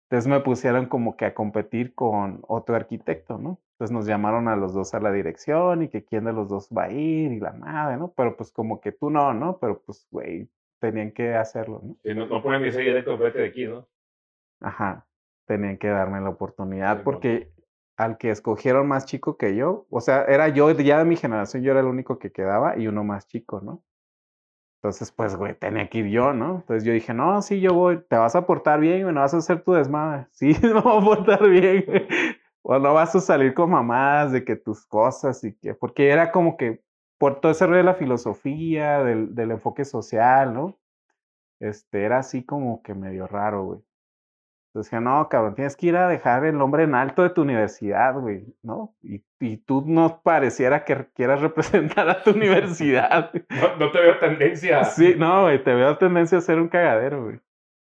entonces 0.10 0.30
me 0.30 0.40
pusieron 0.42 0.88
como 0.88 1.18
que 1.18 1.26
a 1.26 1.34
competir 1.34 1.94
con 1.94 2.42
otro 2.48 2.76
arquitecto, 2.76 3.38
¿no? 3.38 3.60
Entonces 3.78 3.94
nos 3.94 4.08
llamaron 4.08 4.48
a 4.48 4.56
los 4.56 4.74
dos 4.74 4.96
a 4.96 5.00
la 5.00 5.12
dirección 5.12 5.84
y 5.84 5.90
que 5.90 6.04
quién 6.04 6.24
de 6.24 6.34
los 6.34 6.50
dos 6.50 6.68
va 6.76 6.86
a 6.86 6.92
ir 6.92 7.32
y 7.32 7.40
la 7.40 7.54
madre, 7.54 7.98
¿no? 7.98 8.12
Pero 8.18 8.36
pues 8.36 8.52
como 8.52 8.82
que 8.82 8.92
tú 8.92 9.12
no, 9.12 9.36
¿no? 9.36 9.60
Pero 9.60 9.84
pues, 9.86 10.08
güey, 10.10 10.50
tenían 10.80 11.12
que 11.12 11.36
hacerlo, 11.36 11.82
¿no? 11.84 11.96
Sí, 12.04 12.16
no, 12.16 12.26
no 12.26 12.42
pueden 12.42 12.64
decir 12.64 12.82
directo, 12.82 13.16
vete 13.20 13.38
de 13.38 13.48
aquí, 13.50 13.68
¿no? 13.68 13.88
Ajá, 14.62 15.06
tenían 15.46 15.78
que 15.78 15.90
darme 15.90 16.20
la 16.22 16.30
oportunidad 16.30 17.04
porque 17.04 17.52
al 17.98 18.18
que 18.18 18.32
escogieron 18.32 18.88
más 18.88 19.06
chico 19.06 19.38
que 19.38 19.56
yo, 19.56 19.86
o 19.92 20.02
sea, 20.02 20.24
era 20.24 20.48
yo, 20.50 20.72
ya 20.72 20.98
de 20.98 21.06
mi 21.06 21.16
generación, 21.16 21.62
yo 21.62 21.70
era 21.70 21.82
el 21.82 21.86
único 21.86 22.18
que 22.18 22.32
quedaba 22.32 22.80
y 22.80 22.88
uno 22.88 23.04
más 23.04 23.28
chico, 23.28 23.62
¿no? 23.62 23.84
Entonces, 24.78 25.12
pues, 25.12 25.36
güey, 25.36 25.56
tenía 25.56 25.90
que 25.90 26.00
ir 26.00 26.08
yo, 26.08 26.34
¿no? 26.34 26.58
Entonces 26.58 26.84
yo 26.84 26.94
dije, 26.94 27.14
no, 27.14 27.42
sí, 27.42 27.60
yo 27.60 27.74
voy, 27.74 28.00
te 28.08 28.16
vas 28.16 28.36
a 28.36 28.46
portar 28.46 28.80
bien, 28.80 29.02
güey, 29.02 29.14
no 29.14 29.22
vas 29.22 29.34
a 29.34 29.38
hacer 29.38 29.64
tu 29.64 29.74
desmadre. 29.74 30.28
Sí, 30.32 30.56
me 30.64 30.74
voy 30.82 31.02
a 31.02 31.06
portar 31.06 31.50
bien. 31.50 31.86
O 32.70 32.78
no 32.80 32.94
vas 32.94 33.16
a 33.16 33.22
salir 33.22 33.54
con 33.54 33.70
mamadas 33.70 34.34
de 34.34 34.44
que 34.44 34.58
tus 34.58 34.86
cosas 34.86 35.42
y 35.46 35.56
que, 35.56 35.74
porque 35.74 36.10
era 36.10 36.34
como 36.34 36.58
que 36.58 36.84
por 37.18 37.40
todo 37.40 37.54
ese 37.54 37.66
rollo 37.66 37.78
de 37.78 37.84
la 37.84 37.94
filosofía, 37.94 39.02
del, 39.06 39.34
del 39.34 39.52
enfoque 39.52 39.86
social, 39.86 40.54
¿no? 40.54 40.78
Este, 41.62 42.04
era 42.04 42.20
así 42.20 42.44
como 42.46 42.84
que 42.84 42.94
medio 42.94 43.26
raro, 43.26 43.64
güey. 43.64 43.80
Entonces 44.68 44.92
dije, 44.92 45.02
no, 45.02 45.30
cabrón, 45.30 45.56
tienes 45.56 45.78
que 45.78 45.88
ir 45.88 45.96
a 45.96 46.10
dejar 46.10 46.44
el 46.44 46.58
nombre 46.58 46.84
en 46.84 46.94
alto 46.94 47.24
de 47.24 47.30
tu 47.30 47.44
universidad, 47.44 48.20
güey, 48.20 48.54
¿no? 48.62 48.94
Y, 49.02 49.24
y 49.40 49.56
tú 49.60 49.86
no 49.88 50.22
pareciera 50.22 50.84
que 50.84 51.08
quieras 51.16 51.40
representar 51.48 52.10
a 52.10 52.22
tu 52.22 52.32
universidad. 52.32 53.32
No, 53.80 53.92
te 53.92 54.00
veo 54.02 54.20
tendencia. 54.20 54.84
Sí, 54.84 55.16
no, 55.18 55.44
güey, 55.44 55.64
te 55.64 55.74
veo 55.74 55.98
tendencia 55.98 56.38
a 56.38 56.42
ser 56.42 56.60
un 56.60 56.68
cagadero, 56.68 57.24
güey. 57.24 57.40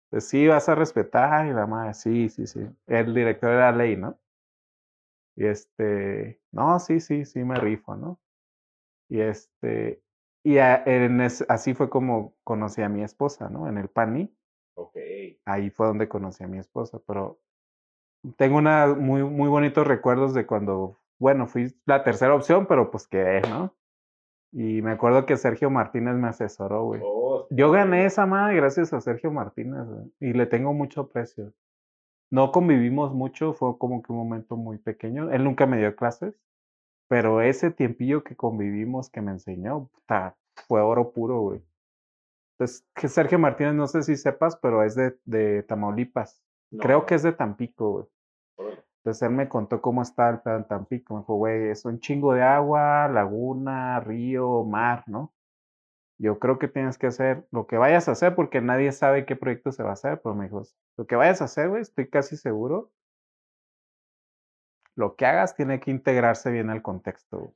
Pues 0.10 0.28
sí, 0.28 0.46
vas 0.46 0.68
a 0.68 0.76
respetar 0.76 1.48
y 1.48 1.54
la 1.54 1.68
madre, 1.68 1.94
sí, 1.94 2.28
sí, 2.28 2.48
sí. 2.48 2.68
El 2.86 3.14
director 3.14 3.50
era 3.50 3.72
ley, 3.72 3.96
¿no? 3.96 4.20
Y 5.36 5.46
este, 5.46 6.42
no, 6.52 6.80
sí, 6.80 7.00
sí, 7.00 7.26
sí 7.26 7.44
me 7.44 7.56
rifo, 7.56 7.96
¿no? 7.96 8.20
Y 9.10 9.22
este, 9.22 10.02
y 10.44 10.58
en 10.58 11.22
así 11.22 11.74
fue 11.74 11.90
como 11.90 12.36
conocí 12.44 12.82
a 12.82 12.90
mi 12.90 13.04
esposa, 13.04 13.50
¿no? 13.50 13.68
En 13.68 13.78
el 13.78 13.90
PANI 13.90 14.34
Ok. 14.76 14.98
Ahí 15.46 15.70
fue 15.70 15.88
donde 15.88 16.08
conocí 16.08 16.44
a 16.44 16.48
mi 16.48 16.58
esposa, 16.58 17.00
pero 17.06 17.40
tengo 18.38 18.58
una 18.58 18.88
muy, 18.88 19.24
muy 19.24 19.50
bonitos 19.50 19.86
recuerdos 19.86 20.34
de 20.34 20.46
cuando, 20.46 21.00
bueno, 21.20 21.48
fui 21.48 21.76
la 21.86 22.04
tercera 22.04 22.34
opción, 22.34 22.66
pero 22.68 22.90
pues 22.90 23.08
quedé, 23.08 23.42
¿no? 23.42 23.76
Y 24.52 24.82
me 24.82 24.92
acuerdo 24.92 25.26
que 25.26 25.38
Sergio 25.38 25.70
Martínez 25.70 26.16
me 26.16 26.28
asesoró, 26.28 26.86
güey. 26.86 27.02
Oh, 27.04 27.48
Yo 27.50 27.72
gané 27.72 28.06
esa 28.06 28.26
madre 28.26 28.56
gracias 28.56 28.94
a 28.94 29.02
Sergio 29.02 29.32
Martínez, 29.32 29.86
güey, 29.86 30.12
y 30.20 30.34
le 30.34 30.46
tengo 30.46 30.74
mucho 30.74 31.02
aprecio. 31.02 31.54
No 32.34 32.52
convivimos 32.52 33.14
mucho, 33.14 33.54
fue 33.54 33.78
como 33.78 34.02
que 34.02 34.12
un 34.12 34.18
momento 34.18 34.58
muy 34.58 34.80
pequeño. 34.80 35.30
Él 35.30 35.44
nunca 35.44 35.68
me 35.68 35.78
dio 35.78 35.96
clases, 35.96 36.34
pero 37.08 37.42
ese 37.42 37.70
tiempillo 37.70 38.24
que 38.24 38.36
convivimos, 38.36 39.12
que 39.12 39.22
me 39.22 39.30
enseñó, 39.30 39.88
puta, 39.94 40.36
fue 40.68 40.82
oro 40.82 41.12
puro, 41.12 41.42
güey. 41.42 41.62
Entonces, 42.54 42.88
que 42.96 43.08
Sergio 43.08 43.38
Martínez, 43.38 43.76
no 43.76 43.86
sé 43.86 44.02
si 44.02 44.18
sepas, 44.18 44.56
pero 44.56 44.82
es 44.82 44.96
de, 44.96 45.16
de 45.26 45.62
Tamaulipas. 45.62 46.42
Creo 46.80 47.06
que 47.06 47.14
es 47.14 47.22
de 47.22 47.34
Tampico, 47.34 47.92
güey. 47.92 48.06
Entonces 48.98 49.22
él 49.22 49.36
me 49.36 49.48
contó 49.48 49.80
cómo 49.80 50.02
está 50.02 50.32
el 50.32 50.40
pedo 50.40 50.58
en 50.58 50.68
Tampico. 50.68 51.14
Me 51.14 51.20
dijo, 51.20 51.36
güey, 51.36 51.70
es 51.70 51.86
un 51.86 52.00
chingo 52.00 52.34
de 52.34 52.42
agua, 52.42 53.10
laguna, 53.10 54.00
río, 54.00 54.64
mar, 54.64 55.04
¿no? 55.06 55.32
Yo 56.24 56.40
creo 56.40 56.58
que 56.58 56.70
tienes 56.70 56.98
que 56.98 57.08
hacer 57.08 57.46
lo 57.52 57.68
que 57.68 57.78
vayas 57.78 58.08
a 58.08 58.14
hacer 58.14 58.34
porque 58.34 58.62
nadie 58.62 58.92
sabe 58.94 59.26
qué 59.26 59.36
proyecto 59.36 59.72
se 59.74 59.84
va 59.84 59.90
a 59.90 59.94
hacer, 59.94 60.22
pero 60.22 60.36
me 60.36 60.46
dijo, 60.46 60.64
lo 60.96 61.06
que 61.06 61.18
vayas 61.18 61.42
a 61.42 61.46
hacer, 61.46 61.70
güey, 61.70 61.82
estoy 61.82 62.10
casi 62.10 62.38
seguro. 62.38 62.92
Lo 64.96 65.16
que 65.16 65.26
hagas 65.26 65.56
tiene 65.56 65.80
que 65.80 65.92
integrarse 65.92 66.50
bien 66.50 66.70
al 66.70 66.82
contexto 66.82 67.54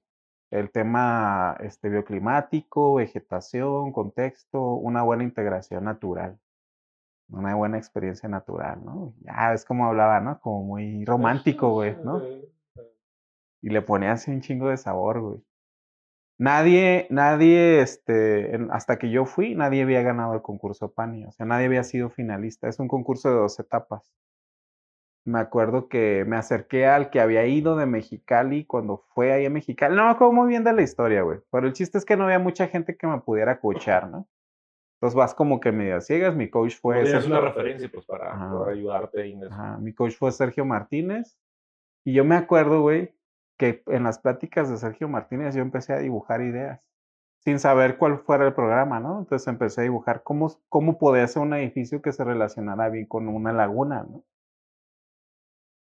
el 0.51 0.71
tema 0.71 1.57
este, 1.59 1.89
bioclimático, 1.89 2.95
vegetación, 2.95 3.91
contexto, 3.91 4.61
una 4.61 5.03
buena 5.03 5.23
integración 5.23 5.83
natural, 5.83 6.39
una 7.29 7.55
buena 7.55 7.77
experiencia 7.77 8.29
natural, 8.29 8.83
¿no? 8.83 9.13
Ya 9.21 9.53
es 9.53 9.65
como 9.65 9.85
hablaba, 9.85 10.21
¿no? 10.21 10.39
Como 10.39 10.63
muy 10.63 11.03
romántico, 11.05 11.71
güey, 11.71 11.97
¿no? 12.03 12.21
Y 13.61 13.69
le 13.69 13.81
ponía 13.81 14.13
así 14.13 14.31
un 14.31 14.41
chingo 14.41 14.69
de 14.69 14.77
sabor, 14.77 15.19
güey. 15.19 15.43
Nadie, 16.39 17.07
nadie, 17.09 17.81
este, 17.81 18.59
hasta 18.71 18.99
que 18.99 19.09
yo 19.09 19.25
fui, 19.25 19.55
nadie 19.55 19.81
había 19.81 20.03
ganado 20.03 20.33
el 20.35 20.41
concurso 20.41 20.91
PANI, 20.93 21.25
o 21.25 21.31
sea, 21.31 21.45
nadie 21.45 21.65
había 21.65 21.83
sido 21.83 22.09
finalista. 22.09 22.67
Es 22.67 22.79
un 22.79 22.87
concurso 22.87 23.29
de 23.29 23.35
dos 23.35 23.59
etapas 23.59 24.13
me 25.27 25.39
acuerdo 25.39 25.89
que 25.89 26.23
me 26.25 26.37
acerqué 26.37 26.87
al 26.87 27.09
que 27.09 27.19
había 27.19 27.45
ido 27.45 27.75
de 27.75 27.85
Mexicali 27.85 28.63
cuando 28.63 29.03
fue 29.13 29.33
ahí 29.33 29.45
a 29.45 29.49
Mexicali. 29.49 29.93
No 29.93 30.05
me 30.05 30.11
acuerdo 30.11 30.31
muy 30.31 30.47
bien 30.47 30.63
de 30.63 30.71
la 30.71 30.81
historia, 30.81 31.21
güey. 31.21 31.39
Pero 31.51 31.67
el 31.67 31.73
chiste 31.73 31.97
es 31.97 32.05
que 32.05 32.15
no 32.15 32.23
había 32.23 32.39
mucha 32.39 32.67
gente 32.67 32.95
que 32.95 33.07
me 33.07 33.19
pudiera 33.19 33.59
coachar, 33.59 34.09
¿no? 34.09 34.25
Entonces 34.95 35.15
vas 35.15 35.35
como 35.35 35.59
que 35.59 35.73
medio 35.73 35.99
ciegas. 35.99 36.33
Mi 36.33 36.49
coach 36.49 36.75
fue. 36.75 37.01
Es 37.01 37.25
una 37.25 37.41
referencia, 37.41 37.89
pues, 37.93 38.05
para, 38.05 38.33
ayudarte. 38.69 39.27
Inés. 39.27 39.51
Ajá. 39.51 39.77
Mi 39.77 39.93
coach 39.93 40.15
fue 40.15 40.31
Sergio 40.31 40.63
Martínez. 40.63 41.37
Y 42.05 42.13
yo 42.13 42.23
me 42.23 42.35
acuerdo, 42.35 42.81
güey, 42.81 43.13
que 43.57 43.83
en 43.87 44.03
las 44.03 44.19
pláticas 44.19 44.69
de 44.69 44.77
Sergio 44.77 45.09
Martínez 45.09 45.55
yo 45.55 45.61
empecé 45.61 45.93
a 45.93 45.99
dibujar 45.99 46.41
ideas. 46.41 46.81
Sin 47.39 47.59
saber 47.59 47.97
cuál 47.97 48.19
fuera 48.19 48.45
el 48.45 48.53
programa, 48.53 48.99
¿no? 48.99 49.19
Entonces 49.19 49.47
empecé 49.47 49.81
a 49.81 49.83
dibujar 49.85 50.23
cómo, 50.23 50.51
cómo 50.69 50.97
podía 50.97 51.27
ser 51.27 51.41
un 51.41 51.53
edificio 51.53 52.01
que 52.01 52.11
se 52.11 52.23
relacionara 52.23 52.89
bien 52.89 53.05
con 53.05 53.27
una 53.27 53.53
laguna, 53.53 54.03
¿no? 54.03 54.23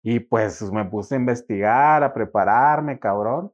Y 0.04 0.20
pues 0.20 0.62
me 0.72 0.86
puse 0.86 1.16
a 1.16 1.20
investigar, 1.20 2.04
a 2.04 2.14
prepararme, 2.14 3.00
cabrón. 3.00 3.54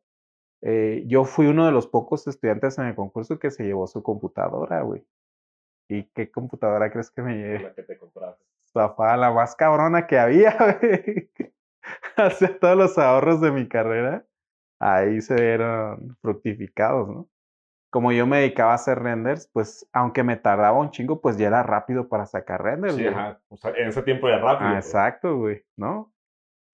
Eh, 0.62 1.04
yo 1.06 1.26
fui 1.26 1.48
uno 1.48 1.66
de 1.66 1.72
los 1.72 1.88
pocos 1.88 2.26
estudiantes 2.28 2.78
en 2.78 2.86
el 2.86 2.96
concurso 2.96 3.38
que 3.38 3.52
se 3.52 3.66
llevó 3.66 3.86
su 3.88 4.02
computadora, 4.02 4.82
güey. 4.82 5.06
¿Y 5.90 6.04
qué 6.06 6.32
computadora 6.32 6.92
crees 6.92 7.12
que 7.12 7.22
me 7.22 7.36
llevé? 7.36 7.60
La 7.60 7.74
que 7.74 7.84
te 7.84 7.98
compraste. 7.98 8.44
la 8.74 9.32
más 9.32 9.56
cabrona 9.56 10.08
que 10.08 10.18
había, 10.18 10.58
güey. 10.82 11.30
Hace 12.16 12.48
todos 12.50 12.78
los 12.78 12.98
ahorros 12.98 13.42
de 13.42 13.52
mi 13.52 13.68
carrera, 13.68 14.26
ahí 14.80 15.22
se 15.22 15.36
vieron 15.36 16.18
fructificados, 16.22 17.08
¿no? 17.10 17.30
Como 17.90 18.12
yo 18.12 18.28
me 18.28 18.40
dedicaba 18.40 18.74
a 18.74 18.76
hacer 18.76 19.00
renders, 19.00 19.50
pues 19.54 19.88
aunque 19.94 20.24
me 20.24 20.36
tardaba 20.36 20.78
un 20.78 20.92
chingo, 20.92 21.22
pues 21.22 21.38
ya 21.38 21.48
era 21.48 21.64
rápido 21.64 22.10
para 22.10 22.26
sacar 22.26 22.62
renders. 22.62 22.96
Sí, 22.96 23.08
ajá. 23.08 23.40
O 23.48 23.58
sea, 23.58 23.72
en 23.72 23.88
ese 23.88 24.04
tiempo 24.04 24.28
ya 24.28 24.38
rápido. 24.38 24.70
Ah, 24.70 24.74
pues. 24.74 24.86
exacto, 24.88 25.38
güey, 25.38 25.64
¿no? 25.78 26.12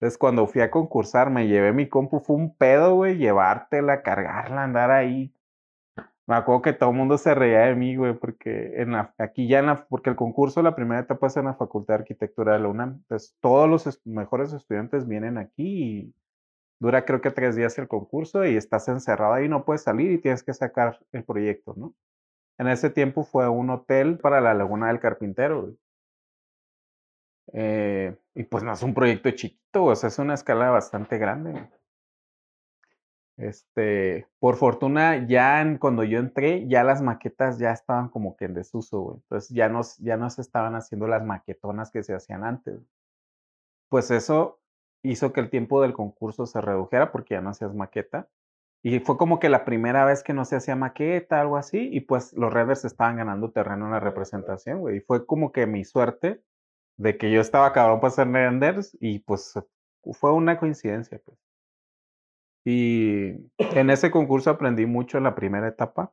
Entonces, 0.00 0.18
cuando 0.18 0.46
fui 0.46 0.60
a 0.60 0.70
concursar, 0.70 1.30
me 1.30 1.46
llevé 1.46 1.72
mi 1.72 1.88
compu, 1.88 2.20
fue 2.20 2.36
un 2.36 2.54
pedo, 2.56 2.94
güey, 2.94 3.16
llevártela, 3.16 4.02
cargarla, 4.02 4.64
andar 4.64 4.90
ahí 4.90 5.32
Me 6.26 6.36
acuerdo 6.36 6.62
que 6.62 6.72
todo 6.72 6.90
el 6.90 6.96
mundo 6.96 7.18
se 7.18 7.34
reía 7.34 7.60
de 7.60 7.74
mí, 7.74 7.96
güey, 7.96 8.14
porque 8.14 8.86
aquí 9.18 9.46
ya 9.46 9.58
en 9.58 9.66
la, 9.66 9.86
porque 9.88 10.08
el 10.10 10.16
concurso, 10.16 10.62
la 10.62 10.74
primera 10.74 11.02
etapa 11.02 11.26
es 11.26 11.36
en 11.36 11.44
la 11.44 11.54
Facultad 11.54 11.94
de 11.94 12.00
Arquitectura 12.00 12.54
de 12.54 12.60
la 12.60 12.68
UNAM. 12.68 12.94
Entonces, 13.02 13.36
todos 13.40 13.68
los 13.68 14.00
mejores 14.06 14.52
estudiantes 14.54 15.06
vienen 15.06 15.36
aquí 15.36 15.98
y 15.98 16.14
dura 16.80 17.04
creo 17.04 17.20
que 17.20 17.30
tres 17.30 17.56
días 17.56 17.78
el 17.78 17.88
concurso 17.88 18.44
y 18.46 18.56
estás 18.56 18.88
encerrado 18.88 19.34
ahí, 19.34 19.48
no 19.48 19.64
puedes 19.64 19.82
salir 19.82 20.12
y 20.12 20.18
tienes 20.18 20.42
que 20.42 20.54
sacar 20.54 20.98
el 21.12 21.24
proyecto, 21.24 21.74
¿no? 21.76 21.94
En 22.58 22.68
ese 22.68 22.90
tiempo 22.90 23.24
fue 23.24 23.48
un 23.48 23.70
hotel 23.70 24.18
para 24.18 24.40
la 24.40 24.54
Laguna 24.54 24.88
del 24.88 25.00
Carpintero, 25.00 25.62
güey. 25.62 25.78
Eh, 27.52 28.16
y 28.34 28.44
pues 28.44 28.64
no 28.64 28.72
es 28.72 28.82
un 28.82 28.94
proyecto 28.94 29.30
chiquito, 29.30 29.84
o 29.84 29.94
sea, 29.94 30.08
es 30.08 30.18
una 30.18 30.34
escala 30.34 30.70
bastante 30.70 31.18
grande. 31.18 31.68
Este, 33.36 34.28
por 34.38 34.56
fortuna, 34.56 35.26
ya 35.26 35.60
en, 35.60 35.78
cuando 35.78 36.04
yo 36.04 36.18
entré, 36.20 36.66
ya 36.68 36.84
las 36.84 37.02
maquetas 37.02 37.58
ya 37.58 37.72
estaban 37.72 38.08
como 38.08 38.36
que 38.36 38.44
en 38.44 38.54
desuso, 38.54 39.00
güey. 39.00 39.16
Entonces 39.16 39.50
ya 39.50 39.68
no, 39.68 39.80
ya 39.98 40.16
no 40.16 40.30
se 40.30 40.40
estaban 40.42 40.74
haciendo 40.76 41.08
las 41.08 41.24
maquetonas 41.24 41.90
que 41.90 42.02
se 42.04 42.14
hacían 42.14 42.44
antes. 42.44 42.78
Pues 43.88 44.10
eso 44.10 44.60
hizo 45.02 45.32
que 45.32 45.40
el 45.40 45.50
tiempo 45.50 45.82
del 45.82 45.92
concurso 45.92 46.46
se 46.46 46.60
redujera 46.60 47.12
porque 47.12 47.34
ya 47.34 47.40
no 47.40 47.50
hacías 47.50 47.74
maqueta. 47.74 48.28
Y 48.82 49.00
fue 49.00 49.16
como 49.16 49.40
que 49.40 49.48
la 49.48 49.64
primera 49.64 50.04
vez 50.04 50.22
que 50.22 50.34
no 50.34 50.44
se 50.44 50.56
hacía 50.56 50.76
maqueta, 50.76 51.40
algo 51.40 51.56
así, 51.56 51.88
y 51.92 52.00
pues 52.02 52.34
los 52.34 52.52
Revers 52.52 52.84
estaban 52.84 53.16
ganando 53.16 53.50
terreno 53.50 53.86
en 53.86 53.92
la 53.92 54.00
representación, 54.00 54.80
güey. 54.80 54.98
Y 54.98 55.00
fue 55.00 55.26
como 55.26 55.52
que 55.52 55.66
mi 55.66 55.84
suerte 55.84 56.42
de 56.98 57.18
que 57.18 57.30
yo 57.32 57.40
estaba 57.40 57.72
cabrón 57.72 58.00
para 58.00 58.08
hacer 58.08 58.28
renders 58.28 58.96
y 59.00 59.20
pues 59.20 59.54
fue 60.12 60.32
una 60.32 60.58
coincidencia, 60.58 61.20
pues. 61.24 61.43
Y 62.64 63.50
en 63.58 63.90
ese 63.90 64.10
concurso 64.10 64.50
aprendí 64.50 64.86
mucho 64.86 65.18
en 65.18 65.24
la 65.24 65.34
primera 65.34 65.68
etapa 65.68 66.12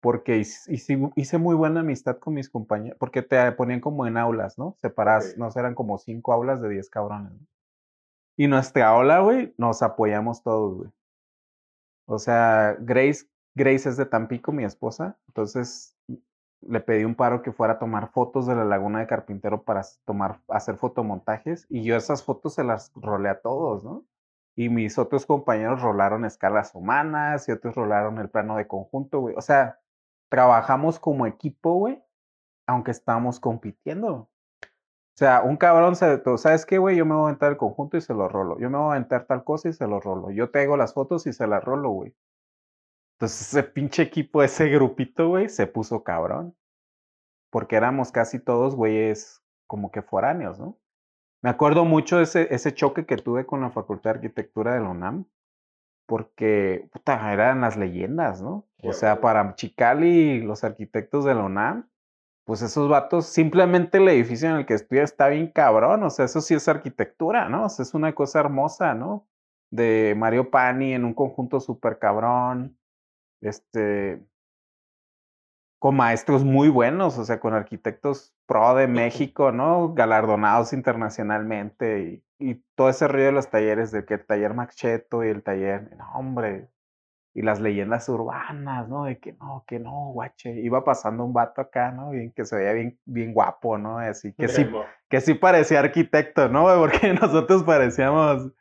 porque 0.00 0.38
hice, 0.38 1.38
muy 1.38 1.54
buena 1.54 1.80
amistad 1.80 2.18
con 2.18 2.34
mis 2.34 2.48
compañeros, 2.48 2.96
porque 2.98 3.22
te 3.22 3.52
ponían 3.52 3.80
como 3.80 4.06
en 4.06 4.16
aulas, 4.16 4.58
¿no? 4.58 4.76
Separadas, 4.80 5.36
no 5.36 5.48
eran 5.54 5.74
como 5.74 5.98
cinco 5.98 6.32
aulas 6.32 6.62
de 6.62 6.70
diez 6.70 6.88
cabrones. 6.88 7.32
¿no? 7.32 7.46
Y 8.36 8.48
nuestra 8.48 8.88
aula, 8.88 9.20
güey, 9.20 9.54
nos 9.58 9.82
apoyamos 9.82 10.42
todos, 10.42 10.78
güey. 10.78 10.90
O 12.06 12.18
sea, 12.18 12.76
Grace, 12.80 13.26
Grace 13.54 13.88
es 13.88 13.96
de 13.96 14.06
Tampico, 14.06 14.52
mi 14.52 14.64
esposa, 14.64 15.18
entonces 15.28 15.96
le 16.62 16.80
pedí 16.80 17.04
un 17.04 17.14
paro 17.14 17.42
que 17.42 17.52
fuera 17.52 17.74
a 17.74 17.78
tomar 17.78 18.10
fotos 18.10 18.46
de 18.46 18.54
la 18.54 18.64
laguna 18.64 19.00
de 19.00 19.06
Carpintero 19.06 19.62
para 19.62 19.82
tomar, 20.04 20.40
hacer 20.48 20.76
fotomontajes, 20.76 21.66
y 21.68 21.84
yo 21.84 21.96
esas 21.96 22.24
fotos 22.24 22.54
se 22.54 22.64
las 22.64 22.90
rolé 22.94 23.28
a 23.28 23.40
todos, 23.40 23.84
¿no? 23.84 24.04
Y 24.60 24.68
mis 24.68 24.98
otros 24.98 25.24
compañeros 25.24 25.80
rolaron 25.80 26.26
escalas 26.26 26.74
humanas 26.74 27.48
y 27.48 27.52
otros 27.52 27.74
rolaron 27.76 28.18
el 28.18 28.28
plano 28.28 28.58
de 28.58 28.66
conjunto, 28.66 29.20
güey. 29.20 29.34
O 29.34 29.40
sea, 29.40 29.80
trabajamos 30.28 30.98
como 30.98 31.26
equipo, 31.26 31.72
güey, 31.76 32.04
aunque 32.66 32.90
estábamos 32.90 33.40
compitiendo. 33.40 34.12
O 34.12 34.28
sea, 35.16 35.40
un 35.40 35.56
cabrón 35.56 35.96
se, 35.96 36.22
¿sabes 36.36 36.66
qué, 36.66 36.76
güey? 36.76 36.98
Yo 36.98 37.06
me 37.06 37.14
voy 37.14 37.22
a 37.22 37.28
aventar 37.28 37.52
el 37.52 37.56
conjunto 37.56 37.96
y 37.96 38.02
se 38.02 38.12
lo 38.12 38.28
rolo. 38.28 38.58
Yo 38.58 38.68
me 38.68 38.76
voy 38.76 38.88
a 38.88 38.96
aventar 38.96 39.24
tal 39.24 39.44
cosa 39.44 39.70
y 39.70 39.72
se 39.72 39.86
lo 39.86 39.98
rolo. 39.98 40.30
Yo 40.30 40.50
te 40.50 40.60
hago 40.60 40.76
las 40.76 40.92
fotos 40.92 41.26
y 41.26 41.32
se 41.32 41.46
las 41.46 41.64
rolo, 41.64 41.88
güey. 41.92 42.14
Entonces 43.14 43.40
ese 43.40 43.62
pinche 43.62 44.02
equipo, 44.02 44.42
ese 44.42 44.68
grupito, 44.68 45.28
güey, 45.28 45.48
se 45.48 45.68
puso 45.68 46.04
cabrón. 46.04 46.54
Porque 47.48 47.76
éramos 47.76 48.12
casi 48.12 48.38
todos, 48.38 48.76
güeyes, 48.76 49.42
como 49.66 49.90
que 49.90 50.02
foráneos, 50.02 50.60
¿no? 50.60 50.76
Me 51.42 51.50
acuerdo 51.50 51.84
mucho 51.84 52.18
de 52.18 52.24
ese, 52.24 52.54
ese 52.54 52.74
choque 52.74 53.06
que 53.06 53.16
tuve 53.16 53.46
con 53.46 53.60
la 53.60 53.70
Facultad 53.70 54.10
de 54.10 54.16
Arquitectura 54.18 54.74
de 54.74 54.80
la 54.80 54.90
UNAM 54.90 55.26
porque 56.10 56.88
puta, 56.92 57.32
eran 57.32 57.60
las 57.60 57.76
leyendas, 57.76 58.42
¿no? 58.42 58.66
O 58.82 58.92
sea, 58.92 59.20
para 59.20 59.54
Chicali, 59.54 60.40
los 60.40 60.64
arquitectos 60.64 61.24
de 61.24 61.36
la 61.36 61.44
UNAM, 61.44 61.88
pues 62.42 62.62
esos 62.62 62.88
vatos, 62.88 63.26
simplemente 63.26 63.98
el 63.98 64.08
edificio 64.08 64.50
en 64.50 64.56
el 64.56 64.66
que 64.66 64.74
estudia 64.74 65.04
está 65.04 65.28
bien 65.28 65.52
cabrón, 65.52 66.02
o 66.02 66.10
sea, 66.10 66.24
eso 66.24 66.40
sí 66.40 66.54
es 66.54 66.66
arquitectura, 66.66 67.48
¿no? 67.48 67.66
O 67.66 67.68
sea, 67.68 67.84
es 67.84 67.94
una 67.94 68.12
cosa 68.12 68.40
hermosa, 68.40 68.92
¿no? 68.92 69.28
De 69.70 70.16
Mario 70.16 70.50
Pani 70.50 70.94
en 70.94 71.04
un 71.04 71.14
conjunto 71.14 71.60
súper 71.60 72.00
cabrón, 72.00 72.76
este, 73.40 74.20
con 75.80 75.96
maestros 75.96 76.44
muy 76.44 76.68
buenos, 76.68 77.16
o 77.16 77.24
sea, 77.24 77.40
con 77.40 77.54
arquitectos 77.54 78.34
pro 78.46 78.74
de 78.74 78.86
México, 78.86 79.50
¿no? 79.50 79.94
Galardonados 79.94 80.74
internacionalmente 80.74 82.22
y, 82.38 82.50
y 82.50 82.62
todo 82.74 82.90
ese 82.90 83.08
río 83.08 83.24
de 83.24 83.32
los 83.32 83.48
talleres, 83.48 83.90
de 83.90 84.04
que 84.04 84.14
el 84.14 84.26
taller 84.26 84.52
Macheto 84.52 85.24
y 85.24 85.28
el 85.28 85.42
taller, 85.42 85.96
no, 85.96 86.12
hombre, 86.12 86.68
y 87.32 87.40
las 87.40 87.60
leyendas 87.60 88.10
urbanas, 88.10 88.90
¿no? 88.90 89.04
De 89.04 89.18
que 89.18 89.32
no, 89.32 89.64
que 89.66 89.78
no, 89.78 90.10
guache, 90.12 90.60
iba 90.60 90.84
pasando 90.84 91.24
un 91.24 91.32
vato 91.32 91.62
acá, 91.62 91.92
¿no? 91.92 92.10
Bien, 92.10 92.30
que 92.30 92.44
se 92.44 92.56
veía 92.56 92.74
bien, 92.74 92.98
bien 93.06 93.32
guapo, 93.32 93.78
¿no? 93.78 94.00
Así 94.00 94.34
que 94.34 94.48
sí, 94.48 94.68
que 95.08 95.22
sí 95.22 95.32
parecía 95.32 95.80
arquitecto, 95.80 96.50
¿no? 96.50 96.64
Porque 96.78 97.14
nosotros 97.14 97.62
parecíamos, 97.64 98.52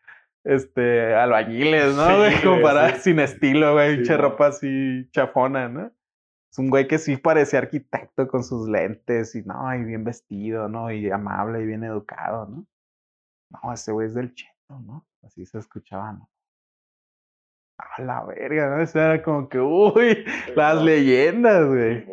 este, 0.45 1.13
albañiles, 1.15 1.95
¿no? 1.97 2.07
Sí, 2.29 2.47
Comparar 2.47 2.95
sin 2.99 3.19
estilo, 3.19 3.73
güey, 3.73 3.97
pinche 3.97 4.15
ropa 4.15 4.47
así 4.47 5.09
chafona, 5.11 5.67
¿no? 5.67 5.91
Es 6.51 6.57
un 6.57 6.69
güey 6.69 6.87
que 6.87 6.97
sí 6.97 7.17
parecía 7.17 7.59
arquitecto 7.59 8.27
con 8.27 8.43
sus 8.43 8.67
lentes 8.67 9.35
y 9.35 9.43
no, 9.43 9.73
y 9.75 9.83
bien 9.83 10.03
vestido, 10.03 10.67
¿no? 10.67 10.91
Y 10.91 11.09
amable 11.11 11.61
y 11.61 11.65
bien 11.65 11.83
educado, 11.83 12.47
¿no? 12.47 12.65
No, 13.51 13.73
ese 13.73 13.91
güey 13.91 14.07
es 14.07 14.15
del 14.15 14.33
cheto, 14.33 14.79
¿no? 14.79 15.05
Así 15.23 15.45
se 15.45 15.59
escuchaba, 15.59 16.13
¿no? 16.13 16.29
A 17.77 18.01
la 18.01 18.23
verga, 18.25 18.69
¿no? 18.69 18.81
Eso 18.81 18.99
era 18.99 19.23
como 19.23 19.47
que, 19.47 19.59
uy, 19.59 20.25
las 20.55 20.81
leyendas, 20.81 21.67
güey. 21.67 22.05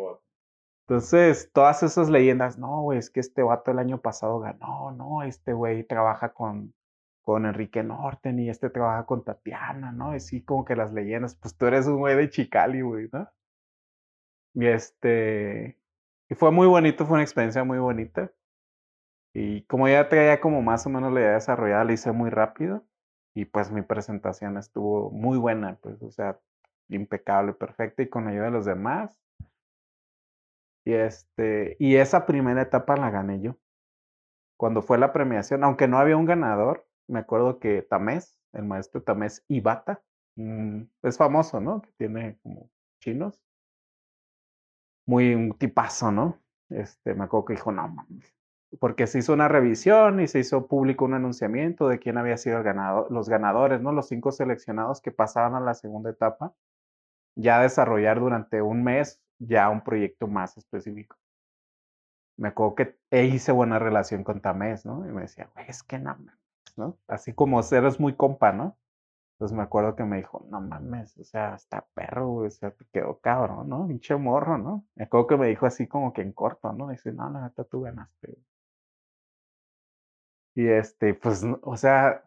Entonces, 0.87 1.51
todas 1.51 1.83
esas 1.83 2.09
leyendas, 2.09 2.57
no, 2.57 2.81
güey, 2.83 2.99
es 2.99 3.09
que 3.09 3.19
este 3.19 3.43
vato 3.43 3.71
el 3.71 3.79
año 3.79 3.99
pasado 4.01 4.39
ganó, 4.39 4.91
no, 4.91 5.23
este 5.23 5.51
güey 5.53 5.83
trabaja 5.83 6.33
con, 6.33 6.73
con 7.23 7.45
Enrique 7.45 7.83
Norten 7.83 8.39
y 8.39 8.49
este 8.49 8.69
trabaja 8.69 9.05
con 9.05 9.23
Tatiana, 9.23 9.91
¿no? 9.91 10.15
Y 10.15 10.19
sí, 10.21 10.43
como 10.43 10.63
que 10.63 10.75
las 10.75 10.93
leyendas, 10.93 11.35
pues 11.35 11.57
tú 11.57 11.65
eres 11.65 11.87
un 11.87 11.97
güey 11.97 12.15
de 12.15 12.29
Chicali, 12.29 12.81
güey, 12.81 13.09
¿no? 13.11 13.27
Y 14.57 14.65
este, 14.65 15.77
y 16.29 16.33
fue 16.33 16.51
muy 16.51 16.65
bonito, 16.65 17.05
fue 17.05 17.13
una 17.13 17.23
experiencia 17.23 17.63
muy 17.63 17.77
bonita. 17.77 18.31
Y 19.31 19.61
como 19.63 19.87
ya 19.87 20.09
traía 20.09 20.41
como 20.41 20.63
más 20.63 20.83
o 20.87 20.89
menos 20.89 21.13
la 21.13 21.19
idea 21.19 21.33
desarrollada, 21.33 21.83
la 21.83 21.93
hice 21.93 22.11
muy 22.11 22.31
rápido. 22.31 22.83
Y 23.35 23.45
pues 23.45 23.71
mi 23.71 23.83
presentación 23.83 24.57
estuvo 24.57 25.11
muy 25.11 25.37
buena, 25.37 25.77
pues, 25.79 26.01
o 26.01 26.09
sea, 26.09 26.39
impecable, 26.89 27.53
perfecta 27.53 28.01
y 28.01 28.09
con 28.09 28.27
ayuda 28.27 28.45
de 28.45 28.51
los 28.51 28.65
demás. 28.65 29.15
Y 30.85 30.93
este, 30.93 31.77
y 31.79 31.97
esa 31.97 32.25
primera 32.25 32.63
etapa 32.63 32.97
la 32.97 33.11
gané 33.11 33.39
yo. 33.41 33.57
Cuando 34.57 34.81
fue 34.81 34.97
la 34.97 35.13
premiación, 35.13 35.63
aunque 35.63 35.87
no 35.87 35.99
había 35.99 36.17
un 36.17 36.25
ganador, 36.25 36.87
me 37.07 37.19
acuerdo 37.19 37.59
que 37.59 37.83
Tamés, 37.83 38.39
el 38.53 38.65
maestro 38.65 39.03
Tamés 39.03 39.45
Ibata, 39.49 40.01
mm, 40.35 40.81
es 41.03 41.17
famoso, 41.17 41.61
¿no? 41.61 41.83
Que 41.83 41.91
tiene 41.97 42.39
como 42.41 42.71
chinos 43.01 43.39
muy 45.07 45.33
un 45.33 45.53
tipazo, 45.57 46.11
¿no? 46.11 46.39
Este, 46.69 47.15
me 47.15 47.23
acuerdo 47.23 47.45
que 47.45 47.53
dijo, 47.53 47.71
no, 47.71 47.95
porque 48.79 49.07
se 49.07 49.19
hizo 49.19 49.33
una 49.33 49.47
revisión 49.47 50.19
y 50.19 50.27
se 50.27 50.39
hizo 50.39 50.67
público 50.67 51.05
un 51.05 51.13
anunciamiento 51.13 51.87
de 51.87 51.99
quién 51.99 52.17
había 52.17 52.37
sido 52.37 52.57
el 52.57 52.63
ganador, 52.63 53.11
los 53.11 53.29
ganadores, 53.29 53.81
¿no? 53.81 53.91
Los 53.93 54.09
cinco 54.09 54.31
seleccionados 54.31 55.01
que 55.01 55.11
pasaban 55.11 55.55
a 55.55 55.61
la 55.61 55.73
segunda 55.73 56.09
etapa, 56.09 56.53
ya 57.35 57.61
desarrollar 57.61 58.19
durante 58.19 58.61
un 58.61 58.83
mes 58.83 59.21
ya 59.39 59.69
un 59.69 59.81
proyecto 59.81 60.27
más 60.27 60.57
específico. 60.57 61.15
Me 62.37 62.49
acuerdo 62.49 62.75
que 62.75 62.97
e 63.09 63.25
hice 63.25 63.51
buena 63.51 63.79
relación 63.79 64.23
con 64.23 64.41
Tamés, 64.41 64.85
¿no? 64.85 65.07
Y 65.07 65.11
me 65.11 65.21
decía, 65.21 65.49
güey, 65.53 65.65
es 65.69 65.83
que 65.83 65.99
no, 65.99 66.17
¿no? 66.75 66.97
Así 67.07 67.33
como 67.33 67.61
eres 67.61 67.99
muy 67.99 68.15
compa, 68.15 68.51
¿no? 68.51 68.77
Entonces 69.37 69.55
me 69.55 69.63
acuerdo 69.63 69.95
que 69.95 70.03
me 70.03 70.17
dijo, 70.17 70.47
no 70.49 70.59
mames, 70.61 71.15
o 71.19 71.23
sea, 71.23 71.53
está 71.55 71.85
perro, 71.93 72.33
o 72.37 72.49
sea, 72.49 72.71
te 72.71 72.85
quedó 72.91 73.19
cabrón, 73.19 73.69
¿no? 73.69 73.87
Pinche 73.87 74.15
morro, 74.15 74.57
¿no? 74.57 74.87
Me 74.95 75.03
acuerdo 75.03 75.27
que 75.27 75.37
me 75.37 75.47
dijo 75.47 75.67
así 75.67 75.87
como 75.87 76.11
que 76.11 76.23
en 76.23 76.33
corto, 76.33 76.73
¿no? 76.73 76.89
Dice, 76.89 77.11
no, 77.13 77.29
la 77.29 77.41
neta, 77.43 77.63
tú 77.63 77.81
ganaste. 77.81 78.35
Y 80.55 80.67
este, 80.67 81.13
pues, 81.13 81.45
o 81.61 81.77
sea, 81.77 82.23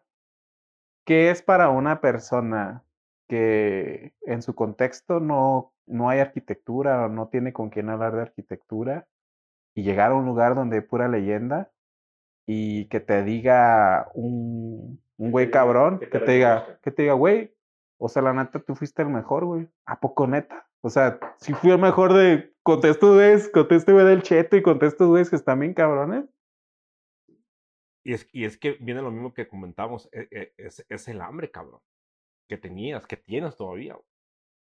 ¿qué 1.05 1.31
es 1.31 1.41
para 1.41 1.69
una 1.69 1.99
persona 1.99 2.83
que 3.27 4.13
en 4.21 4.41
su 4.41 4.55
contexto 4.55 5.19
no, 5.19 5.73
no 5.87 6.09
hay 6.09 6.19
arquitectura 6.19 7.05
o 7.05 7.09
no 7.09 7.27
tiene 7.27 7.53
con 7.53 7.69
quién 7.69 7.89
hablar 7.89 8.15
de 8.15 8.21
arquitectura 8.21 9.07
y 9.75 9.83
llegar 9.83 10.11
a 10.11 10.15
un 10.15 10.25
lugar 10.25 10.55
donde 10.55 10.77
hay 10.77 10.81
pura 10.83 11.09
leyenda 11.09 11.71
y 12.45 12.87
que 12.87 13.01
te 13.01 13.23
diga 13.23 14.09
un, 14.13 15.01
un 15.21 15.29
güey 15.29 15.51
cabrón 15.51 15.99
que, 15.99 16.07
te 16.07 16.31
diga, 16.31 16.79
que 16.81 16.89
te 16.89 17.03
diga, 17.03 17.13
güey, 17.13 17.53
o 17.99 18.09
sea, 18.09 18.23
la 18.23 18.33
neta, 18.33 18.57
tú 18.57 18.73
fuiste 18.73 19.03
el 19.03 19.09
mejor, 19.09 19.45
güey. 19.45 19.67
¿A 19.85 19.99
poco 19.99 20.25
neta? 20.25 20.67
O 20.81 20.89
sea, 20.89 21.19
si 21.37 21.53
fui 21.53 21.69
el 21.69 21.77
mejor 21.77 22.13
de, 22.13 22.55
contesto 22.63 23.13
güeyes, 23.13 23.47
contesto 23.49 23.93
güey 23.93 24.03
del 24.07 24.23
cheto 24.23 24.57
y 24.57 24.63
contesto 24.63 25.07
güeyes 25.07 25.29
que 25.29 25.35
están 25.35 25.59
bien 25.59 25.75
cabrones. 25.75 26.25
Y 28.03 28.13
es, 28.13 28.27
y 28.31 28.45
es 28.45 28.57
que 28.57 28.77
viene 28.79 29.03
lo 29.03 29.11
mismo 29.11 29.31
que 29.31 29.47
comentamos, 29.47 30.09
e, 30.11 30.27
e, 30.31 30.53
es, 30.57 30.83
es, 30.89 31.07
el 31.07 31.21
hambre, 31.21 31.51
cabrón, 31.51 31.81
que 32.49 32.57
tenías, 32.57 33.05
que 33.05 33.17
tienes 33.17 33.55
todavía. 33.55 33.95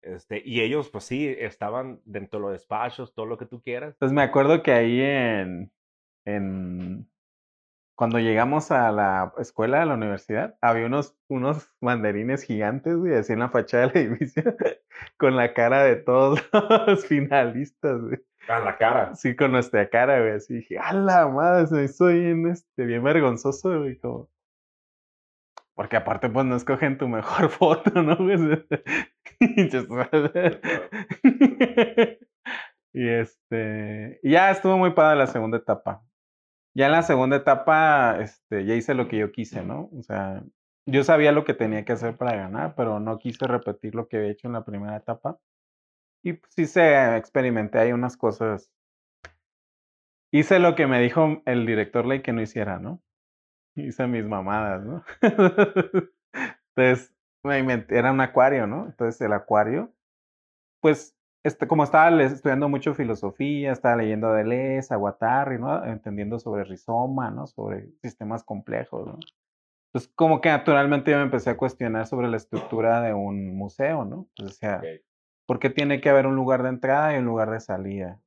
Este, 0.02 0.41
y 0.44 0.60
ellos, 0.60 0.90
pues 0.90 1.06
sí, 1.06 1.34
estaban 1.40 2.02
dentro 2.03 2.40
de 2.40 2.44
los 2.48 2.52
despachos, 2.52 3.14
todo 3.14 3.28
lo 3.28 3.38
que 3.38 3.45
tú 3.45 3.61
quieras. 3.61 3.94
Entonces 3.94 4.14
me 4.14 4.24
acuerdo 4.24 4.61
que 4.61 4.74
ahí 4.74 4.99
en, 4.99 5.72
en 6.26 7.07
cuando 8.04 8.20
llegamos 8.20 8.70
a 8.70 8.92
la 8.92 9.34
escuela, 9.38 9.82
a 9.82 9.86
la 9.86 9.94
universidad, 9.94 10.58
había 10.60 10.88
unos, 10.88 11.16
unos 11.30 11.72
banderines 11.80 12.44
gigantes, 12.44 12.98
güey, 12.98 13.16
así 13.16 13.32
en 13.32 13.40
la 13.40 13.48
fachada 13.48 13.88
del 13.88 13.96
edificio, 14.08 14.44
con 15.16 15.38
la 15.38 15.54
cara 15.54 15.86
de 15.86 15.96
todos 15.96 16.42
los 16.88 17.06
finalistas, 17.06 18.02
güey. 18.02 18.20
A 18.50 18.60
la 18.60 18.78
cara. 18.78 19.16
Sí, 19.16 19.38
con 19.38 19.54
nuestra 19.54 19.90
cara, 19.90 20.20
güey. 20.20 20.34
Así 20.34 20.56
dije, 20.56 20.78
¡a 20.78 20.92
la 20.92 21.30
madre! 21.30 21.68
Se 21.68 21.76
me 21.76 21.84
hizo 21.86 22.08
bien, 22.08 22.46
este, 22.48 22.84
bien 22.84 23.02
vergonzoso, 23.06 23.80
güey. 23.80 23.98
Como... 23.98 24.30
Porque 25.74 25.96
aparte, 25.96 26.28
pues 26.28 26.46
no 26.46 26.58
escogen 26.58 26.98
tu 26.98 27.08
mejor 27.08 27.48
foto, 27.52 28.04
¿no? 28.04 28.18
y 32.92 33.08
este. 33.08 34.20
Y 34.24 34.32
ya 34.32 34.52
estuvo 34.52 34.78
muy 34.78 34.92
padre 34.92 35.20
la 35.20 35.28
segunda 35.28 35.58
etapa. 35.58 36.04
Ya 36.76 36.88
en 36.88 36.91
la 36.91 37.04
segunda 37.04 37.38
etapa, 37.38 38.20
este, 38.20 38.66
ya 38.66 38.74
hice 38.74 38.94
lo 38.95 39.08
que 39.08 39.18
yo 39.18 39.32
quise, 39.32 39.64
¿no? 39.64 39.90
O 39.98 40.02
sea, 40.02 40.44
yo 40.88 41.04
sabía 41.04 41.32
lo 41.32 41.45
que 41.45 41.54
tenía 41.54 41.86
que 41.86 41.94
hacer 41.94 42.18
para 42.18 42.36
ganar, 42.36 42.76
pero 42.76 43.00
no 43.00 43.20
quise 43.20 43.45
repetir 43.48 43.95
lo 43.95 44.08
que 44.08 44.18
había 44.18 44.32
hecho 44.32 44.48
en 44.48 44.54
la 44.54 44.66
primera 44.66 44.98
etapa. 44.98 45.40
Y 46.24 46.34
pues, 46.34 46.54
sí 46.54 46.66
se 46.66 47.18
experimenté 47.18 47.80
ahí 47.80 47.91
unas 47.94 48.18
cosas. 48.18 48.72
Hice 50.32 50.60
lo 50.60 50.76
que 50.76 50.88
me 50.88 51.00
dijo 51.00 51.44
el 51.45 51.66
director 51.66 52.06
Ley 52.06 52.24
que 52.24 52.34
no 52.34 52.41
hiciera, 52.41 52.80
¿no? 52.80 53.02
Hice 53.76 54.08
mis 54.08 54.26
mamadas, 54.26 54.84
¿no? 54.84 55.04
Entonces, 56.76 57.14
era 57.90 58.12
un 58.12 58.22
acuario, 58.22 58.66
¿no? 58.66 58.86
Entonces, 58.88 59.22
el 59.22 59.34
acuario, 59.34 59.94
pues, 60.82 61.16
este, 61.44 61.68
como 61.68 61.84
estaba 61.84 62.22
estudiando 62.24 62.70
mucho 62.70 62.94
filosofía, 62.95 63.72
estaba 63.72 63.98
leyendo 63.98 64.28
a 64.28 64.36
Deleuze, 64.36 64.94
a 64.94 64.98
Guattari, 64.98 65.60
¿no? 65.60 65.84
Entendiendo 65.86 66.40
sobre 66.40 66.64
rizoma, 66.64 67.32
¿no? 67.32 67.48
Sobre 67.48 67.91
sistemas 68.02 68.44
complejos, 68.44 69.06
¿no? 69.06 69.20
Pues 69.91 70.07
como 70.07 70.41
que 70.41 70.49
naturalmente 70.49 71.11
yo 71.11 71.18
me 71.18 71.24
empecé 71.24 71.52
a 71.52 71.57
cuestionar 71.57 72.07
sobre 72.07 72.28
la 72.28 72.38
estructura 72.38 73.02
de 73.02 73.14
un 73.14 73.56
museo, 73.56 74.06
¿no? 74.06 74.28
Pues, 74.36 74.52
o 74.52 74.53
sea, 74.56 74.82
¿Por 75.45 75.60
qué 75.60 75.70
tiene 75.70 75.99
que 75.99 76.10
haber 76.10 76.26
un 76.26 76.36
lugar 76.36 76.64
de 76.64 76.70
entrada 76.70 77.14
y 77.14 77.20
un 77.20 77.26
lugar 77.26 77.52
de 77.52 77.60
salida? 77.60 78.22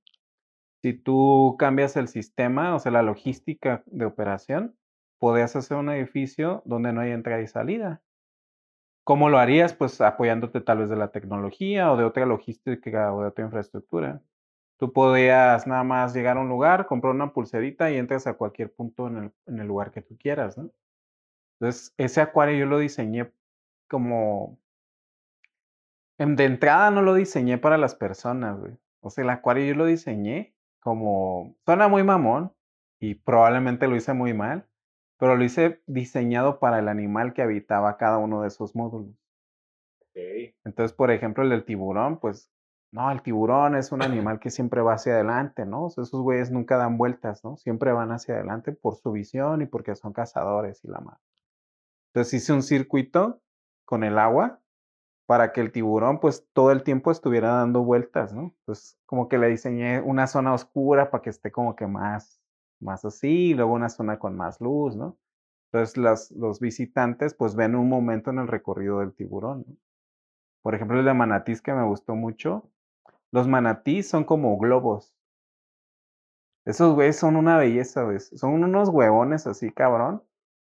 Si 0.82 0.93
tú 0.93 1.56
cambias 1.59 1.97
el 1.97 2.09
sistema, 2.09 2.74
o 2.74 2.78
sea, 2.78 2.93
la 2.93 3.02
logística 3.02 3.82
de 3.86 4.05
operación, 4.05 4.76
podrías 5.18 5.56
hacer 5.56 5.78
un 5.78 5.88
edificio 5.88 6.62
donde 6.66 6.93
no 6.93 7.01
hay 7.01 7.12
entrada 7.12 7.40
y 7.40 7.47
salida. 7.47 8.02
¿Cómo 9.06 9.28
lo 9.30 9.38
harías? 9.38 9.72
Pues 9.72 10.00
apoyándote 10.00 10.60
tal 10.60 10.78
vez 10.78 10.90
de 10.90 10.96
la 10.96 11.12
tecnología 11.12 11.92
o 11.92 11.96
de 11.96 12.02
otra 12.02 12.26
logística 12.26 13.14
o 13.14 13.22
de 13.22 13.28
otra 13.28 13.44
infraestructura. 13.44 14.20
Tú 14.78 14.92
podías 14.92 15.64
nada 15.68 15.84
más 15.84 16.12
llegar 16.12 16.36
a 16.36 16.40
un 16.40 16.48
lugar, 16.48 16.86
comprar 16.86 17.14
una 17.14 17.32
pulserita 17.32 17.88
y 17.92 17.98
entras 17.98 18.26
a 18.26 18.34
cualquier 18.34 18.74
punto 18.74 19.06
en 19.06 19.16
el, 19.18 19.32
en 19.46 19.60
el 19.60 19.68
lugar 19.68 19.92
que 19.92 20.02
tú 20.02 20.18
quieras, 20.18 20.58
¿no? 20.58 20.72
Entonces, 21.60 21.94
ese 21.98 22.20
acuario 22.20 22.58
yo 22.58 22.66
lo 22.66 22.80
diseñé 22.80 23.30
como 23.86 24.58
de 26.18 26.44
entrada 26.44 26.90
no 26.90 27.00
lo 27.00 27.14
diseñé 27.14 27.58
para 27.58 27.78
las 27.78 27.94
personas, 27.94 28.58
güey. 28.58 28.76
O 29.00 29.10
sea, 29.10 29.22
el 29.22 29.30
acuario 29.30 29.66
yo 29.66 29.74
lo 29.74 29.86
diseñé 29.86 30.52
como... 30.80 31.54
Suena 31.64 31.86
muy 31.86 32.02
mamón 32.02 32.52
y 32.98 33.14
probablemente 33.14 33.86
lo 33.86 33.94
hice 33.94 34.14
muy 34.14 34.34
mal, 34.34 34.66
pero 35.18 35.36
lo 35.36 35.44
hice 35.44 35.82
diseñado 35.86 36.59
para 36.59 36.78
el 36.78 36.88
animal 36.88 37.32
que 37.32 37.43
habitaba 37.43 37.97
cada 37.97 38.18
uno 38.18 38.43
de 38.43 38.48
esos 38.48 38.74
módulos. 38.74 39.14
Entonces, 40.64 40.94
por 40.97 41.10
ejemplo, 41.10 41.44
el 41.44 41.51
del 41.51 41.64
tiburón, 41.64 42.18
pues, 42.18 42.51
no, 42.90 43.10
el 43.10 43.22
tiburón 43.22 43.76
es 43.76 43.93
un 43.93 44.02
animal 44.30 44.40
que 44.40 44.51
siempre 44.51 44.80
va 44.80 44.94
hacia 44.94 45.14
adelante, 45.14 45.66
¿no? 45.66 45.84
O 45.84 45.90
sea, 45.90 46.05
esos 46.05 46.22
güeyes 46.22 46.51
nunca 46.51 46.76
dan 46.76 46.97
vueltas, 46.97 47.44
¿no? 47.44 47.56
Siempre 47.56 47.93
van 47.93 48.12
hacia 48.12 48.34
adelante 48.34 48.72
por 48.72 48.97
su 48.97 49.12
visión 49.12 49.62
y 49.62 49.66
porque 49.66 49.94
son 49.94 50.12
cazadores 50.12 50.84
y 50.84 50.88
la 50.88 51.01
madre. 51.01 51.20
Entonces 52.09 52.43
hice 52.43 52.52
un 52.52 52.62
circuito 52.62 53.43
con 53.84 54.05
el 54.05 54.18
agua 54.18 54.60
para 55.26 55.52
que 55.52 55.60
el 55.60 55.72
tiburón 55.72 56.20
pues 56.20 56.47
todo 56.52 56.70
el 56.70 56.82
tiempo 56.82 57.10
estuviera 57.10 57.51
dando 57.51 57.82
vueltas, 57.82 58.32
¿no? 58.32 58.55
Pues 58.64 58.98
como 59.06 59.28
que 59.28 59.38
le 59.38 59.48
diseñé 59.48 60.01
una 60.01 60.26
zona 60.26 60.55
oscura 60.55 61.10
para 61.10 61.22
que 61.22 61.30
esté 61.30 61.51
como 61.52 61.76
que 61.76 61.86
más, 61.86 62.40
más 62.81 63.05
así, 63.05 63.51
y 63.51 63.55
luego 63.55 63.73
una 63.73 63.89
zona 63.89 64.19
con 64.19 64.36
más 64.36 64.61
luz, 64.61 64.97
¿no? 64.97 65.16
Entonces 65.73 65.97
las, 65.97 66.31
los 66.32 66.61
visitantes 66.61 67.35
pues 67.35 67.55
ven 67.55 67.74
un 67.74 67.89
momento 67.89 68.31
en 68.31 68.39
el 68.39 68.48
recorrido 68.48 69.01
del 69.01 69.15
tiburón, 69.15 69.65
¿no? 69.66 69.77
Por 70.66 70.74
ejemplo, 70.74 70.98
el 70.98 71.05
de 71.05 71.15
manatís 71.15 71.62
que 71.62 71.73
me 71.73 71.85
gustó 71.85 72.16
mucho. 72.16 72.69
Los 73.31 73.47
manatís 73.47 74.09
son 74.09 74.24
como 74.24 74.59
globos. 74.59 75.15
Esos 76.65 76.93
güeyes 76.97 77.16
son 77.16 77.36
una 77.36 77.57
belleza, 77.57 78.03
güey. 78.03 78.19
Son 78.19 78.65
unos 78.65 78.89
huevones 78.89 79.47
así, 79.47 79.70
cabrón, 79.70 80.24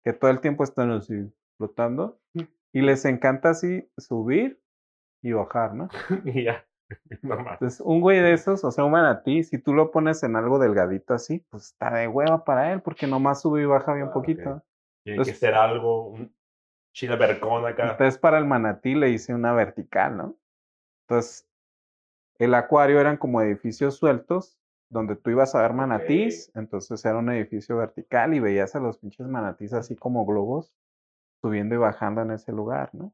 que 0.03 0.11
todo 0.11 0.31
el 0.31 0.41
tiempo 0.41 0.65
están 0.65 0.91
así 0.91 1.31
flotando. 1.55 2.19
Mm. 2.33 2.41
Y 2.73 2.81
les 2.81 3.05
encanta 3.05 3.51
así 3.51 3.89
subir 3.97 4.61
y 5.21 5.31
bajar, 5.31 5.73
¿no? 5.73 5.87
y 6.25 6.43
ya. 6.43 6.65
Entonces, 7.21 7.81
un 7.81 8.01
güey 8.01 8.19
de 8.19 8.33
esos, 8.33 8.63
o 8.63 8.71
sea, 8.71 8.83
un 8.83 8.91
manatí, 8.91 9.43
si 9.43 9.57
tú 9.57 9.73
lo 9.73 9.91
pones 9.91 10.23
en 10.23 10.35
algo 10.35 10.59
delgadito 10.59 11.13
así, 11.13 11.39
pues 11.49 11.65
está 11.65 11.93
de 11.95 12.07
hueva 12.07 12.43
para 12.43 12.73
él, 12.73 12.81
porque 12.81 13.07
nomás 13.07 13.41
sube 13.41 13.61
y 13.61 13.65
baja 13.65 13.93
bien 13.93 14.07
ah, 14.09 14.13
poquito. 14.13 14.63
Tiene 15.03 15.23
que 15.23 15.33
ser 15.33 15.55
algo, 15.55 16.09
un 16.09 16.33
chile 16.93 17.15
vercón 17.15 17.65
acá. 17.65 17.91
Entonces, 17.91 18.17
para 18.17 18.37
el 18.37 18.45
manatí 18.45 18.95
le 18.95 19.09
hice 19.09 19.33
una 19.33 19.53
vertical, 19.53 20.17
¿no? 20.17 20.35
Entonces, 21.07 21.47
el 22.39 22.53
acuario 22.53 22.99
eran 22.99 23.17
como 23.17 23.41
edificios 23.41 23.95
sueltos, 23.95 24.59
donde 24.89 25.15
tú 25.15 25.29
ibas 25.31 25.55
a 25.55 25.61
ver 25.61 25.73
manatís, 25.73 26.51
entonces 26.55 27.03
era 27.05 27.17
un 27.17 27.29
edificio 27.31 27.77
vertical 27.77 28.33
y 28.33 28.39
veías 28.39 28.75
a 28.75 28.79
los 28.79 28.97
pinches 28.97 29.27
manatís 29.27 29.73
así 29.73 29.95
como 29.95 30.25
globos 30.25 30.73
subiendo 31.41 31.75
y 31.75 31.77
bajando 31.79 32.21
en 32.21 32.31
ese 32.31 32.51
lugar, 32.51 32.89
¿no? 32.93 33.13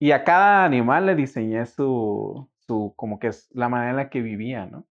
Y 0.00 0.12
a 0.12 0.24
cada 0.24 0.64
animal 0.64 1.06
le 1.06 1.14
diseñé 1.14 1.66
su, 1.66 2.48
su, 2.66 2.94
como 2.96 3.18
que 3.18 3.28
es 3.28 3.48
la 3.52 3.68
manera 3.68 3.90
en 3.90 3.96
la 3.96 4.10
que 4.10 4.22
vivía, 4.22 4.64
¿no? 4.64 4.86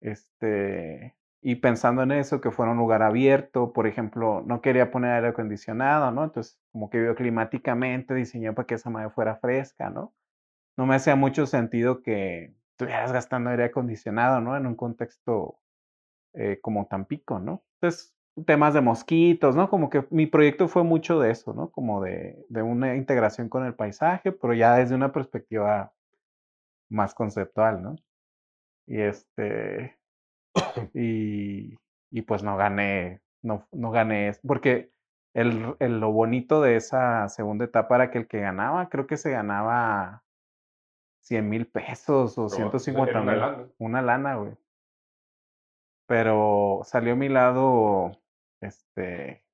Este, 0.00 1.16
y 1.40 1.56
pensando 1.56 2.02
en 2.02 2.12
eso, 2.12 2.40
que 2.40 2.50
fuera 2.50 2.72
un 2.72 2.78
lugar 2.78 3.02
abierto, 3.02 3.72
por 3.72 3.86
ejemplo, 3.86 4.42
no 4.46 4.60
quería 4.60 4.90
poner 4.90 5.12
aire 5.12 5.28
acondicionado, 5.28 6.10
¿no? 6.12 6.24
Entonces, 6.24 6.60
como 6.72 6.90
que 6.90 7.00
bioclimáticamente 7.00 8.14
diseñé 8.14 8.52
para 8.52 8.66
que 8.66 8.74
esa 8.74 8.90
madre 8.90 9.10
fuera 9.10 9.36
fresca, 9.36 9.88
¿no? 9.88 10.14
No 10.76 10.86
me 10.86 10.96
hacía 10.96 11.16
mucho 11.16 11.46
sentido 11.46 12.02
que 12.02 12.54
estuvieras 12.72 13.12
gastando 13.12 13.50
aire 13.50 13.64
acondicionado, 13.64 14.40
¿no? 14.42 14.56
En 14.58 14.66
un 14.66 14.76
contexto 14.76 15.58
eh, 16.34 16.60
como 16.60 16.86
Tampico, 16.86 17.38
¿no? 17.38 17.64
Entonces, 17.80 18.14
temas 18.44 18.74
de 18.74 18.80
mosquitos, 18.80 19.56
¿no? 19.56 19.68
Como 19.68 19.90
que 19.90 20.06
mi 20.10 20.26
proyecto 20.26 20.68
fue 20.68 20.84
mucho 20.84 21.18
de 21.20 21.30
eso, 21.30 21.52
¿no? 21.54 21.70
Como 21.70 22.02
de, 22.02 22.44
de 22.48 22.62
una 22.62 22.96
integración 22.96 23.48
con 23.48 23.64
el 23.64 23.74
paisaje, 23.74 24.32
pero 24.32 24.54
ya 24.54 24.76
desde 24.76 24.94
una 24.94 25.12
perspectiva 25.12 25.92
más 26.88 27.14
conceptual, 27.14 27.82
¿no? 27.82 27.96
Y 28.86 29.00
este, 29.00 29.98
y, 30.94 31.78
y 32.10 32.22
pues 32.22 32.42
no 32.42 32.56
gané, 32.56 33.20
no, 33.42 33.66
no 33.72 33.90
gané, 33.90 34.32
porque 34.46 34.90
el, 35.34 35.76
el, 35.78 36.00
lo 36.00 36.10
bonito 36.10 36.62
de 36.62 36.76
esa 36.76 37.28
segunda 37.28 37.64
etapa 37.64 37.96
era 37.96 38.10
que 38.10 38.18
el 38.18 38.26
que 38.26 38.40
ganaba, 38.40 38.88
creo 38.88 39.06
que 39.06 39.16
se 39.16 39.30
ganaba 39.30 40.24
100 41.20 41.48
mil 41.48 41.66
pesos 41.66 42.38
o 42.38 42.48
150 42.48 43.20
mil. 43.20 43.70
Una 43.78 44.02
lana, 44.02 44.36
güey. 44.36 44.56
Pero 46.06 46.80
salió 46.84 47.16
mi 47.16 47.28
lado 47.28 48.12
este, 48.60 49.44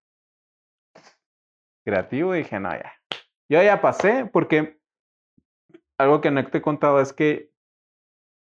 creativo 1.85 2.35
y 2.35 2.39
dije, 2.39 2.59
no, 2.59 2.71
ya. 2.71 2.93
Yo 3.49 3.63
ya 3.63 3.81
pasé 3.81 4.27
porque 4.27 4.79
algo 5.99 6.21
que 6.21 6.31
no 6.31 6.45
te 6.47 6.59
he 6.59 6.63
contado 6.63 7.01
es 7.01 7.13
que 7.13 7.53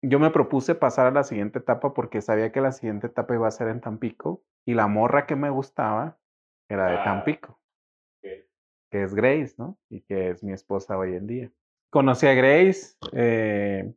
yo 0.01 0.19
me 0.19 0.31
propuse 0.31 0.75
pasar 0.75 1.07
a 1.07 1.11
la 1.11 1.23
siguiente 1.23 1.59
etapa 1.59 1.93
porque 1.93 2.21
sabía 2.21 2.51
que 2.51 2.61
la 2.61 2.71
siguiente 2.71 3.07
etapa 3.07 3.35
iba 3.35 3.47
a 3.47 3.51
ser 3.51 3.67
en 3.67 3.81
Tampico 3.81 4.43
y 4.65 4.73
la 4.73 4.87
morra 4.87 5.25
que 5.25 5.35
me 5.35 5.49
gustaba 5.49 6.17
era 6.69 6.89
de 6.89 6.97
ah, 6.97 7.03
Tampico, 7.03 7.59
que 8.21 9.03
es 9.03 9.13
Grace, 9.13 9.55
¿no? 9.57 9.77
Y 9.89 10.01
que 10.01 10.29
es 10.29 10.43
mi 10.43 10.53
esposa 10.53 10.97
hoy 10.97 11.15
en 11.15 11.27
día. 11.27 11.51
Conocí 11.91 12.27
a 12.27 12.33
Grace, 12.33 12.95
eh, 13.13 13.93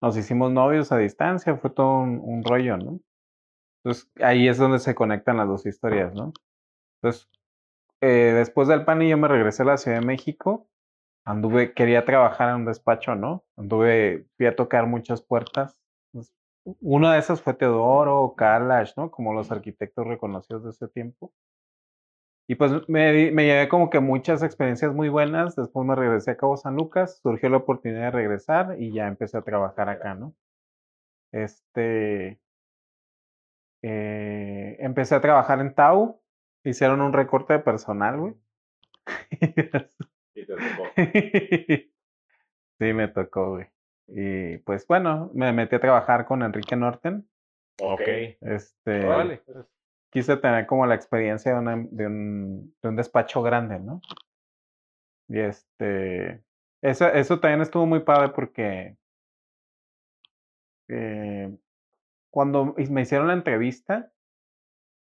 nos 0.00 0.16
hicimos 0.16 0.52
novios 0.52 0.92
a 0.92 0.98
distancia, 0.98 1.56
fue 1.56 1.70
todo 1.70 2.00
un 2.00 2.44
rollo, 2.44 2.76
¿no? 2.76 3.00
Entonces 3.82 4.10
ahí 4.22 4.48
es 4.48 4.58
donde 4.58 4.78
se 4.78 4.94
conectan 4.94 5.38
las 5.38 5.48
dos 5.48 5.66
historias, 5.66 6.14
¿no? 6.14 6.32
Entonces, 7.02 7.28
eh, 8.02 8.32
después 8.34 8.68
del 8.68 8.84
PAN 8.84 9.02
y 9.02 9.10
yo 9.10 9.18
me 9.18 9.28
regresé 9.28 9.62
a 9.62 9.66
la 9.66 9.76
Ciudad 9.76 10.00
de 10.00 10.06
México, 10.06 10.68
anduve, 11.24 11.74
quería 11.74 12.04
trabajar 12.04 12.50
en 12.50 12.56
un 12.56 12.64
despacho, 12.66 13.14
¿no? 13.14 13.44
Anduve, 13.56 14.26
fui 14.36 14.46
a 14.46 14.56
tocar 14.56 14.86
muchas 14.86 15.22
puertas. 15.22 15.78
Pues, 16.12 16.32
una 16.80 17.14
de 17.14 17.20
esas 17.20 17.42
fue 17.42 17.54
Teodoro, 17.54 18.34
Kalash, 18.36 18.92
¿no? 18.96 19.10
Como 19.10 19.34
los 19.34 19.50
arquitectos 19.50 20.06
reconocidos 20.06 20.64
de 20.64 20.70
ese 20.70 20.88
tiempo. 20.88 21.32
Y 22.48 22.56
pues 22.56 22.72
me, 22.88 23.30
me 23.30 23.44
llevé 23.44 23.68
como 23.68 23.90
que 23.90 24.00
muchas 24.00 24.42
experiencias 24.42 24.92
muy 24.92 25.08
buenas. 25.08 25.54
Después 25.56 25.86
me 25.86 25.94
regresé 25.94 26.32
a 26.32 26.36
Cabo 26.36 26.56
San 26.56 26.74
Lucas, 26.74 27.20
surgió 27.22 27.48
la 27.48 27.58
oportunidad 27.58 28.00
de 28.02 28.10
regresar 28.10 28.76
y 28.78 28.92
ya 28.92 29.06
empecé 29.06 29.38
a 29.38 29.42
trabajar 29.42 29.88
acá, 29.88 30.14
¿no? 30.14 30.34
Este, 31.32 32.40
eh, 33.82 34.76
empecé 34.80 35.14
a 35.14 35.20
trabajar 35.20 35.60
en 35.60 35.74
Tau, 35.74 36.20
hicieron 36.64 37.00
un 37.00 37.12
recorte 37.12 37.54
de 37.54 37.58
personal, 37.60 38.18
güey. 38.18 38.34
Y 40.34 40.46
te 40.46 40.54
tocó. 40.54 40.84
Sí, 42.78 42.94
me 42.94 43.08
tocó, 43.08 43.50
güey. 43.56 43.66
Y 44.08 44.56
pues 44.58 44.86
bueno, 44.86 45.30
me 45.34 45.52
metí 45.52 45.76
a 45.76 45.80
trabajar 45.80 46.24
con 46.24 46.42
Enrique 46.42 46.76
Norten. 46.76 47.28
Ok. 47.78 48.00
Este, 48.40 49.04
Órale. 49.06 49.42
quise 50.10 50.36
tener 50.38 50.66
como 50.66 50.86
la 50.86 50.94
experiencia 50.94 51.52
de, 51.52 51.58
una- 51.58 51.86
de 51.90 52.06
un, 52.06 52.74
de 52.82 52.88
un 52.88 52.96
despacho 52.96 53.42
grande, 53.42 53.78
¿no? 53.78 54.00
Y 55.28 55.40
este, 55.40 56.42
eso, 56.80 57.06
eso 57.08 57.38
también 57.38 57.60
estuvo 57.60 57.84
muy 57.84 58.00
padre 58.00 58.30
porque 58.30 58.96
eh, 60.88 61.56
cuando 62.30 62.74
me 62.90 63.02
hicieron 63.02 63.28
la 63.28 63.34
entrevista 63.34 64.12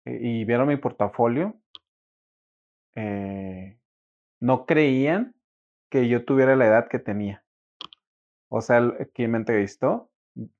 eh, 0.05 0.19
y 0.21 0.45
vieron 0.45 0.69
mi 0.69 0.77
portafolio, 0.77 1.57
eh, 2.95 3.79
no 4.41 4.67
creían 4.67 5.35
que 5.91 6.09
yo 6.09 6.25
tuviera 6.25 6.57
la 6.57 6.67
edad 6.67 6.89
que 6.89 6.99
tenía. 6.99 7.45
O 8.49 8.61
sea, 8.61 8.79
el- 8.79 9.11
quien 9.13 9.33
me 9.33 9.39
entrevistó 9.39 10.11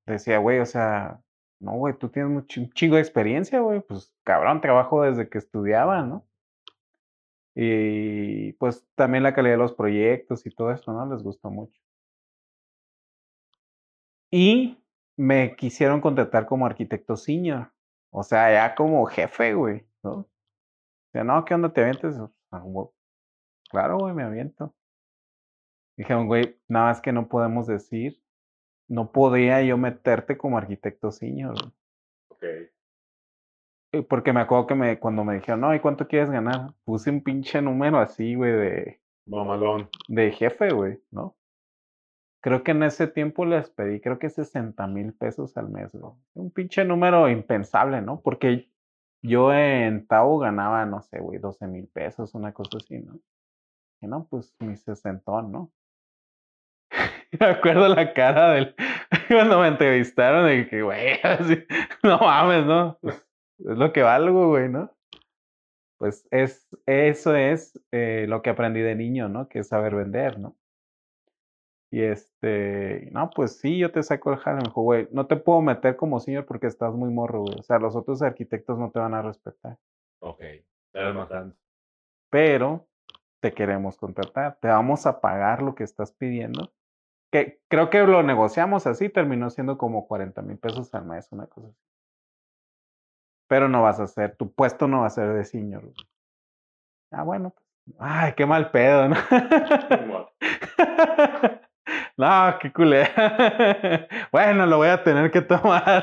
decía, 0.07 0.39
güey, 0.39 0.61
o 0.61 0.67
sea, 0.67 1.21
no, 1.61 1.73
güey, 1.73 1.95
tú 1.99 2.09
tienes 2.11 2.33
un 2.57 2.71
chingo 2.73 2.97
de 2.97 3.03
experiencia, 3.03 3.61
güey, 3.61 3.81
pues 3.81 4.13
cabrón, 4.25 4.61
trabajo 4.61 5.03
desde 5.03 5.29
que 5.29 5.39
estudiaba, 5.39 6.03
¿no? 6.03 6.27
Y 7.55 8.53
pues 8.55 8.87
también 8.95 9.23
la 9.23 9.35
calidad 9.35 9.55
de 9.55 9.59
los 9.59 9.73
proyectos 9.73 10.45
y 10.47 10.51
todo 10.55 10.73
eso, 10.73 10.93
¿no? 10.93 11.13
Les 11.13 11.23
gustó 11.23 11.51
mucho. 11.51 11.81
Y 14.31 14.77
me 15.17 15.57
quisieron 15.57 16.01
contratar 16.01 16.47
como 16.47 16.67
arquitecto 16.67 17.17
senior, 17.17 17.73
o 18.11 18.23
sea, 18.23 18.53
ya 18.53 18.75
como 18.75 19.05
jefe, 19.07 19.55
güey, 19.55 19.87
¿no? 20.03 20.13
O 20.13 20.29
sea, 21.13 21.25
no, 21.25 21.45
¿qué 21.45 21.55
onda 21.55 21.73
te 21.73 21.81
avientes? 21.81 22.17
Ah, 22.51 22.63
Claro, 23.71 23.99
güey, 23.99 24.15
me 24.15 24.23
aviento. 24.23 24.75
Dijeron, 25.97 26.27
güey, 26.27 26.59
nada 26.69 26.87
más 26.87 27.01
que 27.01 27.13
no 27.13 27.29
podemos 27.29 27.67
decir, 27.67 28.23
no 28.89 29.11
podía 29.11 29.63
yo 29.63 29.77
meterte 29.79 30.37
como 30.37 30.59
arquitecto 30.59 31.11
senior, 31.11 31.55
güey. 31.55 31.73
Ok. 32.29 32.45
Porque 34.09 34.33
me 34.33 34.41
acuerdo 34.41 34.67
que 34.67 34.75
me, 34.75 34.99
cuando 34.99 35.25
me 35.25 35.35
dijeron, 35.35 35.63
no, 35.63 35.75
¿y 35.75 35.81
cuánto 35.81 36.07
quieres 36.07 36.31
ganar? 36.31 36.75
Puse 36.85 37.11
un 37.11 37.23
pinche 37.23 37.63
número 37.63 37.99
así, 37.99 38.35
güey, 38.35 38.53
de, 38.53 39.01
Mamalón. 39.27 39.89
de 40.09 40.31
jefe, 40.33 40.71
güey, 40.71 41.01
¿no? 41.11 41.35
Creo 42.43 42.63
que 42.63 42.73
en 42.73 42.83
ese 42.83 43.09
tiempo 43.09 43.45
les 43.45 43.71
pedí, 43.71 44.01
creo 44.01 44.19
que 44.19 44.31
60 44.31 44.87
mil 44.87 45.13
pesos 45.15 45.57
al 45.57 45.69
mes, 45.69 45.93
güey. 45.93 46.13
Un 46.35 46.51
pinche 46.51 46.85
número 46.85 47.29
impensable, 47.29 48.03
¿no? 48.03 48.21
Porque 48.21 48.69
yo 49.23 49.53
en 49.53 50.07
Tao 50.07 50.39
ganaba, 50.39 50.87
no 50.87 51.03
sé, 51.03 51.19
güey, 51.19 51.39
12 51.39 51.67
mil 51.67 51.89
pesos, 51.89 52.35
una 52.35 52.53
cosa 52.53 52.79
así, 52.79 52.99
¿no? 53.01 53.19
Y 54.01 54.07
no, 54.07 54.27
pues 54.29 54.55
mi 54.61 54.77
sesentón, 54.77 55.51
¿no? 55.51 55.73
Me 57.41 57.47
acuerdo 57.47 57.89
la 57.89 58.13
cara 58.13 58.53
del 58.53 58.75
cuando 59.29 59.61
me 59.61 59.69
entrevistaron 59.69 60.47
de 60.47 60.69
que, 60.69 60.83
güey, 60.83 61.21
así, 61.23 61.65
no 62.03 62.19
mames, 62.19 62.67
¿no? 62.67 62.99
Pues, 63.01 63.17
es 63.59 63.79
lo 63.79 63.93
que 63.93 64.03
valgo, 64.03 64.49
güey, 64.49 64.69
¿no? 64.69 64.93
Pues 65.99 66.29
es, 66.31 66.69
eso 66.85 67.35
es 67.35 67.81
eh, 67.91 68.27
lo 68.29 68.43
que 68.43 68.51
aprendí 68.51 68.81
de 68.81 68.95
niño, 68.95 69.29
¿no? 69.29 69.49
Que 69.49 69.61
es 69.61 69.69
saber 69.69 69.95
vender, 69.95 70.39
¿no? 70.39 70.57
Y 71.91 72.03
este, 72.03 73.09
no, 73.13 73.31
pues 73.31 73.59
sí, 73.59 73.79
yo 73.79 73.93
te 73.93 74.03
saco 74.03 74.33
el 74.33 74.39
jale, 74.39 74.57
me 74.57 74.63
dijo, 74.65 74.83
güey, 74.83 75.09
no 75.13 75.27
te 75.27 75.37
puedo 75.37 75.61
meter 75.63 75.97
como 75.97 76.19
señor 76.21 76.45
porque 76.45 76.67
estás 76.67 76.93
muy 76.95 77.11
morro, 77.11 77.43
güey. 77.43 77.59
O 77.59 77.63
sea, 77.63 77.79
los 77.79 77.95
otros 77.95 78.23
arquitectos 78.23 78.79
no 78.79 78.91
te 78.91 78.99
van 78.99 79.15
a 79.15 79.23
respetar, 79.23 79.79
Ok. 80.21 80.41
Eres 80.93 81.15
matando. 81.15 81.55
pero 82.31 82.87
te 83.41 83.53
queremos 83.53 83.97
contratar, 83.99 84.59
te 84.61 84.69
vamos 84.69 85.07
a 85.07 85.21
pagar 85.21 85.63
lo 85.63 85.75
que 85.75 85.85
estás 85.85 86.13
pidiendo. 86.13 86.73
Que 87.31 87.61
creo 87.69 87.91
que 87.91 88.03
lo 88.03 88.23
negociamos 88.23 88.87
así, 88.87 89.09
terminó 89.09 89.51
siendo 89.51 89.79
como 89.79 90.07
40 90.09 90.43
mil 90.43 90.59
pesos 90.59 90.93
al 90.95 91.05
mes, 91.05 91.31
una 91.33 91.47
cosa 91.47 91.69
así. 91.69 91.79
Pero 93.49 93.69
no 93.69 93.83
vas 93.83 94.01
a 94.01 94.07
ser, 94.07 94.37
tu 94.37 94.53
puesto 94.53 94.89
no 94.89 95.03
va 95.03 95.07
a 95.07 95.11
ser 95.11 95.29
de 95.33 95.61
güey. 95.61 95.95
Ah, 97.13 97.23
bueno, 97.23 97.51
pues, 97.51 97.97
ay, 98.01 98.33
qué 98.37 98.47
mal 98.47 98.71
pedo, 98.71 99.09
¿no? 99.09 99.17
No, 102.17 102.57
qué 102.61 102.73
culera. 102.73 104.09
Bueno, 104.33 104.67
lo 104.67 104.79
voy 104.79 104.89
a 104.89 105.03
tener 105.03 105.31
que 105.31 105.43
tomar. 105.43 106.03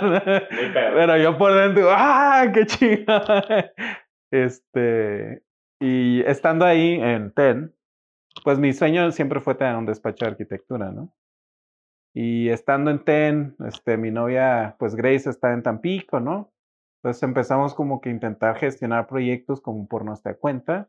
Pero 0.55 1.17
yo 1.17 1.37
por 1.37 1.53
dentro, 1.53 1.89
¡ah, 1.91 2.45
qué 2.53 2.65
chingada! 2.65 3.71
Este, 4.31 5.43
y 5.79 6.21
estando 6.21 6.65
ahí 6.65 6.93
en 6.93 7.31
TEN, 7.33 7.75
pues 8.43 8.59
mi 8.59 8.73
sueño 8.73 9.11
siempre 9.11 9.39
fue 9.39 9.55
tener 9.55 9.75
un 9.75 9.85
despacho 9.85 10.25
de 10.25 10.31
arquitectura, 10.31 10.91
¿no? 10.91 11.13
Y 12.15 12.49
estando 12.49 12.91
en 12.91 13.03
TEN, 13.03 13.55
este, 13.67 13.97
mi 13.97 14.11
novia, 14.11 14.75
pues 14.79 14.95
Grace 14.95 15.29
está 15.29 15.53
en 15.53 15.63
Tampico, 15.63 16.19
¿no? 16.19 16.51
Entonces 16.97 17.23
empezamos 17.23 17.73
como 17.73 18.01
que 18.01 18.09
a 18.09 18.13
intentar 18.13 18.55
gestionar 18.57 19.07
proyectos 19.07 19.61
como 19.61 19.87
por 19.87 20.05
nuestra 20.05 20.35
cuenta. 20.35 20.87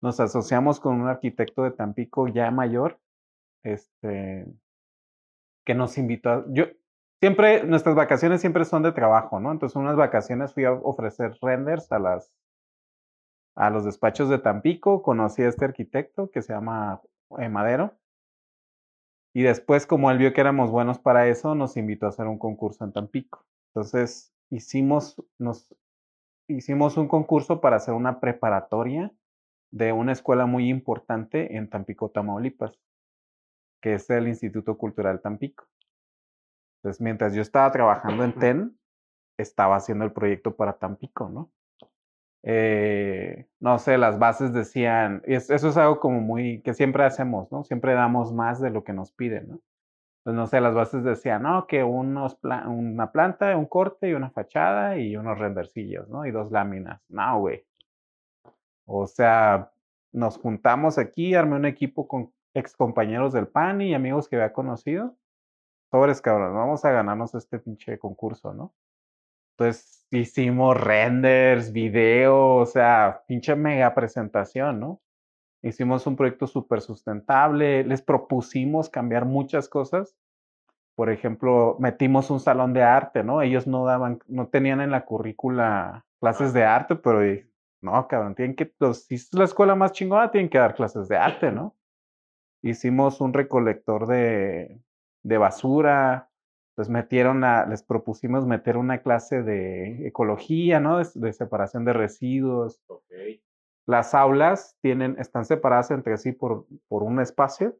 Nos 0.00 0.20
asociamos 0.20 0.80
con 0.80 1.00
un 1.00 1.08
arquitecto 1.08 1.64
de 1.64 1.72
Tampico 1.72 2.28
ya 2.28 2.50
mayor, 2.50 2.98
este, 3.62 4.46
que 5.64 5.74
nos 5.74 5.98
invitó 5.98 6.30
a, 6.30 6.44
yo, 6.48 6.64
siempre, 7.20 7.64
nuestras 7.64 7.94
vacaciones 7.94 8.40
siempre 8.40 8.64
son 8.64 8.82
de 8.82 8.92
trabajo, 8.92 9.40
¿no? 9.40 9.52
Entonces, 9.52 9.76
unas 9.76 9.96
vacaciones 9.96 10.54
fui 10.54 10.64
a 10.64 10.72
ofrecer 10.72 11.36
renders 11.40 11.90
a 11.92 11.98
las, 11.98 12.32
a 13.54 13.70
los 13.70 13.84
despachos 13.84 14.28
de 14.28 14.38
Tampico, 14.38 15.02
conocí 15.02 15.42
a 15.42 15.48
este 15.48 15.64
arquitecto 15.64 16.30
que 16.30 16.42
se 16.42 16.52
llama 16.52 17.00
eh, 17.38 17.48
Madero, 17.48 17.94
y 19.32 19.42
después, 19.42 19.86
como 19.86 20.10
él 20.10 20.18
vio 20.18 20.32
que 20.32 20.40
éramos 20.40 20.70
buenos 20.70 20.98
para 20.98 21.28
eso, 21.28 21.54
nos 21.54 21.76
invitó 21.76 22.06
a 22.06 22.08
hacer 22.08 22.26
un 22.26 22.38
concurso 22.38 22.84
en 22.84 22.92
Tampico. 22.92 23.46
Entonces, 23.68 24.34
hicimos, 24.50 25.22
nos, 25.38 25.68
hicimos 26.48 26.96
un 26.96 27.06
concurso 27.06 27.60
para 27.60 27.76
hacer 27.76 27.94
una 27.94 28.18
preparatoria 28.18 29.12
de 29.70 29.92
una 29.92 30.10
escuela 30.10 30.46
muy 30.46 30.68
importante 30.68 31.56
en 31.56 31.70
Tampico, 31.70 32.10
Tamaulipas 32.10 32.76
que 33.80 33.94
es 33.94 34.08
el 34.10 34.28
Instituto 34.28 34.76
Cultural 34.76 35.20
Tampico. 35.20 35.66
Entonces, 36.78 37.00
mientras 37.00 37.34
yo 37.34 37.42
estaba 37.42 37.70
trabajando 37.70 38.24
en 38.24 38.32
TEN, 38.32 38.78
estaba 39.36 39.76
haciendo 39.76 40.04
el 40.04 40.12
proyecto 40.12 40.54
para 40.56 40.74
Tampico, 40.74 41.28
¿no? 41.28 41.50
Eh, 42.42 43.46
no 43.58 43.78
sé, 43.78 43.98
las 43.98 44.18
bases 44.18 44.52
decían, 44.54 45.22
y 45.26 45.34
es- 45.34 45.50
eso 45.50 45.68
es 45.68 45.76
algo 45.76 46.00
como 46.00 46.20
muy, 46.20 46.62
que 46.62 46.72
siempre 46.72 47.04
hacemos, 47.04 47.52
¿no? 47.52 47.64
Siempre 47.64 47.92
damos 47.92 48.32
más 48.32 48.60
de 48.60 48.70
lo 48.70 48.82
que 48.82 48.92
nos 48.94 49.12
piden, 49.12 49.48
¿no? 49.48 49.60
Pues 50.22 50.36
no 50.36 50.46
sé, 50.46 50.60
las 50.60 50.74
bases 50.74 51.02
decían, 51.04 51.42
no, 51.42 51.66
que 51.66 51.82
unos 51.82 52.34
pla- 52.36 52.66
una 52.68 53.10
planta, 53.12 53.56
un 53.56 53.66
corte 53.66 54.08
y 54.08 54.12
una 54.14 54.30
fachada 54.30 54.96
y 54.98 55.16
unos 55.16 55.38
rendercillos, 55.38 56.08
¿no? 56.08 56.26
Y 56.26 56.30
dos 56.30 56.50
láminas. 56.50 57.02
No, 57.08 57.40
güey. 57.40 57.64
O 58.86 59.06
sea, 59.06 59.70
nos 60.12 60.36
juntamos 60.38 60.98
aquí, 60.98 61.34
armé 61.34 61.56
un 61.56 61.64
equipo 61.66 62.06
con 62.08 62.32
ex 62.54 62.76
compañeros 62.76 63.32
del 63.32 63.48
PAN 63.48 63.80
y 63.80 63.94
amigos 63.94 64.28
que 64.28 64.36
había 64.36 64.52
conocido. 64.52 65.16
Sobres, 65.90 66.20
cabrón, 66.20 66.54
vamos 66.54 66.84
a 66.84 66.90
ganarnos 66.90 67.34
este 67.34 67.58
pinche 67.58 67.98
concurso, 67.98 68.54
¿no? 68.54 68.74
Entonces 69.52 70.06
hicimos 70.10 70.80
renders, 70.80 71.72
video, 71.72 72.54
o 72.56 72.66
sea, 72.66 73.22
pinche 73.26 73.54
mega 73.56 73.94
presentación, 73.94 74.80
¿no? 74.80 75.00
Hicimos 75.62 76.06
un 76.06 76.16
proyecto 76.16 76.46
súper 76.46 76.80
sustentable, 76.80 77.84
les 77.84 78.00
propusimos 78.00 78.88
cambiar 78.88 79.26
muchas 79.26 79.68
cosas. 79.68 80.16
Por 80.94 81.10
ejemplo, 81.10 81.76
metimos 81.78 82.30
un 82.30 82.40
salón 82.40 82.72
de 82.72 82.82
arte, 82.82 83.22
¿no? 83.22 83.42
Ellos 83.42 83.66
no 83.66 83.84
daban, 83.84 84.20
no 84.26 84.48
tenían 84.48 84.80
en 84.80 84.90
la 84.90 85.04
currícula 85.04 86.06
clases 86.20 86.52
de 86.52 86.64
arte, 86.64 86.96
pero 86.96 87.20
no, 87.82 88.08
cabrón, 88.08 88.34
tienen 88.34 88.56
que, 88.56 88.72
si 88.94 89.14
es 89.14 89.32
la 89.34 89.44
escuela 89.44 89.74
más 89.74 89.92
chingona, 89.92 90.30
tienen 90.30 90.50
que 90.50 90.58
dar 90.58 90.74
clases 90.74 91.08
de 91.08 91.16
arte, 91.16 91.50
¿no? 91.52 91.74
Hicimos 92.62 93.20
un 93.20 93.32
recolector 93.32 94.06
de, 94.06 94.80
de 95.22 95.38
basura, 95.38 96.30
les 96.76 96.88
metieron 96.88 97.44
a, 97.44 97.66
les 97.66 97.82
propusimos 97.82 98.46
meter 98.46 98.76
una 98.76 99.02
clase 99.02 99.42
de 99.42 100.06
ecología, 100.06 100.80
¿no? 100.80 100.98
De, 100.98 101.06
de 101.14 101.32
separación 101.32 101.84
de 101.84 101.92
residuos. 101.92 102.82
Las 103.86 104.14
aulas 104.14 104.76
tienen, 104.80 105.16
están 105.18 105.44
separadas 105.44 105.90
entre 105.90 106.16
sí 106.16 106.32
por, 106.32 106.66
por 106.88 107.02
un 107.02 107.20
espacio. 107.20 107.76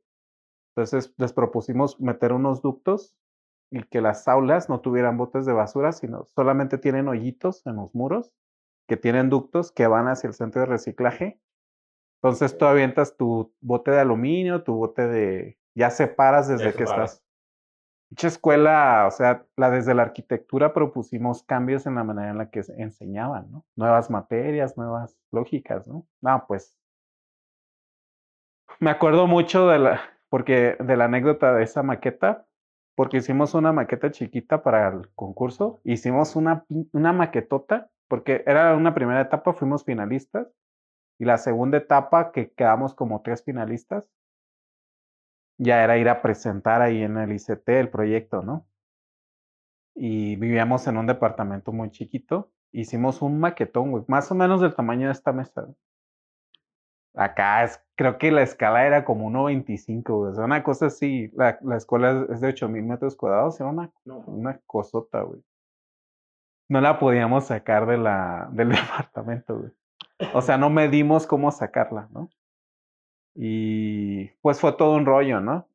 Entonces 0.74 1.14
les 1.16 1.32
propusimos 1.32 2.00
meter 2.00 2.32
unos 2.32 2.62
ductos 2.62 3.16
y 3.70 3.82
que 3.84 4.00
las 4.00 4.26
aulas 4.28 4.68
no 4.68 4.80
tuvieran 4.80 5.16
botes 5.16 5.46
de 5.46 5.52
basura, 5.52 5.92
sino 5.92 6.24
solamente 6.24 6.78
tienen 6.78 7.08
hoyitos 7.08 7.66
en 7.66 7.76
los 7.76 7.94
muros 7.94 8.32
que 8.88 8.96
tienen 8.96 9.30
ductos 9.30 9.70
que 9.72 9.86
van 9.86 10.08
hacia 10.08 10.28
el 10.28 10.34
centro 10.34 10.62
de 10.62 10.66
reciclaje 10.66 11.40
Entonces 12.22 12.56
tú 12.58 12.66
avientas 12.66 13.16
tu 13.16 13.52
bote 13.60 13.90
de 13.90 14.00
aluminio, 14.00 14.62
tu 14.62 14.74
bote 14.74 15.06
de... 15.06 15.58
Ya 15.74 15.88
separas 15.90 16.48
desde 16.48 16.74
que 16.74 16.82
estás. 16.82 17.22
Mucha 18.10 18.26
escuela, 18.26 19.06
o 19.06 19.10
sea, 19.10 19.46
la, 19.56 19.70
desde 19.70 19.94
la 19.94 20.02
arquitectura 20.02 20.74
propusimos 20.74 21.44
cambios 21.44 21.86
en 21.86 21.94
la 21.94 22.04
manera 22.04 22.30
en 22.30 22.38
la 22.38 22.50
que 22.50 22.62
enseñaban, 22.76 23.50
¿no? 23.50 23.64
Nuevas 23.76 24.10
materias, 24.10 24.76
nuevas 24.76 25.16
lógicas, 25.30 25.86
¿no? 25.86 26.06
No, 26.20 26.44
pues. 26.46 26.76
Me 28.80 28.90
acuerdo 28.90 29.26
mucho 29.28 29.68
de 29.68 29.78
la, 29.78 30.00
porque, 30.28 30.76
de 30.80 30.96
la 30.96 31.04
anécdota 31.04 31.54
de 31.54 31.62
esa 31.62 31.82
maqueta, 31.82 32.46
porque 32.96 33.18
hicimos 33.18 33.54
una 33.54 33.72
maqueta 33.72 34.10
chiquita 34.10 34.62
para 34.62 34.88
el 34.88 35.08
concurso. 35.14 35.80
Hicimos 35.84 36.36
una, 36.36 36.64
una 36.92 37.12
maquetota, 37.12 37.90
porque 38.08 38.42
era 38.44 38.74
una 38.76 38.92
primera 38.92 39.20
etapa, 39.20 39.54
fuimos 39.54 39.84
finalistas. 39.84 40.48
Y 41.20 41.26
la 41.26 41.36
segunda 41.36 41.76
etapa, 41.76 42.32
que 42.32 42.50
quedamos 42.52 42.94
como 42.94 43.20
tres 43.20 43.44
finalistas, 43.44 44.10
ya 45.58 45.84
era 45.84 45.98
ir 45.98 46.08
a 46.08 46.22
presentar 46.22 46.80
ahí 46.80 47.02
en 47.02 47.18
el 47.18 47.30
ICT 47.32 47.68
el 47.68 47.90
proyecto, 47.90 48.40
¿no? 48.40 48.66
Y 49.94 50.36
vivíamos 50.36 50.86
en 50.86 50.96
un 50.96 51.06
departamento 51.06 51.72
muy 51.72 51.90
chiquito. 51.90 52.50
Hicimos 52.72 53.20
un 53.20 53.38
maquetón, 53.38 53.90
güey, 53.90 54.02
más 54.08 54.32
o 54.32 54.34
menos 54.34 54.62
del 54.62 54.74
tamaño 54.74 55.08
de 55.08 55.12
esta 55.12 55.34
mesa. 55.34 55.68
Acá 57.14 57.64
es, 57.64 57.84
creo 57.96 58.16
que 58.16 58.32
la 58.32 58.40
escala 58.40 58.86
era 58.86 59.04
como 59.04 59.28
1.25, 59.28 60.16
güey. 60.16 60.32
O 60.32 60.34
sea, 60.34 60.44
una 60.46 60.62
cosa 60.62 60.86
así. 60.86 61.30
La, 61.34 61.58
la 61.60 61.76
escuela 61.76 62.26
es 62.30 62.40
de 62.40 62.48
8.000 62.48 62.82
metros 62.82 63.14
cuadrados. 63.14 63.60
Era 63.60 63.68
una, 63.68 63.92
una 64.06 64.58
cosota, 64.66 65.20
güey. 65.20 65.42
No 66.70 66.80
la 66.80 66.98
podíamos 66.98 67.48
sacar 67.48 67.84
de 67.86 67.98
la, 67.98 68.48
del 68.52 68.70
departamento, 68.70 69.58
güey. 69.58 69.72
O 70.34 70.42
sea, 70.42 70.58
no 70.58 70.70
medimos 70.70 71.26
cómo 71.26 71.50
sacarla, 71.50 72.08
¿no? 72.12 72.28
Y 73.34 74.28
pues 74.42 74.60
fue 74.60 74.72
todo 74.72 74.96
un 74.96 75.06
rollo, 75.06 75.40
¿no? 75.40 75.66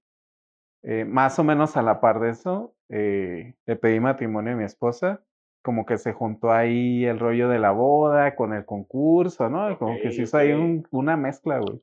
Eh, 0.84 1.06
más 1.06 1.40
o 1.40 1.44
menos 1.44 1.78
a 1.78 1.82
la 1.82 2.00
par 2.00 2.20
de 2.20 2.30
eso, 2.30 2.76
eh, 2.90 3.56
le 3.66 3.76
pedí 3.76 4.00
matrimonio 4.00 4.54
a 4.54 4.56
mi 4.56 4.64
esposa, 4.64 5.22
como 5.64 5.86
que 5.86 5.98
se 5.98 6.14
juntó 6.14 6.52
ahí 6.52 7.06
el 7.06 7.20
rollo 7.20 7.50
de 7.50 7.58
la 7.58 7.72
boda 7.72 8.36
con 8.36 8.54
el 8.54 8.66
concurso, 8.66 9.50
¿no? 9.50 9.78
Como 9.80 9.96
que 10.00 10.12
se 10.12 10.24
hizo 10.24 10.38
ahí 10.38 10.84
una 10.92 11.18
mezcla, 11.18 11.60
güey. 11.60 11.82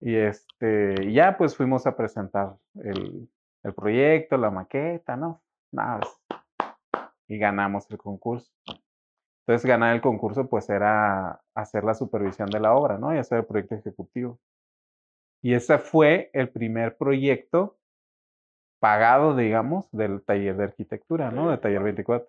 Y 0.00 0.16
este, 0.16 1.12
ya 1.12 1.36
pues 1.36 1.54
fuimos 1.56 1.86
a 1.86 1.94
presentar 1.94 2.56
el, 2.82 3.28
el 3.62 3.74
proyecto, 3.74 4.36
la 4.36 4.50
maqueta, 4.50 5.16
¿no? 5.16 5.42
Nada, 5.70 6.00
y 7.28 7.38
ganamos 7.38 7.90
el 7.90 7.98
concurso. 7.98 8.52
Entonces, 9.46 9.68
ganar 9.68 9.94
el 9.94 10.00
concurso, 10.00 10.48
pues 10.48 10.70
era 10.70 11.40
hacer 11.54 11.84
la 11.84 11.94
supervisión 11.94 12.48
de 12.48 12.60
la 12.60 12.74
obra, 12.74 12.98
¿no? 12.98 13.14
Y 13.14 13.18
hacer 13.18 13.38
el 13.38 13.44
proyecto 13.44 13.74
ejecutivo. 13.74 14.38
Y 15.42 15.54
ese 15.54 15.78
fue 15.78 16.30
el 16.32 16.48
primer 16.48 16.96
proyecto 16.96 17.76
pagado, 18.78 19.36
digamos, 19.36 19.90
del 19.90 20.22
taller 20.22 20.56
de 20.56 20.64
arquitectura, 20.64 21.30
¿no? 21.30 21.50
De 21.50 21.58
taller 21.58 21.82
24. 21.82 22.28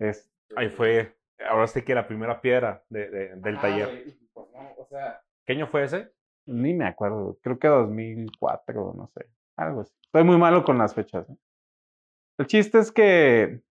Es... 0.00 0.28
Ahí 0.56 0.68
fue, 0.68 1.16
ahora 1.48 1.66
sí 1.68 1.82
que 1.82 1.94
la 1.94 2.06
primera 2.06 2.40
piedra 2.40 2.84
de, 2.88 3.36
del 3.36 3.60
taller. 3.60 4.16
Pues, 4.32 4.46
o 4.76 4.86
sea, 4.86 5.22
¿Qué 5.46 5.52
año 5.52 5.68
fue 5.68 5.84
ese? 5.84 6.12
Ni 6.46 6.74
me 6.74 6.86
acuerdo, 6.86 7.38
creo 7.40 7.58
que 7.58 7.68
2004, 7.68 8.94
no 8.96 9.06
sé, 9.08 9.26
algo 9.56 9.82
así. 9.82 9.92
Estoy 10.02 10.24
muy 10.24 10.38
malo 10.38 10.64
con 10.64 10.78
las 10.78 10.94
fechas. 10.94 11.28
¿eh? 11.30 11.36
El 12.38 12.46
chiste 12.46 12.78
es 12.78 12.90
que 12.90 13.62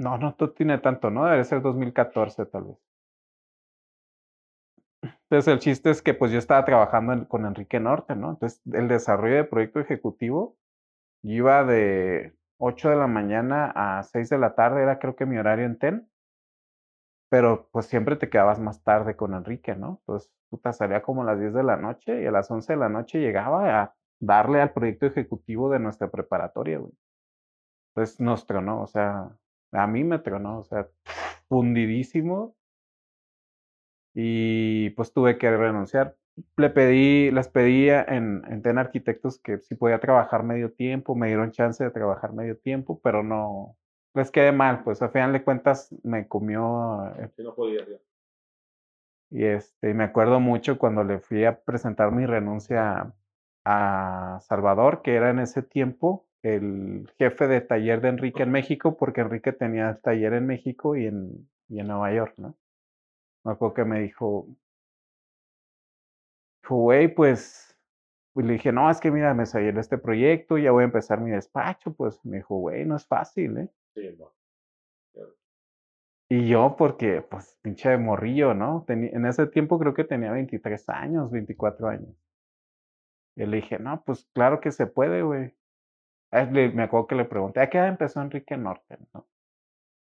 no, 0.00 0.18
no 0.18 0.34
tiene 0.56 0.78
tanto, 0.78 1.10
¿no? 1.10 1.26
Debe 1.26 1.44
ser 1.44 1.62
2014 1.62 2.46
tal 2.46 2.64
vez. 2.64 2.78
Entonces 5.02 5.52
el 5.52 5.60
chiste 5.60 5.90
es 5.90 6.02
que 6.02 6.14
pues 6.14 6.32
yo 6.32 6.38
estaba 6.38 6.64
trabajando 6.64 7.28
con 7.28 7.46
Enrique 7.46 7.80
Norte, 7.80 8.16
¿no? 8.16 8.30
Entonces 8.30 8.62
el 8.72 8.88
desarrollo 8.88 9.36
de 9.36 9.44
proyecto 9.44 9.80
ejecutivo 9.80 10.56
iba 11.22 11.64
de 11.64 12.34
8 12.58 12.90
de 12.90 12.96
la 12.96 13.06
mañana 13.06 13.72
a 13.74 14.02
6 14.02 14.30
de 14.30 14.38
la 14.38 14.54
tarde, 14.54 14.82
era 14.82 14.98
creo 14.98 15.16
que 15.16 15.26
mi 15.26 15.38
horario 15.38 15.66
en 15.66 15.78
TEN, 15.78 16.10
pero 17.30 17.68
pues 17.72 17.86
siempre 17.86 18.16
te 18.16 18.28
quedabas 18.30 18.58
más 18.58 18.82
tarde 18.82 19.16
con 19.16 19.34
Enrique, 19.34 19.76
¿no? 19.76 20.00
Entonces 20.00 20.32
puta 20.48 20.72
salía 20.72 21.02
como 21.02 21.22
a 21.22 21.26
las 21.26 21.38
10 21.40 21.54
de 21.54 21.62
la 21.62 21.76
noche 21.76 22.22
y 22.22 22.26
a 22.26 22.32
las 22.32 22.50
11 22.50 22.72
de 22.72 22.78
la 22.78 22.88
noche 22.88 23.20
llegaba 23.20 23.82
a 23.82 23.94
darle 24.20 24.60
al 24.62 24.72
proyecto 24.72 25.06
ejecutivo 25.06 25.70
de 25.70 25.78
nuestra 25.78 26.10
preparatoria, 26.10 26.78
güey. 26.78 26.92
Entonces 27.94 28.20
nos 28.20 28.46
tronó, 28.46 28.82
o 28.82 28.86
sea, 28.86 29.30
a 29.72 29.86
mí 29.86 30.04
me 30.04 30.18
tronó, 30.18 30.60
o 30.60 30.64
sea, 30.64 30.88
fundidísimo. 31.48 32.56
Y 34.14 34.90
pues 34.90 35.12
tuve 35.12 35.38
que 35.38 35.50
renunciar. 35.56 36.16
Le 36.56 36.70
pedí, 36.70 37.30
les 37.30 37.48
pedía 37.48 38.02
en, 38.02 38.42
en 38.48 38.62
TEN 38.62 38.78
Arquitectos 38.78 39.38
que 39.38 39.58
si 39.58 39.74
podía 39.74 40.00
trabajar 40.00 40.42
medio 40.42 40.72
tiempo, 40.72 41.14
me 41.14 41.28
dieron 41.28 41.52
chance 41.52 41.84
de 41.84 41.90
trabajar 41.90 42.32
medio 42.32 42.58
tiempo, 42.58 43.00
pero 43.02 43.22
no, 43.22 43.76
les 44.14 44.30
quedé 44.30 44.52
mal, 44.52 44.82
pues 44.82 45.02
a 45.02 45.10
final 45.10 45.32
de 45.32 45.44
cuentas 45.44 45.94
me 46.02 46.26
comió. 46.26 47.06
Eh 47.18 47.28
sí, 47.36 47.42
no 47.42 47.54
podía, 47.54 47.86
ya. 47.86 47.96
Y 49.30 49.44
este, 49.44 49.94
me 49.94 50.04
acuerdo 50.04 50.40
mucho 50.40 50.76
cuando 50.76 51.04
le 51.04 51.20
fui 51.20 51.44
a 51.44 51.60
presentar 51.60 52.10
mi 52.10 52.26
renuncia 52.26 53.14
a 53.64 54.38
Salvador, 54.42 55.02
que 55.02 55.14
era 55.14 55.30
en 55.30 55.38
ese 55.38 55.62
tiempo, 55.62 56.26
el 56.42 57.10
jefe 57.18 57.46
de 57.46 57.60
taller 57.60 58.00
de 58.00 58.08
Enrique 58.08 58.42
en 58.42 58.50
México, 58.50 58.96
porque 58.96 59.20
Enrique 59.20 59.52
tenía 59.52 60.00
taller 60.02 60.34
en 60.34 60.46
México 60.46 60.96
y 60.96 61.06
en, 61.06 61.48
y 61.68 61.80
en 61.80 61.86
Nueva 61.86 62.12
York, 62.12 62.34
¿no? 62.38 62.56
Me 63.44 63.52
acuerdo 63.52 63.74
que 63.74 63.84
me 63.84 64.00
dijo, 64.00 64.48
güey, 66.68 67.12
pues, 67.14 67.76
pues, 68.32 68.46
le 68.46 68.54
dije, 68.54 68.72
no, 68.72 68.90
es 68.90 69.00
que 69.00 69.10
mira, 69.10 69.34
me 69.34 69.46
salió 69.46 69.78
este 69.80 69.98
proyecto, 69.98 70.56
ya 70.56 70.70
voy 70.70 70.82
a 70.82 70.86
empezar 70.86 71.20
mi 71.20 71.30
despacho, 71.30 71.92
pues 71.94 72.24
me 72.24 72.38
dijo, 72.38 72.56
güey, 72.56 72.84
no 72.84 72.96
es 72.96 73.06
fácil, 73.06 73.58
¿eh? 73.58 73.68
Sí, 73.94 74.16
no. 74.18 74.32
Y 76.32 76.48
yo, 76.48 76.76
porque, 76.78 77.22
pues, 77.22 77.58
pinche 77.60 77.88
de 77.88 77.98
morrillo, 77.98 78.54
¿no? 78.54 78.84
en 78.88 79.26
ese 79.26 79.48
tiempo 79.48 79.80
creo 79.80 79.94
que 79.94 80.04
tenía 80.04 80.30
23 80.30 80.88
años, 80.90 81.28
24 81.32 81.88
años. 81.88 82.14
Y 83.36 83.46
le 83.46 83.56
dije, 83.56 83.78
no, 83.78 84.02
pues 84.04 84.28
claro 84.32 84.60
que 84.60 84.70
se 84.70 84.86
puede, 84.86 85.22
güey. 85.22 85.54
Ah, 86.32 86.44
me 86.44 86.82
acuerdo 86.82 87.06
que 87.08 87.14
le 87.16 87.24
pregunté, 87.24 87.60
¿a 87.60 87.68
qué 87.68 87.78
edad 87.78 87.88
empezó 87.88 88.20
Enrique 88.20 88.56
Norten? 88.56 88.98
¿no? 89.12 89.26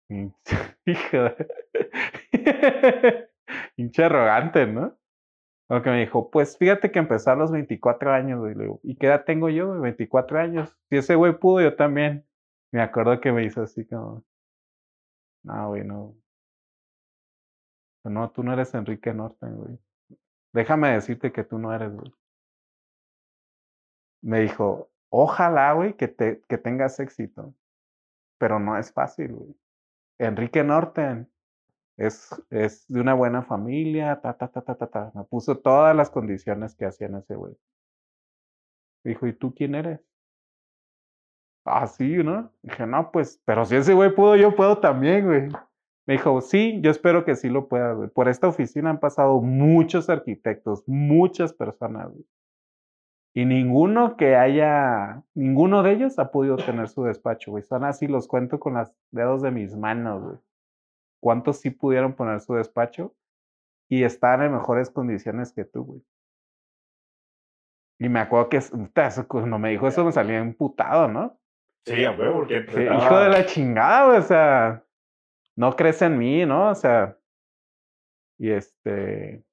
Hijo 0.86 1.18
Hinche 3.78 4.04
arrogante, 4.04 4.66
¿no? 4.68 4.98
Lo 5.70 5.82
que 5.82 5.90
me 5.90 6.02
dijo, 6.02 6.30
pues 6.30 6.58
fíjate 6.58 6.92
que 6.92 7.00
empezó 7.00 7.32
a 7.32 7.36
los 7.36 7.52
24 7.52 8.12
años, 8.12 8.40
güey. 8.40 8.56
¿y 8.84 8.96
qué 8.98 9.08
edad 9.08 9.24
tengo 9.26 9.50
yo? 9.50 9.80
24 9.80 10.40
años. 10.40 10.78
Si 10.90 10.98
ese 10.98 11.16
güey 11.16 11.38
pudo, 11.40 11.62
yo 11.62 11.76
también. 11.76 12.26
Me 12.72 12.82
acuerdo 12.82 13.20
que 13.22 13.32
me 13.32 13.46
hizo 13.46 13.62
así 13.62 13.86
como, 13.86 14.24
no, 15.44 15.70
güey, 15.70 15.84
no. 15.86 16.16
No, 18.04 18.32
tú 18.32 18.44
no 18.44 18.54
eres 18.54 18.74
Enrique 18.74 19.14
Norten, 19.14 19.56
güey. 19.56 19.80
Déjame 20.54 20.90
decirte 20.90 21.32
que 21.32 21.44
tú 21.44 21.58
no 21.58 21.74
eres, 21.74 21.94
güey. 21.94 22.12
Me 24.24 24.40
dijo, 24.42 24.90
Ojalá, 25.12 25.74
güey, 25.74 25.94
que, 25.96 26.08
te, 26.08 26.42
que 26.48 26.58
tengas 26.58 27.00
éxito. 27.00 27.54
Pero 28.40 28.60
no 28.60 28.78
es 28.78 28.94
fácil, 28.94 29.34
güey. 29.34 29.56
Enrique 30.20 30.64
Norten 30.64 31.30
es, 31.98 32.30
es 32.50 32.88
de 32.88 33.02
una 33.02 33.14
buena 33.14 33.44
familia, 33.44 34.22
ta, 34.22 34.38
ta, 34.38 34.48
ta, 34.48 34.62
ta, 34.62 34.76
ta, 34.76 34.88
ta. 34.88 35.12
Me 35.14 35.24
puso 35.26 35.58
todas 35.58 35.96
las 35.96 36.10
condiciones 36.10 36.76
que 36.76 36.86
hacían 36.86 37.16
ese 37.16 37.36
güey. 37.36 37.56
Dijo, 39.04 39.28
¿y 39.28 39.34
tú 39.34 39.54
quién 39.54 39.76
eres? 39.76 40.00
Ah, 41.66 41.86
sí, 41.88 42.24
¿no? 42.24 42.52
Dije, 42.62 42.88
no, 42.88 43.12
pues, 43.12 43.42
pero 43.46 43.66
si 43.66 43.76
ese 43.76 43.94
güey 43.94 44.16
pudo, 44.16 44.36
yo 44.36 44.56
puedo 44.56 44.80
también, 44.80 45.26
güey. 45.26 45.50
Me 46.08 46.14
dijo, 46.14 46.42
sí, 46.42 46.80
yo 46.82 46.90
espero 46.90 47.26
que 47.26 47.36
sí 47.36 47.50
lo 47.50 47.68
pueda, 47.68 47.94
güey. 47.94 48.10
Por 48.10 48.30
esta 48.30 48.48
oficina 48.48 48.90
han 48.90 49.00
pasado 49.00 49.42
muchos 49.42 50.10
arquitectos, 50.10 50.84
muchas 50.88 51.54
personas, 51.54 52.12
güey. 52.12 52.26
Y 53.34 53.46
ninguno 53.46 54.18
que 54.18 54.36
haya, 54.36 55.24
ninguno 55.34 55.84
de 55.84 55.94
ellos 55.94 56.20
ha 56.20 56.32
podido 56.32 56.58
tener 56.58 56.90
su 56.90 57.04
despacho, 57.04 57.52
güey. 57.52 57.64
Son 57.64 57.86
así, 57.86 58.08
los 58.08 58.28
cuento 58.28 58.60
con 58.60 58.74
los 58.74 58.92
dedos 59.12 59.42
de 59.42 59.52
mis 59.52 59.76
manos, 59.76 60.22
güey. 60.22 60.38
¿Cuántos 61.22 61.60
sí 61.60 61.70
pudieron 61.70 62.14
poner 62.14 62.42
su 62.42 62.56
despacho? 62.56 63.16
Y 63.90 64.04
están 64.04 64.42
en 64.42 64.54
mejores 64.54 64.90
condiciones 64.90 65.54
que 65.54 65.64
tú, 65.64 65.84
güey. 65.84 66.02
Y 68.00 68.10
me 68.10 68.20
acuerdo 68.20 68.50
que 68.50 68.60
cuando 69.28 69.60
me 69.60 69.70
dijo 69.70 69.88
eso 69.88 70.04
me 70.04 70.12
salía 70.12 70.40
emputado, 70.40 71.08
¿no? 71.08 71.38
Sí, 71.86 72.06
güey, 72.06 72.34
porque... 72.34 72.66
Hijo 72.84 73.20
de 73.20 73.30
la 73.30 73.46
chingada, 73.46 74.08
güey, 74.08 74.18
o 74.18 74.24
sea, 74.24 74.84
no 75.56 75.76
crees 75.76 76.02
en 76.02 76.18
mí, 76.18 76.46
¿no? 76.46 76.72
O 76.72 76.76
sea, 76.76 77.18
y 78.40 78.50
este, 78.50 79.44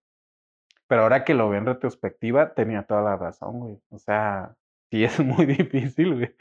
pero 0.89 1.03
ahora 1.03 1.25
que 1.25 1.35
lo 1.35 1.49
veo 1.49 1.59
en 1.59 1.67
retrospectiva, 1.67 2.55
tenía 2.55 2.83
toda 2.83 3.03
la 3.03 3.17
razón, 3.17 3.61
güey. 3.61 3.79
O 3.91 3.99
sea, 3.99 4.55
sí 4.91 5.05
es 5.05 5.21
muy 5.25 5.47
difícil, 5.47 6.15
güey. 6.15 6.35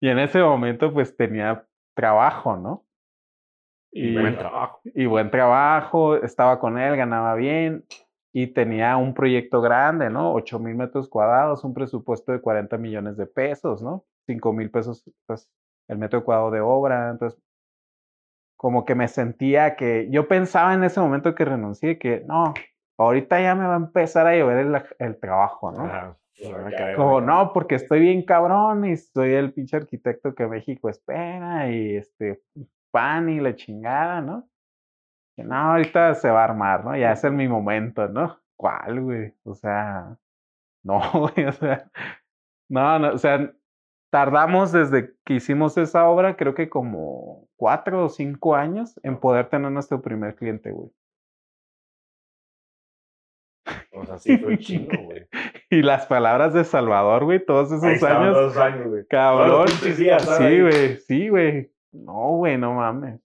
Y 0.00 0.08
en 0.08 0.18
ese 0.18 0.42
momento, 0.42 0.92
pues 0.92 1.16
tenía 1.16 1.64
trabajo, 1.94 2.56
¿no? 2.56 2.84
Y, 3.92 4.14
buen 4.14 4.38
trabajo. 4.38 4.80
Y 4.84 5.06
buen 5.06 5.30
trabajo, 5.30 6.16
estaba 6.16 6.58
con 6.58 6.78
él, 6.78 6.96
ganaba 6.96 7.34
bien 7.34 7.84
y 8.32 8.46
tenía 8.46 8.96
un 8.96 9.14
proyecto 9.14 9.60
grande, 9.60 10.08
¿no? 10.08 10.32
8 10.32 10.58
mil 10.60 10.76
metros 10.76 11.08
cuadrados, 11.08 11.64
un 11.64 11.74
presupuesto 11.74 12.32
de 12.32 12.40
40 12.40 12.78
millones 12.78 13.16
de 13.16 13.26
pesos, 13.26 13.82
¿no? 13.82 14.04
5 14.26 14.52
mil 14.52 14.70
pesos 14.70 15.04
pues, 15.26 15.50
el 15.88 15.98
metro 15.98 16.24
cuadrado 16.24 16.50
de 16.52 16.60
obra. 16.60 17.10
Entonces, 17.10 17.38
como 18.56 18.84
que 18.84 18.94
me 18.94 19.08
sentía 19.08 19.74
que 19.74 20.08
yo 20.10 20.28
pensaba 20.28 20.74
en 20.74 20.84
ese 20.84 21.00
momento 21.00 21.34
que 21.34 21.44
renuncié 21.44 21.98
que 21.98 22.22
no, 22.26 22.54
ahorita 23.02 23.40
ya 23.40 23.54
me 23.54 23.66
va 23.66 23.74
a 23.74 23.78
empezar 23.78 24.26
a 24.26 24.36
llover 24.36 24.58
el, 24.58 24.82
el 24.98 25.18
trabajo, 25.18 25.72
¿no? 25.72 26.16
como 26.96 27.20
no, 27.20 27.52
porque 27.52 27.74
estoy 27.74 28.00
bien 28.00 28.24
cabrón 28.24 28.84
y 28.86 28.96
soy 28.96 29.34
el 29.34 29.52
pinche 29.52 29.76
arquitecto 29.76 30.34
que 30.34 30.46
México 30.46 30.88
espera 30.88 31.70
y 31.70 31.96
este 31.96 32.42
pan 32.90 33.28
y 33.28 33.40
la 33.40 33.54
chingada, 33.54 34.20
¿no? 34.20 34.48
Que 35.36 35.44
no, 35.44 35.54
ahorita 35.54 36.14
se 36.14 36.30
va 36.30 36.40
a 36.40 36.44
armar, 36.44 36.84
¿no? 36.84 36.96
Ya 36.96 37.12
es 37.12 37.24
mi 37.30 37.46
momento, 37.46 38.08
¿no? 38.08 38.38
¿Cuál, 38.56 39.00
güey? 39.02 39.34
O 39.44 39.54
sea, 39.54 40.16
no, 40.82 41.00
güey, 41.12 41.46
o 41.46 41.52
sea, 41.52 41.90
no, 42.68 42.98
no, 42.98 43.12
o 43.12 43.18
sea, 43.18 43.52
tardamos 44.10 44.72
desde 44.72 45.14
que 45.24 45.34
hicimos 45.34 45.76
esa 45.76 46.08
obra, 46.08 46.36
creo 46.36 46.54
que 46.54 46.68
como 46.68 47.48
cuatro 47.56 48.04
o 48.04 48.08
cinco 48.08 48.56
años 48.56 48.98
en 49.02 49.18
poder 49.18 49.48
tener 49.48 49.70
nuestro 49.70 50.00
primer 50.02 50.34
cliente, 50.34 50.72
güey. 50.72 50.90
O 53.92 54.06
sea, 54.06 54.18
sí 54.18 54.38
fue 54.38 54.58
chingo, 54.58 54.96
güey. 55.04 55.26
Y 55.68 55.82
las 55.82 56.06
palabras 56.06 56.54
de 56.54 56.64
Salvador, 56.64 57.24
güey, 57.24 57.44
todos 57.44 57.72
esos 57.72 58.02
años. 58.02 58.34
Todos 58.34 58.56
años, 58.56 58.88
güey. 58.88 59.06
Cabrón. 59.06 59.68
sí, 59.68 60.60
güey, 60.60 60.96
sí, 60.98 61.28
güey. 61.28 61.72
No, 61.92 62.36
güey, 62.36 62.56
no 62.56 62.74
mames. 62.74 63.20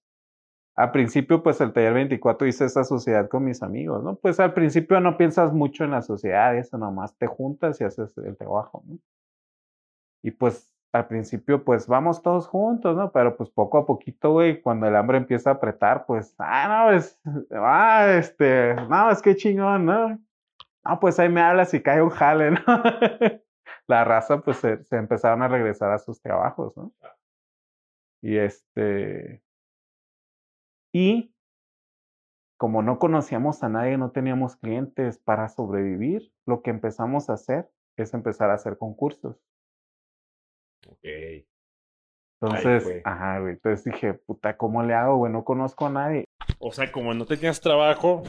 Al 0.75 0.91
principio, 0.91 1.41
pues 1.41 1.61
el 1.61 1.71
taller 1.71 1.93
24 1.93 2.47
hice 2.47 2.65
esa 2.65 2.83
sociedad 2.83 3.29
con 3.29 3.45
mis 3.45 3.63
amigos, 3.63 4.03
¿no? 4.03 4.15
Pues 4.15 4.39
al 4.41 4.53
principio 4.53 4.99
no 4.99 5.15
piensas 5.17 5.53
mucho 5.53 5.85
en 5.85 5.91
la 5.91 6.01
sociedad, 6.01 6.57
eso 6.57 6.77
nomás 6.77 7.15
te 7.17 7.27
juntas 7.27 7.79
y 7.79 7.85
haces 7.85 8.17
el 8.17 8.35
trabajo, 8.35 8.83
¿no? 8.85 8.99
Y 10.21 10.31
pues 10.31 10.69
al 10.91 11.07
principio, 11.07 11.63
pues 11.63 11.87
vamos 11.87 12.21
todos 12.21 12.47
juntos, 12.47 12.95
¿no? 12.97 13.11
Pero 13.11 13.37
pues 13.37 13.49
poco 13.49 13.77
a 13.77 13.85
poquito, 13.85 14.31
güey, 14.31 14.61
cuando 14.61 14.87
el 14.87 14.95
hambre 14.95 15.17
empieza 15.17 15.51
a 15.51 15.53
apretar, 15.53 16.05
pues, 16.05 16.33
ah, 16.39 16.67
no, 16.67 16.91
es, 16.91 17.19
ah, 17.51 18.07
este, 18.17 18.75
no, 18.89 19.11
es 19.11 19.21
que 19.21 19.35
chingón, 19.35 19.85
¿no? 19.85 20.19
Ah, 20.85 20.99
pues 20.99 21.19
ahí 21.19 21.29
me 21.29 21.41
hablas 21.41 21.73
y 21.73 21.81
cae 21.81 22.01
un 22.01 22.11
jale, 22.11 22.51
¿no? 22.51 22.59
la 23.87 24.03
raza, 24.03 24.41
pues 24.41 24.57
se, 24.57 24.83
se 24.83 24.97
empezaron 24.97 25.41
a 25.41 25.47
regresar 25.47 25.91
a 25.91 25.99
sus 25.99 26.21
trabajos, 26.21 26.77
¿no? 26.77 26.93
Y 28.21 28.37
este. 28.37 29.43
Y 30.93 31.35
como 32.57 32.81
no 32.81 32.99
conocíamos 32.99 33.63
a 33.63 33.69
nadie, 33.69 33.97
no 33.97 34.11
teníamos 34.11 34.55
clientes 34.55 35.19
para 35.19 35.49
sobrevivir, 35.49 36.31
lo 36.45 36.61
que 36.61 36.69
empezamos 36.69 37.29
a 37.29 37.33
hacer 37.33 37.69
es 37.97 38.13
empezar 38.13 38.49
a 38.49 38.55
hacer 38.55 38.77
concursos. 38.77 39.37
Ok. 40.87 41.45
Entonces, 42.41 43.01
ajá, 43.03 43.39
güey. 43.39 43.53
Entonces 43.53 43.83
dije, 43.83 44.13
puta, 44.13 44.55
¿cómo 44.55 44.83
le 44.83 44.93
hago, 44.93 45.17
güey? 45.17 45.31
No 45.31 45.43
conozco 45.43 45.87
a 45.87 45.89
nadie. 45.89 46.25
O 46.59 46.71
sea, 46.71 46.91
como 46.91 47.13
no 47.13 47.25
tenías 47.25 47.59
trabajo 47.59 48.23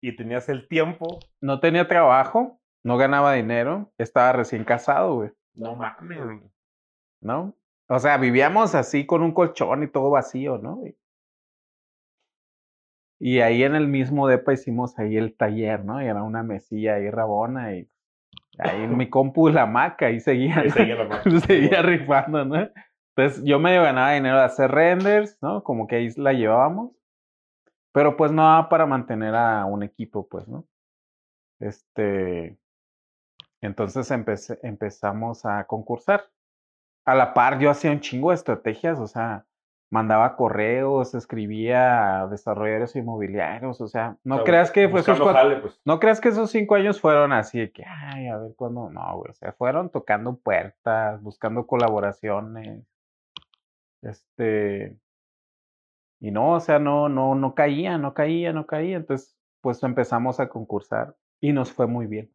y 0.00 0.16
tenías 0.16 0.48
el 0.48 0.68
tiempo. 0.68 1.18
No 1.40 1.60
tenía 1.60 1.88
trabajo, 1.88 2.60
no 2.84 2.96
ganaba 2.96 3.34
dinero, 3.34 3.92
estaba 3.98 4.32
recién 4.32 4.64
casado, 4.64 5.16
güey. 5.16 5.30
No 5.54 5.74
mames. 5.74 6.42
¿No? 7.20 7.54
O 7.88 7.98
sea, 7.98 8.18
vivíamos 8.18 8.74
así 8.74 9.06
con 9.06 9.22
un 9.22 9.32
colchón 9.32 9.82
y 9.82 9.88
todo 9.88 10.10
vacío, 10.10 10.58
¿no? 10.58 10.82
Y 13.20 13.40
ahí 13.40 13.64
en 13.64 13.74
el 13.74 13.88
mismo 13.88 14.28
depa 14.28 14.52
hicimos 14.52 14.98
ahí 14.98 15.16
el 15.16 15.36
taller, 15.36 15.84
¿no? 15.84 16.00
Y 16.00 16.06
era 16.06 16.22
una 16.22 16.42
mesilla 16.42 16.94
ahí 16.94 17.10
rabona 17.10 17.74
y 17.74 17.90
ahí 18.58 18.82
en 18.84 18.96
mi 18.96 19.08
compu 19.10 19.48
la 19.48 19.66
maca 19.66 20.10
y 20.10 20.20
seguía, 20.20 20.62
seguía, 20.70 21.82
rifando, 21.82 22.44
¿no? 22.44 22.68
Entonces 23.16 23.42
yo 23.44 23.58
medio 23.58 23.82
ganaba 23.82 24.12
dinero 24.12 24.36
de 24.36 24.44
hacer 24.44 24.70
renders, 24.70 25.38
¿no? 25.42 25.64
Como 25.64 25.88
que 25.88 25.96
ahí 25.96 26.08
la 26.16 26.32
llevábamos. 26.32 26.92
Pero 27.98 28.16
pues 28.16 28.30
no 28.30 28.68
para 28.70 28.86
mantener 28.86 29.34
a 29.34 29.64
un 29.64 29.82
equipo, 29.82 30.28
pues, 30.28 30.46
¿no? 30.46 30.64
Este. 31.58 32.56
Entonces 33.60 34.08
empezamos 34.62 35.44
a 35.44 35.64
concursar 35.64 36.30
a 37.04 37.16
la 37.16 37.34
par 37.34 37.58
yo 37.58 37.70
hacía 37.70 37.90
un 37.90 37.98
chingo 37.98 38.28
de 38.28 38.36
estrategias, 38.36 39.00
o 39.00 39.08
sea, 39.08 39.46
mandaba 39.90 40.36
correos, 40.36 41.12
escribía 41.16 42.20
a 42.20 42.28
desarrolladores 42.28 42.94
inmobiliarios, 42.94 43.80
o 43.80 43.88
sea, 43.88 44.16
no 44.22 44.44
creas 44.44 44.70
que 44.70 44.88
pues, 44.88 45.04
no 45.84 45.98
creas 45.98 46.20
que 46.20 46.28
esos 46.28 46.52
cinco 46.52 46.76
años 46.76 47.00
fueron 47.00 47.32
así 47.32 47.58
de 47.58 47.72
que, 47.72 47.84
ay, 47.84 48.28
a 48.28 48.36
ver 48.36 48.54
cuándo, 48.54 48.90
no, 48.90 49.16
güey, 49.16 49.32
o 49.32 49.34
sea, 49.34 49.50
fueron 49.54 49.90
tocando 49.90 50.36
puertas, 50.36 51.20
buscando 51.20 51.66
colaboraciones, 51.66 52.84
este, 54.02 54.96
y 56.20 56.30
no, 56.30 56.54
o 56.54 56.60
sea, 56.60 56.78
no, 56.78 57.08
no, 57.08 57.34
no 57.34 57.54
caía, 57.54 57.98
no 57.98 58.14
caía, 58.14 58.52
no 58.52 58.66
caía, 58.66 58.96
entonces, 58.96 59.36
pues 59.60 59.82
empezamos 59.82 60.40
a 60.40 60.48
concursar 60.48 61.16
y 61.40 61.52
nos 61.52 61.72
fue 61.72 61.86
muy 61.86 62.06
bien. 62.06 62.32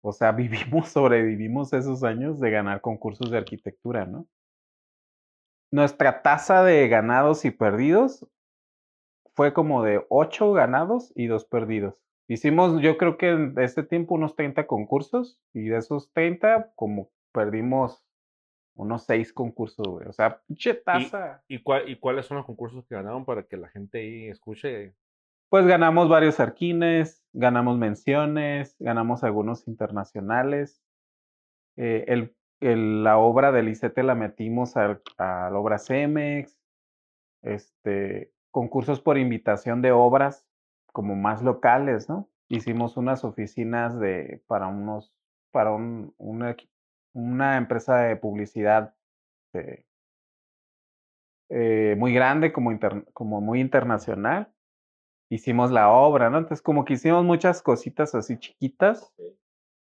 O 0.00 0.12
sea, 0.12 0.32
vivimos, 0.32 0.88
sobrevivimos 0.88 1.72
esos 1.72 2.04
años 2.04 2.40
de 2.40 2.50
ganar 2.50 2.80
concursos 2.80 3.30
de 3.30 3.38
arquitectura, 3.38 4.06
¿no? 4.06 4.26
Nuestra 5.70 6.22
tasa 6.22 6.62
de 6.64 6.88
ganados 6.88 7.44
y 7.44 7.50
perdidos 7.50 8.26
fue 9.34 9.52
como 9.52 9.82
de 9.82 10.04
8 10.08 10.52
ganados 10.52 11.12
y 11.14 11.26
2 11.26 11.44
perdidos. 11.44 11.94
Hicimos, 12.26 12.80
yo 12.80 12.96
creo 12.96 13.18
que 13.18 13.30
en 13.30 13.54
este 13.58 13.82
tiempo 13.82 14.14
unos 14.14 14.34
30 14.34 14.66
concursos 14.66 15.38
y 15.52 15.68
de 15.68 15.78
esos 15.78 16.10
30 16.12 16.72
como 16.74 17.10
perdimos 17.32 18.02
unos 18.78 19.04
6 19.04 19.32
concursos, 19.32 19.86
güey. 19.86 20.06
O 20.08 20.12
sea, 20.12 20.40
pinche 20.46 20.74
tasa. 20.74 21.42
¿Y, 21.48 21.62
¿Y 21.86 21.96
cuáles 21.96 22.26
son 22.26 22.38
los 22.38 22.46
concursos 22.46 22.86
que 22.86 22.94
ganaron 22.94 23.24
para 23.24 23.42
que 23.42 23.56
la 23.56 23.68
gente 23.68 23.98
ahí 23.98 24.28
escuche 24.28 24.94
pues 25.48 25.66
ganamos 25.66 26.08
varios 26.08 26.40
arquines, 26.40 27.24
ganamos 27.32 27.78
menciones, 27.78 28.76
ganamos 28.78 29.24
algunos 29.24 29.66
internacionales. 29.66 30.82
Eh, 31.76 32.04
el, 32.60 33.04
la 33.04 33.16
obra 33.18 33.50
del 33.50 33.68
ICT 33.68 33.96
la 33.98 34.14
metimos 34.14 34.76
a, 34.76 35.00
la 35.16 35.58
obra 35.58 35.78
CEMEX, 35.78 36.60
este, 37.42 38.30
concursos 38.50 39.00
por 39.00 39.16
invitación 39.16 39.80
de 39.80 39.92
obras 39.92 40.44
como 40.92 41.14
más 41.16 41.42
locales, 41.42 42.08
¿no? 42.08 42.28
Hicimos 42.48 42.96
unas 42.96 43.24
oficinas 43.24 43.98
de, 43.98 44.42
para 44.48 44.66
unos, 44.66 45.14
para 45.50 45.70
un, 45.70 46.14
una, 46.18 46.56
una 47.14 47.56
empresa 47.56 47.98
de 47.98 48.16
publicidad 48.16 48.94
eh, 51.50 51.94
muy 51.98 52.12
grande, 52.12 52.52
como, 52.52 52.70
como 53.12 53.40
muy 53.40 53.60
internacional 53.60 54.52
hicimos 55.30 55.70
la 55.70 55.90
obra, 55.90 56.30
¿no? 56.30 56.38
Entonces, 56.38 56.62
como 56.62 56.84
que 56.84 56.94
hicimos 56.94 57.24
muchas 57.24 57.62
cositas 57.62 58.14
así 58.14 58.38
chiquitas. 58.38 59.12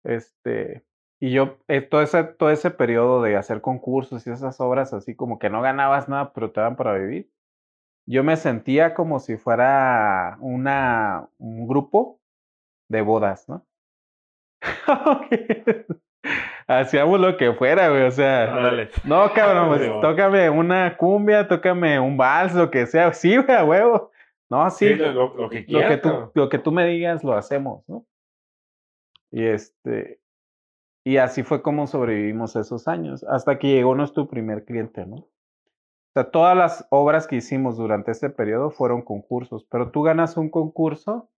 Este, 0.05 0.85
y 1.21 1.33
yo, 1.33 1.59
eh, 1.69 1.83
todo, 1.83 2.03
ese, 2.03 2.25
todo 2.25 2.51
ese 2.51 2.71
periodo 2.71 3.23
de 3.23 3.37
hacer 3.37 3.61
concursos 3.61 4.27
y 4.27 4.31
esas 4.31 4.61
obras 4.61 4.93
así, 4.93 5.15
como 5.15 5.39
que 5.39 5.51
no 5.51 5.63
ganabas 5.63 6.09
nada, 6.09 6.33
pero 6.33 6.53
te 6.53 6.61
daban 6.61 6.77
para 6.77 6.95
vivir. 6.95 7.31
Yo 8.07 8.25
me 8.25 8.37
sentía 8.37 8.95
como 8.95 9.21
si 9.21 9.37
fuera 9.37 10.39
una, 10.41 11.29
un 11.39 11.69
grupo 11.69 12.21
de 12.89 13.03
bodas, 13.03 13.49
¿no? 13.49 13.67
Hacíamos 16.71 17.19
lo 17.19 17.37
que 17.37 17.53
fuera, 17.53 17.89
güey, 17.89 18.03
o 18.03 18.11
sea. 18.13 18.73
No, 19.03 19.33
cabrón, 19.33 19.71
pues, 19.71 19.91
tócame 20.01 20.49
una 20.49 20.97
cumbia, 20.97 21.49
tócame 21.49 21.99
un 21.99 22.17
vals, 22.17 22.55
lo 22.55 22.71
que 22.71 22.87
sea. 22.87 23.13
Sí, 23.13 23.37
güey, 23.37 23.57
a 23.57 23.65
huevo. 23.65 24.13
No, 24.49 24.71
sí, 24.71 24.95
lo, 24.95 25.51
que 25.51 25.99
tú, 26.01 26.31
lo 26.33 26.49
que 26.49 26.59
tú 26.59 26.71
me 26.71 26.87
digas 26.87 27.25
lo 27.25 27.33
hacemos, 27.33 27.83
¿no? 27.89 28.07
Y 29.33 29.47
este, 29.47 30.21
y 31.05 31.17
así 31.17 31.43
fue 31.43 31.61
como 31.61 31.89
sobrevivimos 31.89 32.55
esos 32.55 32.87
años, 32.87 33.25
hasta 33.25 33.59
que 33.59 33.67
llegó 33.67 33.97
nuestro 33.97 34.29
primer 34.29 34.65
cliente, 34.65 35.07
¿no? 35.07 35.17
O 35.17 36.13
sea, 36.15 36.31
todas 36.31 36.57
las 36.57 36.87
obras 36.91 37.27
que 37.27 37.37
hicimos 37.37 37.79
durante 37.79 38.13
ese 38.13 38.31
periodo 38.31 38.71
fueron 38.71 39.03
concursos, 39.03 39.67
pero 39.69 39.91
tú 39.91 40.03
ganas 40.03 40.37
un 40.37 40.51
concurso 40.51 41.31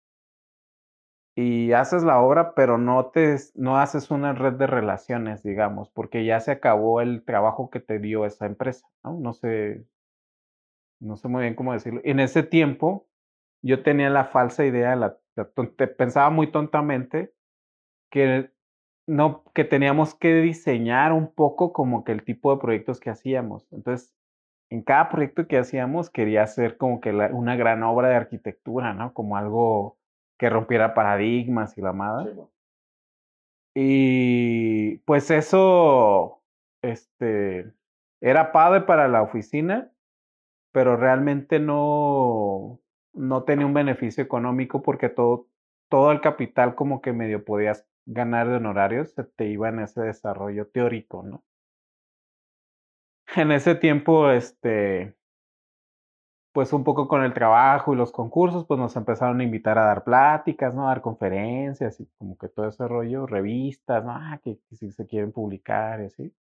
y 1.34 1.72
haces 1.72 2.02
la 2.04 2.20
obra, 2.20 2.54
pero 2.54 2.78
no, 2.78 3.06
te, 3.06 3.36
no 3.54 3.78
haces 3.78 4.10
una 4.10 4.32
red 4.34 4.54
de 4.54 4.66
relaciones, 4.66 5.42
digamos, 5.42 5.90
porque 5.90 6.24
ya 6.24 6.40
se 6.40 6.52
acabó 6.52 7.00
el 7.00 7.24
trabajo 7.24 7.70
que 7.70 7.80
te 7.80 7.98
dio 7.98 8.26
esa 8.26 8.46
empresa, 8.46 8.86
¿no? 9.02 9.18
No 9.18 9.32
sé 9.32 9.84
no 11.02 11.16
sé 11.16 11.28
muy 11.28 11.42
bien 11.42 11.54
cómo 11.54 11.72
decirlo. 11.72 12.00
En 12.04 12.20
ese 12.20 12.42
tiempo 12.42 13.06
yo 13.62 13.82
tenía 13.82 14.09
la 14.09 14.24
falsa 14.24 14.64
idea, 14.64 14.96
la, 14.96 15.18
pensaba 15.98 16.30
muy 16.30 16.50
tontamente 16.50 17.32
que 18.10 18.50
no 19.06 19.44
que 19.54 19.64
teníamos 19.64 20.14
que 20.14 20.34
diseñar 20.36 21.12
un 21.12 21.32
poco 21.34 21.72
como 21.72 22.04
que 22.04 22.12
el 22.12 22.24
tipo 22.24 22.54
de 22.54 22.60
proyectos 22.60 23.00
que 23.00 23.10
hacíamos. 23.10 23.66
Entonces, 23.72 24.14
en 24.70 24.82
cada 24.82 25.09
proyecto 25.10 25.46
que 25.48 25.59
hacíamos 25.59 26.09
quería 26.10 26.44
hacer 26.44 26.76
como 26.76 27.00
que 27.00 27.10
una 27.10 27.56
gran 27.56 27.82
obra 27.82 28.09
de 28.09 28.16
arquitectura, 28.16 28.94
¿no? 28.94 29.12
Como 29.12 29.36
algo 29.36 29.98
que 30.43 30.51
rompiera 30.51 30.93
paradigmas 30.93 31.78
y 31.78 31.82
la 31.82 31.93
madre. 31.93 32.35
Y 33.77 34.97
pues 35.05 35.31
eso, 35.31 36.43
este, 36.82 37.73
era 38.20 38.51
padre 38.51 38.81
para 38.81 39.06
la 39.06 39.23
oficina, 39.23 39.93
pero 40.73 40.97
realmente 40.97 41.60
no, 41.60 42.81
no 43.12 43.44
tenía 43.44 43.66
un 43.66 43.73
beneficio 43.73 44.24
económico 44.24 44.82
porque 44.82 45.09
todo, 45.09 45.47
todo 45.89 46.10
el 46.10 46.20
capital 46.20 46.74
como 46.74 47.01
que 47.02 47.12
medio 47.12 47.44
podías 47.44 47.86
ganar 48.05 48.48
de 48.48 48.56
honorarios 48.56 49.12
se 49.12 49.23
te 49.23 49.47
iba 49.47 49.69
en 49.69 49.78
ese 49.78 50.01
desarrollo 50.01 50.66
teórico, 50.66 51.23
¿no? 51.23 51.44
En 53.36 53.52
ese 53.52 53.77
tiempo, 53.77 54.28
este, 54.28 55.14
pues 56.52 56.72
un 56.72 56.84
poco 56.84 57.08
con 57.08 57.22
el 57.24 57.34
trabajo 57.34 57.92
y 57.92 57.96
los 57.96 58.12
concursos, 58.12 58.66
pues 58.66 58.78
nos 58.78 58.94
empezaron 58.96 59.40
a 59.40 59.44
invitar 59.44 59.78
a 59.78 59.84
dar 59.84 60.04
pláticas, 60.04 60.74
¿no? 60.74 60.86
A 60.86 60.88
dar 60.90 61.02
conferencias 61.02 61.98
y 62.00 62.06
como 62.18 62.36
que 62.38 62.48
todo 62.48 62.68
ese 62.68 62.86
rollo, 62.86 63.26
revistas, 63.26 64.04
¿no? 64.04 64.12
Ah, 64.12 64.40
que, 64.42 64.58
si 64.72 64.90
se 64.92 65.06
quieren 65.06 65.32
publicar 65.32 66.00
y 66.02 66.06
así. 66.06 66.34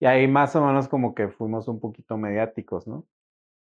Y 0.00 0.06
ahí 0.06 0.28
más 0.28 0.56
o 0.56 0.64
menos 0.66 0.88
como 0.88 1.14
que 1.14 1.28
fuimos 1.28 1.68
un 1.68 1.80
poquito 1.80 2.16
mediáticos, 2.16 2.86
¿no? 2.86 3.06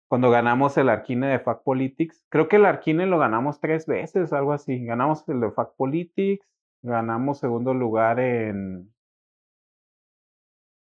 Cuando 0.09 0.31
ganamos 0.31 0.77
el 0.77 0.89
Arquine 0.89 1.27
de 1.27 1.39
Fact 1.39 1.63
Politics, 1.63 2.25
creo 2.29 2.47
que 2.47 2.57
el 2.57 2.65
Arquine 2.65 3.05
lo 3.07 3.19
ganamos 3.19 3.59
tres 3.59 3.85
veces, 3.87 4.33
algo 4.33 4.53
así. 4.53 4.85
Ganamos 4.85 5.27
el 5.29 5.41
de 5.41 5.51
Fact 5.51 5.75
Politics, 5.75 6.47
ganamos 6.81 7.39
segundo 7.39 7.73
lugar 7.73 8.19
en 8.19 8.91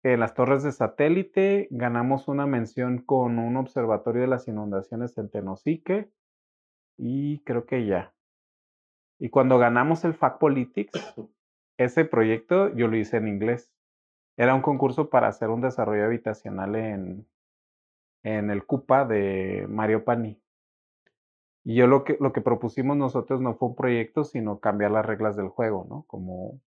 en 0.05 0.20
las 0.20 0.35
torres 0.35 0.62
de 0.62 0.70
satélite, 0.70 1.66
ganamos 1.70 2.28
una 2.28 2.47
mención 2.47 2.98
con 2.98 3.39
un 3.39 3.56
observatorio 3.56 4.20
de 4.20 4.28
las 4.28 4.47
inundaciones 4.47 5.16
en 5.16 5.31
Tenosique 5.31 6.10
y 6.98 7.40
creo 7.40 7.64
que 7.64 7.86
ya. 7.86 8.12
Y 9.18 9.31
cuando 9.31 9.59
ganamos 9.59 10.05
el 10.05 10.12
Fact 10.12 10.39
Politics, 10.39 11.14
ese 11.78 12.05
proyecto 12.05 12.68
yo 12.74 12.86
lo 12.86 12.98
hice 12.98 13.16
en 13.16 13.28
inglés. 13.28 13.72
Era 14.36 14.55
un 14.55 14.60
concurso 14.60 15.09
para 15.09 15.28
hacer 15.28 15.48
un 15.48 15.62
desarrollo 15.62 16.05
habitacional 16.05 16.76
en, 16.76 17.26
en 18.24 18.51
el 18.51 18.66
CUPA 18.66 19.06
de 19.06 19.66
Mario 19.70 20.05
Pani. 20.05 20.39
Y 21.64 21.76
yo 21.76 21.86
lo 21.86 22.05
que, 22.05 22.18
lo 22.20 22.35
que 22.35 22.43
propusimos 22.43 22.98
nosotros 22.98 23.40
no 23.40 23.55
fue 23.55 23.68
un 23.68 23.74
proyecto, 23.74 24.24
sino 24.24 24.60
cambiar 24.60 24.90
las 24.90 25.06
reglas 25.06 25.35
del 25.35 25.48
juego, 25.48 25.86
¿no? 25.89 26.05
Como 26.09 26.60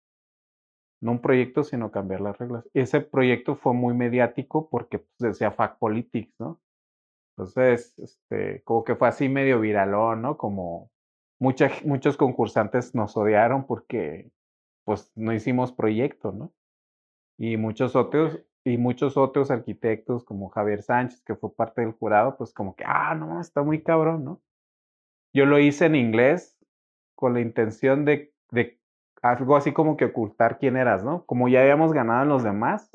no 1.01 1.11
un 1.11 1.21
proyecto, 1.21 1.63
sino 1.63 1.91
cambiar 1.91 2.21
las 2.21 2.37
reglas. 2.37 2.67
Ese 2.73 3.01
proyecto 3.01 3.55
fue 3.55 3.73
muy 3.73 3.93
mediático 3.93 4.69
porque 4.69 4.99
pues, 4.99 5.17
decía 5.19 5.51
Fact 5.51 5.79
Politics, 5.79 6.33
¿no? 6.39 6.59
Entonces, 7.37 7.97
este, 7.99 8.63
como 8.63 8.83
que 8.83 8.95
fue 8.95 9.07
así 9.07 9.29
medio 9.29 9.59
viralón, 9.59 10.23
¿no? 10.23 10.37
Como 10.37 10.89
muchos 11.39 12.17
concursantes 12.17 12.95
nos 12.95 13.15
odiaron 13.15 13.67
porque, 13.67 14.31
pues, 14.85 15.11
no 15.15 15.33
hicimos 15.33 15.71
proyecto, 15.71 16.31
¿no? 16.31 16.51
Y 17.37 17.57
muchos 17.57 17.95
otros, 17.95 18.39
y 18.63 18.77
muchos 18.77 19.17
otros 19.17 19.51
arquitectos 19.51 20.23
como 20.23 20.49
Javier 20.49 20.81
Sánchez, 20.81 21.21
que 21.21 21.35
fue 21.35 21.53
parte 21.53 21.81
del 21.81 21.91
jurado, 21.91 22.37
pues 22.37 22.53
como 22.53 22.75
que, 22.75 22.83
ah, 22.87 23.13
no, 23.13 23.39
está 23.39 23.61
muy 23.61 23.83
cabrón, 23.83 24.23
¿no? 24.23 24.41
Yo 25.33 25.45
lo 25.45 25.59
hice 25.59 25.85
en 25.85 25.95
inglés 25.95 26.57
con 27.15 27.35
la 27.35 27.41
intención 27.41 28.03
de, 28.05 28.33
de 28.49 28.76
algo 29.21 29.55
así 29.55 29.73
como 29.73 29.97
que 29.97 30.05
ocultar 30.05 30.57
quién 30.57 30.77
eras, 30.77 31.03
¿no? 31.03 31.25
Como 31.25 31.47
ya 31.47 31.61
habíamos 31.61 31.93
ganado 31.93 32.23
en 32.23 32.29
los 32.29 32.43
demás. 32.43 32.89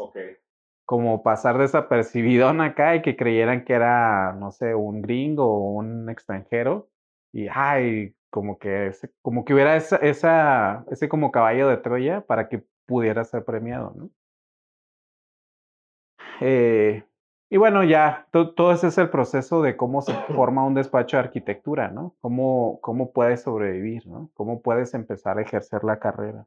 Como 0.84 1.22
pasar 1.22 1.58
desapercibidón 1.58 2.60
acá 2.60 2.96
y 2.96 3.02
que 3.02 3.16
creyeran 3.16 3.64
que 3.64 3.72
era, 3.72 4.32
no 4.32 4.50
sé, 4.50 4.74
un 4.74 5.00
gringo 5.00 5.46
o 5.46 5.72
un 5.72 6.10
extranjero. 6.10 6.88
Y, 7.32 7.48
ay, 7.50 8.14
como 8.30 8.58
que, 8.58 8.92
como 9.22 9.44
que 9.44 9.54
hubiera 9.54 9.76
esa, 9.76 9.96
esa, 9.96 10.84
ese 10.90 11.08
como 11.08 11.30
caballo 11.30 11.68
de 11.68 11.76
Troya 11.78 12.22
para 12.22 12.48
que 12.48 12.64
pudiera 12.86 13.24
ser 13.24 13.44
premiado, 13.44 13.94
¿no? 13.96 14.10
Eh, 16.40 17.04
y 17.52 17.58
bueno, 17.58 17.84
ya, 17.84 18.26
todo 18.30 18.72
ese 18.72 18.86
es 18.86 18.96
el 18.96 19.10
proceso 19.10 19.60
de 19.60 19.76
cómo 19.76 20.00
se 20.00 20.14
forma 20.34 20.64
un 20.64 20.72
despacho 20.72 21.18
de 21.18 21.24
arquitectura, 21.24 21.88
¿no? 21.88 22.16
Cómo, 22.22 22.78
cómo 22.80 23.12
puedes 23.12 23.42
sobrevivir, 23.42 24.06
¿no? 24.06 24.30
Cómo 24.32 24.62
puedes 24.62 24.94
empezar 24.94 25.36
a 25.36 25.42
ejercer 25.42 25.84
la 25.84 25.98
carrera. 25.98 26.46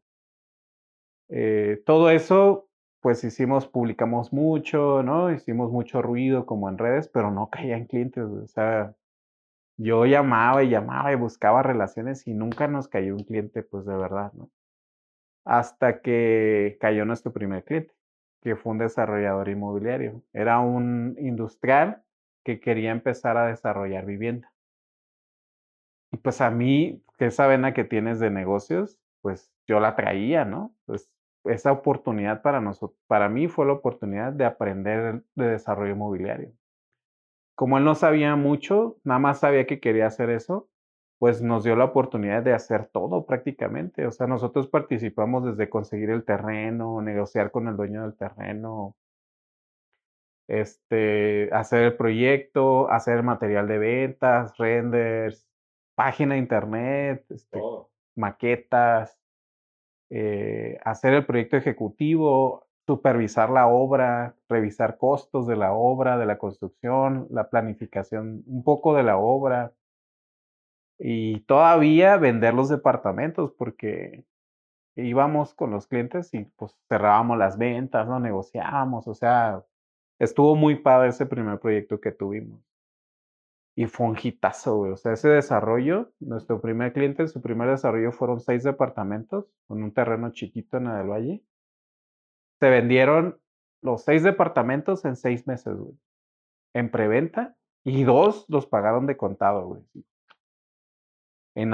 Eh, 1.29 1.83
todo 1.85 2.09
eso, 2.09 2.67
pues 3.01 3.23
hicimos, 3.23 3.67
publicamos 3.67 4.33
mucho, 4.33 5.03
¿no? 5.03 5.31
Hicimos 5.31 5.71
mucho 5.71 6.01
ruido 6.01 6.47
como 6.47 6.69
en 6.69 6.79
redes, 6.79 7.07
pero 7.07 7.29
no 7.29 7.51
caían 7.51 7.85
clientes, 7.85 8.23
o 8.23 8.47
sea, 8.47 8.95
yo 9.77 10.07
llamaba 10.07 10.63
y 10.63 10.69
llamaba 10.69 11.11
y 11.11 11.15
buscaba 11.15 11.61
relaciones 11.61 12.25
y 12.25 12.33
nunca 12.33 12.67
nos 12.67 12.87
cayó 12.87 13.15
un 13.15 13.25
cliente, 13.25 13.61
pues 13.61 13.85
de 13.85 13.95
verdad, 13.95 14.33
¿no? 14.33 14.49
Hasta 15.45 16.01
que 16.01 16.77
cayó 16.81 17.05
nuestro 17.05 17.31
primer 17.31 17.63
cliente 17.63 17.93
que 18.45 18.55
fue 18.55 18.73
un 18.73 18.77
desarrollador 18.77 19.49
inmobiliario. 19.49 20.21
Era 20.31 20.59
un 20.59 21.15
industrial 21.17 22.03
que 22.43 22.59
quería 22.59 22.91
empezar 22.91 23.37
a 23.37 23.47
desarrollar 23.47 24.05
vivienda. 24.05 24.53
Y 26.11 26.17
pues 26.17 26.41
a 26.41 26.51
mí, 26.51 27.03
esa 27.17 27.47
vena 27.47 27.73
que 27.73 27.85
tienes 27.85 28.19
de 28.19 28.29
negocios, 28.29 28.99
pues 29.21 29.51
yo 29.67 29.79
la 29.79 29.95
traía, 29.95 30.45
¿no? 30.45 30.75
Pues 30.85 31.09
esa 31.45 31.71
oportunidad 31.71 32.43
para 32.43 32.61
nosotros, 32.61 32.99
para 33.07 33.29
mí 33.29 33.47
fue 33.47 33.65
la 33.65 33.73
oportunidad 33.73 34.31
de 34.31 34.45
aprender 34.45 35.23
de 35.33 35.47
desarrollo 35.47 35.95
inmobiliario. 35.95 36.53
Como 37.55 37.79
él 37.79 37.83
no 37.83 37.95
sabía 37.95 38.35
mucho, 38.35 38.97
nada 39.03 39.19
más 39.19 39.39
sabía 39.39 39.65
que 39.65 39.79
quería 39.79 40.05
hacer 40.05 40.29
eso, 40.29 40.69
pues 41.25 41.41
nos 41.41 41.63
dio 41.63 41.75
la 41.75 41.85
oportunidad 41.85 42.43
de 42.43 42.53
hacer 42.53 42.85
todo 42.85 43.25
prácticamente. 43.25 44.05
O 44.05 44.11
sea, 44.11 44.27
nosotros 44.27 44.67
participamos 44.67 45.43
desde 45.43 45.71
conseguir 45.71 46.11
el 46.11 46.23
terreno, 46.23 47.01
negociar 47.01 47.49
con 47.49 47.67
el 47.67 47.75
dueño 47.75 48.03
del 48.03 48.15
terreno, 48.15 48.95
este, 50.47 51.49
hacer 51.51 51.81
el 51.81 51.97
proyecto, 51.97 52.91
hacer 52.91 53.23
material 53.23 53.67
de 53.67 53.79
ventas, 53.79 54.55
renders, 54.59 55.47
página 55.95 56.35
de 56.35 56.41
internet, 56.41 57.25
este, 57.31 57.59
maquetas, 58.15 59.17
eh, 60.11 60.77
hacer 60.85 61.15
el 61.15 61.25
proyecto 61.25 61.57
ejecutivo, 61.57 62.67
supervisar 62.85 63.49
la 63.49 63.65
obra, 63.65 64.35
revisar 64.47 64.99
costos 64.99 65.47
de 65.47 65.55
la 65.55 65.73
obra, 65.73 66.19
de 66.19 66.27
la 66.27 66.37
construcción, 66.37 67.25
la 67.31 67.49
planificación, 67.49 68.43
un 68.45 68.63
poco 68.63 68.93
de 68.93 69.01
la 69.01 69.17
obra 69.17 69.73
y 70.97 71.41
todavía 71.41 72.17
vender 72.17 72.53
los 72.53 72.69
departamentos 72.69 73.53
porque 73.57 74.25
íbamos 74.95 75.53
con 75.53 75.71
los 75.71 75.87
clientes 75.87 76.33
y 76.33 76.45
pues 76.55 76.77
cerrábamos 76.87 77.37
las 77.37 77.57
ventas, 77.57 78.07
no 78.07 78.19
negociábamos, 78.19 79.07
o 79.07 79.13
sea, 79.13 79.63
estuvo 80.19 80.55
muy 80.55 80.75
padre 80.75 81.09
ese 81.09 81.25
primer 81.25 81.59
proyecto 81.59 81.99
que 81.99 82.11
tuvimos. 82.11 82.61
Y 83.77 83.87
fue 83.87 84.07
un 84.07 84.17
hitazo, 84.21 84.77
güey. 84.77 84.93
O 84.93 84.95
sea, 84.97 85.11
ese 85.11 85.27
desarrollo, 85.27 86.13
nuestro 86.21 86.61
primer 86.61 86.93
cliente, 86.93 87.27
su 87.27 87.41
primer 87.41 87.69
desarrollo 87.69 88.13
fueron 88.13 88.39
seis 88.39 88.63
departamentos 88.63 89.47
con 89.67 89.83
un 89.83 89.93
terreno 89.93 90.31
chiquito 90.31 90.77
en 90.77 90.87
el 90.87 91.07
Valle. 91.09 91.43
Se 92.61 92.69
vendieron 92.69 93.37
los 93.81 94.03
seis 94.05 94.23
departamentos 94.23 95.03
en 95.03 95.17
seis 95.17 95.45
meses, 95.45 95.75
güey. 95.75 95.93
En 96.73 96.89
preventa. 96.89 97.57
Y 97.83 98.05
dos 98.05 98.45
los 98.47 98.65
pagaron 98.65 99.07
de 99.07 99.17
contado, 99.17 99.67
güey 99.67 99.83
en, 101.55 101.71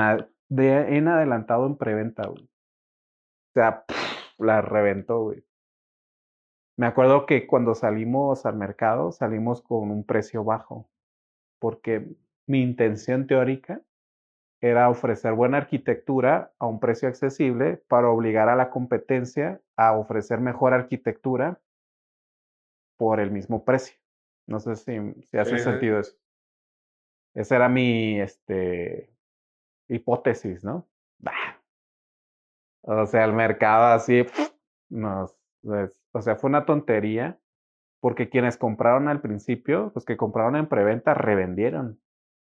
de, 0.49 0.97
en 0.97 1.07
adelantado 1.07 1.65
en 1.65 1.77
preventa, 1.77 2.27
güey. 2.27 2.43
O 2.43 3.53
sea, 3.53 3.85
la 4.37 4.61
reventó, 4.61 5.23
güey. 5.23 5.43
Me 6.77 6.87
acuerdo 6.87 7.25
que 7.25 7.45
cuando 7.45 7.75
salimos 7.75 8.45
al 8.45 8.55
mercado, 8.55 9.11
salimos 9.11 9.61
con 9.61 9.91
un 9.91 10.05
precio 10.05 10.43
bajo, 10.43 10.89
porque 11.59 12.15
mi 12.47 12.61
intención 12.63 13.27
teórica 13.27 13.81
era 14.61 14.89
ofrecer 14.89 15.33
buena 15.33 15.57
arquitectura 15.57 16.53
a 16.59 16.67
un 16.67 16.79
precio 16.79 17.09
accesible 17.09 17.77
para 17.87 18.09
obligar 18.09 18.47
a 18.47 18.55
la 18.55 18.69
competencia 18.69 19.59
a 19.75 19.97
ofrecer 19.97 20.39
mejor 20.39 20.73
arquitectura 20.73 21.59
por 22.97 23.19
el 23.19 23.31
mismo 23.31 23.65
precio. 23.65 23.97
No 24.47 24.59
sé 24.59 24.75
si, 24.75 24.97
si 25.23 25.37
hace 25.37 25.57
sentido 25.59 25.99
eso. 25.99 26.15
Ese 27.33 27.55
era 27.55 27.69
mi, 27.69 28.19
este, 28.19 29.11
hipótesis, 29.95 30.63
¿no? 30.63 30.87
O 32.83 33.05
sea, 33.05 33.25
el 33.25 33.33
mercado 33.33 33.93
así, 33.93 34.25
nos, 34.89 35.35
o 36.13 36.21
sea, 36.21 36.35
fue 36.35 36.49
una 36.49 36.65
tontería, 36.65 37.39
porque 37.99 38.29
quienes 38.29 38.57
compraron 38.57 39.07
al 39.07 39.21
principio, 39.21 39.91
los 39.93 40.05
que 40.05 40.17
compraron 40.17 40.55
en 40.55 40.67
preventa, 40.67 41.13
revendieron 41.13 42.01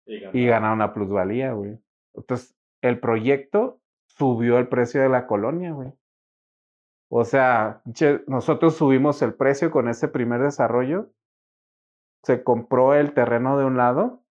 y 0.07 0.47
ganaron, 0.47 0.79
la 0.79 0.93
plusvalía, 0.95 1.53
güey. 1.53 1.79
Entonces, 2.15 2.57
el 2.83 3.01
proyecto 3.01 3.81
subió 4.07 4.59
el 4.59 4.69
precio 4.69 5.03
de 5.03 5.09
la 5.09 5.27
colonia, 5.27 5.73
güey. 5.73 5.93
O 7.09 7.25
sea, 7.25 7.83
nosotros 8.29 8.77
subimos 8.77 9.21
el 9.23 9.35
precio 9.35 9.73
con 9.73 9.89
ese 9.89 10.07
primer 10.07 10.41
desarrollo 10.41 11.11
se 12.23 12.43
compró 12.45 12.95
el 12.95 13.15
terreno 13.15 13.59
de 13.59 13.65
un 13.65 13.77
lado 13.77 14.23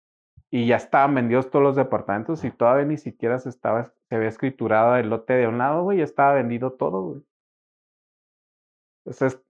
y 0.52 0.68
ya 0.68 0.78
estaban 0.78 1.16
vendidos 1.16 1.50
todos 1.50 1.64
los 1.64 1.76
departamentos 1.76 2.44
y 2.44 2.52
todavía 2.52 2.86
ni 2.86 2.98
siquiera 2.98 3.40
se 3.40 3.50
estaba, 3.50 3.94
se 4.10 4.16
había 4.16 4.30
escriturado 4.30 4.96
el 4.98 5.10
lote 5.10 5.34
de 5.34 5.48
un 5.48 5.60
lado, 5.60 5.84
güey, 5.84 6.00
ya 6.00 6.04
estaba 6.04 6.34
vendido 6.34 6.74
todo, 6.74 7.02
güey. 7.04 7.24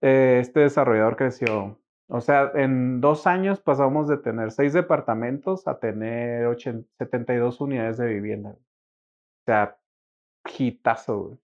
Eh, 0.00 0.38
este 0.40 0.60
desarrollador 0.60 1.16
creció. 1.16 1.78
O 2.08 2.20
sea, 2.20 2.50
en 2.54 3.00
dos 3.00 3.26
años 3.26 3.60
pasamos 3.60 4.08
de 4.08 4.18
tener 4.18 4.50
seis 4.52 4.72
departamentos 4.72 5.68
a 5.68 5.78
tener 5.78 6.46
80, 6.46 6.88
72 6.98 7.60
unidades 7.60 7.98
de 7.98 8.06
vivienda. 8.06 8.50
O 8.50 8.58
sea, 9.46 9.78
hitazo, 10.58 11.18
güey. 11.18 11.38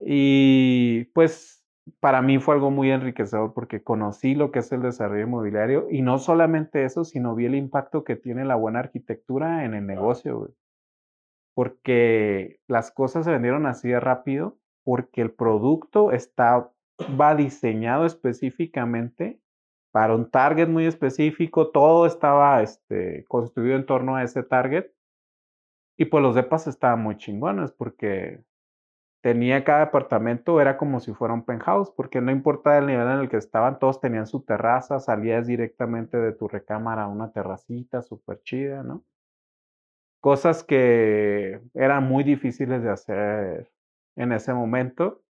Y 0.00 1.04
pues 1.14 1.61
para 2.00 2.22
mí 2.22 2.38
fue 2.38 2.54
algo 2.54 2.70
muy 2.70 2.90
enriquecedor 2.90 3.54
porque 3.54 3.82
conocí 3.82 4.34
lo 4.34 4.50
que 4.50 4.60
es 4.60 4.70
el 4.72 4.82
desarrollo 4.82 5.24
inmobiliario 5.24 5.88
y 5.90 6.02
no 6.02 6.18
solamente 6.18 6.84
eso, 6.84 7.04
sino 7.04 7.34
vi 7.34 7.46
el 7.46 7.54
impacto 7.54 8.04
que 8.04 8.16
tiene 8.16 8.44
la 8.44 8.54
buena 8.54 8.80
arquitectura 8.80 9.64
en 9.64 9.74
el 9.74 9.86
negocio, 9.86 10.38
güey. 10.38 10.50
Porque 11.54 12.60
las 12.66 12.90
cosas 12.92 13.24
se 13.24 13.32
vendieron 13.32 13.66
así 13.66 13.88
de 13.88 14.00
rápido 14.00 14.58
porque 14.84 15.20
el 15.20 15.32
producto 15.32 16.12
está, 16.12 16.70
va 17.20 17.34
diseñado 17.34 18.06
específicamente 18.06 19.40
para 19.92 20.14
un 20.14 20.30
target 20.30 20.68
muy 20.68 20.86
específico, 20.86 21.70
todo 21.70 22.06
estaba 22.06 22.62
este, 22.62 23.24
construido 23.28 23.76
en 23.76 23.86
torno 23.86 24.16
a 24.16 24.22
ese 24.22 24.42
target. 24.42 24.86
Y 25.98 26.06
pues 26.06 26.22
los 26.22 26.34
depas 26.34 26.66
estaban 26.66 27.02
muy 27.02 27.18
chingones 27.18 27.70
porque 27.72 28.42
tenía 29.22 29.64
cada 29.64 29.86
departamento, 29.86 30.60
era 30.60 30.76
como 30.76 31.00
si 31.00 31.14
fuera 31.14 31.32
un 31.32 31.44
penthouse, 31.44 31.90
porque 31.92 32.20
no 32.20 32.32
importa 32.32 32.76
el 32.76 32.86
nivel 32.86 33.06
en 33.08 33.20
el 33.20 33.28
que 33.28 33.36
estaban, 33.36 33.78
todos 33.78 34.00
tenían 34.00 34.26
su 34.26 34.42
terraza, 34.42 34.98
salías 34.98 35.46
directamente 35.46 36.18
de 36.18 36.32
tu 36.32 36.48
recámara 36.48 37.04
a 37.04 37.08
una 37.08 37.32
terracita 37.32 38.02
súper 38.02 38.42
chida, 38.42 38.82
¿no? 38.82 39.04
Cosas 40.20 40.64
que 40.64 41.60
eran 41.74 42.04
muy 42.04 42.24
difíciles 42.24 42.82
de 42.82 42.90
hacer 42.90 43.72
en 44.16 44.32
ese 44.32 44.52
momento 44.54 45.22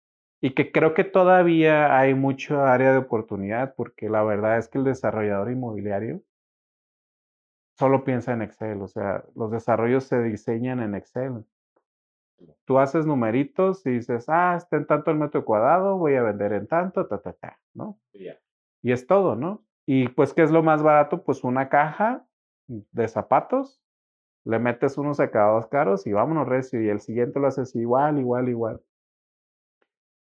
y 0.41 0.53
que 0.53 0.72
creo 0.72 0.93
que 0.93 1.03
todavía 1.03 1.97
hay 1.97 2.13
mucho 2.13 2.63
área 2.63 2.93
de 2.93 2.97
oportunidad, 2.97 3.76
porque 3.76 4.09
la 4.09 4.23
verdad 4.23 4.57
es 4.57 4.69
que 4.69 4.77
el 4.77 4.85
desarrollador 4.85 5.51
inmobiliario 5.51 6.22
solo 7.77 8.03
piensa 8.05 8.34
en 8.34 8.41
Excel, 8.41 8.81
o 8.81 8.88
sea, 8.88 9.26
los 9.35 9.51
desarrollos 9.51 10.05
se 10.05 10.22
diseñan 10.23 10.80
en 10.80 10.95
Excel 10.95 11.45
tú 12.65 12.80
haces 12.80 13.05
numeritos 13.05 13.85
y 13.85 13.91
dices, 13.91 14.26
ah, 14.27 14.55
está 14.57 14.77
en 14.77 14.85
tanto 14.85 15.11
el 15.11 15.18
metro 15.18 15.43
cuadrado, 15.45 15.97
voy 15.97 16.15
a 16.15 16.23
vender 16.23 16.53
en 16.53 16.68
tanto, 16.68 17.05
ta, 17.07 17.19
ta, 17.19 17.34
ta, 17.34 17.59
¿no? 17.73 17.99
Y 18.81 18.91
es 18.91 19.07
todo, 19.07 19.35
¿no? 19.35 19.63
Y 19.85 20.09
pues, 20.09 20.34
¿qué 20.34 20.43
es 20.43 20.51
lo 20.51 20.63
más 20.63 20.84
barato? 20.84 21.23
Pues 21.23 21.43
una 21.43 21.69
caja 21.69 22.26
de 22.68 23.07
zapatos, 23.07 23.81
le 24.45 24.59
metes 24.59 24.97
unos 24.97 25.18
secados 25.18 25.68
caros 25.68 26.07
y 26.07 26.13
vámonos 26.13 26.47
recio, 26.47 26.81
y 26.81 26.89
el 26.89 26.99
siguiente 26.99 27.39
lo 27.39 27.47
haces 27.47 27.76
igual, 27.76 28.19
igual, 28.19 28.49
igual. 28.49 28.81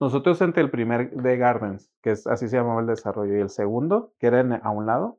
Nosotros 0.00 0.40
entre 0.42 0.62
el 0.62 0.70
primer 0.70 1.12
de 1.12 1.36
Gardens, 1.36 1.92
que 2.02 2.10
es 2.10 2.26
así 2.26 2.48
se 2.48 2.56
llamaba 2.56 2.80
el 2.80 2.88
desarrollo, 2.88 3.36
y 3.36 3.40
el 3.40 3.50
segundo, 3.50 4.12
que 4.18 4.26
era 4.26 4.40
a 4.62 4.70
un 4.70 4.86
lado, 4.86 5.18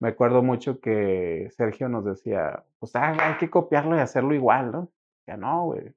me 0.00 0.08
acuerdo 0.08 0.42
mucho 0.42 0.80
que 0.80 1.48
Sergio 1.50 1.90
nos 1.90 2.06
decía, 2.06 2.64
pues 2.78 2.96
ah, 2.96 3.14
hay 3.20 3.36
que 3.36 3.50
copiarlo 3.50 3.96
y 3.96 4.00
hacerlo 4.00 4.32
igual, 4.32 4.72
¿no? 4.72 4.88
Ya 5.26 5.36
no, 5.36 5.66
güey 5.66 5.94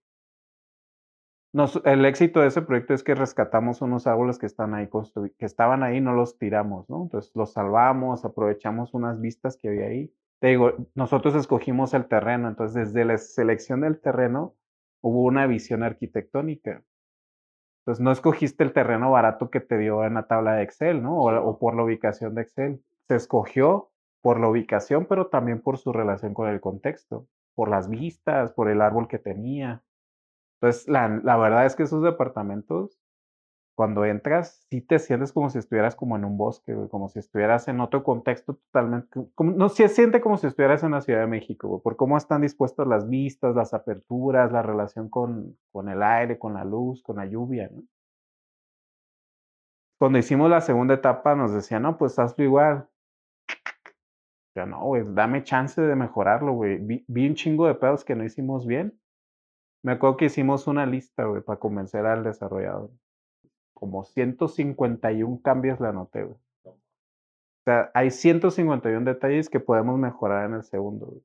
el 1.85 2.05
éxito 2.05 2.39
de 2.39 2.47
ese 2.47 2.63
proyecto 2.63 2.95
es 2.95 3.03
que 3.03 3.13
rescatamos 3.13 3.81
unos 3.81 4.07
árboles 4.07 4.39
que, 4.39 4.47
están 4.47 4.73
ahí 4.73 4.89
que 5.37 5.45
estaban 5.45 5.83
ahí, 5.83 6.01
no 6.01 6.13
los 6.13 6.39
tiramos, 6.39 6.89
¿no? 6.89 7.03
Entonces 7.03 7.31
los 7.35 7.53
salvamos, 7.53 8.25
aprovechamos 8.25 8.95
unas 8.95 9.21
vistas 9.21 9.57
que 9.57 9.69
había 9.69 9.85
ahí. 9.85 10.11
Te 10.39 10.47
digo, 10.47 10.73
nosotros 10.95 11.35
escogimos 11.35 11.93
el 11.93 12.07
terreno, 12.07 12.47
entonces 12.47 12.91
desde 12.91 13.05
la 13.05 13.17
selección 13.19 13.81
del 13.81 14.01
terreno 14.01 14.55
hubo 15.01 15.23
una 15.23 15.45
visión 15.45 15.83
arquitectónica. 15.83 16.83
Entonces 17.81 18.03
no 18.03 18.11
escogiste 18.11 18.63
el 18.63 18.73
terreno 18.73 19.11
barato 19.11 19.51
que 19.51 19.59
te 19.59 19.77
dio 19.77 20.03
en 20.05 20.15
la 20.15 20.25
tabla 20.25 20.55
de 20.55 20.63
Excel, 20.63 21.03
¿no? 21.03 21.19
O, 21.19 21.49
o 21.49 21.59
por 21.59 21.75
la 21.75 21.83
ubicación 21.83 22.33
de 22.33 22.41
Excel. 22.41 22.83
Se 23.07 23.15
escogió 23.15 23.91
por 24.21 24.39
la 24.39 24.47
ubicación, 24.47 25.05
pero 25.05 25.27
también 25.27 25.61
por 25.61 25.77
su 25.77 25.93
relación 25.93 26.33
con 26.33 26.49
el 26.49 26.61
contexto, 26.61 27.27
por 27.53 27.69
las 27.69 27.89
vistas, 27.89 28.53
por 28.53 28.69
el 28.69 28.81
árbol 28.81 29.07
que 29.07 29.19
tenía, 29.19 29.83
entonces, 30.63 30.87
la, 30.87 31.09
la, 31.09 31.35
verdad 31.35 31.65
es 31.65 31.75
que 31.75 31.83
esos 31.83 32.01
departamentos, 32.01 32.97
cuando 33.75 34.05
entras, 34.05 34.65
sí 34.69 34.79
te 34.79 34.97
sientes 34.97 35.33
como 35.33 35.49
si 35.49 35.57
estuvieras 35.57 35.93
como 35.93 36.15
en 36.15 36.23
un 36.23 36.37
bosque, 36.37 36.73
como 36.89 37.09
si 37.09 37.19
estuvieras 37.19 37.67
en 37.67 37.81
otro 37.81 38.01
contexto 38.01 38.55
totalmente, 38.55 39.09
como, 39.35 39.51
no 39.51 39.67
se 39.67 39.89
siente 39.89 40.21
como 40.21 40.37
si 40.37 40.47
estuvieras 40.47 40.81
en 40.83 40.91
la 40.91 41.01
Ciudad 41.01 41.19
de 41.19 41.27
México, 41.27 41.81
por 41.81 41.97
cómo 41.97 42.15
están 42.15 42.43
dispuestas 42.43 42.87
las 42.87 43.09
vistas, 43.09 43.53
las 43.57 43.73
aperturas, 43.73 44.53
la 44.53 44.61
relación 44.61 45.09
con, 45.09 45.57
con 45.73 45.89
el 45.89 46.01
aire, 46.01 46.39
con 46.39 46.53
la 46.53 46.63
luz, 46.63 47.03
con 47.03 47.17
la 47.17 47.25
lluvia, 47.25 47.69
¿no? 47.69 47.83
Cuando 49.99 50.17
hicimos 50.17 50.49
la 50.49 50.61
segunda 50.61 50.93
etapa 50.93 51.35
nos 51.35 51.53
decían, 51.53 51.81
no, 51.81 51.97
pues 51.97 52.17
hazlo 52.19 52.45
igual. 52.45 52.87
Ya 54.55 54.65
no, 54.65 54.85
güey, 54.85 55.03
dame 55.07 55.43
chance 55.43 55.81
de 55.81 55.95
mejorarlo, 55.97 56.53
güey. 56.53 56.77
Vi, 56.77 57.03
vi 57.09 57.27
un 57.27 57.35
chingo 57.35 57.67
de 57.67 57.75
pedos 57.75 58.05
que 58.05 58.15
no 58.15 58.23
hicimos 58.23 58.65
bien 58.65 58.97
me 59.83 59.91
acuerdo 59.91 60.17
que 60.17 60.25
hicimos 60.25 60.67
una 60.67 60.85
lista, 60.85 61.25
güey, 61.25 61.41
para 61.41 61.59
convencer 61.59 62.05
al 62.05 62.23
desarrollador. 62.23 62.89
Como 63.73 64.05
151 64.05 65.41
cambios 65.43 65.79
la 65.81 65.89
anoté, 65.89 66.23
güey. 66.23 66.37
O 66.65 67.63
sea, 67.65 67.91
hay 67.93 68.11
151 68.11 69.05
detalles 69.05 69.49
que 69.49 69.59
podemos 69.59 69.99
mejorar 69.99 70.49
en 70.49 70.55
el 70.55 70.63
segundo, 70.63 71.07
güey. 71.07 71.21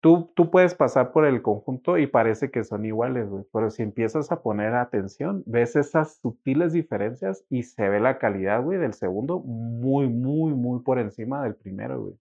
Tú, 0.00 0.30
tú 0.34 0.50
puedes 0.50 0.74
pasar 0.74 1.12
por 1.12 1.24
el 1.24 1.42
conjunto 1.42 1.96
y 1.98 2.06
parece 2.06 2.50
que 2.50 2.62
son 2.62 2.84
iguales, 2.84 3.28
güey. 3.28 3.44
Pero 3.52 3.70
si 3.70 3.82
empiezas 3.82 4.30
a 4.30 4.42
poner 4.42 4.74
atención, 4.74 5.42
ves 5.46 5.76
esas 5.76 6.18
sutiles 6.18 6.72
diferencias 6.72 7.44
y 7.48 7.62
se 7.62 7.88
ve 7.88 8.00
la 8.00 8.18
calidad, 8.18 8.62
güey, 8.62 8.78
del 8.78 8.94
segundo 8.94 9.40
muy, 9.40 10.08
muy, 10.08 10.52
muy 10.52 10.80
por 10.80 10.98
encima 10.98 11.42
del 11.42 11.56
primero, 11.56 12.02
güey. 12.02 12.14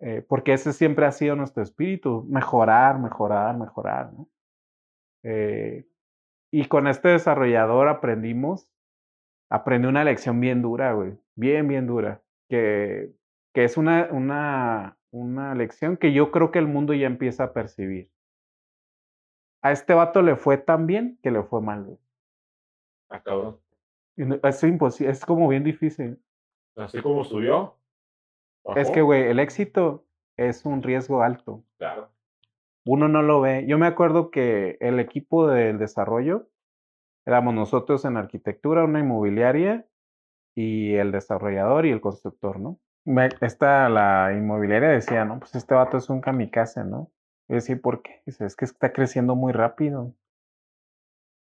Eh, 0.00 0.24
porque 0.28 0.52
ese 0.52 0.72
siempre 0.72 1.06
ha 1.06 1.12
sido 1.12 1.36
nuestro 1.36 1.62
espíritu, 1.62 2.26
mejorar, 2.28 2.98
mejorar, 2.98 3.56
mejorar. 3.56 4.12
¿no? 4.12 4.28
Eh, 5.22 5.86
y 6.52 6.66
con 6.66 6.86
este 6.86 7.08
desarrollador 7.08 7.88
aprendimos, 7.88 8.70
aprendí 9.50 9.88
una 9.88 10.04
lección 10.04 10.40
bien 10.40 10.62
dura, 10.62 10.92
güey, 10.92 11.18
bien, 11.34 11.66
bien 11.66 11.86
dura, 11.86 12.22
que, 12.48 13.12
que 13.54 13.64
es 13.64 13.76
una, 13.76 14.08
una, 14.10 14.98
una 15.10 15.54
lección 15.54 15.96
que 15.96 16.12
yo 16.12 16.30
creo 16.30 16.50
que 16.50 16.58
el 16.58 16.66
mundo 16.66 16.92
ya 16.92 17.06
empieza 17.06 17.44
a 17.44 17.52
percibir. 17.52 18.10
A 19.62 19.72
este 19.72 19.94
vato 19.94 20.22
le 20.22 20.36
fue 20.36 20.58
tan 20.58 20.86
bien 20.86 21.18
que 21.22 21.30
le 21.30 21.42
fue 21.42 21.60
mal, 21.60 21.84
güey. 21.84 21.98
Ah, 23.08 23.22
cabrón. 23.22 23.58
Es 24.16 24.62
imposible, 24.62 25.10
es 25.12 25.24
como 25.24 25.48
bien 25.48 25.64
difícil. 25.64 26.18
Así 26.76 27.02
como 27.02 27.24
subió. 27.24 27.76
Es 28.74 28.90
que, 28.90 29.02
güey, 29.02 29.24
el 29.24 29.38
éxito 29.38 30.04
es 30.36 30.64
un 30.64 30.82
riesgo 30.82 31.22
alto. 31.22 31.64
Claro. 31.78 32.10
Uno 32.84 33.08
no 33.08 33.22
lo 33.22 33.40
ve. 33.40 33.66
Yo 33.66 33.78
me 33.78 33.86
acuerdo 33.86 34.30
que 34.30 34.76
el 34.80 35.00
equipo 35.00 35.48
del 35.48 35.78
desarrollo 35.78 36.48
éramos 37.26 37.54
nosotros 37.54 38.04
en 38.04 38.16
arquitectura, 38.16 38.84
una 38.84 39.00
inmobiliaria 39.00 39.86
y 40.54 40.94
el 40.94 41.12
desarrollador 41.12 41.86
y 41.86 41.90
el 41.90 42.00
constructor, 42.00 42.60
¿no? 42.60 42.78
esta, 43.40 43.88
la 43.88 44.32
inmobiliaria 44.32 44.88
decía, 44.88 45.24
no, 45.24 45.38
pues 45.38 45.54
este 45.54 45.74
vato 45.74 45.96
es 45.96 46.10
un 46.10 46.20
kamikaze, 46.20 46.84
¿no? 46.84 47.12
Y 47.48 47.54
decía, 47.54 47.78
¿por 47.80 48.02
qué? 48.02 48.22
Dice, 48.26 48.44
es 48.44 48.56
que 48.56 48.64
está 48.64 48.92
creciendo 48.92 49.36
muy 49.36 49.52
rápido. 49.52 50.12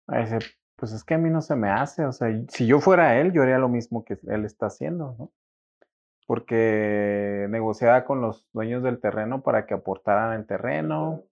Dice, 0.09 0.39
pues 0.77 0.93
es 0.93 1.05
que 1.05 1.15
a 1.15 1.19
mí 1.19 1.31
no 1.31 1.41
se 1.41 1.55
me 1.55 1.71
hace, 1.71 2.05
o 2.05 2.13
sea, 2.13 2.29
si 2.49 2.67
yo 2.67 2.81
fuera 2.81 3.21
él, 3.21 3.33
yo 3.33 3.43
haría 3.43 3.59
lo 3.59 3.69
mismo 3.69 4.05
que 4.05 4.19
él 4.27 4.45
está 4.45 4.67
haciendo, 4.67 5.15
¿no? 5.19 5.33
Porque 6.27 7.47
negociaba 7.51 8.05
con 8.05 8.21
los 8.21 8.49
dueños 8.53 8.83
del 8.83 9.01
terreno 9.01 9.43
para 9.43 9.67
que 9.67 9.75
aportaran 9.75 10.33
el 10.39 10.47
terreno 10.47 11.25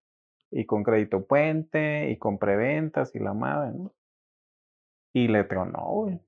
y 0.51 0.66
con 0.66 0.82
crédito 0.82 1.24
puente 1.27 2.10
y 2.10 2.19
con 2.19 2.39
preventas 2.39 3.14
y 3.14 3.19
la 3.19 3.32
madre, 3.32 3.73
¿no? 3.73 3.93
Y 5.14 5.28
le 5.28 5.44
tronó, 5.44 5.85
güey. 5.85 6.20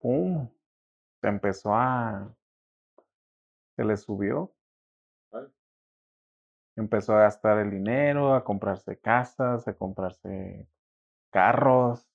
¡Pum! 0.00 0.48
Se 1.20 1.28
empezó 1.28 1.74
a... 1.74 2.34
Se 3.76 3.84
le 3.84 3.96
subió. 3.96 4.52
Empezó 6.76 7.14
a 7.16 7.22
gastar 7.22 7.58
el 7.58 7.70
dinero, 7.70 8.34
a 8.34 8.44
comprarse 8.44 8.98
casas, 8.98 9.66
a 9.66 9.74
comprarse 9.74 10.68
carros. 11.30 12.06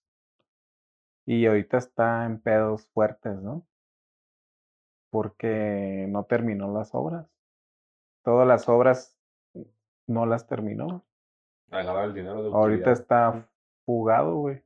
Y 1.25 1.45
ahorita 1.45 1.77
está 1.77 2.25
en 2.25 2.39
pedos 2.39 2.87
fuertes, 2.93 3.35
¿no? 3.41 3.65
Porque 5.13 6.07
no 6.09 6.23
terminó 6.25 6.73
las 6.73 6.95
obras. 6.95 7.27
Todas 8.23 8.47
las 8.47 8.67
obras 8.67 9.15
no 10.07 10.25
las 10.25 10.47
terminó. 10.47 11.05
el 11.69 12.13
dinero 12.15 12.41
de 12.41 12.49
Ahorita 12.49 12.91
está 12.91 13.47
fugado, 13.85 14.37
güey. 14.37 14.63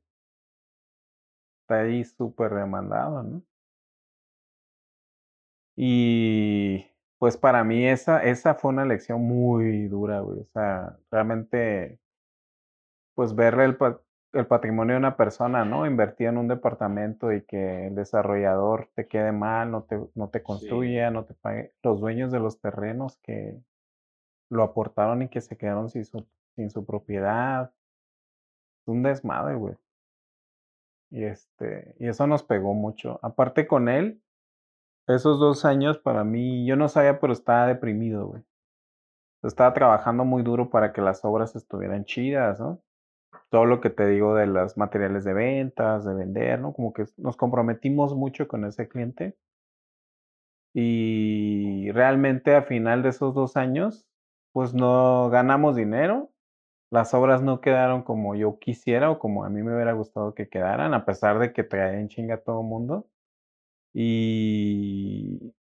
Está 1.60 1.80
ahí 1.80 2.02
súper 2.02 2.54
demandado, 2.54 3.22
¿no? 3.22 3.42
Y 5.76 6.86
pues 7.18 7.36
para 7.36 7.62
mí 7.62 7.86
esa, 7.86 8.24
esa 8.24 8.54
fue 8.54 8.70
una 8.70 8.86
lección 8.86 9.20
muy 9.20 9.86
dura, 9.88 10.20
güey. 10.20 10.40
O 10.40 10.46
sea, 10.54 10.98
realmente, 11.10 12.00
pues 13.14 13.34
ver 13.34 13.60
el, 13.60 13.76
el 14.32 14.46
patrimonio 14.46 14.94
de 14.94 14.98
una 14.98 15.16
persona, 15.16 15.64
¿no? 15.64 15.86
Invertir 15.86 16.28
en 16.28 16.38
un 16.38 16.48
departamento 16.48 17.32
y 17.32 17.42
que 17.42 17.86
el 17.86 17.94
desarrollador 17.94 18.90
te 18.94 19.06
quede 19.06 19.32
mal, 19.32 19.70
no 19.70 19.84
te, 19.84 19.98
no 20.14 20.28
te 20.28 20.42
construya, 20.42 21.10
no 21.10 21.24
te 21.24 21.34
pague. 21.34 21.72
Los 21.82 22.00
dueños 22.00 22.30
de 22.30 22.40
los 22.40 22.60
terrenos 22.60 23.18
que 23.18 23.58
lo 24.50 24.62
aportaron 24.62 25.22
y 25.22 25.28
que 25.28 25.40
se 25.40 25.56
quedaron 25.56 25.88
sin 25.90 26.04
su, 26.04 26.26
sin 26.56 26.70
su 26.70 26.84
propiedad. 26.84 27.72
Un 28.86 29.02
desmadre, 29.02 29.54
güey. 29.56 29.76
Y 31.10 31.24
este, 31.24 31.94
y 31.98 32.08
eso 32.08 32.26
nos 32.26 32.42
pegó 32.42 32.74
mucho. 32.74 33.18
Aparte 33.22 33.66
con 33.66 33.88
él, 33.88 34.22
esos 35.06 35.38
dos 35.40 35.64
años 35.64 35.98
para 35.98 36.22
mí, 36.24 36.66
yo 36.66 36.76
no 36.76 36.88
sabía, 36.88 37.18
pero 37.18 37.32
estaba 37.32 37.66
deprimido, 37.66 38.26
güey. 38.26 38.42
Estaba 39.42 39.72
trabajando 39.72 40.24
muy 40.24 40.42
duro 40.42 40.68
para 40.68 40.92
que 40.92 41.00
las 41.00 41.24
obras 41.24 41.56
estuvieran 41.56 42.04
chidas, 42.04 42.60
¿no? 42.60 42.82
Todo 43.50 43.64
lo 43.64 43.80
que 43.80 43.90
te 43.90 44.06
digo 44.06 44.34
de 44.34 44.46
los 44.46 44.76
materiales 44.76 45.24
de 45.24 45.32
ventas, 45.34 46.04
de 46.04 46.14
vender, 46.14 46.60
¿no? 46.60 46.72
Como 46.72 46.92
que 46.92 47.06
nos 47.16 47.36
comprometimos 47.36 48.14
mucho 48.14 48.46
con 48.48 48.64
ese 48.64 48.88
cliente. 48.88 49.36
Y 50.74 51.90
realmente 51.92 52.54
a 52.54 52.62
final 52.62 53.02
de 53.02 53.10
esos 53.10 53.34
dos 53.34 53.56
años, 53.56 54.06
pues 54.52 54.74
no 54.74 55.30
ganamos 55.30 55.76
dinero. 55.76 56.30
Las 56.90 57.14
obras 57.14 57.42
no 57.42 57.60
quedaron 57.60 58.02
como 58.02 58.34
yo 58.34 58.58
quisiera 58.58 59.10
o 59.10 59.18
como 59.18 59.44
a 59.44 59.50
mí 59.50 59.62
me 59.62 59.74
hubiera 59.74 59.92
gustado 59.92 60.34
que 60.34 60.48
quedaran, 60.48 60.94
a 60.94 61.04
pesar 61.04 61.38
de 61.38 61.52
que 61.52 61.64
traían 61.64 62.08
chinga 62.08 62.36
a 62.36 62.42
todo 62.42 62.62
mundo. 62.62 63.08
Y 63.94 65.54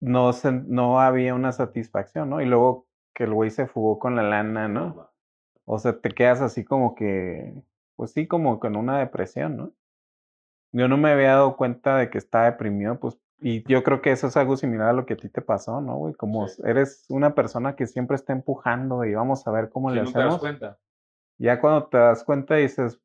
no, 0.00 0.30
no 0.66 1.00
había 1.00 1.34
una 1.34 1.52
satisfacción, 1.52 2.30
¿no? 2.30 2.40
Y 2.40 2.46
luego 2.46 2.86
que 3.14 3.24
el 3.24 3.34
güey 3.34 3.50
se 3.50 3.66
fugó 3.66 3.98
con 3.98 4.16
la 4.16 4.22
lana, 4.22 4.68
¿no? 4.68 5.10
O 5.70 5.78
sea, 5.78 6.00
te 6.00 6.10
quedas 6.10 6.40
así 6.40 6.64
como 6.64 6.94
que, 6.94 7.62
pues 7.94 8.12
sí, 8.12 8.26
como 8.26 8.58
con 8.58 8.74
una 8.74 8.98
depresión, 9.00 9.58
¿no? 9.58 9.72
Yo 10.72 10.88
no 10.88 10.96
me 10.96 11.10
había 11.10 11.32
dado 11.32 11.58
cuenta 11.58 11.98
de 11.98 12.08
que 12.08 12.16
estaba 12.16 12.46
deprimido, 12.46 12.98
pues, 12.98 13.20
y 13.40 13.62
yo 13.70 13.82
creo 13.84 14.00
que 14.00 14.10
eso 14.10 14.28
es 14.28 14.36
algo 14.38 14.56
similar 14.56 14.88
a 14.88 14.92
lo 14.94 15.04
que 15.04 15.12
a 15.12 15.18
ti 15.18 15.28
te 15.28 15.42
pasó, 15.42 15.82
¿no, 15.82 15.96
güey? 15.96 16.14
Como 16.14 16.46
eres 16.64 17.04
una 17.10 17.34
persona 17.34 17.76
que 17.76 17.86
siempre 17.86 18.16
está 18.16 18.32
empujando 18.32 19.04
y 19.04 19.14
vamos 19.14 19.46
a 19.46 19.50
ver 19.50 19.68
cómo 19.68 19.90
le 19.90 20.00
hacemos. 20.00 20.14
te 20.14 20.18
das 20.20 20.38
cuenta. 20.38 20.78
Ya 21.36 21.60
cuando 21.60 21.86
te 21.88 21.98
das 21.98 22.24
cuenta 22.24 22.54
dices, 22.54 22.98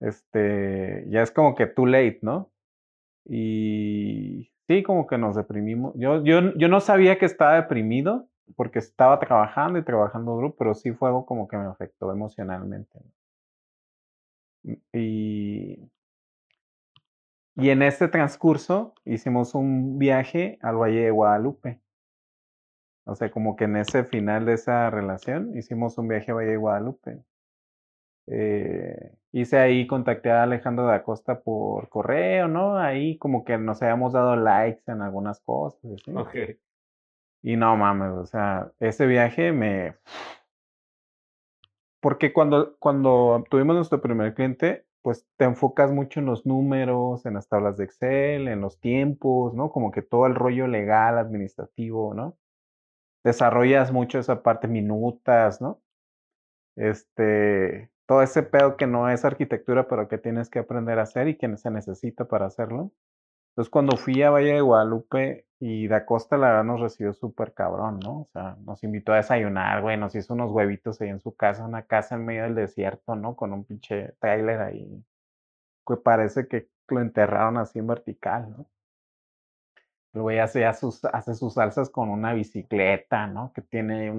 este, 0.00 1.06
ya 1.08 1.22
es 1.22 1.32
como 1.32 1.56
que 1.56 1.66
too 1.66 1.86
late, 1.86 2.20
¿no? 2.22 2.52
Y 3.24 4.52
sí, 4.68 4.84
como 4.84 5.08
que 5.08 5.18
nos 5.18 5.34
deprimimos. 5.34 5.92
Yo, 5.96 6.22
yo, 6.22 6.54
yo 6.54 6.68
no 6.68 6.78
sabía 6.78 7.18
que 7.18 7.26
estaba 7.26 7.56
deprimido 7.56 8.28
porque 8.56 8.78
estaba 8.78 9.18
trabajando 9.18 9.78
y 9.78 9.84
trabajando 9.84 10.32
duro, 10.32 10.54
pero 10.56 10.74
sí 10.74 10.92
fue 10.92 11.08
algo 11.08 11.26
como 11.26 11.48
que 11.48 11.56
me 11.56 11.66
afectó 11.66 12.12
emocionalmente. 12.12 13.00
Mm, 14.62 14.74
y, 14.92 15.90
y 17.56 17.70
en 17.70 17.82
este 17.82 18.08
transcurso 18.08 18.94
hicimos 19.04 19.54
un 19.54 19.98
viaje 19.98 20.58
al 20.62 20.76
Valle 20.76 21.04
de 21.04 21.10
Guadalupe. 21.10 21.80
O 23.06 23.14
sea, 23.14 23.30
como 23.30 23.54
que 23.56 23.64
en 23.64 23.76
ese 23.76 24.04
final 24.04 24.46
de 24.46 24.54
esa 24.54 24.90
relación 24.90 25.56
hicimos 25.56 25.98
un 25.98 26.08
viaje 26.08 26.30
a 26.32 26.34
Valle 26.34 26.50
de 26.50 26.56
Guadalupe. 26.56 27.22
Eh, 28.26 29.12
hice 29.32 29.58
ahí, 29.58 29.86
contacté 29.86 30.30
a 30.30 30.44
Alejandro 30.44 30.86
de 30.86 30.94
Acosta 30.94 31.40
por 31.40 31.88
correo, 31.90 32.48
¿no? 32.48 32.78
Ahí 32.78 33.18
como 33.18 33.44
que 33.44 33.58
nos 33.58 33.82
habíamos 33.82 34.14
dado 34.14 34.36
likes 34.36 34.90
en 34.90 35.02
algunas 35.02 35.40
cosas. 35.40 35.80
¿sí? 36.04 36.12
Y 37.44 37.56
no 37.56 37.76
mames, 37.76 38.12
o 38.12 38.24
sea, 38.24 38.72
ese 38.80 39.06
viaje 39.06 39.52
me... 39.52 39.96
Porque 42.00 42.32
cuando, 42.32 42.76
cuando 42.78 43.44
tuvimos 43.50 43.76
nuestro 43.76 44.00
primer 44.00 44.34
cliente, 44.34 44.86
pues 45.02 45.26
te 45.36 45.44
enfocas 45.44 45.92
mucho 45.92 46.20
en 46.20 46.26
los 46.26 46.46
números, 46.46 47.26
en 47.26 47.34
las 47.34 47.46
tablas 47.46 47.76
de 47.76 47.84
Excel, 47.84 48.48
en 48.48 48.62
los 48.62 48.80
tiempos, 48.80 49.52
¿no? 49.52 49.70
Como 49.70 49.90
que 49.90 50.00
todo 50.00 50.26
el 50.26 50.34
rollo 50.34 50.66
legal, 50.66 51.18
administrativo, 51.18 52.14
¿no? 52.14 52.38
Desarrollas 53.24 53.92
mucho 53.92 54.18
esa 54.18 54.42
parte, 54.42 54.66
minutas, 54.66 55.60
¿no? 55.60 55.82
Este, 56.76 57.90
todo 58.06 58.22
ese 58.22 58.42
pedo 58.42 58.78
que 58.78 58.86
no 58.86 59.10
es 59.10 59.24
arquitectura, 59.26 59.86
pero 59.86 60.08
que 60.08 60.16
tienes 60.18 60.48
que 60.48 60.60
aprender 60.60 60.98
a 60.98 61.02
hacer 61.02 61.28
y 61.28 61.36
que 61.36 61.54
se 61.58 61.70
necesita 61.70 62.26
para 62.26 62.46
hacerlo. 62.46 62.92
Entonces, 63.50 63.70
cuando 63.70 63.98
fui 63.98 64.22
a 64.22 64.30
Valle 64.30 64.54
de 64.54 64.60
Guadalupe 64.62 65.43
y 65.60 65.88
Da 65.88 66.04
Costa, 66.06 66.36
la 66.36 66.48
verdad 66.48 66.64
nos 66.64 66.80
recibió 66.80 67.12
súper 67.12 67.54
cabrón, 67.54 68.00
¿no? 68.00 68.22
O 68.22 68.28
sea, 68.32 68.56
nos 68.64 68.82
invitó 68.84 69.12
a 69.12 69.16
desayunar, 69.16 69.82
güey, 69.82 69.96
nos 69.96 70.14
hizo 70.14 70.34
unos 70.34 70.50
huevitos 70.52 71.00
ahí 71.00 71.08
en 71.08 71.20
su 71.20 71.34
casa, 71.34 71.64
una 71.64 71.86
casa 71.86 72.16
en 72.16 72.24
medio 72.24 72.42
del 72.44 72.54
desierto, 72.54 73.14
¿no? 73.16 73.36
Con 73.36 73.52
un 73.52 73.64
pinche 73.64 74.12
trailer 74.20 74.60
ahí, 74.60 75.04
que 75.86 75.96
parece 75.96 76.48
que 76.48 76.68
lo 76.88 77.00
enterraron 77.00 77.58
así 77.58 77.78
en 77.78 77.86
vertical, 77.86 78.50
¿no? 78.50 78.66
El 80.12 80.22
güey 80.22 80.38
hace, 80.38 80.72
sus, 80.74 81.04
hace 81.06 81.34
sus 81.34 81.54
salsas 81.54 81.90
con 81.90 82.08
una 82.08 82.32
bicicleta, 82.34 83.26
¿no? 83.26 83.52
Que 83.52 83.62
tiene 83.62 84.10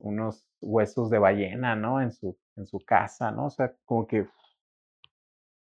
unos 0.00 0.46
huesos 0.60 1.08
de 1.10 1.18
ballena, 1.18 1.76
¿no? 1.76 2.00
En 2.00 2.10
su, 2.12 2.36
en 2.56 2.66
su 2.66 2.80
casa, 2.80 3.30
¿no? 3.30 3.46
O 3.46 3.50
sea, 3.50 3.72
como 3.84 4.06
que 4.06 4.26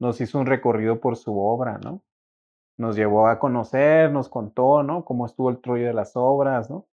nos 0.01 0.21
hizo 0.21 0.39
un 0.39 0.47
recorrido 0.47 1.01
por 1.01 1.17
su 1.17 1.39
obra, 1.39 1.79
¿no? 1.79 2.03
Nos 2.79 2.97
llevó 2.97 3.29
a 3.29 3.39
conocer, 3.39 4.11
nos 4.13 4.29
contó, 4.29 4.83
¿no? 4.83 5.05
Cómo 5.05 5.27
estuvo 5.27 5.51
el 5.51 5.61
trollo 5.61 5.87
de 5.87 5.95
las 5.95 6.13
obras, 6.15 6.71
¿no? 6.71 6.87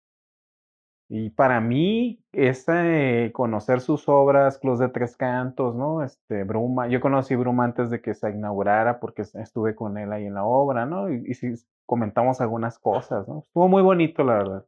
Y 1.15 1.29
para 1.29 1.61
mí, 1.61 2.23
este, 2.31 3.31
conocer 3.33 3.81
sus 3.81 4.09
obras, 4.09 4.57
Clos 4.57 4.79
de 4.79 4.89
Tres 4.89 5.15
Cantos, 5.15 5.75
¿no? 5.75 6.01
Este, 6.03 6.43
Bruma, 6.43 6.87
yo 6.87 7.01
conocí 7.01 7.35
Bruma 7.35 7.65
antes 7.65 7.91
de 7.91 8.01
que 8.01 8.15
se 8.15 8.31
inaugurara 8.31 8.99
porque 8.99 9.21
estuve 9.21 9.75
con 9.75 9.99
él 9.99 10.11
ahí 10.11 10.25
en 10.25 10.33
la 10.33 10.43
obra, 10.43 10.87
¿no? 10.87 11.11
Y, 11.11 11.33
sí, 11.35 11.53
comentamos 11.85 12.41
algunas 12.41 12.79
cosas, 12.79 13.27
¿no? 13.27 13.43
Estuvo 13.45 13.67
muy 13.67 13.83
bonito, 13.83 14.23
la 14.23 14.33
verdad. 14.35 14.65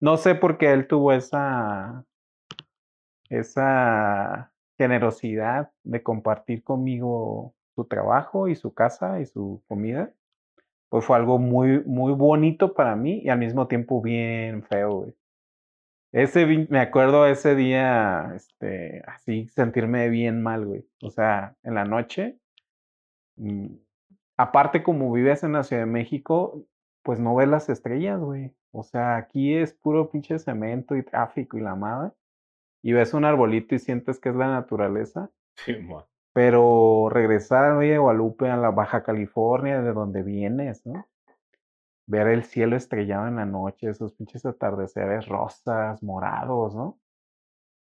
No 0.00 0.16
sé 0.16 0.34
por 0.34 0.56
qué 0.56 0.72
él 0.72 0.86
tuvo 0.86 1.12
esa, 1.12 2.04
esa 3.28 4.52
generosidad 4.78 5.70
de 5.82 6.02
compartir 6.02 6.62
conmigo 6.64 7.54
su 7.74 7.84
trabajo 7.84 8.48
y 8.48 8.54
su 8.56 8.72
casa 8.72 9.20
y 9.20 9.26
su 9.26 9.62
comida, 9.68 10.12
pues 10.94 11.06
fue 11.06 11.16
algo 11.16 11.40
muy, 11.40 11.82
muy 11.86 12.12
bonito 12.12 12.72
para 12.72 12.94
mí 12.94 13.20
y 13.24 13.28
al 13.28 13.40
mismo 13.40 13.66
tiempo 13.66 14.00
bien 14.00 14.62
feo, 14.62 14.92
güey. 14.98 15.14
Ese, 16.12 16.46
me 16.46 16.78
acuerdo 16.78 17.26
ese 17.26 17.56
día, 17.56 18.30
este, 18.36 19.02
así 19.04 19.48
sentirme 19.48 20.08
bien 20.08 20.40
mal, 20.40 20.64
güey. 20.64 20.86
O 21.02 21.10
sea, 21.10 21.56
en 21.64 21.74
la 21.74 21.84
noche, 21.84 22.38
mm, 23.34 23.74
aparte 24.36 24.84
como 24.84 25.10
vives 25.10 25.42
en 25.42 25.54
la 25.54 25.64
Ciudad 25.64 25.82
de 25.82 25.90
México, 25.90 26.64
pues 27.02 27.18
no 27.18 27.34
ves 27.34 27.48
las 27.48 27.68
estrellas, 27.68 28.20
güey. 28.20 28.52
O 28.70 28.84
sea, 28.84 29.16
aquí 29.16 29.52
es 29.52 29.74
puro 29.74 30.12
pinche 30.12 30.38
cemento 30.38 30.94
y 30.94 31.02
tráfico 31.02 31.58
y 31.58 31.60
la 31.60 31.74
madre 31.74 32.12
y 32.84 32.92
ves 32.92 33.14
un 33.14 33.24
arbolito 33.24 33.74
y 33.74 33.80
sientes 33.80 34.20
que 34.20 34.28
es 34.28 34.36
la 34.36 34.46
naturaleza. 34.46 35.28
Sí, 35.56 35.74
Pero 36.34 37.08
regresar 37.10 37.64
a 37.64 37.78
de 37.78 37.96
Guadalupe, 37.96 38.50
a 38.50 38.56
la 38.56 38.70
Baja 38.70 39.04
California, 39.04 39.80
de 39.80 39.92
donde 39.92 40.22
vienes, 40.22 40.84
¿no? 40.84 41.06
Ver 42.06 42.28
el 42.28 42.44
cielo 42.44 42.76
estrellado 42.76 43.28
en 43.28 43.36
la 43.36 43.46
noche, 43.46 43.88
esos 43.88 44.12
pinches 44.12 44.44
atardeceres 44.44 45.26
rosas, 45.28 46.02
morados, 46.02 46.74
¿no? 46.74 46.98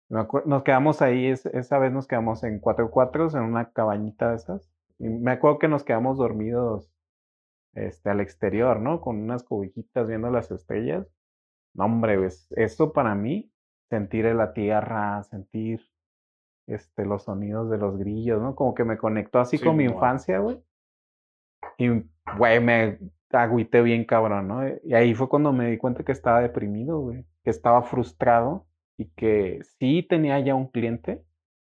Nos 0.08 0.62
quedamos 0.62 1.02
ahí, 1.02 1.28
esa 1.28 1.78
vez 1.78 1.90
nos 1.92 2.06
quedamos 2.06 2.44
en 2.44 2.60
cuatro 2.60 2.90
cuatros, 2.90 3.34
en 3.34 3.42
una 3.42 3.72
cabañita 3.72 4.30
de 4.30 4.36
esas. 4.36 4.70
Y 4.98 5.08
me 5.08 5.32
acuerdo 5.32 5.58
que 5.58 5.68
nos 5.68 5.82
quedamos 5.82 6.18
dormidos 6.18 6.92
este, 7.74 8.10
al 8.10 8.20
exterior, 8.20 8.80
¿no? 8.80 9.00
Con 9.00 9.16
unas 9.16 9.42
cobijitas 9.44 10.08
viendo 10.08 10.30
las 10.30 10.50
estrellas. 10.50 11.08
No, 11.74 11.86
hombre, 11.86 12.28
eso 12.50 12.92
para 12.92 13.14
mí 13.14 13.50
sentir 13.90 14.26
la 14.26 14.52
tierra, 14.52 15.22
sentir 15.24 15.80
este, 16.66 17.04
los 17.04 17.24
sonidos 17.24 17.70
de 17.70 17.78
los 17.78 17.96
grillos, 17.96 18.40
¿no? 18.42 18.54
Como 18.54 18.74
que 18.74 18.84
me 18.84 18.98
conectó 18.98 19.38
así 19.38 19.58
con 19.58 19.76
mi 19.76 19.84
infancia, 19.84 20.38
güey. 20.38 20.60
Y, 21.78 21.88
güey, 22.36 22.60
me 22.60 22.98
agüité 23.30 23.82
bien 23.82 24.04
cabrón, 24.04 24.48
¿no? 24.48 24.62
Y 24.82 24.94
ahí 24.94 25.14
fue 25.14 25.28
cuando 25.28 25.52
me 25.52 25.70
di 25.70 25.78
cuenta 25.78 26.04
que 26.04 26.12
estaba 26.12 26.40
deprimido, 26.40 27.00
güey. 27.00 27.24
Que 27.44 27.50
estaba 27.50 27.82
frustrado 27.82 28.66
y 28.96 29.06
que 29.10 29.60
sí 29.78 30.02
tenía 30.02 30.40
ya 30.40 30.54
un 30.54 30.68
cliente 30.68 31.24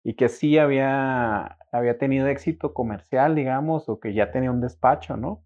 y 0.04 0.16
que 0.16 0.30
sí 0.30 0.58
había, 0.58 1.58
había 1.72 1.98
tenido 1.98 2.28
éxito 2.28 2.74
comercial, 2.74 3.36
digamos, 3.36 3.90
o 3.90 4.00
que 4.00 4.14
ya 4.14 4.32
tenía 4.32 4.52
un 4.52 4.62
despacho, 4.62 5.18
¿no? 5.18 5.44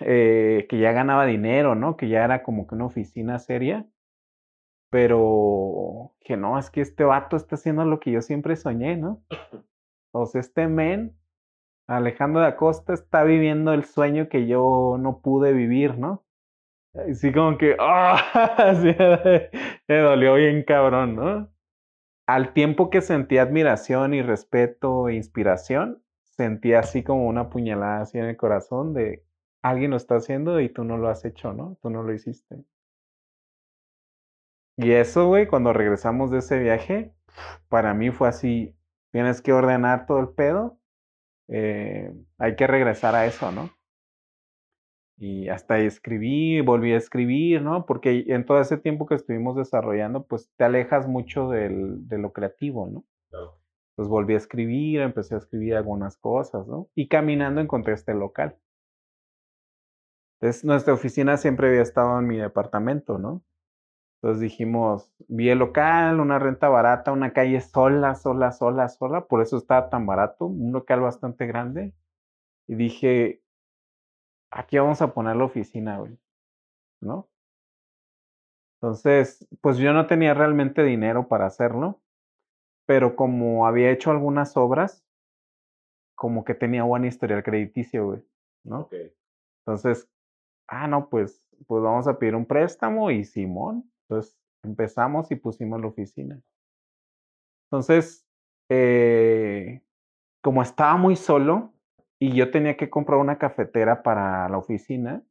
Eh, 0.00 0.66
que 0.68 0.78
ya 0.78 0.92
ganaba 0.92 1.26
dinero, 1.26 1.74
¿no? 1.74 1.96
Que 1.96 2.08
ya 2.08 2.24
era 2.24 2.42
como 2.42 2.66
que 2.66 2.74
una 2.74 2.86
oficina 2.86 3.38
seria 3.38 3.86
pero 4.90 6.14
que 6.20 6.36
no, 6.36 6.58
es 6.58 6.70
que 6.70 6.80
este 6.80 7.04
vato 7.04 7.36
está 7.36 7.56
haciendo 7.56 7.84
lo 7.84 8.00
que 8.00 8.12
yo 8.12 8.22
siempre 8.22 8.56
soñé, 8.56 8.96
¿no? 8.96 9.22
O 10.10 10.24
sea, 10.24 10.40
este 10.40 10.68
men 10.68 11.18
Alejandro 11.88 12.42
da 12.42 12.56
Costa 12.56 12.92
está 12.92 13.24
viviendo 13.24 13.72
el 13.72 13.84
sueño 13.84 14.28
que 14.28 14.46
yo 14.46 14.96
no 15.00 15.20
pude 15.20 15.52
vivir, 15.52 15.98
¿no? 15.98 16.24
Sí, 17.14 17.32
como 17.32 17.56
que, 17.56 17.76
¡ah! 17.78 18.74
me 19.88 19.96
dolió 19.96 20.34
bien 20.34 20.64
cabrón, 20.64 21.16
¿no? 21.16 21.48
Al 22.26 22.52
tiempo 22.52 22.90
que 22.90 23.00
sentí 23.00 23.38
admiración 23.38 24.12
y 24.12 24.20
respeto 24.20 25.08
e 25.08 25.14
inspiración, 25.14 26.02
sentí 26.22 26.74
así 26.74 27.02
como 27.02 27.26
una 27.26 27.48
puñalada 27.48 28.02
así 28.02 28.18
en 28.18 28.26
el 28.26 28.36
corazón 28.36 28.92
de 28.92 29.24
alguien 29.62 29.92
lo 29.92 29.96
está 29.96 30.16
haciendo 30.16 30.60
y 30.60 30.68
tú 30.68 30.84
no 30.84 30.98
lo 30.98 31.08
has 31.08 31.24
hecho, 31.24 31.54
¿no? 31.54 31.78
Tú 31.80 31.88
no 31.88 32.02
lo 32.02 32.12
hiciste. 32.12 32.64
Y 34.78 34.92
eso, 34.92 35.26
güey, 35.26 35.48
cuando 35.48 35.72
regresamos 35.72 36.30
de 36.30 36.38
ese 36.38 36.60
viaje, 36.60 37.12
para 37.68 37.94
mí 37.94 38.12
fue 38.12 38.28
así, 38.28 38.76
tienes 39.10 39.42
que 39.42 39.52
ordenar 39.52 40.06
todo 40.06 40.20
el 40.20 40.28
pedo, 40.28 40.78
eh, 41.48 42.14
hay 42.38 42.54
que 42.54 42.68
regresar 42.68 43.16
a 43.16 43.26
eso, 43.26 43.50
¿no? 43.50 43.70
Y 45.16 45.48
hasta 45.48 45.80
escribí, 45.80 46.60
volví 46.60 46.92
a 46.92 46.96
escribir, 46.96 47.60
¿no? 47.60 47.86
Porque 47.86 48.24
en 48.28 48.46
todo 48.46 48.60
ese 48.60 48.76
tiempo 48.76 49.06
que 49.06 49.16
estuvimos 49.16 49.56
desarrollando, 49.56 50.24
pues 50.24 50.48
te 50.56 50.62
alejas 50.62 51.08
mucho 51.08 51.50
del, 51.50 52.06
de 52.06 52.18
lo 52.18 52.32
creativo, 52.32 52.86
¿no? 52.86 53.04
Claro. 53.30 53.58
Pues 53.96 54.06
volví 54.06 54.34
a 54.34 54.36
escribir, 54.36 55.00
empecé 55.00 55.34
a 55.34 55.38
escribir 55.38 55.74
algunas 55.74 56.16
cosas, 56.18 56.68
¿no? 56.68 56.88
Y 56.94 57.08
caminando 57.08 57.60
encontré 57.60 57.94
este 57.94 58.14
local. 58.14 58.56
Entonces, 60.40 60.64
nuestra 60.64 60.94
oficina 60.94 61.36
siempre 61.36 61.66
había 61.66 61.82
estado 61.82 62.16
en 62.20 62.28
mi 62.28 62.36
departamento, 62.36 63.18
¿no? 63.18 63.42
Entonces 64.20 64.40
dijimos, 64.40 65.12
vi 65.28 65.48
el 65.48 65.60
local, 65.60 66.18
una 66.18 66.40
renta 66.40 66.68
barata, 66.68 67.12
una 67.12 67.32
calle 67.32 67.60
sola, 67.60 68.16
sola, 68.16 68.50
sola, 68.50 68.88
sola, 68.88 69.26
por 69.26 69.42
eso 69.42 69.56
estaba 69.56 69.90
tan 69.90 70.06
barato, 70.06 70.46
un 70.46 70.72
local 70.72 71.00
bastante 71.00 71.46
grande. 71.46 71.94
Y 72.66 72.74
dije, 72.74 73.42
aquí 74.50 74.76
vamos 74.76 75.02
a 75.02 75.14
poner 75.14 75.36
la 75.36 75.44
oficina, 75.44 75.98
güey, 75.98 76.18
¿no? 77.00 77.28
Entonces, 78.80 79.46
pues 79.60 79.78
yo 79.78 79.92
no 79.92 80.06
tenía 80.06 80.34
realmente 80.34 80.82
dinero 80.82 81.28
para 81.28 81.46
hacerlo, 81.46 82.00
pero 82.86 83.14
como 83.14 83.66
había 83.66 83.90
hecho 83.90 84.10
algunas 84.10 84.56
obras, 84.56 85.04
como 86.16 86.44
que 86.44 86.54
tenía 86.54 86.82
buena 86.82 87.06
historial 87.06 87.44
crediticio, 87.44 88.06
güey, 88.06 88.22
¿no? 88.64 88.80
Okay. 88.80 89.12
Entonces, 89.60 90.08
ah, 90.66 90.88
no, 90.88 91.08
pues, 91.08 91.44
pues 91.66 91.82
vamos 91.82 92.08
a 92.08 92.18
pedir 92.18 92.34
un 92.34 92.46
préstamo 92.46 93.10
y 93.12 93.24
Simón, 93.24 93.88
entonces 94.08 94.38
empezamos 94.62 95.30
y 95.30 95.36
pusimos 95.36 95.80
la 95.80 95.88
oficina. 95.88 96.40
Entonces, 97.66 98.26
eh, 98.70 99.82
como 100.42 100.62
estaba 100.62 100.96
muy 100.96 101.16
solo 101.16 101.74
y 102.18 102.34
yo 102.34 102.50
tenía 102.50 102.76
que 102.76 102.88
comprar 102.88 103.18
una 103.18 103.38
cafetera 103.38 104.02
para 104.02 104.48
la 104.48 104.58
oficina, 104.58 105.22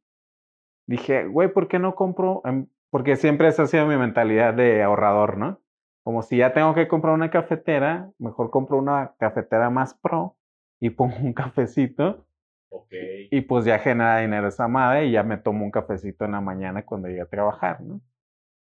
dije, 0.86 1.26
güey, 1.26 1.52
¿por 1.52 1.68
qué 1.68 1.78
no 1.78 1.94
compro? 1.94 2.42
Porque 2.90 3.16
siempre 3.16 3.48
esa 3.48 3.64
ha 3.64 3.66
sido 3.66 3.86
mi 3.86 3.96
mentalidad 3.96 4.54
de 4.54 4.82
ahorrador, 4.82 5.36
¿no? 5.36 5.60
Como 6.04 6.22
si 6.22 6.38
ya 6.38 6.54
tengo 6.54 6.74
que 6.74 6.88
comprar 6.88 7.12
una 7.12 7.30
cafetera, 7.30 8.10
mejor 8.18 8.50
compro 8.50 8.78
una 8.78 9.14
cafetera 9.18 9.68
más 9.70 9.94
pro 9.94 10.36
y 10.80 10.90
pongo 10.90 11.16
un 11.22 11.32
cafecito. 11.32 12.24
Okay. 12.70 13.28
Y 13.30 13.40
pues 13.42 13.64
ya 13.64 13.78
genera 13.78 14.18
dinero 14.18 14.48
esa 14.48 14.68
madre 14.68 15.06
y 15.06 15.12
ya 15.12 15.22
me 15.22 15.38
tomo 15.38 15.64
un 15.64 15.70
cafecito 15.70 16.26
en 16.26 16.32
la 16.32 16.40
mañana 16.40 16.84
cuando 16.84 17.08
llegue 17.08 17.22
a 17.22 17.26
trabajar, 17.26 17.80
¿no? 17.80 18.00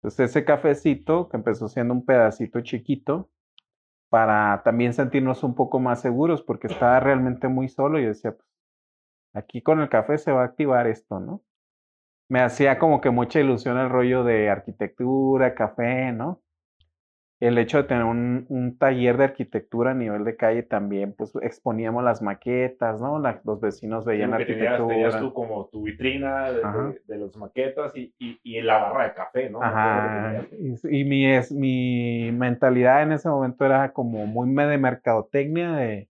Entonces 0.02 0.30
ese 0.30 0.44
cafecito 0.44 1.28
que 1.28 1.36
empezó 1.36 1.68
siendo 1.68 1.94
un 1.94 2.04
pedacito 2.04 2.60
chiquito 2.60 3.30
para 4.10 4.62
también 4.64 4.94
sentirnos 4.94 5.44
un 5.44 5.54
poco 5.54 5.78
más 5.78 6.00
seguros 6.00 6.42
porque 6.42 6.66
estaba 6.66 6.98
realmente 7.00 7.46
muy 7.46 7.68
solo 7.68 8.00
y 8.00 8.06
decía, 8.06 8.32
pues, 8.32 8.48
aquí 9.32 9.62
con 9.62 9.80
el 9.80 9.88
café 9.88 10.18
se 10.18 10.32
va 10.32 10.42
a 10.42 10.46
activar 10.46 10.88
esto, 10.88 11.20
¿no? 11.20 11.42
Me 12.28 12.40
hacía 12.40 12.78
como 12.78 13.00
que 13.00 13.10
mucha 13.10 13.40
ilusión 13.40 13.78
el 13.78 13.90
rollo 13.90 14.24
de 14.24 14.50
arquitectura, 14.50 15.54
café, 15.54 16.12
¿no? 16.12 16.42
El 17.42 17.58
hecho 17.58 17.78
de 17.78 17.84
tener 17.84 18.04
un, 18.04 18.76
taller 18.78 19.16
de 19.16 19.24
arquitectura 19.24 19.90
a 19.90 19.94
nivel 19.94 20.22
de 20.22 20.36
calle 20.36 20.62
también, 20.62 21.12
pues 21.12 21.32
exponíamos 21.42 22.04
las 22.04 22.22
maquetas, 22.22 23.00
¿no? 23.00 23.18
los 23.18 23.60
vecinos 23.60 24.04
veían 24.04 24.30
sí, 24.30 24.34
arquitectura. 24.36 24.86
Tenías, 24.86 25.18
tú 25.18 25.32
como 25.32 25.66
tu 25.66 25.82
vitrina 25.82 26.52
de, 26.52 27.00
de, 27.04 27.18
las 27.18 27.36
maquetas 27.36 27.96
y, 27.96 28.14
y, 28.20 28.38
y, 28.44 28.60
la 28.60 28.78
barra 28.78 29.08
de 29.08 29.14
café, 29.14 29.50
¿no? 29.50 29.60
Ajá. 29.60 30.46
Y, 30.52 31.00
y, 31.00 31.04
mi, 31.04 31.26
es, 31.26 31.50
mi 31.50 32.30
mentalidad 32.30 33.02
en 33.02 33.10
ese 33.10 33.28
momento 33.28 33.66
era 33.66 33.92
como 33.92 34.24
muy 34.24 34.48
de 34.64 34.78
mercadotecnia, 34.78 35.72
de, 35.72 36.08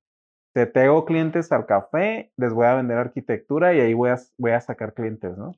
te 0.53 0.67
tengo 0.67 1.07
clientes 1.07 1.51
al 1.51 1.65
café, 1.65 2.31
les 2.37 2.53
voy 2.53 2.67
a 2.67 2.75
vender 2.75 2.99
arquitectura 2.99 3.73
y 3.73 3.81
ahí 3.81 3.95
voy 3.95 4.11
a, 4.11 4.19
voy 4.37 4.51
a 4.51 4.61
sacar 4.61 4.93
clientes, 4.93 5.39
¿no? 5.39 5.53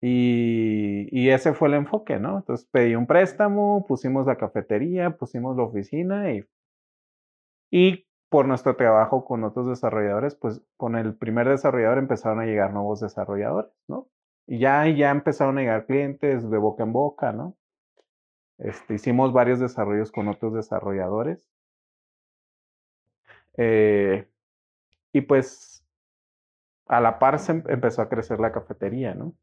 Y, 0.00 1.28
ese 1.30 1.52
fue 1.54 1.68
el 1.68 1.74
enfoque, 1.74 2.18
¿no? 2.18 2.38
Entonces 2.38 2.66
pedí 2.70 2.94
un 2.94 3.06
préstamo, 3.06 3.84
pusimos 3.86 4.26
la 4.26 4.36
cafetería, 4.36 5.10
pusimos 5.16 5.56
la 5.56 5.64
oficina 5.64 6.32
y, 6.32 6.44
y 7.70 8.06
por 8.28 8.46
nuestro 8.46 8.76
trabajo 8.76 9.24
con 9.24 9.44
otros 9.44 9.68
desarrolladores, 9.68 10.34
pues 10.36 10.62
con 10.76 10.96
el 10.96 11.14
primer 11.16 11.48
desarrollador 11.48 11.98
empezaron 11.98 12.40
a 12.40 12.46
llegar 12.46 12.72
nuevos 12.72 13.00
desarrolladores, 13.00 13.72
¿no? 13.88 14.08
Y 14.46 14.58
ya, 14.60 14.86
ya 14.88 15.10
empezaron 15.10 15.58
a 15.58 15.62
llegar 15.62 15.86
clientes 15.86 16.48
de 16.50 16.58
boca 16.58 16.82
en 16.84 16.92
boca, 16.92 17.32
¿no? 17.32 17.56
Este, 18.58 18.94
hicimos 18.94 19.32
varios 19.32 19.60
desarrollos 19.60 20.12
con 20.12 20.28
otros 20.28 20.54
desarrolladores. 20.54 21.40
Eh, 23.56 24.28
y 25.12 25.20
pues 25.22 25.84
a 26.86 27.00
la 27.00 27.18
par 27.18 27.38
se 27.38 27.52
em, 27.52 27.64
empezó 27.68 28.02
a 28.02 28.08
crecer 28.08 28.40
la 28.40 28.52
cafetería, 28.52 29.14
¿no? 29.14 29.34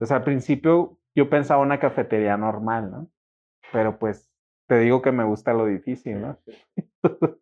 Entonces 0.00 0.16
al 0.16 0.24
principio 0.24 0.96
yo 1.14 1.28
pensaba 1.28 1.60
una 1.60 1.78
cafetería 1.78 2.38
normal, 2.38 2.90
¿no? 2.90 3.10
Pero 3.70 3.98
pues 3.98 4.30
te 4.66 4.78
digo 4.78 5.02
que 5.02 5.12
me 5.12 5.24
gusta 5.24 5.52
lo 5.52 5.66
difícil, 5.66 6.22
¿no? 6.22 6.38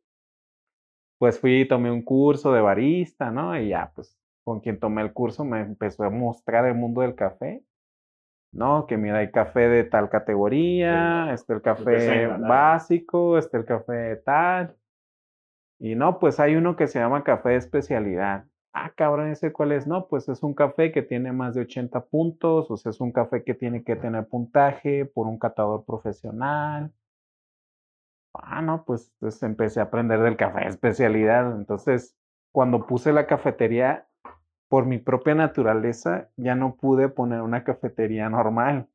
pues 1.21 1.39
fui 1.39 1.61
y 1.61 1.69
tomé 1.69 1.93
un 1.93 2.03
curso 2.03 2.53
de 2.53 2.61
barista, 2.61 3.31
¿no? 3.31 3.57
Y 3.57 3.69
ya, 3.69 3.93
pues 3.95 4.19
con 4.43 4.59
quien 4.59 4.81
tomé 4.81 5.03
el 5.03 5.13
curso 5.13 5.45
me 5.45 5.61
empezó 5.61 6.03
a 6.03 6.11
mostrar 6.11 6.67
el 6.67 6.75
mundo 6.75 7.03
del 7.03 7.15
café. 7.15 7.63
No, 8.51 8.87
que 8.89 8.97
mira, 8.97 9.19
hay 9.19 9.31
café 9.31 9.69
de 9.69 9.85
tal 9.85 10.09
categoría, 10.09 11.33
este 11.33 11.53
el 11.53 11.63
café 11.63 12.27
básico, 12.27 13.39
este 13.39 13.59
el 13.59 13.67
café 13.67 14.17
tal. 14.17 14.75
Y 15.79 15.95
no, 15.95 16.19
pues 16.19 16.41
hay 16.41 16.57
uno 16.57 16.75
que 16.75 16.89
se 16.89 16.99
llama 16.99 17.23
café 17.23 17.51
de 17.51 17.57
especialidad 17.57 18.47
ah, 18.85 18.93
cabrón, 18.97 19.31
ese 19.31 19.53
cuál 19.53 19.73
es, 19.73 19.87
no, 19.87 20.07
pues 20.09 20.29
es 20.29 20.43
un 20.43 20.55
café 20.55 20.93
que 20.93 21.03
tiene 21.03 21.33
más 21.33 21.55
de 21.55 21.63
80 21.63 22.05
puntos, 22.07 22.71
o 22.71 22.77
sea, 22.77 22.91
es 22.91 23.01
un 23.01 23.13
café 23.13 23.43
que 23.45 23.55
tiene 23.55 23.83
que 23.85 23.97
tener 23.97 24.29
puntaje 24.29 25.05
por 25.07 25.27
un 25.27 25.39
catador 25.39 25.85
profesional. 25.85 26.93
Ah, 28.35 28.63
no, 28.63 28.85
pues, 28.85 29.13
pues 29.19 29.43
empecé 29.43 29.81
a 29.81 29.85
aprender 29.85 30.21
del 30.21 30.37
café 30.37 30.61
de 30.61 30.67
especialidad. 30.69 31.57
Entonces, 31.57 32.17
cuando 32.53 32.87
puse 32.87 33.13
la 33.13 33.27
cafetería, 33.27 34.07
por 34.69 34.87
mi 34.87 34.99
propia 34.99 35.35
naturaleza, 35.35 36.29
ya 36.37 36.55
no 36.55 36.77
pude 36.77 37.09
poner 37.09 37.43
una 37.43 37.65
cafetería 37.65 38.29
normal. 38.29 38.89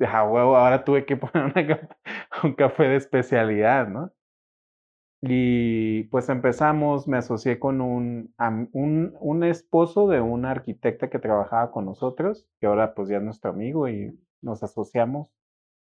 Ah, 0.00 0.24
huevo, 0.24 0.56
ahora 0.56 0.84
tuve 0.84 1.06
que 1.06 1.16
poner 1.16 1.88
un 2.44 2.54
café 2.54 2.84
de 2.84 2.96
especialidad, 2.96 3.88
¿no? 3.88 4.12
Y 5.20 6.04
pues 6.04 6.28
empezamos, 6.28 7.08
me 7.08 7.18
asocié 7.18 7.58
con 7.58 7.80
un, 7.80 8.32
un, 8.72 9.16
un, 9.18 9.44
esposo 9.44 10.06
de 10.08 10.20
una 10.20 10.52
arquitecta 10.52 11.10
que 11.10 11.18
trabajaba 11.18 11.72
con 11.72 11.86
nosotros, 11.86 12.46
que 12.60 12.66
ahora 12.66 12.94
pues 12.94 13.08
ya 13.08 13.16
es 13.16 13.22
nuestro 13.24 13.50
amigo 13.50 13.88
y 13.88 14.16
nos 14.42 14.62
asociamos 14.62 15.32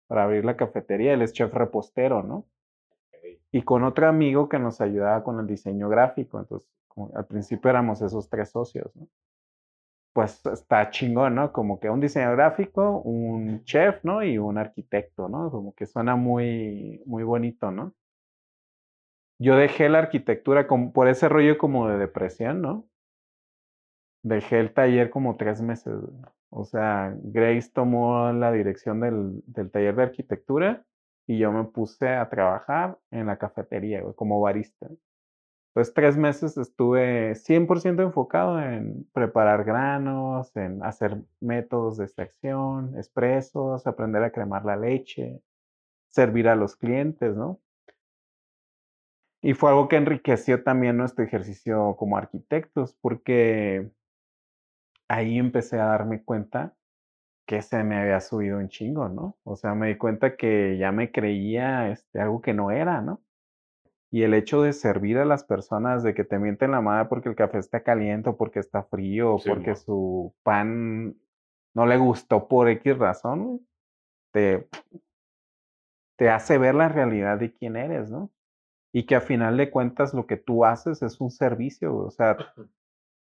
para 0.07 0.23
abrir 0.23 0.45
la 0.45 0.55
cafetería. 0.55 1.13
Él 1.13 1.21
es 1.21 1.33
chef 1.33 1.53
repostero, 1.53 2.23
¿no? 2.23 2.45
Y 3.51 3.63
con 3.63 3.83
otro 3.83 4.07
amigo 4.07 4.47
que 4.47 4.59
nos 4.59 4.79
ayudaba 4.79 5.23
con 5.23 5.39
el 5.39 5.47
diseño 5.47 5.89
gráfico. 5.89 6.39
Entonces, 6.39 6.69
al 7.13 7.25
principio 7.25 7.69
éramos 7.69 8.01
esos 8.01 8.29
tres 8.29 8.49
socios, 8.51 8.95
¿no? 8.95 9.07
Pues 10.13 10.43
está 10.47 10.89
chingón, 10.89 11.35
¿no? 11.35 11.51
Como 11.51 11.79
que 11.79 11.89
un 11.89 11.99
diseño 11.99 12.31
gráfico, 12.31 13.01
un 13.01 13.63
chef, 13.65 14.03
¿no? 14.03 14.23
Y 14.23 14.37
un 14.37 14.57
arquitecto, 14.57 15.27
¿no? 15.29 15.51
Como 15.51 15.75
que 15.75 15.85
suena 15.85 16.15
muy, 16.15 17.03
muy 17.05 17.23
bonito, 17.23 17.71
¿no? 17.71 17.93
Yo 19.39 19.55
dejé 19.55 19.89
la 19.89 19.99
arquitectura 19.99 20.67
por 20.93 21.07
ese 21.07 21.29
rollo 21.29 21.57
como 21.57 21.87
de 21.89 21.97
depresión, 21.97 22.61
¿no? 22.61 22.87
Dejé 24.23 24.59
el 24.59 24.73
taller 24.73 25.09
como 25.09 25.37
tres 25.37 25.61
meses. 25.61 25.93
O 26.49 26.65
sea, 26.65 27.15
Grace 27.23 27.69
tomó 27.73 28.31
la 28.33 28.51
dirección 28.51 28.99
del, 28.99 29.43
del 29.45 29.71
taller 29.71 29.95
de 29.95 30.03
arquitectura 30.03 30.85
y 31.27 31.37
yo 31.37 31.51
me 31.51 31.65
puse 31.65 32.09
a 32.09 32.29
trabajar 32.29 32.97
en 33.11 33.27
la 33.27 33.37
cafetería, 33.37 34.01
como 34.15 34.39
barista. 34.39 34.87
Entonces, 35.77 35.93
tres 35.93 36.17
meses 36.17 36.57
estuve 36.57 37.35
100% 37.35 38.01
enfocado 38.01 38.59
en 38.59 39.07
preparar 39.13 39.63
granos, 39.63 40.55
en 40.55 40.83
hacer 40.83 41.21
métodos 41.39 41.97
de 41.97 42.05
extracción, 42.05 42.97
expresos, 42.97 43.85
aprender 43.85 44.23
a 44.23 44.31
cremar 44.31 44.65
la 44.65 44.75
leche, 44.75 45.39
servir 46.09 46.47
a 46.49 46.55
los 46.55 46.75
clientes, 46.75 47.35
¿no? 47.35 47.59
Y 49.41 49.53
fue 49.53 49.69
algo 49.69 49.87
que 49.87 49.97
enriqueció 49.97 50.63
también 50.63 50.97
nuestro 50.97 51.23
ejercicio 51.23 51.95
como 51.97 52.17
arquitectos, 52.17 52.95
porque 53.01 53.91
ahí 55.07 55.37
empecé 55.37 55.79
a 55.79 55.85
darme 55.85 56.23
cuenta 56.23 56.75
que 57.47 57.61
se 57.61 57.83
me 57.83 57.97
había 57.97 58.19
subido 58.19 58.57
un 58.57 58.67
chingo, 58.67 59.07
¿no? 59.07 59.37
O 59.43 59.55
sea, 59.55 59.73
me 59.73 59.87
di 59.87 59.97
cuenta 59.97 60.35
que 60.35 60.77
ya 60.77 60.91
me 60.91 61.11
creía 61.11 61.89
este, 61.89 62.19
algo 62.19 62.41
que 62.41 62.53
no 62.53 62.71
era, 62.71 63.01
¿no? 63.01 63.21
Y 64.11 64.23
el 64.23 64.33
hecho 64.33 64.61
de 64.61 64.73
servir 64.73 65.17
a 65.17 65.25
las 65.25 65.43
personas, 65.43 66.03
de 66.03 66.13
que 66.13 66.23
te 66.23 66.39
mienten 66.39 66.71
la 66.71 66.81
madre 66.81 67.07
porque 67.07 67.29
el 67.29 67.35
café 67.35 67.59
está 67.59 67.83
caliente 67.83 68.29
o 68.29 68.37
porque 68.37 68.59
está 68.59 68.83
frío 68.83 69.35
o 69.35 69.39
porque 69.43 69.75
su 69.75 70.33
pan 70.43 71.15
no 71.73 71.85
le 71.85 71.97
gustó 71.97 72.47
por 72.47 72.69
X 72.69 72.97
razón, 72.97 73.65
te, 74.31 74.67
te 76.17 76.29
hace 76.29 76.57
ver 76.57 76.75
la 76.75 76.89
realidad 76.89 77.37
de 77.37 77.53
quién 77.53 77.75
eres, 77.77 78.09
¿no? 78.09 78.31
Y 78.93 79.05
que 79.05 79.15
a 79.15 79.21
final 79.21 79.57
de 79.57 79.69
cuentas 79.69 80.13
lo 80.13 80.25
que 80.25 80.37
tú 80.37 80.65
haces 80.65 81.01
es 81.01 81.19
un 81.21 81.31
servicio, 81.31 81.95
o 81.95 82.11
sea, 82.11 82.37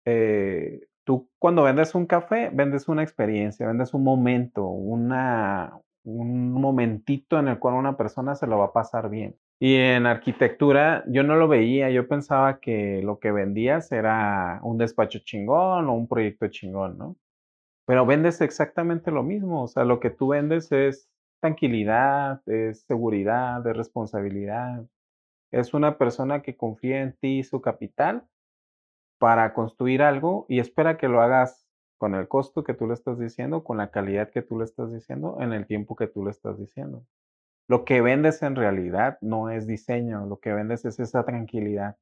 eh, 0.05 0.87
tú 1.05 1.31
cuando 1.39 1.63
vendes 1.65 1.95
un 1.95 2.07
café, 2.07 2.51
vendes 2.53 2.89
una 2.89 3.03
experiencia, 3.03 3.67
vendes 3.67 3.95
un 3.95 4.05
momento, 4.05 4.67
una, 4.67 5.79
un 6.05 6.53
momentito 6.53 7.39
en 7.39 7.49
el 7.49 7.59
cual 7.59 7.75
una 7.75 7.97
persona 7.97 8.35
se 8.35 8.47
lo 8.47 8.59
va 8.59 8.67
a 8.67 8.73
pasar 8.73 9.11
bien. 9.11 9.37
Y 9.61 9.77
en 9.77 10.07
arquitectura 10.07 11.05
yo 11.09 11.25
no 11.25 11.37
lo 11.37 11.49
veía, 11.49 11.91
yo 11.91 12.07
pensaba 12.09 12.61
que 12.61 13.03
lo 13.03 13.19
que 13.19 13.33
vendías 13.33 13.91
era 13.91 14.61
un 14.63 14.79
despacho 14.79 15.19
chingón 15.21 15.89
o 15.89 15.95
un 15.95 16.07
proyecto 16.09 16.49
chingón, 16.49 16.97
¿no? 16.97 17.17
Pero 17.87 18.07
vendes 18.07 18.41
exactamente 18.41 19.11
lo 19.11 19.23
mismo, 19.23 19.65
o 19.65 19.69
sea, 19.69 19.85
lo 19.85 19.99
que 20.01 20.11
tú 20.11 20.29
vendes 20.29 20.71
es 20.73 21.09
tranquilidad, 21.41 22.43
es 22.47 22.83
seguridad, 22.83 23.67
es 23.67 23.77
responsabilidad. 23.77 24.85
Es 25.51 25.75
una 25.75 25.99
persona 25.99 26.43
que 26.43 26.57
confía 26.57 27.03
en 27.03 27.15
ti 27.15 27.43
su 27.43 27.61
capital 27.61 28.27
para 29.19 29.53
construir 29.55 30.03
algo 30.03 30.47
y 30.49 30.61
espera 30.61 30.97
que 30.97 31.09
lo 31.09 31.21
hagas 31.21 31.67
con 31.99 32.15
el 32.15 32.29
costo 32.29 32.65
que 32.65 32.75
tú 32.75 32.87
le 32.87 32.95
estás 32.95 33.19
diciendo, 33.19 33.65
con 33.65 33.77
la 33.79 33.91
calidad 33.91 34.31
que 34.31 34.43
tú 34.43 34.59
le 34.59 34.65
estás 34.65 34.93
diciendo, 34.93 35.39
en 35.41 35.53
el 35.53 35.67
tiempo 35.67 35.97
que 35.97 36.07
tú 36.07 36.25
le 36.25 36.31
estás 36.31 36.59
diciendo. 36.59 37.05
Lo 37.69 37.85
que 37.85 38.01
vendes 38.01 38.43
en 38.43 38.57
realidad 38.57 39.19
no 39.21 39.51
es 39.51 39.67
diseño, 39.67 40.25
lo 40.27 40.39
que 40.39 40.53
vendes 40.53 40.85
es 40.85 41.01
esa 41.01 41.25
tranquilidad 41.25 41.97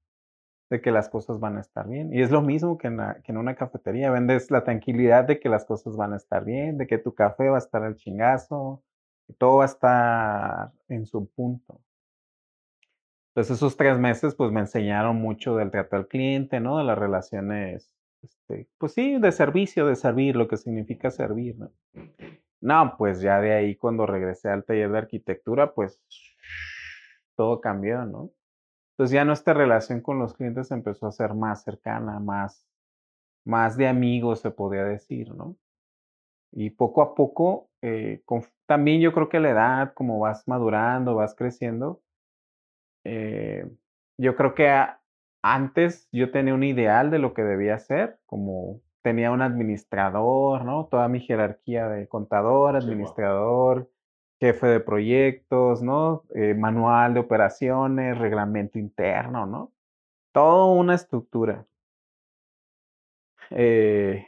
de 0.70 0.80
que 0.80 0.90
las 0.90 1.08
cosas 1.08 1.40
van 1.40 1.56
a 1.56 1.60
estar 1.60 1.88
bien. 1.88 2.12
Y 2.12 2.22
es 2.22 2.30
lo 2.30 2.42
mismo 2.42 2.76
que 2.76 2.88
en, 2.88 3.36
una 3.36 3.54
cafetería, 3.54 4.10
vendes 4.10 4.50
la 4.50 4.64
tranquilidad 4.64 5.24
de 5.24 5.40
que 5.40 5.48
las 5.48 5.64
cosas 5.64 5.96
van 5.96 6.12
a 6.12 6.16
estar 6.16 6.44
bien, 6.44 6.76
de 6.78 6.86
que 6.86 6.98
tu 6.98 7.14
café 7.14 7.48
va 7.48 7.56
a 7.56 7.58
estar 7.58 7.82
al 7.82 7.96
chingazo, 7.96 8.82
que 9.26 9.32
todo 9.32 9.58
va 9.58 9.64
a 9.64 9.66
estar 9.66 10.72
en 10.88 11.06
su 11.06 11.26
punto. 11.30 11.80
Entonces 13.36 13.58
esos 13.58 13.76
tres 13.76 13.98
meses 13.98 14.34
pues 14.34 14.50
me 14.50 14.60
enseñaron 14.60 15.16
mucho 15.16 15.56
del 15.56 15.70
trato 15.70 15.96
al 15.96 16.08
cliente, 16.08 16.58
¿no? 16.58 16.78
De 16.78 16.84
las 16.84 16.96
relaciones, 16.96 17.94
este, 18.22 18.66
pues 18.78 18.94
sí, 18.94 19.18
de 19.18 19.30
servicio, 19.30 19.84
de 19.86 19.94
servir, 19.94 20.36
lo 20.36 20.48
que 20.48 20.56
significa 20.56 21.10
servir, 21.10 21.58
¿no? 21.58 21.70
No, 22.62 22.94
pues 22.96 23.20
ya 23.20 23.38
de 23.42 23.52
ahí 23.52 23.76
cuando 23.76 24.06
regresé 24.06 24.48
al 24.48 24.64
taller 24.64 24.90
de 24.90 24.96
arquitectura, 24.96 25.74
pues 25.74 26.00
todo 27.36 27.60
cambió, 27.60 28.06
¿no? 28.06 28.30
Entonces 28.92 29.12
ya 29.12 29.26
nuestra 29.26 29.52
relación 29.52 30.00
con 30.00 30.18
los 30.18 30.32
clientes 30.32 30.70
empezó 30.70 31.06
a 31.06 31.12
ser 31.12 31.34
más 31.34 31.62
cercana, 31.62 32.18
más, 32.18 32.66
más 33.44 33.76
de 33.76 33.86
amigos, 33.86 34.40
se 34.40 34.50
podría 34.50 34.84
decir, 34.84 35.34
¿no? 35.34 35.58
Y 36.52 36.70
poco 36.70 37.02
a 37.02 37.14
poco, 37.14 37.68
eh, 37.82 38.22
también 38.64 39.02
yo 39.02 39.12
creo 39.12 39.28
que 39.28 39.40
la 39.40 39.50
edad, 39.50 39.92
como 39.92 40.20
vas 40.20 40.48
madurando, 40.48 41.16
vas 41.16 41.34
creciendo, 41.34 42.00
eh, 43.08 43.70
yo 44.18 44.34
creo 44.34 44.54
que 44.54 44.68
antes 45.42 46.08
yo 46.10 46.32
tenía 46.32 46.54
un 46.54 46.64
ideal 46.64 47.10
de 47.12 47.20
lo 47.20 47.34
que 47.34 47.44
debía 47.44 47.78
ser, 47.78 48.18
como 48.26 48.80
tenía 49.02 49.30
un 49.30 49.42
administrador, 49.42 50.64
¿no? 50.64 50.86
Toda 50.86 51.06
mi 51.06 51.20
jerarquía 51.20 51.88
de 51.88 52.08
contador, 52.08 52.74
administrador, 52.74 53.88
jefe 54.40 54.66
de 54.66 54.80
proyectos, 54.80 55.82
¿no? 55.82 56.24
Eh, 56.34 56.54
manual 56.54 57.14
de 57.14 57.20
operaciones, 57.20 58.18
reglamento 58.18 58.78
interno, 58.80 59.46
¿no? 59.46 59.72
Toda 60.32 60.66
una 60.66 60.94
estructura. 60.96 61.64
Eh, 63.50 64.26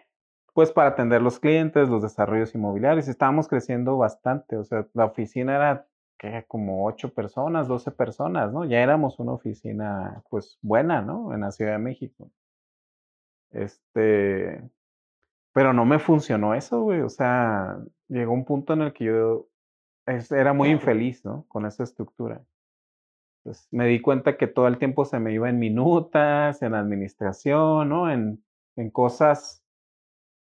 pues 0.54 0.70
para 0.70 0.90
atender 0.90 1.20
los 1.20 1.40
clientes, 1.40 1.88
los 1.88 2.02
desarrollos 2.02 2.54
inmobiliarios, 2.54 3.08
estábamos 3.08 3.48
creciendo 3.48 3.96
bastante, 3.96 4.56
o 4.56 4.62
sea, 4.62 4.86
la 4.94 5.06
oficina 5.06 5.56
era 5.56 5.87
que 6.18 6.44
como 6.48 6.84
ocho 6.86 7.14
personas, 7.14 7.68
doce 7.68 7.90
personas, 7.92 8.52
¿no? 8.52 8.64
Ya 8.64 8.82
éramos 8.82 9.18
una 9.18 9.32
oficina, 9.32 10.22
pues, 10.30 10.58
buena, 10.62 11.00
¿no? 11.02 11.32
En 11.34 11.40
la 11.42 11.52
Ciudad 11.52 11.72
de 11.72 11.78
México. 11.78 12.30
Este, 13.50 14.62
pero 15.52 15.72
no 15.72 15.84
me 15.84 15.98
funcionó 15.98 16.54
eso, 16.54 16.82
güey. 16.82 17.00
O 17.00 17.08
sea, 17.08 17.78
llegó 18.08 18.32
un 18.32 18.44
punto 18.44 18.74
en 18.74 18.82
el 18.82 18.92
que 18.92 19.04
yo 19.06 19.48
era 20.30 20.52
muy 20.52 20.70
infeliz, 20.70 21.24
¿no? 21.24 21.44
Con 21.48 21.66
esa 21.66 21.84
estructura. 21.84 22.42
Entonces, 23.44 23.68
me 23.70 23.86
di 23.86 24.00
cuenta 24.00 24.36
que 24.36 24.46
todo 24.46 24.68
el 24.68 24.78
tiempo 24.78 25.04
se 25.04 25.20
me 25.20 25.32
iba 25.32 25.48
en 25.48 25.58
minutas, 25.58 26.62
en 26.62 26.74
administración, 26.74 27.88
¿no? 27.88 28.10
En, 28.10 28.42
en 28.76 28.90
cosas, 28.90 29.64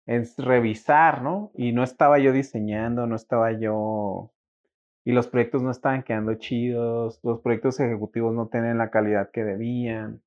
en 0.07 0.24
revisar, 0.39 1.23
¿no? 1.23 1.53
Y 1.55 1.73
no 1.73 1.82
estaba 1.85 2.19
yo 2.19 2.32
diseñando, 2.32 3.07
no 3.07 3.16
estaba 3.16 3.53
yo... 3.53 4.32
Y 5.09 5.13
los 5.13 5.27
proyectos 5.27 5.63
no 5.63 5.71
estaban 5.71 6.03
quedando 6.03 6.35
chidos, 6.35 7.19
los 7.23 7.41
proyectos 7.41 7.81
ejecutivos 7.81 8.35
no 8.35 8.49
tienen 8.49 8.77
la 8.77 8.91
calidad 8.91 9.31
que 9.31 9.43
debían. 9.43 10.21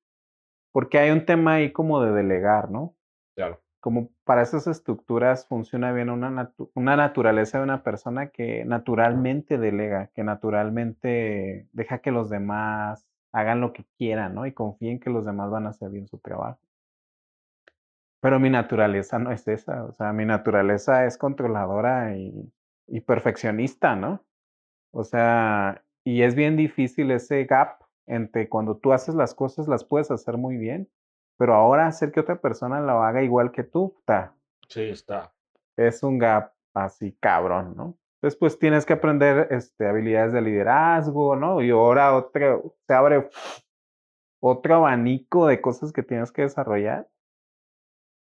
Porque 0.71 0.97
hay 0.97 1.11
un 1.11 1.23
tema 1.27 1.53
ahí 1.53 1.71
como 1.71 2.01
de 2.01 2.11
delegar, 2.11 2.71
¿no? 2.71 2.95
Claro. 3.35 3.61
Como 3.79 4.09
para 4.23 4.41
esas 4.41 4.65
estructuras 4.65 5.45
funciona 5.45 5.91
bien 5.91 6.09
una, 6.09 6.51
una 6.73 6.95
naturaleza 6.95 7.59
de 7.59 7.63
una 7.63 7.83
persona 7.83 8.31
que 8.31 8.65
naturalmente 8.65 9.59
delega, 9.59 10.07
que 10.15 10.23
naturalmente 10.23 11.67
deja 11.73 11.99
que 11.99 12.09
los 12.09 12.31
demás 12.31 13.05
hagan 13.31 13.61
lo 13.61 13.73
que 13.73 13.85
quieran, 13.99 14.33
¿no? 14.33 14.47
Y 14.47 14.51
confíen 14.51 14.99
que 14.99 15.11
los 15.11 15.27
demás 15.27 15.51
van 15.51 15.67
a 15.67 15.69
hacer 15.69 15.91
bien 15.91 16.07
su 16.07 16.17
trabajo. 16.17 16.59
Pero 18.19 18.39
mi 18.39 18.49
naturaleza 18.49 19.19
no 19.19 19.31
es 19.31 19.47
esa, 19.47 19.83
o 19.83 19.91
sea, 19.91 20.11
mi 20.11 20.25
naturaleza 20.25 21.05
es 21.05 21.19
controladora 21.19 22.17
y, 22.17 22.51
y 22.87 23.01
perfeccionista, 23.01 23.95
¿no? 23.95 24.23
O 24.91 25.03
sea, 25.03 25.83
y 26.03 26.23
es 26.23 26.35
bien 26.35 26.57
difícil 26.57 27.11
ese 27.11 27.45
gap 27.45 27.81
entre 28.05 28.49
cuando 28.49 28.77
tú 28.77 28.93
haces 28.93 29.15
las 29.15 29.33
cosas, 29.33 29.67
las 29.67 29.83
puedes 29.83 30.11
hacer 30.11 30.37
muy 30.37 30.57
bien, 30.57 30.89
pero 31.37 31.55
ahora 31.55 31.87
hacer 31.87 32.11
que 32.11 32.19
otra 32.19 32.41
persona 32.41 32.81
lo 32.81 33.01
haga 33.03 33.23
igual 33.23 33.51
que 33.51 33.63
tú, 33.63 33.95
está. 33.99 34.35
Sí, 34.67 34.89
está. 34.89 35.33
Es 35.77 36.03
un 36.03 36.17
gap 36.17 36.53
así 36.73 37.15
cabrón, 37.19 37.75
¿no? 37.75 37.97
Después 38.21 38.59
tienes 38.59 38.85
que 38.85 38.93
aprender 38.93 39.47
este, 39.49 39.87
habilidades 39.87 40.33
de 40.33 40.41
liderazgo, 40.41 41.35
¿no? 41.35 41.61
Y 41.61 41.71
ahora 41.71 42.15
otro, 42.15 42.75
se 42.85 42.93
abre 42.93 43.29
otro 44.39 44.75
abanico 44.75 45.47
de 45.47 45.61
cosas 45.61 45.91
que 45.91 46.03
tienes 46.03 46.31
que 46.31 46.43
desarrollar 46.43 47.09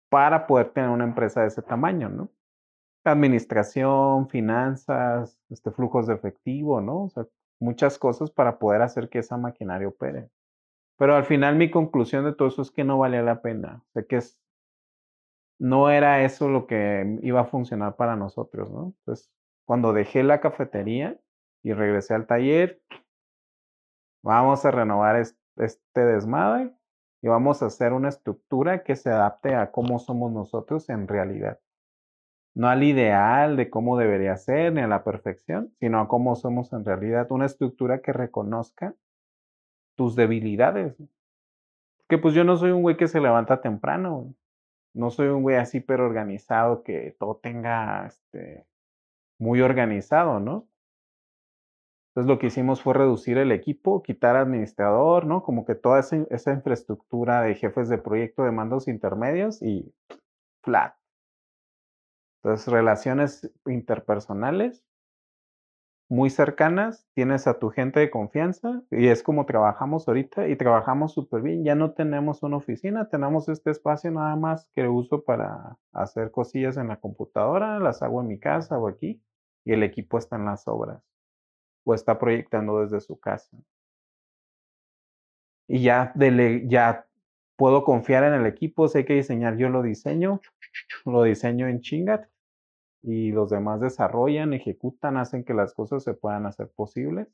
para 0.09 0.47
poder 0.47 0.69
tener 0.69 0.89
una 0.89 1.03
empresa 1.03 1.41
de 1.41 1.47
ese 1.47 1.61
tamaño, 1.61 2.09
¿no? 2.09 2.29
Administración, 3.05 4.29
finanzas, 4.29 5.37
este, 5.49 5.71
flujos 5.71 6.07
de 6.07 6.13
efectivo, 6.13 6.81
¿no? 6.81 7.03
O 7.03 7.09
sea, 7.09 7.25
muchas 7.59 7.97
cosas 7.97 8.31
para 8.31 8.59
poder 8.59 8.81
hacer 8.81 9.09
que 9.09 9.19
esa 9.19 9.37
maquinaria 9.37 9.87
opere. 9.87 10.29
Pero 10.97 11.15
al 11.15 11.25
final 11.25 11.55
mi 11.55 11.71
conclusión 11.71 12.23
de 12.25 12.33
todo 12.33 12.47
eso 12.47 12.61
es 12.61 12.71
que 12.71 12.83
no 12.83 12.97
valía 12.97 13.21
la 13.21 13.41
pena. 13.41 13.83
O 13.89 13.91
sea, 13.91 14.03
que 14.03 14.19
no 15.59 15.89
era 15.89 16.23
eso 16.23 16.49
lo 16.49 16.67
que 16.67 17.19
iba 17.21 17.41
a 17.41 17.45
funcionar 17.45 17.95
para 17.95 18.15
nosotros, 18.15 18.71
¿no? 18.71 18.93
Entonces, 18.99 19.31
cuando 19.65 19.93
dejé 19.93 20.23
la 20.23 20.39
cafetería 20.41 21.19
y 21.63 21.73
regresé 21.73 22.13
al 22.13 22.27
taller, 22.27 22.81
vamos 24.23 24.65
a 24.65 24.71
renovar 24.71 25.15
este 25.17 26.05
desmadre 26.05 26.73
y 27.21 27.27
vamos 27.27 27.63
a 27.63 27.67
hacer 27.67 27.93
una 27.93 28.09
estructura 28.09 28.83
que 28.83 28.95
se 28.95 29.09
adapte 29.09 29.55
a 29.55 29.71
cómo 29.71 29.99
somos 29.99 30.31
nosotros 30.31 30.89
en 30.89 31.07
realidad 31.07 31.59
no 32.55 32.69
al 32.69 32.83
ideal 32.83 33.57
de 33.57 33.69
cómo 33.69 33.97
debería 33.97 34.37
ser 34.37 34.73
ni 34.73 34.81
a 34.81 34.87
la 34.87 35.03
perfección, 35.03 35.73
sino 35.79 35.99
a 35.99 36.07
cómo 36.07 36.35
somos 36.35 36.71
en 36.73 36.85
realidad, 36.85 37.31
una 37.31 37.45
estructura 37.45 38.01
que 38.01 38.13
reconozca 38.13 38.95
tus 39.95 40.15
debilidades. 40.15 40.95
Que 42.07 42.17
pues 42.17 42.33
yo 42.33 42.43
no 42.43 42.57
soy 42.57 42.71
un 42.71 42.83
güey 42.83 42.97
que 42.97 43.07
se 43.07 43.21
levanta 43.21 43.61
temprano, 43.61 44.35
no 44.93 45.09
soy 45.09 45.27
un 45.27 45.41
güey 45.41 45.55
así 45.57 45.79
pero 45.79 46.05
organizado 46.05 46.83
que 46.83 47.15
todo 47.19 47.37
tenga 47.37 48.05
este, 48.05 48.65
muy 49.39 49.61
organizado, 49.61 50.39
¿no? 50.39 50.67
Entonces 52.09 52.29
lo 52.29 52.37
que 52.37 52.47
hicimos 52.47 52.83
fue 52.83 52.93
reducir 52.93 53.39
el 53.39 53.51
equipo, 53.51 54.03
quitar 54.03 54.35
administrador, 54.35 55.25
¿no? 55.25 55.41
Como 55.41 55.65
que 55.65 55.73
toda 55.73 55.99
esa, 55.99 56.17
esa 56.29 56.53
infraestructura 56.53 57.41
de 57.41 57.55
jefes 57.55 57.89
de 57.89 57.97
proyecto 57.97 58.43
de 58.43 58.51
mandos 58.51 58.87
intermedios 58.87 59.63
y 59.63 59.91
flat 60.61 60.93
entonces, 62.43 62.67
relaciones 62.67 63.51
interpersonales 63.65 64.83
muy 66.09 66.29
cercanas, 66.29 67.07
tienes 67.13 67.47
a 67.47 67.57
tu 67.57 67.69
gente 67.69 68.01
de 68.01 68.11
confianza 68.11 68.83
y 68.91 69.07
es 69.07 69.23
como 69.23 69.45
trabajamos 69.45 70.07
ahorita 70.07 70.49
y 70.49 70.57
trabajamos 70.57 71.13
súper 71.13 71.41
bien. 71.41 71.63
Ya 71.63 71.73
no 71.73 71.93
tenemos 71.93 72.43
una 72.43 72.57
oficina, 72.57 73.07
tenemos 73.09 73.47
este 73.47 73.71
espacio 73.71 74.11
nada 74.11 74.35
más 74.35 74.67
que 74.73 74.87
uso 74.87 75.23
para 75.23 75.77
hacer 75.93 76.31
cosillas 76.31 76.75
en 76.77 76.89
la 76.89 76.99
computadora, 76.99 77.79
las 77.79 78.03
hago 78.03 78.21
en 78.21 78.27
mi 78.27 78.39
casa 78.39 78.77
o 78.77 78.87
aquí 78.89 79.23
y 79.63 79.71
el 79.73 79.81
equipo 79.81 80.17
está 80.17 80.35
en 80.35 80.45
las 80.45 80.67
obras 80.67 81.01
o 81.85 81.93
está 81.93 82.19
proyectando 82.19 82.81
desde 82.81 82.99
su 82.99 83.19
casa. 83.19 83.57
Y 85.67 85.81
ya, 85.81 86.11
dele, 86.13 86.67
ya 86.67 87.07
puedo 87.55 87.83
confiar 87.85 88.25
en 88.25 88.33
el 88.33 88.45
equipo, 88.45 88.87
sé 88.89 89.05
que 89.05 89.13
diseñar, 89.13 89.55
yo 89.57 89.69
lo 89.69 89.81
diseño, 89.81 90.41
lo 91.05 91.23
diseño 91.23 91.67
en 91.67 91.79
Chingat 91.81 92.32
y 93.03 93.31
los 93.31 93.49
demás 93.49 93.81
desarrollan, 93.81 94.53
ejecutan, 94.53 95.17
hacen 95.17 95.43
que 95.43 95.53
las 95.53 95.73
cosas 95.73 96.03
se 96.03 96.13
puedan 96.13 96.45
hacer 96.45 96.69
posibles 96.69 97.27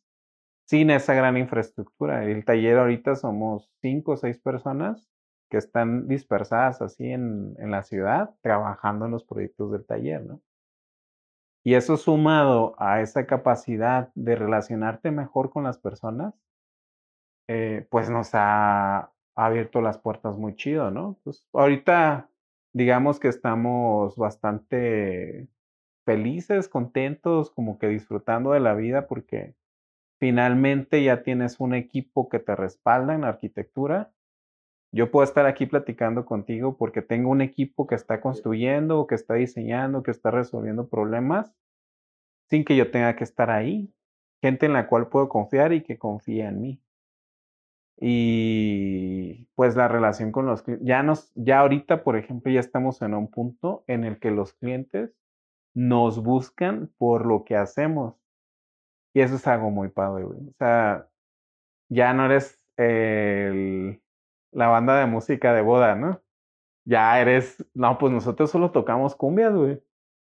sin 0.66 0.90
esa 0.92 1.14
gran 1.14 1.38
infraestructura. 1.38 2.26
El 2.26 2.46
taller 2.46 2.78
ahorita 2.80 3.16
somos 3.16 3.72
cinco 3.82 4.14
o 4.14 4.18
seis 4.18 4.40
personas 4.40 5.10
que 5.50 5.58
están 5.58 6.08
dispersadas 6.08 6.82
así 6.82 7.10
en, 7.10 7.56
en, 7.60 7.72
la 7.72 7.84
ciudad 7.84 8.36
trabajando 8.42 9.06
en 9.06 9.12
los 9.12 9.24
proyectos 9.24 9.72
del 9.72 9.86
taller, 9.86 10.24
¿no? 10.26 10.42
Y 11.64 11.74
eso 11.76 11.98
sumado 11.98 12.76
a 12.78 13.02
esa 13.02 13.26
capacidad 13.26 14.12
de 14.16 14.36
relacionarte 14.36 15.12
mejor 15.12 15.50
con 15.52 15.64
las 15.64 15.78
personas, 15.78 16.34
eh, 17.48 17.88
pues 17.90 18.10
nos 18.10 18.30
ha 18.34 19.12
abierto 19.36 19.82
las 19.82 19.98
puertas 19.98 20.38
muy 20.38 20.56
chido, 20.56 20.92
¿no? 20.92 21.18
Pues 21.24 21.46
ahorita 21.54 22.30
digamos 22.74 23.20
que 23.20 23.28
estamos 23.30 24.16
bastante 24.16 25.48
felices, 26.10 26.68
contentos, 26.68 27.52
como 27.52 27.78
que 27.78 27.88
disfrutando 27.88 28.54
de 28.54 28.60
la 28.60 28.74
vida 28.74 29.06
porque 29.06 29.54
finalmente 30.20 31.04
ya 31.04 31.22
tienes 31.22 31.60
un 31.60 31.76
equipo 31.76 32.30
que 32.30 32.40
te 32.40 32.56
respalda 32.56 33.14
en 33.14 33.22
la 33.22 33.28
arquitectura. 33.28 34.12
Yo 34.92 35.12
puedo 35.12 35.24
estar 35.24 35.46
aquí 35.46 35.68
platicando 35.68 36.26
contigo 36.26 36.78
porque 36.78 37.04
tengo 37.04 37.30
un 37.30 37.42
equipo 37.42 37.86
que 37.86 37.94
está 37.94 38.22
construyendo, 38.22 39.06
que 39.06 39.14
está 39.14 39.36
diseñando, 39.36 40.02
que 40.02 40.10
está 40.10 40.32
resolviendo 40.32 40.90
problemas 40.90 41.54
sin 42.50 42.66
que 42.66 42.76
yo 42.76 42.90
tenga 42.90 43.16
que 43.16 43.24
estar 43.24 43.52
ahí. 43.52 43.94
Gente 44.42 44.66
en 44.66 44.74
la 44.74 44.88
cual 44.88 45.10
puedo 45.10 45.30
confiar 45.30 45.74
y 45.74 45.84
que 45.84 46.00
confía 46.00 46.50
en 46.50 46.60
mí. 46.60 46.82
Y 48.00 49.46
pues 49.54 49.76
la 49.76 49.88
relación 49.88 50.32
con 50.32 50.48
los 50.48 50.64
clientes, 50.64 50.88
ya 50.88 51.04
nos, 51.04 51.32
ya 51.36 51.60
ahorita, 51.60 52.04
por 52.04 52.18
ejemplo, 52.18 52.52
ya 52.52 52.62
estamos 52.62 53.00
en 53.04 53.14
un 53.14 53.30
punto 53.30 53.84
en 53.86 54.06
el 54.06 54.18
que 54.18 54.32
los 54.32 54.54
clientes 54.54 55.14
nos 55.74 56.22
buscan 56.22 56.92
por 56.98 57.26
lo 57.26 57.44
que 57.44 57.56
hacemos. 57.56 58.16
Y 59.14 59.22
eso 59.22 59.36
es 59.36 59.48
algo 59.48 59.72
muy 59.72 59.90
padre, 59.90 60.24
güey. 60.24 60.40
O 60.40 60.54
sea, 60.58 61.08
ya 61.90 62.14
no 62.14 62.26
eres 62.26 62.64
el, 62.78 64.02
la 64.52 64.68
banda 64.68 65.00
de 65.00 65.06
música 65.06 65.54
de 65.54 65.62
boda, 65.62 65.96
¿no? 65.96 66.22
Ya 66.86 67.20
eres, 67.20 67.66
no, 67.74 67.98
pues 67.98 68.14
nosotros 68.14 68.50
solo 68.52 68.72
tocamos 68.72 69.16
cumbias, 69.16 69.54
güey. 69.54 69.82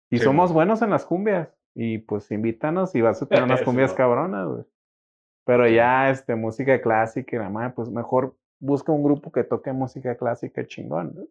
Y 0.10 0.20
somos 0.20 0.54
buenos 0.54 0.82
en 0.82 0.92
las 0.92 1.06
cumbias. 1.06 1.50
Y 1.76 2.00
pues 2.00 2.30
invítanos 2.32 2.94
y 2.94 3.02
vas 3.02 3.22
a 3.22 3.26
tener 3.26 3.44
unas 3.44 3.62
cumbias 3.64 3.94
cabronas, 3.94 4.48
güey. 4.48 4.64
Pero 5.46 5.68
ya, 5.68 6.10
este, 6.10 6.36
música 6.36 6.82
clásica 6.82 7.36
y 7.36 7.40
la 7.40 7.50
madre, 7.50 7.72
pues 7.72 7.90
mejor 7.90 8.36
busca 8.60 8.92
un 8.92 9.04
grupo 9.04 9.32
que 9.32 9.44
toque 9.44 9.74
música 9.74 10.16
clásica 10.16 10.66
chingón, 10.66 11.14
¿no? 11.16 11.28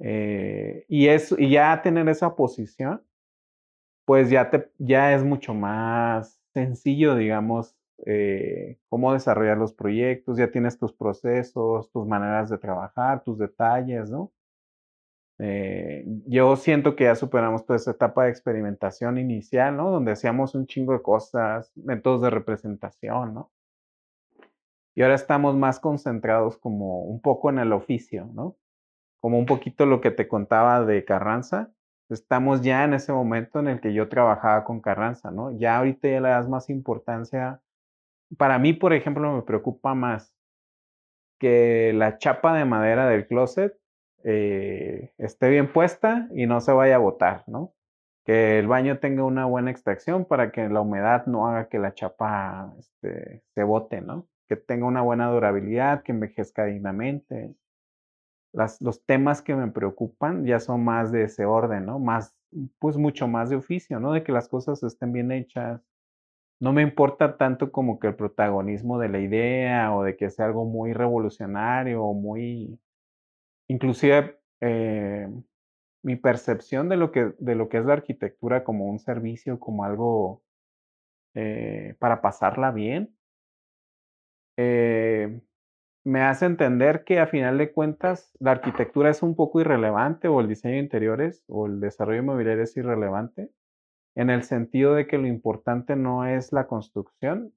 Eh, 0.00 0.84
y, 0.88 1.08
eso, 1.08 1.36
y 1.38 1.50
ya 1.50 1.80
tener 1.82 2.08
esa 2.08 2.34
posición, 2.36 3.02
pues 4.04 4.30
ya, 4.30 4.50
te, 4.50 4.70
ya 4.78 5.14
es 5.14 5.24
mucho 5.24 5.54
más 5.54 6.40
sencillo, 6.54 7.14
digamos, 7.14 7.76
eh, 8.06 8.78
cómo 8.88 9.12
desarrollar 9.12 9.58
los 9.58 9.72
proyectos, 9.72 10.38
ya 10.38 10.50
tienes 10.50 10.78
tus 10.78 10.92
procesos, 10.92 11.90
tus 11.90 12.06
maneras 12.06 12.48
de 12.48 12.58
trabajar, 12.58 13.22
tus 13.24 13.38
detalles, 13.38 14.10
¿no? 14.10 14.32
Eh, 15.40 16.04
yo 16.26 16.56
siento 16.56 16.96
que 16.96 17.04
ya 17.04 17.14
superamos 17.14 17.64
toda 17.64 17.76
esa 17.76 17.92
etapa 17.92 18.24
de 18.24 18.30
experimentación 18.30 19.18
inicial, 19.18 19.76
¿no? 19.76 19.90
Donde 19.90 20.12
hacíamos 20.12 20.54
un 20.54 20.66
chingo 20.66 20.92
de 20.92 21.02
cosas, 21.02 21.72
métodos 21.76 22.22
de 22.22 22.30
representación, 22.30 23.34
¿no? 23.34 23.50
Y 24.94 25.02
ahora 25.02 25.14
estamos 25.14 25.56
más 25.56 25.78
concentrados 25.78 26.56
como 26.58 27.02
un 27.02 27.20
poco 27.20 27.50
en 27.50 27.60
el 27.60 27.72
oficio, 27.72 28.28
¿no? 28.34 28.56
Como 29.20 29.38
un 29.38 29.46
poquito 29.46 29.86
lo 29.86 30.00
que 30.00 30.10
te 30.10 30.28
contaba 30.28 30.84
de 30.84 31.04
Carranza, 31.04 31.70
estamos 32.08 32.62
ya 32.62 32.84
en 32.84 32.94
ese 32.94 33.12
momento 33.12 33.58
en 33.58 33.68
el 33.68 33.80
que 33.80 33.92
yo 33.92 34.08
trabajaba 34.08 34.64
con 34.64 34.80
Carranza, 34.80 35.30
¿no? 35.30 35.56
Ya 35.58 35.76
ahorita 35.78 36.08
ya 36.08 36.20
le 36.20 36.28
das 36.28 36.48
más 36.48 36.70
importancia. 36.70 37.60
Para 38.36 38.58
mí, 38.58 38.72
por 38.72 38.92
ejemplo, 38.92 39.32
me 39.32 39.42
preocupa 39.42 39.94
más 39.94 40.34
que 41.38 41.92
la 41.94 42.18
chapa 42.18 42.56
de 42.56 42.64
madera 42.64 43.08
del 43.08 43.26
closet 43.26 43.78
eh, 44.24 45.12
esté 45.18 45.48
bien 45.48 45.72
puesta 45.72 46.28
y 46.34 46.46
no 46.46 46.60
se 46.60 46.72
vaya 46.72 46.96
a 46.96 46.98
botar, 46.98 47.44
¿no? 47.46 47.74
Que 48.24 48.58
el 48.58 48.66
baño 48.66 48.98
tenga 48.98 49.24
una 49.24 49.46
buena 49.46 49.70
extracción 49.70 50.24
para 50.24 50.50
que 50.50 50.68
la 50.68 50.80
humedad 50.80 51.26
no 51.26 51.46
haga 51.46 51.68
que 51.68 51.78
la 51.78 51.94
chapa 51.94 52.74
este, 52.78 53.42
se 53.54 53.62
bote, 53.62 54.00
¿no? 54.00 54.28
Que 54.48 54.56
tenga 54.56 54.86
una 54.86 55.02
buena 55.02 55.30
durabilidad, 55.30 56.02
que 56.02 56.12
envejezca 56.12 56.64
dignamente, 56.64 57.54
los 58.52 59.04
temas 59.04 59.42
que 59.42 59.54
me 59.54 59.70
preocupan 59.70 60.44
ya 60.44 60.60
son 60.60 60.84
más 60.84 61.12
de 61.12 61.24
ese 61.24 61.44
orden, 61.44 61.86
¿no? 61.86 61.98
Más, 61.98 62.34
pues 62.78 62.96
mucho 62.96 63.28
más 63.28 63.50
de 63.50 63.56
oficio, 63.56 64.00
¿no? 64.00 64.12
De 64.12 64.24
que 64.24 64.32
las 64.32 64.48
cosas 64.48 64.82
estén 64.82 65.12
bien 65.12 65.32
hechas. 65.32 65.80
No 66.60 66.72
me 66.72 66.82
importa 66.82 67.36
tanto 67.36 67.70
como 67.72 67.98
que 68.00 68.08
el 68.08 68.16
protagonismo 68.16 68.98
de 68.98 69.08
la 69.08 69.20
idea 69.20 69.94
o 69.94 70.02
de 70.04 70.16
que 70.16 70.30
sea 70.30 70.46
algo 70.46 70.64
muy 70.64 70.92
revolucionario 70.92 72.02
o 72.04 72.14
muy, 72.14 72.80
inclusive 73.68 74.40
eh, 74.60 75.28
mi 76.02 76.16
percepción 76.16 76.88
de 76.88 76.96
lo, 76.96 77.12
que, 77.12 77.34
de 77.38 77.54
lo 77.54 77.68
que 77.68 77.78
es 77.78 77.84
la 77.84 77.94
arquitectura 77.94 78.64
como 78.64 78.86
un 78.86 78.98
servicio, 78.98 79.60
como 79.60 79.84
algo 79.84 80.42
eh, 81.34 81.94
para 81.98 82.20
pasarla 82.22 82.72
bien. 82.72 83.14
Eh, 84.56 85.40
me 86.08 86.22
hace 86.22 86.46
entender 86.46 87.04
que 87.04 87.20
a 87.20 87.26
final 87.26 87.58
de 87.58 87.70
cuentas 87.70 88.34
la 88.40 88.52
arquitectura 88.52 89.10
es 89.10 89.22
un 89.22 89.36
poco 89.36 89.60
irrelevante 89.60 90.26
o 90.26 90.40
el 90.40 90.48
diseño 90.48 90.76
de 90.76 90.80
interiores 90.80 91.44
o 91.48 91.66
el 91.66 91.80
desarrollo 91.80 92.20
inmobiliario 92.20 92.62
es 92.62 92.74
irrelevante 92.78 93.50
en 94.14 94.30
el 94.30 94.42
sentido 94.42 94.94
de 94.94 95.06
que 95.06 95.18
lo 95.18 95.26
importante 95.26 95.96
no 95.96 96.24
es 96.24 96.50
la 96.50 96.66
construcción, 96.66 97.52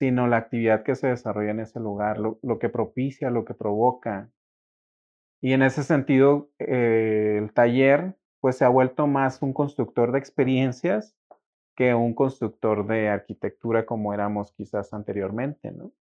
sino 0.00 0.26
la 0.26 0.38
actividad 0.38 0.82
que 0.82 0.96
se 0.96 1.06
desarrolla 1.06 1.52
en 1.52 1.60
ese 1.60 1.78
lugar, 1.78 2.18
lo, 2.18 2.58
que 2.58 2.68
propicia, 2.68 3.30
lo 3.30 3.44
que 3.44 3.54
provoca. 3.54 4.28
Y 5.40 5.52
en 5.52 5.62
ese 5.62 5.84
sentido, 5.84 6.50
eh, 6.58 7.36
el 7.38 7.52
taller 7.52 8.16
pues 8.40 8.58
se 8.58 8.64
ha 8.64 8.68
vuelto 8.68 9.06
más 9.06 9.42
un 9.42 9.52
constructor 9.52 10.10
de 10.10 10.18
experiencias 10.18 11.16
que 11.76 11.94
un 11.94 12.14
constructor 12.14 12.84
de 12.84 13.08
arquitectura 13.08 13.86
como 13.86 14.12
éramos 14.12 14.50
quizás 14.50 14.92
anteriormente, 14.92 15.70
¿no? 15.70 15.92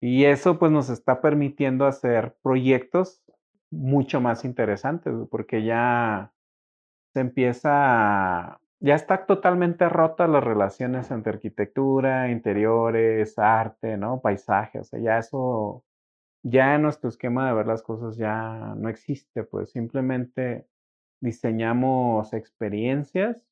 Y 0.00 0.24
eso 0.24 0.58
pues 0.58 0.70
nos 0.72 0.90
está 0.90 1.20
permitiendo 1.20 1.86
hacer 1.86 2.36
proyectos 2.42 3.22
mucho 3.70 4.20
más 4.20 4.44
interesantes, 4.44 5.14
porque 5.30 5.64
ya 5.64 6.32
se 7.12 7.20
empieza, 7.20 8.60
ya 8.80 8.94
está 8.94 9.26
totalmente 9.26 9.88
rota 9.88 10.26
las 10.28 10.44
relaciones 10.44 11.10
entre 11.10 11.34
arquitectura, 11.34 12.30
interiores, 12.30 13.38
arte, 13.38 13.96
¿no? 13.96 14.20
Paisajes, 14.20 14.82
o 14.82 14.84
sea, 14.84 15.00
ya 15.00 15.18
eso, 15.18 15.84
ya 16.42 16.74
en 16.74 16.82
nuestro 16.82 17.08
esquema 17.08 17.48
de 17.48 17.54
ver 17.54 17.66
las 17.66 17.82
cosas 17.82 18.16
ya 18.16 18.74
no 18.76 18.88
existe, 18.88 19.44
pues 19.44 19.70
simplemente 19.70 20.68
diseñamos 21.20 22.32
experiencias 22.34 23.46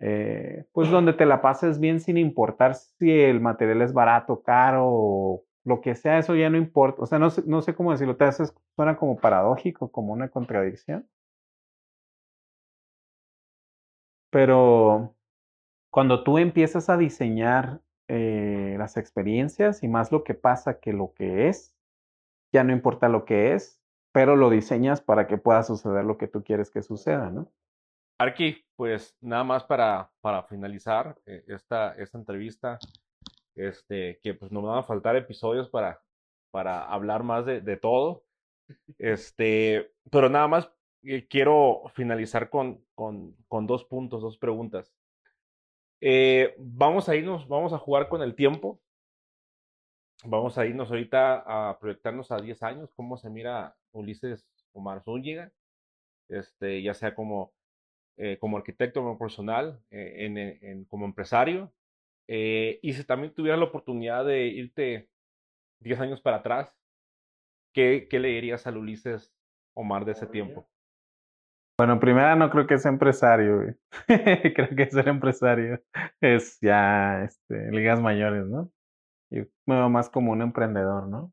eh, 0.00 0.64
pues 0.72 0.90
donde 0.90 1.12
te 1.12 1.26
la 1.26 1.42
pases 1.42 1.78
bien 1.80 2.00
sin 2.00 2.16
importar 2.16 2.74
si 2.74 3.10
el 3.10 3.40
material 3.40 3.82
es 3.82 3.92
barato, 3.92 4.42
caro 4.42 4.84
o 4.86 5.44
lo 5.64 5.80
que 5.80 5.94
sea, 5.94 6.18
eso 6.18 6.34
ya 6.34 6.50
no 6.50 6.56
importa. 6.56 7.02
O 7.02 7.06
sea, 7.06 7.18
no 7.18 7.30
sé, 7.30 7.42
no 7.46 7.62
sé 7.62 7.74
cómo 7.74 7.92
decirlo, 7.92 8.16
te 8.16 8.24
haces, 8.24 8.54
suena 8.76 8.96
como 8.96 9.16
paradójico, 9.18 9.90
como 9.92 10.12
una 10.12 10.28
contradicción. 10.28 11.06
Pero 14.30 15.14
cuando 15.90 16.24
tú 16.24 16.38
empiezas 16.38 16.88
a 16.88 16.96
diseñar 16.96 17.80
eh, 18.08 18.76
las 18.78 18.96
experiencias 18.96 19.82
y 19.82 19.88
más 19.88 20.10
lo 20.10 20.24
que 20.24 20.34
pasa 20.34 20.80
que 20.80 20.92
lo 20.92 21.12
que 21.12 21.48
es, 21.48 21.74
ya 22.52 22.64
no 22.64 22.72
importa 22.72 23.08
lo 23.08 23.24
que 23.24 23.54
es, 23.54 23.80
pero 24.12 24.36
lo 24.36 24.50
diseñas 24.50 25.00
para 25.00 25.26
que 25.26 25.38
pueda 25.38 25.62
suceder 25.62 26.04
lo 26.04 26.18
que 26.18 26.28
tú 26.28 26.42
quieres 26.44 26.70
que 26.70 26.82
suceda, 26.82 27.30
¿no? 27.30 27.50
Arqui, 28.18 28.64
pues 28.82 29.16
nada 29.20 29.44
más 29.44 29.62
para, 29.62 30.10
para 30.20 30.42
finalizar 30.42 31.16
eh, 31.24 31.44
esta, 31.46 31.94
esta 31.94 32.18
entrevista, 32.18 32.80
este, 33.54 34.18
que 34.24 34.34
pues 34.34 34.50
no 34.50 34.60
me 34.60 34.66
van 34.66 34.78
a 34.80 34.82
faltar 34.82 35.14
episodios 35.14 35.70
para, 35.70 36.02
para 36.50 36.82
hablar 36.86 37.22
más 37.22 37.46
de, 37.46 37.60
de 37.60 37.76
todo. 37.76 38.24
Este, 38.98 39.92
pero 40.10 40.28
nada 40.28 40.48
más 40.48 40.68
eh, 41.04 41.28
quiero 41.28 41.84
finalizar 41.94 42.50
con, 42.50 42.84
con, 42.96 43.36
con, 43.46 43.68
dos 43.68 43.84
puntos, 43.84 44.20
dos 44.20 44.36
preguntas. 44.36 44.92
Eh, 46.00 46.52
vamos 46.58 47.08
a 47.08 47.14
irnos, 47.14 47.46
vamos 47.46 47.72
a 47.72 47.78
jugar 47.78 48.08
con 48.08 48.20
el 48.20 48.34
tiempo. 48.34 48.80
Vamos 50.24 50.58
a 50.58 50.66
irnos 50.66 50.90
ahorita 50.90 51.44
a 51.46 51.78
proyectarnos 51.78 52.32
a 52.32 52.40
10 52.40 52.60
años, 52.64 52.90
cómo 52.96 53.16
se 53.16 53.30
mira 53.30 53.76
Ulises 53.92 54.44
Omar 54.72 55.04
Zúñiga, 55.04 55.52
este, 56.28 56.82
ya 56.82 56.94
sea 56.94 57.14
como, 57.14 57.52
eh, 58.16 58.38
como 58.38 58.56
arquitecto, 58.56 59.00
como 59.00 59.18
profesional, 59.18 59.80
eh, 59.90 60.26
en, 60.26 60.38
en, 60.38 60.84
como 60.84 61.06
empresario. 61.06 61.72
y 62.28 62.92
si 62.92 63.04
también 63.04 63.34
tuvieras 63.34 63.58
la 63.58 63.66
oportunidad 63.66 64.24
de 64.24 64.46
irte 64.46 65.08
10 65.80 66.00
años 66.00 66.20
para 66.20 66.38
atrás, 66.38 66.76
¿qué, 67.74 68.06
qué 68.08 68.20
le 68.20 68.28
dirías 68.28 68.66
al 68.66 68.76
Ulises 68.78 69.34
Omar 69.74 70.04
de 70.04 70.12
ese 70.12 70.26
tiempo? 70.26 70.66
Bueno, 71.78 71.98
primera 71.98 72.36
no 72.36 72.50
creo 72.50 72.66
que 72.66 72.78
sea 72.78 72.90
empresario, 72.90 73.74
creo 74.06 74.68
que 74.76 74.90
ser 74.90 75.08
empresario 75.08 75.82
es 76.20 76.58
ya 76.60 77.24
este, 77.24 77.72
ligas 77.72 78.00
mayores, 78.00 78.46
¿no? 78.46 78.70
Yo 79.30 79.44
me 79.66 79.76
veo 79.76 79.88
más 79.88 80.10
como 80.10 80.32
un 80.32 80.42
emprendedor, 80.42 81.08
¿no? 81.08 81.32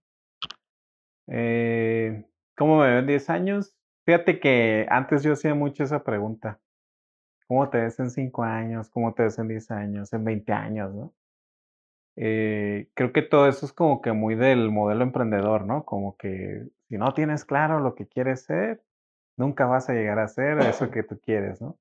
Eh, 1.27 2.25
¿Cómo 2.57 2.79
me 2.79 2.87
veo 2.87 2.99
en 2.99 3.07
10 3.07 3.29
años? 3.29 3.75
Fíjate 4.05 4.39
que 4.39 4.87
antes 4.89 5.21
yo 5.23 5.33
hacía 5.33 5.53
mucho 5.53 5.83
esa 5.83 6.03
pregunta. 6.03 6.59
¿Cómo 7.49 7.67
te 7.71 7.79
ves 7.79 7.99
en 7.99 8.11
5 8.11 8.43
años? 8.43 8.89
¿Cómo 8.89 9.15
te 9.15 9.23
ves 9.23 9.39
en 9.39 9.47
10 9.47 9.71
años? 9.71 10.13
¿En 10.13 10.23
20 10.23 10.53
años? 10.53 10.93
¿no? 10.93 11.15
Eh, 12.15 12.89
creo 12.93 13.11
que 13.11 13.23
todo 13.23 13.47
eso 13.47 13.65
es 13.65 13.73
como 13.73 14.03
que 14.03 14.11
muy 14.11 14.35
del 14.35 14.69
modelo 14.69 15.01
emprendedor, 15.01 15.65
¿no? 15.65 15.83
Como 15.83 16.15
que 16.15 16.67
si 16.87 16.97
no 16.99 17.11
tienes 17.15 17.45
claro 17.45 17.79
lo 17.79 17.95
que 17.95 18.07
quieres 18.07 18.43
ser, 18.43 18.83
nunca 19.35 19.65
vas 19.65 19.89
a 19.89 19.93
llegar 19.93 20.19
a 20.19 20.27
ser 20.27 20.59
eso 20.59 20.91
que 20.91 21.01
tú 21.01 21.19
quieres, 21.19 21.59
¿no? 21.59 21.75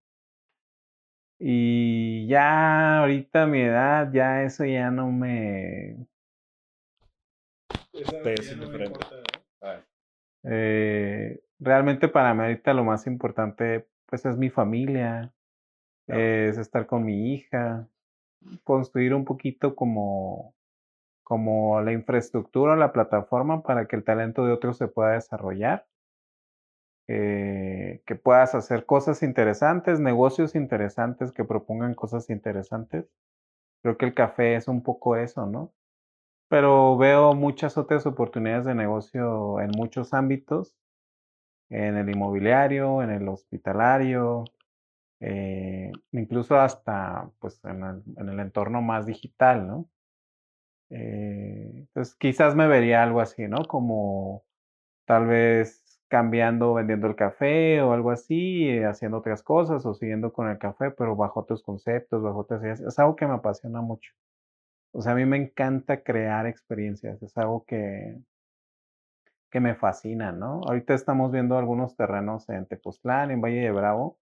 Y 1.38 2.26
ya 2.28 3.00
ahorita 3.00 3.42
a 3.42 3.46
mi 3.46 3.60
edad, 3.60 4.10
ya 4.10 4.44
eso 4.44 4.64
ya 4.64 4.90
no 4.90 5.12
me... 5.12 5.98
Eh, 10.44 11.42
realmente 11.58 12.08
para 12.08 12.32
mí 12.32 12.40
ahorita 12.40 12.72
lo 12.72 12.84
más 12.84 13.06
importante 13.06 13.86
pues 14.06 14.24
es 14.24 14.38
mi 14.38 14.48
familia, 14.48 15.30
es 16.08 16.58
estar 16.58 16.86
con 16.86 17.04
mi 17.04 17.32
hija, 17.32 17.88
construir 18.64 19.14
un 19.14 19.24
poquito 19.24 19.74
como, 19.76 20.54
como 21.22 21.80
la 21.80 21.92
infraestructura, 21.92 22.76
la 22.76 22.92
plataforma 22.92 23.62
para 23.62 23.86
que 23.86 23.96
el 23.96 24.04
talento 24.04 24.44
de 24.44 24.52
otros 24.52 24.78
se 24.78 24.88
pueda 24.88 25.12
desarrollar. 25.12 25.86
Eh, 27.10 28.02
que 28.04 28.16
puedas 28.16 28.54
hacer 28.54 28.84
cosas 28.84 29.22
interesantes, 29.22 29.98
negocios 29.98 30.54
interesantes, 30.54 31.32
que 31.32 31.42
propongan 31.42 31.94
cosas 31.94 32.28
interesantes. 32.28 33.10
Creo 33.82 33.96
que 33.96 34.04
el 34.06 34.14
café 34.14 34.56
es 34.56 34.68
un 34.68 34.82
poco 34.82 35.16
eso, 35.16 35.46
¿no? 35.46 35.72
Pero 36.48 36.98
veo 36.98 37.34
muchas 37.34 37.78
otras 37.78 38.04
oportunidades 38.06 38.66
de 38.66 38.74
negocio 38.74 39.60
en 39.60 39.70
muchos 39.70 40.12
ámbitos, 40.12 40.76
en 41.70 41.96
el 41.96 42.10
inmobiliario, 42.10 43.02
en 43.02 43.10
el 43.10 43.28
hospitalario, 43.28 44.44
eh, 45.20 45.90
incluso 46.12 46.58
hasta 46.60 47.30
pues, 47.40 47.60
en 47.64 47.82
el, 47.84 48.02
en, 48.16 48.28
el, 48.28 48.40
entorno 48.40 48.82
más 48.82 49.06
digital, 49.06 49.66
¿no? 49.66 49.88
Eh, 50.90 51.70
entonces 51.74 52.14
quizás 52.16 52.54
me 52.54 52.66
vería 52.68 53.02
algo 53.02 53.20
así, 53.20 53.46
¿no? 53.48 53.64
Como 53.64 54.44
tal 55.06 55.26
vez 55.26 55.84
cambiando, 56.08 56.74
vendiendo 56.74 57.06
el 57.06 57.16
café 57.16 57.82
o 57.82 57.92
algo 57.92 58.10
así, 58.10 58.68
eh, 58.68 58.86
haciendo 58.86 59.18
otras 59.18 59.42
cosas 59.42 59.84
o 59.86 59.94
siguiendo 59.94 60.32
con 60.32 60.48
el 60.48 60.58
café, 60.58 60.90
pero 60.90 61.16
bajo 61.16 61.40
otros 61.40 61.62
conceptos, 61.62 62.22
bajo 62.22 62.40
otras 62.40 62.62
ideas. 62.62 62.80
Es 62.80 62.98
algo 62.98 63.16
que 63.16 63.26
me 63.26 63.34
apasiona 63.34 63.80
mucho. 63.82 64.12
O 64.92 65.02
sea, 65.02 65.12
a 65.12 65.14
mí 65.16 65.26
me 65.26 65.36
encanta 65.36 66.02
crear 66.02 66.46
experiencias, 66.46 67.22
es 67.22 67.36
algo 67.38 67.64
que, 67.66 68.18
que 69.50 69.60
me 69.60 69.74
fascina, 69.74 70.32
¿no? 70.32 70.60
Ahorita 70.66 70.94
estamos 70.94 71.32
viendo 71.32 71.58
algunos 71.58 71.96
terrenos 71.96 72.48
en 72.48 72.66
Tepoztlán, 72.66 73.30
en 73.30 73.40
Valle 73.40 73.60
de 73.60 73.70
Bravo, 73.70 74.18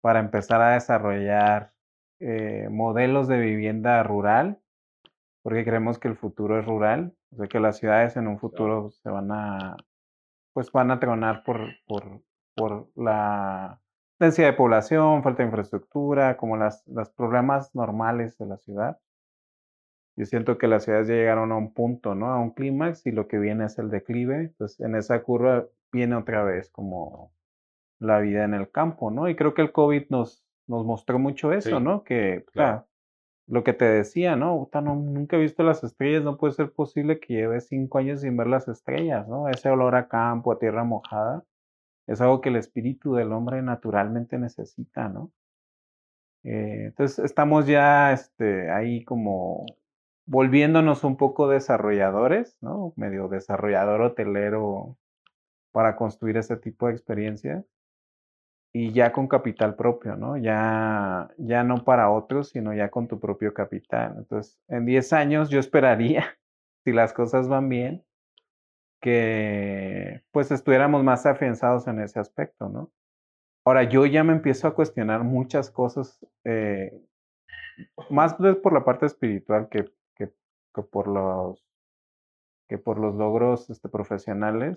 para 0.00 0.20
empezar 0.20 0.60
a 0.62 0.74
desarrollar 0.74 1.72
eh, 2.20 2.68
modelos 2.70 3.28
de 3.28 3.38
vivienda 3.38 4.02
rural, 4.02 4.58
porque 5.42 5.64
creemos 5.64 5.98
que 5.98 6.08
el 6.08 6.16
futuro 6.16 6.58
es 6.58 6.66
rural, 6.66 7.14
o 7.32 7.36
sea 7.36 7.46
que 7.46 7.60
las 7.60 7.78
ciudades 7.78 8.16
en 8.16 8.26
un 8.26 8.38
futuro 8.38 8.90
se 8.90 9.10
van 9.10 9.30
a 9.32 9.76
pues 10.56 10.72
van 10.72 10.90
a 10.90 10.98
tronar 10.98 11.44
por, 11.44 11.60
por, 11.86 12.22
por 12.54 12.88
la 12.96 13.78
densidad 14.18 14.48
de 14.48 14.52
población, 14.54 15.22
falta 15.22 15.42
de 15.42 15.48
infraestructura, 15.48 16.38
como 16.38 16.56
las, 16.56 16.82
los 16.86 17.10
problemas 17.10 17.74
normales 17.74 18.38
de 18.38 18.46
la 18.46 18.56
ciudad. 18.56 18.98
Yo 20.16 20.24
siento 20.24 20.56
que 20.56 20.66
las 20.66 20.84
ciudades 20.84 21.08
ya 21.08 21.14
llegaron 21.14 21.52
a 21.52 21.56
un 21.58 21.74
punto, 21.74 22.14
¿no? 22.14 22.32
A 22.32 22.38
un 22.38 22.52
clímax 22.52 23.06
y 23.06 23.12
lo 23.12 23.28
que 23.28 23.38
viene 23.38 23.66
es 23.66 23.78
el 23.78 23.90
declive. 23.90 24.36
Entonces, 24.36 24.80
en 24.80 24.94
esa 24.94 25.22
curva 25.22 25.66
viene 25.92 26.16
otra 26.16 26.42
vez 26.42 26.70
como 26.70 27.32
la 27.98 28.18
vida 28.20 28.44
en 28.44 28.54
el 28.54 28.70
campo, 28.70 29.10
¿no? 29.10 29.28
Y 29.28 29.36
creo 29.36 29.54
que 29.54 29.62
el 29.62 29.72
COVID 29.72 30.04
nos, 30.10 30.44
nos 30.66 30.84
mostró 30.84 31.18
mucho 31.18 31.52
eso, 31.52 31.80
¿no? 31.80 32.04
Que, 32.04 32.44
claro 32.52 32.86
lo 33.46 33.62
que 33.62 33.72
te 33.72 33.84
decía, 33.84 34.36
¿no? 34.36 34.68
no, 34.72 34.94
nunca 34.96 35.36
he 35.36 35.40
visto 35.40 35.62
las 35.62 35.84
estrellas, 35.84 36.24
no 36.24 36.36
puede 36.36 36.54
ser 36.54 36.72
posible 36.72 37.20
que 37.20 37.34
lleves 37.34 37.68
cinco 37.68 37.98
años 37.98 38.20
sin 38.20 38.36
ver 38.36 38.48
las 38.48 38.66
estrellas, 38.68 39.28
¿no? 39.28 39.48
Ese 39.48 39.70
olor 39.70 39.94
a 39.94 40.08
campo, 40.08 40.52
a 40.52 40.58
tierra 40.58 40.84
mojada, 40.84 41.44
es 42.06 42.20
algo 42.20 42.40
que 42.40 42.48
el 42.48 42.56
espíritu 42.56 43.14
del 43.14 43.32
hombre 43.32 43.62
naturalmente 43.62 44.38
necesita, 44.38 45.08
¿no? 45.08 45.30
Eh, 46.44 46.86
entonces 46.86 47.24
estamos 47.24 47.66
ya 47.66 48.12
este, 48.12 48.70
ahí 48.70 49.04
como 49.04 49.64
volviéndonos 50.26 51.04
un 51.04 51.16
poco 51.16 51.48
desarrolladores, 51.48 52.56
¿no? 52.60 52.92
Medio 52.96 53.28
desarrollador 53.28 54.00
hotelero 54.02 54.96
para 55.72 55.96
construir 55.96 56.36
ese 56.36 56.56
tipo 56.56 56.88
de 56.88 56.94
experiencia 56.94 57.64
y 58.78 58.92
ya 58.92 59.10
con 59.10 59.26
capital 59.26 59.74
propio, 59.74 60.16
¿no? 60.16 60.36
Ya, 60.36 61.30
ya 61.38 61.64
no 61.64 61.82
para 61.82 62.10
otros, 62.10 62.50
sino 62.50 62.74
ya 62.74 62.90
con 62.90 63.08
tu 63.08 63.18
propio 63.18 63.54
capital. 63.54 64.16
Entonces, 64.18 64.60
en 64.68 64.84
10 64.84 65.14
años 65.14 65.48
yo 65.48 65.58
esperaría, 65.58 66.38
si 66.84 66.92
las 66.92 67.14
cosas 67.14 67.48
van 67.48 67.70
bien, 67.70 68.04
que 69.00 70.22
pues 70.30 70.50
estuviéramos 70.50 71.02
más 71.02 71.24
afianzados 71.24 71.86
en 71.86 72.00
ese 72.00 72.20
aspecto, 72.20 72.68
¿no? 72.68 72.92
Ahora, 73.64 73.84
yo 73.84 74.04
ya 74.04 74.22
me 74.24 74.34
empiezo 74.34 74.68
a 74.68 74.74
cuestionar 74.74 75.24
muchas 75.24 75.70
cosas, 75.70 76.18
eh, 76.44 76.92
más 78.10 78.34
por 78.34 78.74
la 78.74 78.84
parte 78.84 79.06
espiritual 79.06 79.70
que, 79.70 79.90
que, 80.16 80.30
por 80.82 81.08
los 81.08 81.66
que 82.68 82.76
por 82.76 82.98
los 82.98 83.14
logros 83.14 83.70
este, 83.70 83.88
profesionales 83.88 84.76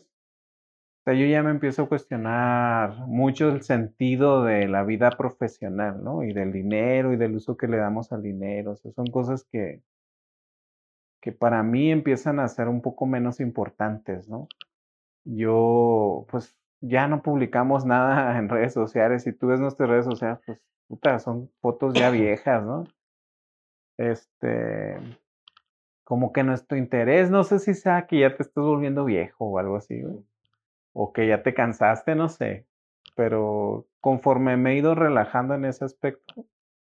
yo 1.06 1.26
ya 1.26 1.44
me 1.44 1.52
empiezo 1.52 1.84
a 1.84 1.90
cuestionar 1.90 3.08
mucho 3.08 3.50
el 3.50 3.64
sentido 3.64 4.44
de 4.44 4.68
la 4.68 4.84
vida 4.84 5.12
profesional, 5.12 6.04
¿no? 6.04 6.24
Y 6.24 6.34
del 6.34 6.52
dinero 6.52 7.14
y 7.14 7.18
del 7.18 7.36
uso 7.36 7.58
que 7.58 7.68
le 7.68 7.78
damos 7.78 8.12
al 8.12 8.22
dinero. 8.22 8.72
O 8.72 8.76
sea, 8.76 8.92
son 8.92 9.08
cosas 9.08 9.46
que, 9.52 9.82
que 11.22 11.32
para 11.32 11.64
mí 11.64 11.92
empiezan 11.92 12.40
a 12.40 12.48
ser 12.48 12.68
un 12.68 12.82
poco 12.82 13.06
menos 13.06 13.40
importantes, 13.40 14.30
¿no? 14.30 14.48
Yo, 15.26 16.26
pues, 16.30 16.58
ya 16.82 17.08
no 17.08 17.22
publicamos 17.24 17.86
nada 17.86 18.38
en 18.40 18.50
redes 18.50 18.74
sociales. 18.74 19.24
Si 19.24 19.34
tú 19.34 19.48
ves 19.48 19.60
nuestras 19.60 19.90
redes 19.90 20.06
sociales, 20.06 20.40
pues, 20.46 20.62
puta, 20.88 21.20
son 21.20 21.52
fotos 21.62 21.94
ya 21.94 22.10
viejas, 22.12 22.64
¿no? 22.64 22.86
Este, 23.98 24.98
como 26.04 26.32
que 26.32 26.44
nuestro 26.44 26.78
interés, 26.78 27.30
no 27.32 27.44
sé 27.44 27.60
si 27.60 27.74
sea 27.74 28.08
que 28.08 28.20
ya 28.20 28.36
te 28.36 28.44
estás 28.44 28.64
volviendo 28.64 29.06
viejo 29.06 29.46
o 29.46 29.60
algo 29.60 29.76
así, 29.76 30.02
güey 30.02 30.29
o 31.02 31.14
que 31.14 31.28
ya 31.28 31.44
te 31.44 31.54
cansaste, 31.54 32.14
no 32.14 32.28
sé. 32.28 32.68
Pero 33.16 33.88
conforme 34.02 34.58
me 34.58 34.74
he 34.74 34.76
ido 34.76 34.96
relajando 34.96 35.54
en 35.54 35.64
ese 35.64 35.86
aspecto, 35.86 36.46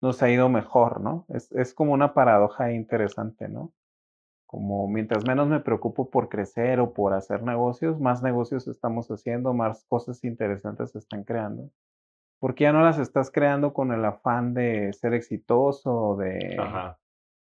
nos 0.02 0.24
ha 0.24 0.30
ido 0.32 0.50
mejor, 0.50 1.02
¿no? 1.02 1.26
Es, 1.30 1.52
es 1.52 1.76
como 1.76 1.94
una 1.94 2.16
paradoja 2.16 2.72
interesante, 2.72 3.48
¿no? 3.48 3.72
Como 4.48 4.88
mientras 4.88 5.24
menos 5.28 5.48
me 5.50 5.60
preocupo 5.60 6.10
por 6.10 6.30
crecer 6.30 6.80
o 6.80 6.94
por 6.94 7.14
hacer 7.14 7.44
negocios, 7.44 8.00
más 8.00 8.24
negocios 8.24 8.68
estamos 8.68 9.08
haciendo, 9.12 9.54
más 9.54 9.86
cosas 9.88 10.24
interesantes 10.24 10.94
se 10.94 10.98
están 10.98 11.24
creando. 11.24 11.70
Porque 12.40 12.64
ya 12.64 12.74
no 12.74 12.82
las 12.82 12.98
estás 12.98 13.30
creando 13.30 13.72
con 13.72 13.92
el 13.92 14.04
afán 14.04 14.56
de 14.56 14.94
ser 14.94 15.14
exitoso 15.14 15.96
o 15.96 16.16
de 16.18 16.58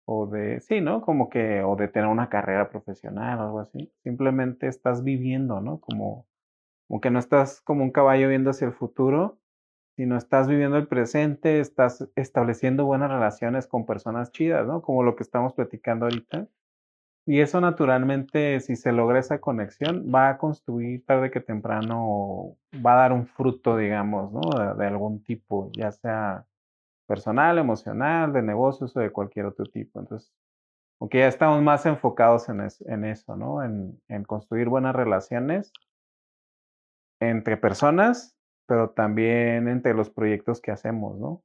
o 0.10 0.26
de, 0.28 0.62
sí, 0.62 0.80
¿no? 0.80 1.02
Como 1.02 1.30
que, 1.30 1.62
o 1.62 1.76
de 1.76 1.90
tener 1.90 2.08
una 2.08 2.30
carrera 2.30 2.70
profesional 2.70 3.40
o 3.40 3.44
algo 3.44 3.60
así. 3.60 3.92
Simplemente 4.04 4.68
estás 4.68 5.04
viviendo, 5.04 5.60
¿no? 5.60 5.82
Como, 5.82 6.26
como 6.88 7.02
que 7.02 7.12
no 7.12 7.20
estás 7.20 7.62
como 7.62 7.84
un 7.84 7.92
caballo 7.92 8.30
viendo 8.30 8.52
hacia 8.52 8.68
el 8.68 8.74
futuro, 8.74 9.38
sino 9.96 10.16
estás 10.16 10.48
viviendo 10.48 10.78
el 10.78 10.88
presente, 10.88 11.60
estás 11.60 12.08
estableciendo 12.16 12.86
buenas 12.86 13.12
relaciones 13.12 13.68
con 13.68 13.86
personas 13.86 14.32
chidas, 14.32 14.66
¿no? 14.68 14.82
Como 14.82 15.04
lo 15.04 15.16
que 15.16 15.24
estamos 15.24 15.54
platicando 15.54 16.06
ahorita. 16.06 16.48
Y 17.26 17.42
eso 17.42 17.60
naturalmente, 17.60 18.60
si 18.62 18.76
se 18.78 18.94
logra 18.94 19.20
esa 19.20 19.40
conexión, 19.42 20.06
va 20.14 20.30
a 20.30 20.38
construir 20.38 21.04
tarde 21.06 21.32
que 21.32 21.42
temprano, 21.42 22.56
va 22.74 22.94
a 22.94 23.02
dar 23.02 23.12
un 23.12 23.28
fruto, 23.28 23.76
digamos, 23.76 24.32
¿no? 24.32 24.76
De, 24.76 24.86
algún 24.86 25.22
tipo, 25.24 25.70
ya 25.76 25.92
sea 25.92 26.46
personal, 27.06 27.58
emocional, 27.58 28.32
de 28.32 28.44
negocios 28.44 28.96
o 28.96 29.00
de 29.02 29.12
cualquier 29.12 29.48
otro 29.48 29.66
tipo. 29.66 30.00
Entonces, 30.00 30.32
aunque 31.00 31.20
ya 31.20 31.28
estamos 31.28 31.62
más 31.62 31.86
enfocados 31.86 32.48
en, 32.50 32.62
eso, 33.04 33.36
¿no? 33.36 33.64
En, 33.64 34.24
construir 34.26 34.70
buenas 34.70 34.96
relaciones 34.96 35.74
entre 37.20 37.58
personas, 37.58 38.36
pero 38.68 38.92
también 38.92 39.68
entre 39.68 39.94
los 39.94 40.10
proyectos 40.10 40.62
que 40.62 40.72
hacemos, 40.72 41.18
¿no? 41.18 41.44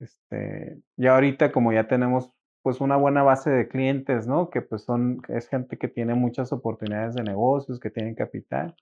Este, 0.00 0.80
ya 0.96 1.14
ahorita 1.14 1.52
como 1.52 1.72
ya 1.72 1.88
tenemos 1.88 2.30
pues 2.62 2.80
una 2.80 2.96
buena 2.96 3.22
base 3.22 3.50
de 3.50 3.68
clientes, 3.68 4.26
¿no? 4.26 4.48
Que 4.50 4.62
pues 4.62 4.82
son, 4.84 5.20
es 5.28 5.48
gente 5.48 5.76
que 5.76 5.88
tiene 5.88 6.14
muchas 6.14 6.52
oportunidades 6.52 7.14
de 7.14 7.22
negocios, 7.22 7.78
que 7.78 7.90
tienen 7.90 8.14
capital, 8.14 8.74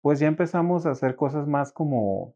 pues 0.00 0.18
ya 0.20 0.28
empezamos 0.28 0.86
a 0.86 0.92
hacer 0.92 1.16
cosas 1.16 1.46
más 1.46 1.72
como, 1.72 2.34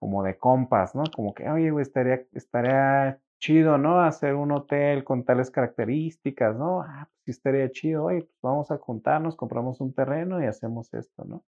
como 0.00 0.22
de 0.24 0.36
compas, 0.36 0.94
¿no? 0.94 1.04
Como 1.14 1.34
que, 1.34 1.48
oye, 1.48 1.70
güey, 1.70 1.82
estaría, 1.82 2.26
estaría 2.32 3.20
chido, 3.38 3.78
¿no? 3.78 4.00
Hacer 4.00 4.34
un 4.34 4.52
hotel 4.52 5.04
con 5.04 5.24
tales 5.24 5.50
características, 5.50 6.56
¿no? 6.56 6.82
Ah, 6.82 7.08
pues 7.24 7.36
estaría 7.36 7.70
chido, 7.70 8.04
oye, 8.04 8.22
pues 8.22 8.38
vamos 8.42 8.70
a 8.70 8.78
juntarnos, 8.78 9.36
compramos 9.36 9.80
un 9.80 9.94
terreno 9.94 10.42
y 10.42 10.46
hacemos 10.46 10.92
esto, 10.94 11.24
¿no? 11.24 11.44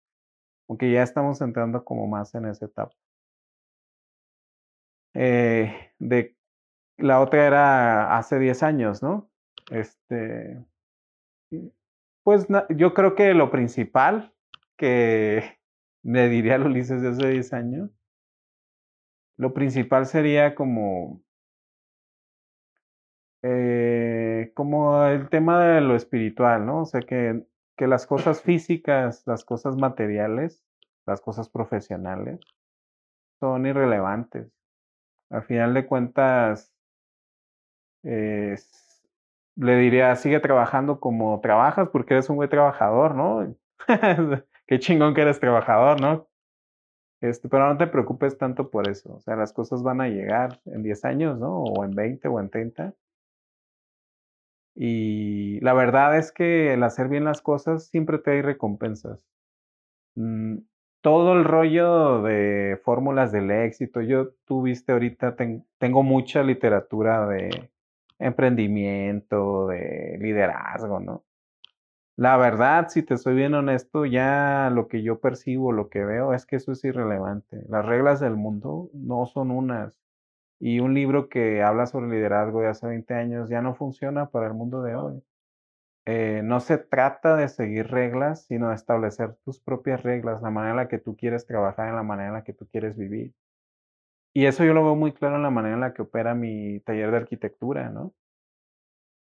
Aunque 0.72 0.90
ya 0.90 1.04
estamos 1.04 1.42
entrando 1.42 1.84
como 1.84 2.08
más 2.08 2.34
en 2.34 2.46
esa 2.46 2.66
etapa. 2.66 2.96
Eh, 5.14 5.92
la 6.96 7.20
otra 7.20 7.46
era 7.46 8.18
hace 8.18 8.40
10 8.40 8.64
años, 8.64 9.04
¿no? 9.04 9.30
Este, 9.70 10.66
pues 12.24 12.48
yo 12.70 12.94
creo 12.94 13.16
que 13.16 13.34
lo 13.34 13.52
principal 13.52 14.34
que 14.78 15.60
me 16.04 16.30
diría 16.30 16.56
a 16.56 16.60
Ulises 16.62 17.02
de 17.02 17.10
hace 17.10 17.28
10 17.28 17.52
años, 17.52 17.90
lo 19.36 19.54
principal 19.54 20.06
sería 20.06 20.56
como 20.56 21.22
eh, 23.44 24.54
como 24.56 25.04
el 25.06 25.28
tema 25.28 25.66
de 25.66 25.82
lo 25.82 25.98
espiritual, 25.98 26.66
¿no? 26.66 26.84
O 26.84 26.86
sea, 26.86 27.02
que, 27.02 27.46
que 27.78 27.88
las 27.88 28.06
cosas 28.06 28.42
físicas, 28.42 29.24
las 29.26 29.44
cosas 29.46 29.76
materiales, 29.78 30.64
las 31.06 31.22
cosas 31.22 31.50
profesionales, 31.50 32.40
son 33.40 33.66
irrelevantes. 33.66 34.52
Al 35.30 35.44
final 35.44 35.74
de 35.74 35.86
cuentas, 35.86 36.72
le 38.04 39.76
diría, 39.78 40.16
sigue 40.16 40.40
trabajando 40.40 41.00
como 41.00 41.40
trabajas 41.42 41.90
porque 41.90 42.14
eres 42.16 42.30
un 42.30 42.38
buen 42.38 42.50
trabajador, 42.50 43.16
¿no? 43.16 43.56
Qué 44.68 44.80
chingón 44.80 45.14
que 45.14 45.22
eres 45.22 45.40
trabajador, 45.40 46.00
¿no? 46.00 46.28
Este, 47.22 47.50
pero 47.50 47.68
no 47.68 47.78
te 47.78 47.88
preocupes 47.88 48.38
tanto 48.38 48.70
por 48.72 48.90
eso. 48.90 49.14
O 49.14 49.20
sea, 49.20 49.36
las 49.36 49.54
cosas 49.54 49.84
van 49.84 50.02
a 50.02 50.08
llegar 50.08 50.60
en 50.66 50.82
10 50.82 51.06
años, 51.06 51.40
¿no? 51.40 51.62
O 51.64 51.86
en 51.86 51.92
20 51.92 52.28
o 52.28 52.40
en 52.40 52.50
30. 52.50 52.94
Y 54.76 55.60
la 55.62 55.74
verdad 55.74 56.18
es 56.18 56.32
que 56.32 56.74
el 56.74 56.84
hacer 56.84 57.08
bien 57.10 57.26
las 57.26 57.42
cosas 57.42 57.88
siempre 57.88 58.20
te 58.20 58.32
hay 58.32 58.42
recompensas. 58.42 59.26
Mm, 60.16 60.60
todo 61.02 61.34
el 61.34 61.44
rollo 61.44 62.22
de 62.22 62.80
fórmulas 62.84 63.32
del 63.32 63.52
éxito, 63.52 64.02
yo 64.02 64.34
tú 64.46 64.62
viste 64.64 64.92
ahorita, 64.92 65.36
tengo 65.80 66.04
mucha 66.04 66.44
literatura 66.44 67.28
de 67.28 67.72
emprendimiento, 68.20 69.68
de 69.68 70.18
liderazgo, 70.20 71.00
¿no? 71.00 71.24
La 72.18 72.38
verdad, 72.38 72.90
si 72.90 73.02
te 73.04 73.18
soy 73.18 73.36
bien 73.36 73.56
honesto, 73.56 74.06
ya 74.06 74.70
lo 74.72 74.88
que 74.88 75.02
yo 75.02 75.20
percibo, 75.20 75.72
lo 75.72 75.90
que 75.90 76.06
veo, 76.06 76.34
es 76.34 76.46
que 76.46 76.58
eso 76.58 76.72
es 76.74 76.84
irrelevante. 76.84 77.64
Las 77.68 77.86
reglas 77.86 78.20
del 78.20 78.36
mundo 78.36 78.92
no 78.94 79.26
son 79.26 79.50
unas. 79.50 80.00
Y 80.64 80.80
un 80.80 80.94
libro 80.94 81.28
que 81.28 81.64
habla 81.64 81.88
sobre 81.88 82.08
liderazgo 82.12 82.62
de 82.62 82.68
hace 82.68 82.86
20 82.86 83.16
años 83.16 83.50
ya 83.50 83.64
no 83.64 83.74
funciona 83.74 84.30
para 84.30 84.46
el 84.46 84.54
mundo 84.54 84.84
de 84.84 84.96
hoy. 84.96 85.24
Eh, 86.06 86.42
no 86.44 86.60
se 86.60 86.78
trata 86.78 87.36
de 87.36 87.48
seguir 87.48 87.88
reglas, 87.88 88.46
sino 88.46 88.70
de 88.70 88.76
establecer 88.76 89.36
tus 89.44 89.60
propias 89.60 90.04
reglas, 90.04 90.42
la 90.44 90.52
manera 90.52 90.72
en 90.72 90.78
la 90.78 90.88
que 90.88 91.00
tú 91.00 91.18
quieres 91.18 91.48
trabajar, 91.48 91.90
en 91.90 91.96
la 91.96 92.04
manera 92.04 92.28
en 92.28 92.34
la 92.36 92.44
que 92.44 92.54
tú 92.54 92.68
quieres 92.68 92.96
vivir. 92.96 93.34
Y 94.34 94.46
eso 94.46 94.64
yo 94.64 94.74
lo 94.74 94.84
veo 94.84 94.96
muy 94.96 95.14
claro 95.14 95.38
en 95.38 95.44
la 95.44 95.50
manera 95.50 95.74
en 95.74 95.82
la 95.82 95.94
que 95.96 96.04
opera 96.04 96.36
mi 96.36 96.80
taller 96.82 97.10
de 97.10 97.18
arquitectura, 97.18 97.90
¿no? 97.90 98.14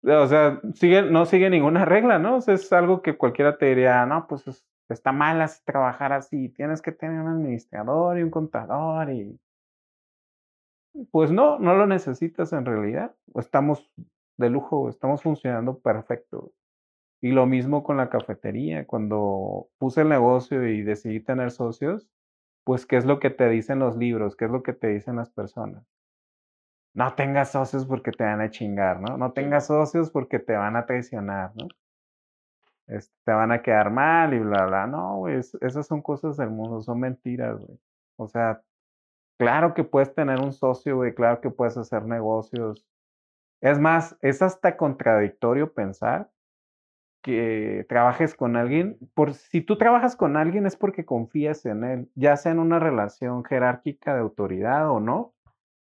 O 0.03 0.27
sea, 0.27 0.61
sigue, 0.75 1.01
no 1.01 1.25
sigue 1.25 1.49
ninguna 1.49 1.83
regla, 1.85 2.19
¿no? 2.19 2.37
O 2.37 2.41
sea, 2.41 2.53
es 2.53 2.71
algo 2.73 3.01
que 3.01 3.17
cualquiera 3.17 3.57
te 3.57 3.65
diría, 3.67 4.05
no, 4.05 4.27
pues 4.27 4.45
está 4.87 5.11
mal 5.11 5.41
así 5.41 5.63
trabajar 5.65 6.13
así, 6.13 6.49
tienes 6.49 6.81
que 6.83 6.91
tener 6.91 7.21
un 7.21 7.29
administrador 7.29 8.19
y 8.19 8.23
un 8.23 8.29
contador 8.29 9.09
y 9.09 9.39
pues 11.11 11.31
no, 11.31 11.59
no 11.59 11.75
lo 11.75 11.87
necesitas 11.87 12.53
en 12.53 12.65
realidad. 12.65 13.15
Estamos 13.35 13.91
de 14.37 14.49
lujo, 14.49 14.89
estamos 14.89 15.21
funcionando 15.21 15.79
perfecto. 15.79 16.53
Y 17.21 17.31
lo 17.31 17.45
mismo 17.45 17.83
con 17.83 17.97
la 17.97 18.09
cafetería. 18.09 18.85
Cuando 18.85 19.69
puse 19.77 20.01
el 20.01 20.09
negocio 20.09 20.67
y 20.67 20.83
decidí 20.83 21.19
tener 21.21 21.51
socios, 21.51 22.07
pues 22.65 22.85
¿qué 22.85 22.97
es 22.97 23.05
lo 23.05 23.19
que 23.19 23.29
te 23.29 23.49
dicen 23.49 23.79
los 23.79 23.97
libros? 23.97 24.35
¿Qué 24.35 24.45
es 24.45 24.51
lo 24.51 24.63
que 24.63 24.73
te 24.73 24.87
dicen 24.87 25.15
las 25.15 25.29
personas? 25.29 25.85
No 26.93 27.15
tengas 27.15 27.51
socios 27.51 27.85
porque 27.85 28.11
te 28.11 28.23
van 28.23 28.41
a 28.41 28.51
chingar, 28.51 28.99
¿no? 29.01 29.17
No 29.17 29.31
tengas 29.33 29.67
socios 29.67 30.11
porque 30.11 30.39
te 30.39 30.53
van 30.53 30.75
a 30.75 30.85
traicionar, 30.85 31.51
¿no? 31.55 31.67
te 32.85 33.31
van 33.31 33.51
a 33.51 33.61
quedar 33.61 33.89
mal 33.91 34.33
y 34.33 34.39
bla, 34.39 34.65
bla. 34.65 34.87
No, 34.87 35.17
güey, 35.17 35.39
esas 35.39 35.87
son 35.87 36.01
cosas 36.01 36.37
del 36.37 36.49
mundo, 36.49 36.81
son 36.81 36.99
mentiras, 36.99 37.59
güey. 37.59 37.79
O 38.17 38.27
sea, 38.27 38.61
Claro 39.43 39.73
que 39.73 39.83
puedes 39.83 40.15
tener 40.15 40.39
un 40.39 40.53
socio, 40.53 40.95
güey, 40.95 41.13
claro 41.13 41.41
que 41.41 41.49
puedes 41.49 41.75
hacer 41.75 42.05
negocios. 42.05 42.87
Es 43.61 43.77
más, 43.77 44.17
es 44.21 44.41
hasta 44.41 44.77
contradictorio 44.77 45.73
pensar 45.73 46.31
que 47.21 47.85
trabajes 47.89 48.35
con 48.35 48.55
alguien. 48.55 48.97
Por 49.13 49.33
si 49.33 49.59
tú 49.59 49.77
trabajas 49.77 50.15
con 50.15 50.37
alguien 50.37 50.65
es 50.65 50.77
porque 50.77 51.03
confías 51.03 51.65
en 51.65 51.83
él, 51.83 52.09
ya 52.15 52.37
sea 52.37 52.53
en 52.53 52.59
una 52.59 52.79
relación 52.79 53.43
jerárquica 53.43 54.13
de 54.13 54.21
autoridad 54.21 54.89
o 54.89 55.01
no. 55.01 55.33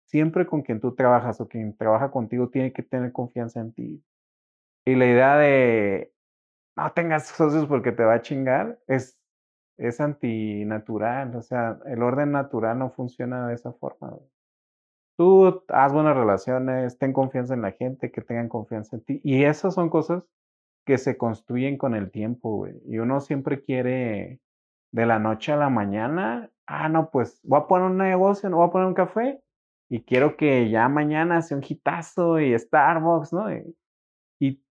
Siempre 0.04 0.46
con 0.46 0.62
quien 0.62 0.82
tú 0.82 0.94
trabajas 0.94 1.40
o 1.40 1.48
quien 1.48 1.78
trabaja 1.78 2.12
contigo 2.12 2.50
tiene 2.50 2.74
que 2.74 2.84
tener 2.84 3.14
confianza 3.14 3.62
en 3.62 3.72
ti. 3.72 4.04
Y 4.86 4.96
la 4.96 5.06
idea 5.06 5.38
de 5.38 6.14
no 6.76 6.92
tengas 6.92 7.28
socios 7.28 7.68
porque 7.68 7.94
te 7.94 8.04
va 8.04 8.16
a 8.16 8.22
chingar 8.22 8.80
es 8.88 9.15
es 9.78 10.00
antinatural, 10.02 11.36
o 11.36 11.42
sea, 11.42 11.80
el 11.86 12.02
orden 12.04 12.32
natural 12.32 12.80
no 12.80 12.92
funciona 12.92 13.48
de 13.48 13.56
esa 13.56 13.74
forma. 13.74 14.14
Tú 15.18 15.64
haz 15.70 15.94
buenas 15.94 16.16
relaciones, 16.16 16.98
ten 16.98 17.14
confianza 17.14 17.54
en 17.54 17.62
la 17.62 17.72
gente, 17.72 18.12
que 18.12 18.22
tengan 18.22 18.50
confianza 18.50 18.98
en 18.98 19.04
ti. 19.04 19.22
Y 19.24 19.44
esas 19.46 19.74
son 19.74 19.90
cosas 19.90 20.24
que 20.86 20.98
se 20.98 21.18
construyen 21.18 21.78
con 21.78 21.96
el 21.96 22.12
tiempo, 22.12 22.58
güey. 22.58 22.76
Y 22.86 23.00
uno 23.00 23.22
siempre 23.22 23.64
quiere 23.64 24.42
de 24.92 25.06
la 25.06 25.20
noche 25.20 25.52
a 25.54 25.58
la 25.58 25.70
mañana, 25.70 26.52
ah, 26.68 26.90
no, 26.90 27.10
pues 27.12 27.40
voy 27.44 27.60
a 27.60 27.68
poner 27.68 27.88
un 27.90 27.98
negocio, 27.98 28.50
no 28.50 28.58
voy 28.58 28.68
a 28.68 28.72
poner 28.72 28.88
un 28.88 28.94
café 28.94 29.42
y 29.90 30.04
quiero 30.04 30.38
que 30.38 30.70
ya 30.70 30.90
mañana 30.90 31.42
sea 31.42 31.58
un 31.58 31.64
hitazo 31.68 32.40
y 32.40 32.58
Starbucks, 32.58 33.34
¿no? 33.34 33.48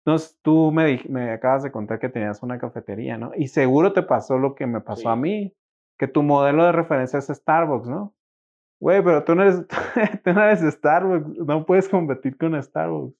Entonces 0.05 0.37
tú 0.41 0.71
me, 0.73 1.01
me 1.07 1.31
acabas 1.31 1.63
de 1.63 1.71
contar 1.71 1.97
que 1.97 2.09
tenías 2.09 2.43
una 2.43 2.59
cafetería, 2.59 3.17
¿no? 3.17 3.31
Y 3.37 3.47
seguro 3.47 3.93
te 3.93 4.03
pasó 4.03 4.37
lo 4.37 4.53
que 4.53 4.67
me 4.67 4.81
pasó 4.81 5.09
a 5.09 5.15
mí, 5.15 5.55
que 5.97 6.09
tu 6.09 6.23
modelo 6.23 6.65
de 6.65 6.73
referencia 6.73 7.19
es 7.19 7.27
Starbucks, 7.27 7.87
¿no? 7.87 8.13
Güey, 8.81 9.01
pero 9.01 9.23
tú 9.23 9.33
no, 9.33 9.43
eres, 9.43 9.65
tú 10.25 10.33
no 10.33 10.43
eres 10.43 10.59
Starbucks, 10.59 11.37
no 11.37 11.65
puedes 11.65 11.87
competir 11.87 12.37
con 12.37 12.61
Starbucks. 12.61 13.15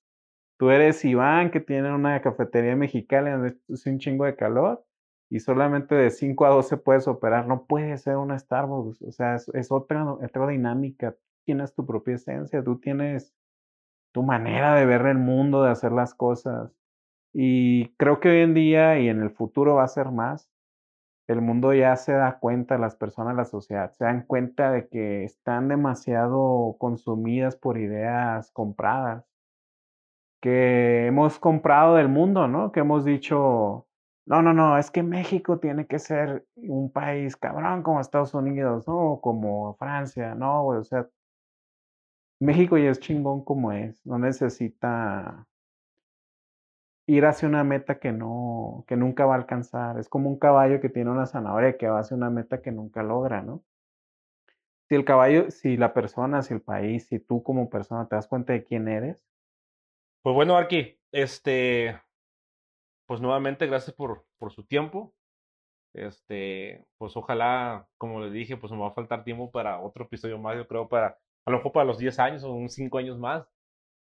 Tú 0.60 0.70
eres 0.72 1.04
Iván, 1.06 1.52
que 1.52 1.62
tiene 1.62 1.94
una 1.94 2.22
cafetería 2.22 2.76
mexicana 2.76 3.38
donde 3.38 3.58
es 3.70 3.86
un 3.86 3.98
chingo 4.00 4.26
de 4.26 4.36
calor 4.36 4.84
y 5.30 5.40
solamente 5.40 5.96
de 5.96 6.10
5 6.12 6.46
a 6.46 6.50
12 6.50 6.78
puedes 6.78 7.08
operar. 7.08 7.48
No 7.48 7.66
puede 7.66 7.98
ser 7.98 8.18
una 8.18 8.38
Starbucks, 8.38 9.02
o 9.04 9.12
sea, 9.14 9.36
es, 9.36 9.48
es 9.54 9.72
otra, 9.72 10.12
otra 10.12 10.48
dinámica. 10.48 11.16
Tienes 11.46 11.74
tu 11.74 11.86
propia 11.86 12.16
esencia, 12.16 12.62
tú 12.62 12.78
tienes 12.80 13.34
tu 14.14 14.24
manera 14.24 14.76
de 14.76 14.86
ver 14.86 15.06
el 15.08 15.18
mundo, 15.18 15.64
de 15.64 15.72
hacer 15.72 15.92
las 15.92 16.14
cosas. 16.16 16.72
Y 17.34 17.90
creo 17.98 18.20
que 18.20 18.30
hoy 18.30 18.42
en 18.42 18.54
día 18.54 19.00
y 19.00 19.10
en 19.10 19.22
el 19.22 19.32
futuro 19.32 19.76
va 19.76 19.84
a 19.84 19.88
ser 19.88 20.12
más. 20.12 20.50
El 21.28 21.42
mundo 21.42 21.74
ya 21.74 21.96
se 21.96 22.14
da 22.14 22.40
cuenta, 22.40 22.78
las 22.78 22.96
personas, 22.96 23.36
la 23.36 23.46
sociedad, 23.46 23.92
se 23.94 24.06
dan 24.06 24.24
cuenta 24.26 24.72
de 24.72 24.88
que 24.90 25.24
están 25.24 25.70
demasiado 25.70 26.76
consumidas 26.80 27.56
por 27.56 27.78
ideas 27.78 28.52
compradas, 28.52 29.26
que 30.42 31.08
hemos 31.08 31.40
comprado 31.40 31.96
del 31.96 32.10
mundo, 32.10 32.48
¿no? 32.48 32.72
Que 32.74 32.82
hemos 32.82 33.06
dicho, 33.06 33.88
no, 34.26 34.42
no, 34.42 34.54
no, 34.54 34.78
es 34.78 34.92
que 34.92 35.04
México 35.04 35.60
tiene 35.60 35.88
que 35.88 36.00
ser 36.00 36.46
un 36.56 36.92
país 36.92 37.38
cabrón 37.38 37.84
como 37.84 38.02
Estados 38.02 38.34
Unidos, 38.34 38.88
¿no? 38.88 39.20
Como 39.22 39.76
Francia, 39.76 40.36
¿no? 40.36 40.66
O 40.68 40.84
sea, 40.84 41.08
México 42.44 42.78
ya 42.78 42.92
es 42.92 43.00
chingón 43.00 43.44
como 43.44 43.72
es, 43.72 44.06
no 44.06 44.20
necesita 44.20 45.48
ir 47.08 47.26
hacia 47.26 47.48
una 47.48 47.64
meta 47.64 48.00
que 48.00 48.12
no, 48.12 48.86
que 48.88 48.96
nunca 48.96 49.26
va 49.26 49.36
a 49.36 49.38
alcanzar. 49.38 50.00
Es 50.00 50.10
como 50.10 50.30
un 50.30 50.40
caballo 50.40 50.80
que 50.82 50.90
tiene 50.90 51.12
una 51.12 51.26
zanahoria 51.26 51.78
que 51.78 51.88
va 51.88 52.00
hacia 52.00 52.18
una 52.18 52.30
meta 52.30 52.62
que 52.62 52.72
nunca 52.72 53.04
logra, 53.04 53.42
¿no? 53.42 53.64
si 54.88 54.96
el 54.96 55.06
caballo, 55.06 55.50
si 55.52 55.78
la 55.78 55.94
persona, 55.94 56.42
si 56.42 56.54
el 56.54 56.62
país, 56.62 57.08
si 57.08 57.20
tú 57.20 57.42
como 57.44 57.70
persona 57.70 58.08
te 58.08 58.16
das 58.16 58.28
cuenta 58.28 58.54
de 58.54 58.64
quién 58.64 58.88
eres. 58.88 59.26
Pues 60.22 60.36
bueno, 60.36 60.56
Arqui, 60.56 61.00
este, 61.12 62.00
pues 63.08 63.22
nuevamente 63.22 63.68
gracias 63.68 63.96
por, 63.96 64.26
por 64.38 64.52
su 64.52 64.66
tiempo. 64.66 65.14
Este, 65.94 66.86
pues 66.98 67.16
ojalá, 67.16 67.88
como 67.98 68.22
le 68.22 68.32
dije, 68.32 68.58
pues 68.58 68.72
me 68.72 68.80
va 68.80 68.90
a 68.90 68.94
faltar 68.94 69.24
tiempo 69.24 69.52
para 69.52 69.80
otro 69.80 70.06
episodio 70.06 70.40
más, 70.40 70.58
yo 70.58 70.68
creo, 70.68 70.88
para, 70.90 71.20
a 71.46 71.52
lo 71.52 71.58
mejor 71.58 71.72
para 71.72 71.86
los 71.86 71.98
10 71.98 72.20
años 72.20 72.44
o 72.44 72.54
unos 72.54 72.74
5 72.74 72.98
años 72.98 73.20
más. 73.20 73.48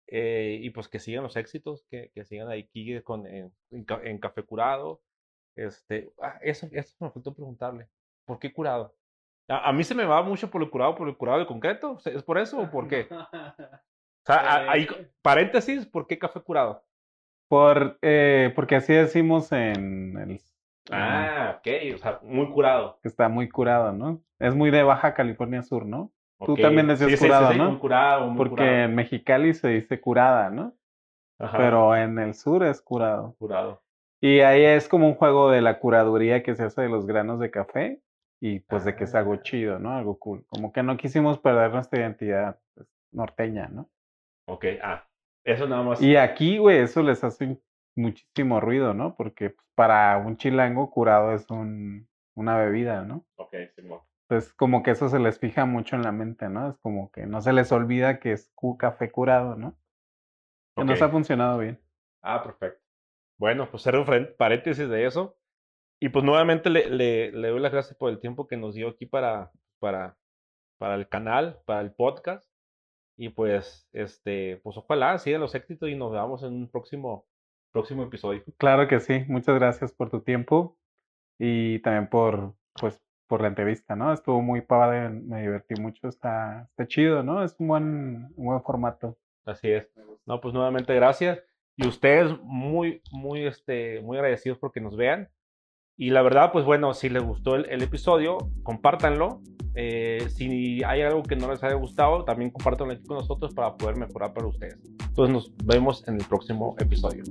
Eh, 0.08 0.60
y 0.62 0.70
pues 0.70 0.88
que 0.88 1.00
sigan 1.00 1.24
los 1.24 1.36
éxitos, 1.38 1.86
que, 1.90 2.12
que 2.14 2.26
sigan 2.26 2.52
aquí 2.52 3.02
con, 3.02 3.26
en, 3.26 3.54
en, 3.72 4.20
Café 4.20 4.44
Curado. 4.44 5.02
Este, 5.56 6.12
ah, 6.22 6.38
eso, 6.42 6.68
eso 6.72 6.96
me 7.00 7.10
faltó 7.10 7.34
preguntarle. 7.34 7.88
¿Por 8.26 8.40
qué 8.40 8.54
curado? 8.54 8.96
A, 9.48 9.70
a, 9.70 9.74
mí 9.74 9.84
se 9.84 9.96
me 9.96 10.06
va 10.06 10.22
mucho 10.22 10.50
por 10.50 10.62
el 10.62 10.70
curado, 10.70 10.96
por 10.96 11.08
el 11.08 11.18
curado 11.18 11.40
de 11.40 11.46
concreto. 11.46 11.98
¿Es 12.06 12.24
por 12.24 12.38
eso 12.38 12.60
o 12.60 12.70
por 12.70 12.88
qué? 12.88 13.08
O 13.12 14.26
sea, 14.26 14.72
ahí, 14.72 14.88
paréntesis, 15.22 15.86
¿por 15.86 16.08
qué 16.08 16.18
café 16.18 16.40
curado? 16.42 16.86
Por, 17.50 17.98
eh, 18.02 18.52
porque 18.56 18.76
así 18.76 18.94
decimos 18.94 19.52
en 19.52 20.18
el... 20.18 20.42
Ah, 20.92 21.58
ok, 21.60 21.96
o 21.96 21.98
sea, 21.98 22.20
muy 22.24 22.50
curado. 22.50 23.00
Está 23.04 23.30
muy 23.30 23.50
curado, 23.50 23.92
¿no? 23.94 24.22
Es 24.40 24.56
muy 24.56 24.72
de 24.72 24.84
Baja 24.84 25.14
California 25.14 25.62
Sur, 25.62 25.86
¿no? 25.86 26.12
Tú 26.40 26.56
también 26.58 26.88
decías 26.88 27.20
curado, 27.20 27.48
sí, 27.48 27.54
sí, 27.54 27.60
sí, 27.60 27.66
¿no? 27.72 27.80
Curado, 27.80 28.34
Porque 28.36 28.56
curado. 28.56 28.72
en 28.72 28.96
Mexicali 28.96 29.54
se 29.54 29.68
dice 29.70 30.02
curada, 30.02 30.50
¿no? 30.50 30.74
Ajá, 31.40 31.58
Pero 31.58 31.96
en 31.96 32.20
el 32.20 32.34
sur 32.34 32.64
es 32.64 32.82
curado. 32.82 33.36
curado. 33.40 33.82
Y 34.22 34.40
ahí 34.42 34.64
es 34.64 34.88
como 34.88 35.08
un 35.08 35.16
juego 35.16 35.50
de 35.52 35.62
la 35.62 35.80
curaduría 35.80 36.44
que 36.44 36.56
se 36.56 36.64
hace 36.64 36.82
de 36.84 36.90
los 36.90 37.06
granos 37.06 37.40
de 37.40 37.52
café 37.52 38.02
y 38.42 38.60
pues 38.60 38.86
de 38.86 38.96
que 38.96 39.06
es 39.06 39.16
algo 39.16 39.34
Ah. 39.34 39.42
chido, 39.42 39.80
¿no? 39.80 39.92
Algo 39.96 40.18
cool. 40.20 40.46
Como 40.48 40.72
que 40.72 40.84
no 40.84 40.96
quisimos 40.98 41.40
perder 41.40 41.72
nuestra 41.72 42.00
identidad 42.00 42.60
pues, 42.74 42.88
norteña, 43.12 43.68
¿no? 43.68 43.90
Ok, 44.48 44.66
ah, 44.82 45.06
eso 45.46 45.68
nada 45.68 45.84
más. 45.84 46.02
Y 46.02 46.16
aquí, 46.18 46.58
güey, 46.58 46.80
eso 46.80 47.02
les 47.04 47.24
hace 47.24 47.58
muchísimo 47.96 48.60
ruido, 48.60 48.94
¿no? 48.94 49.16
Porque 49.16 49.50
pues, 49.52 49.68
para 49.76 50.18
un 50.18 50.38
chilango 50.38 50.90
curado 50.92 51.34
es 51.34 51.50
un, 51.50 52.08
una 52.36 52.58
bebida, 52.58 53.04
¿no? 53.04 53.26
Ok, 53.38 53.56
Simón. 53.76 54.00
Entonces, 54.34 54.54
como 54.56 54.82
que 54.82 54.90
eso 54.92 55.10
se 55.10 55.20
les 55.20 55.38
fija 55.38 55.66
mucho 55.66 55.96
en 55.96 56.02
la 56.02 56.12
mente, 56.12 56.50
¿no? 56.50 56.72
Es 56.72 56.78
como 56.80 57.12
que 57.12 57.28
no 57.28 57.40
se 57.40 57.54
les 57.54 57.72
olvida 57.72 58.20
que 58.20 58.32
es 58.32 58.52
café 58.80 59.12
curado, 59.12 59.56
¿no? 59.56 59.78
Que 60.76 60.84
nos 60.84 61.00
ha 61.04 61.10
funcionado 61.10 61.60
bien. 61.60 61.80
Ah, 62.24 62.42
perfecto. 62.42 62.82
Bueno, 63.38 63.70
pues 63.70 63.84
cerro 63.84 64.04
fren- 64.06 64.36
paréntesis 64.36 64.90
de 64.90 65.06
eso. 65.06 65.38
Y 66.02 66.10
pues 66.10 66.26
nuevamente 66.26 66.72
le, 66.72 66.90
le, 66.90 67.32
le 67.32 67.48
doy 67.50 67.60
las 67.60 67.72
gracias 67.72 67.96
por 67.96 68.10
el 68.10 68.20
tiempo 68.20 68.48
que 68.48 68.58
nos 68.58 68.74
dio 68.74 68.90
aquí 68.90 69.06
para, 69.06 69.52
para, 69.80 70.18
para 70.80 70.96
el 70.96 71.08
canal, 71.08 71.60
para 71.66 71.82
el 71.82 71.94
podcast. 71.94 72.50
Y 73.16 73.30
pues, 73.30 73.88
este, 73.94 74.60
pues 74.64 74.76
ojalá 74.78 75.20
sigan 75.20 75.42
los 75.42 75.54
éxitos 75.54 75.90
y 75.90 75.96
nos 75.96 76.12
veamos 76.12 76.42
en 76.42 76.54
un 76.54 76.72
próximo, 76.72 77.28
próximo 77.72 78.02
episodio. 78.04 78.44
Claro 78.58 78.88
que 78.88 79.00
sí. 79.00 79.26
Muchas 79.28 79.54
gracias 79.54 79.92
por 79.94 80.10
tu 80.10 80.22
tiempo 80.22 80.76
y 81.40 81.78
también 81.84 82.10
por, 82.10 82.56
pues, 82.80 83.00
por 83.28 83.42
la 83.42 83.48
entrevista, 83.48 83.96
¿no? 83.96 84.14
Estuvo 84.14 84.42
muy 84.42 84.62
padre, 84.62 85.10
me 85.10 85.42
divertí 85.42 85.80
mucho, 85.80 86.08
está, 86.08 86.68
está 86.70 86.88
chido, 86.88 87.24
¿no? 87.24 87.44
Es 87.44 87.56
un 87.60 87.68
buen, 87.68 87.86
un 88.36 88.46
buen 88.46 88.62
formato. 88.62 89.18
Así 89.46 89.70
es. 89.70 89.90
No, 90.26 90.40
pues 90.40 90.54
nuevamente 90.54 90.94
gracias. 90.96 91.40
Y 91.76 91.88
ustedes 91.88 92.38
muy, 92.44 93.02
muy, 93.12 93.46
este, 93.46 94.02
muy 94.02 94.18
agradecidos 94.18 94.58
porque 94.60 94.82
nos 94.82 94.96
vean. 94.96 95.30
Y 95.98 96.10
la 96.10 96.22
verdad, 96.22 96.52
pues 96.52 96.66
bueno, 96.66 96.94
si 96.94 97.10
les 97.10 97.24
gustó 97.24 97.56
el, 97.56 97.66
el 97.70 97.82
episodio, 97.82 98.38
compártanlo. 98.64 99.42
Eh, 99.76 100.28
si 100.30 100.84
hay 100.84 101.02
algo 101.02 101.24
que 101.24 101.36
no 101.36 101.50
les 101.50 101.64
haya 101.64 101.76
gustado, 101.76 102.26
también 102.26 102.52
compártanlo 102.52 102.94
aquí 102.94 103.04
con 103.06 103.18
nosotros 103.18 103.54
para 103.54 103.76
poder 103.76 103.98
mejorar 103.98 104.34
para 104.34 104.48
ustedes. 104.48 104.80
Entonces 105.08 105.34
nos 105.34 105.58
vemos 105.66 106.08
en 106.08 106.16
el 106.16 106.26
próximo 106.26 106.76
episodio. 106.80 107.24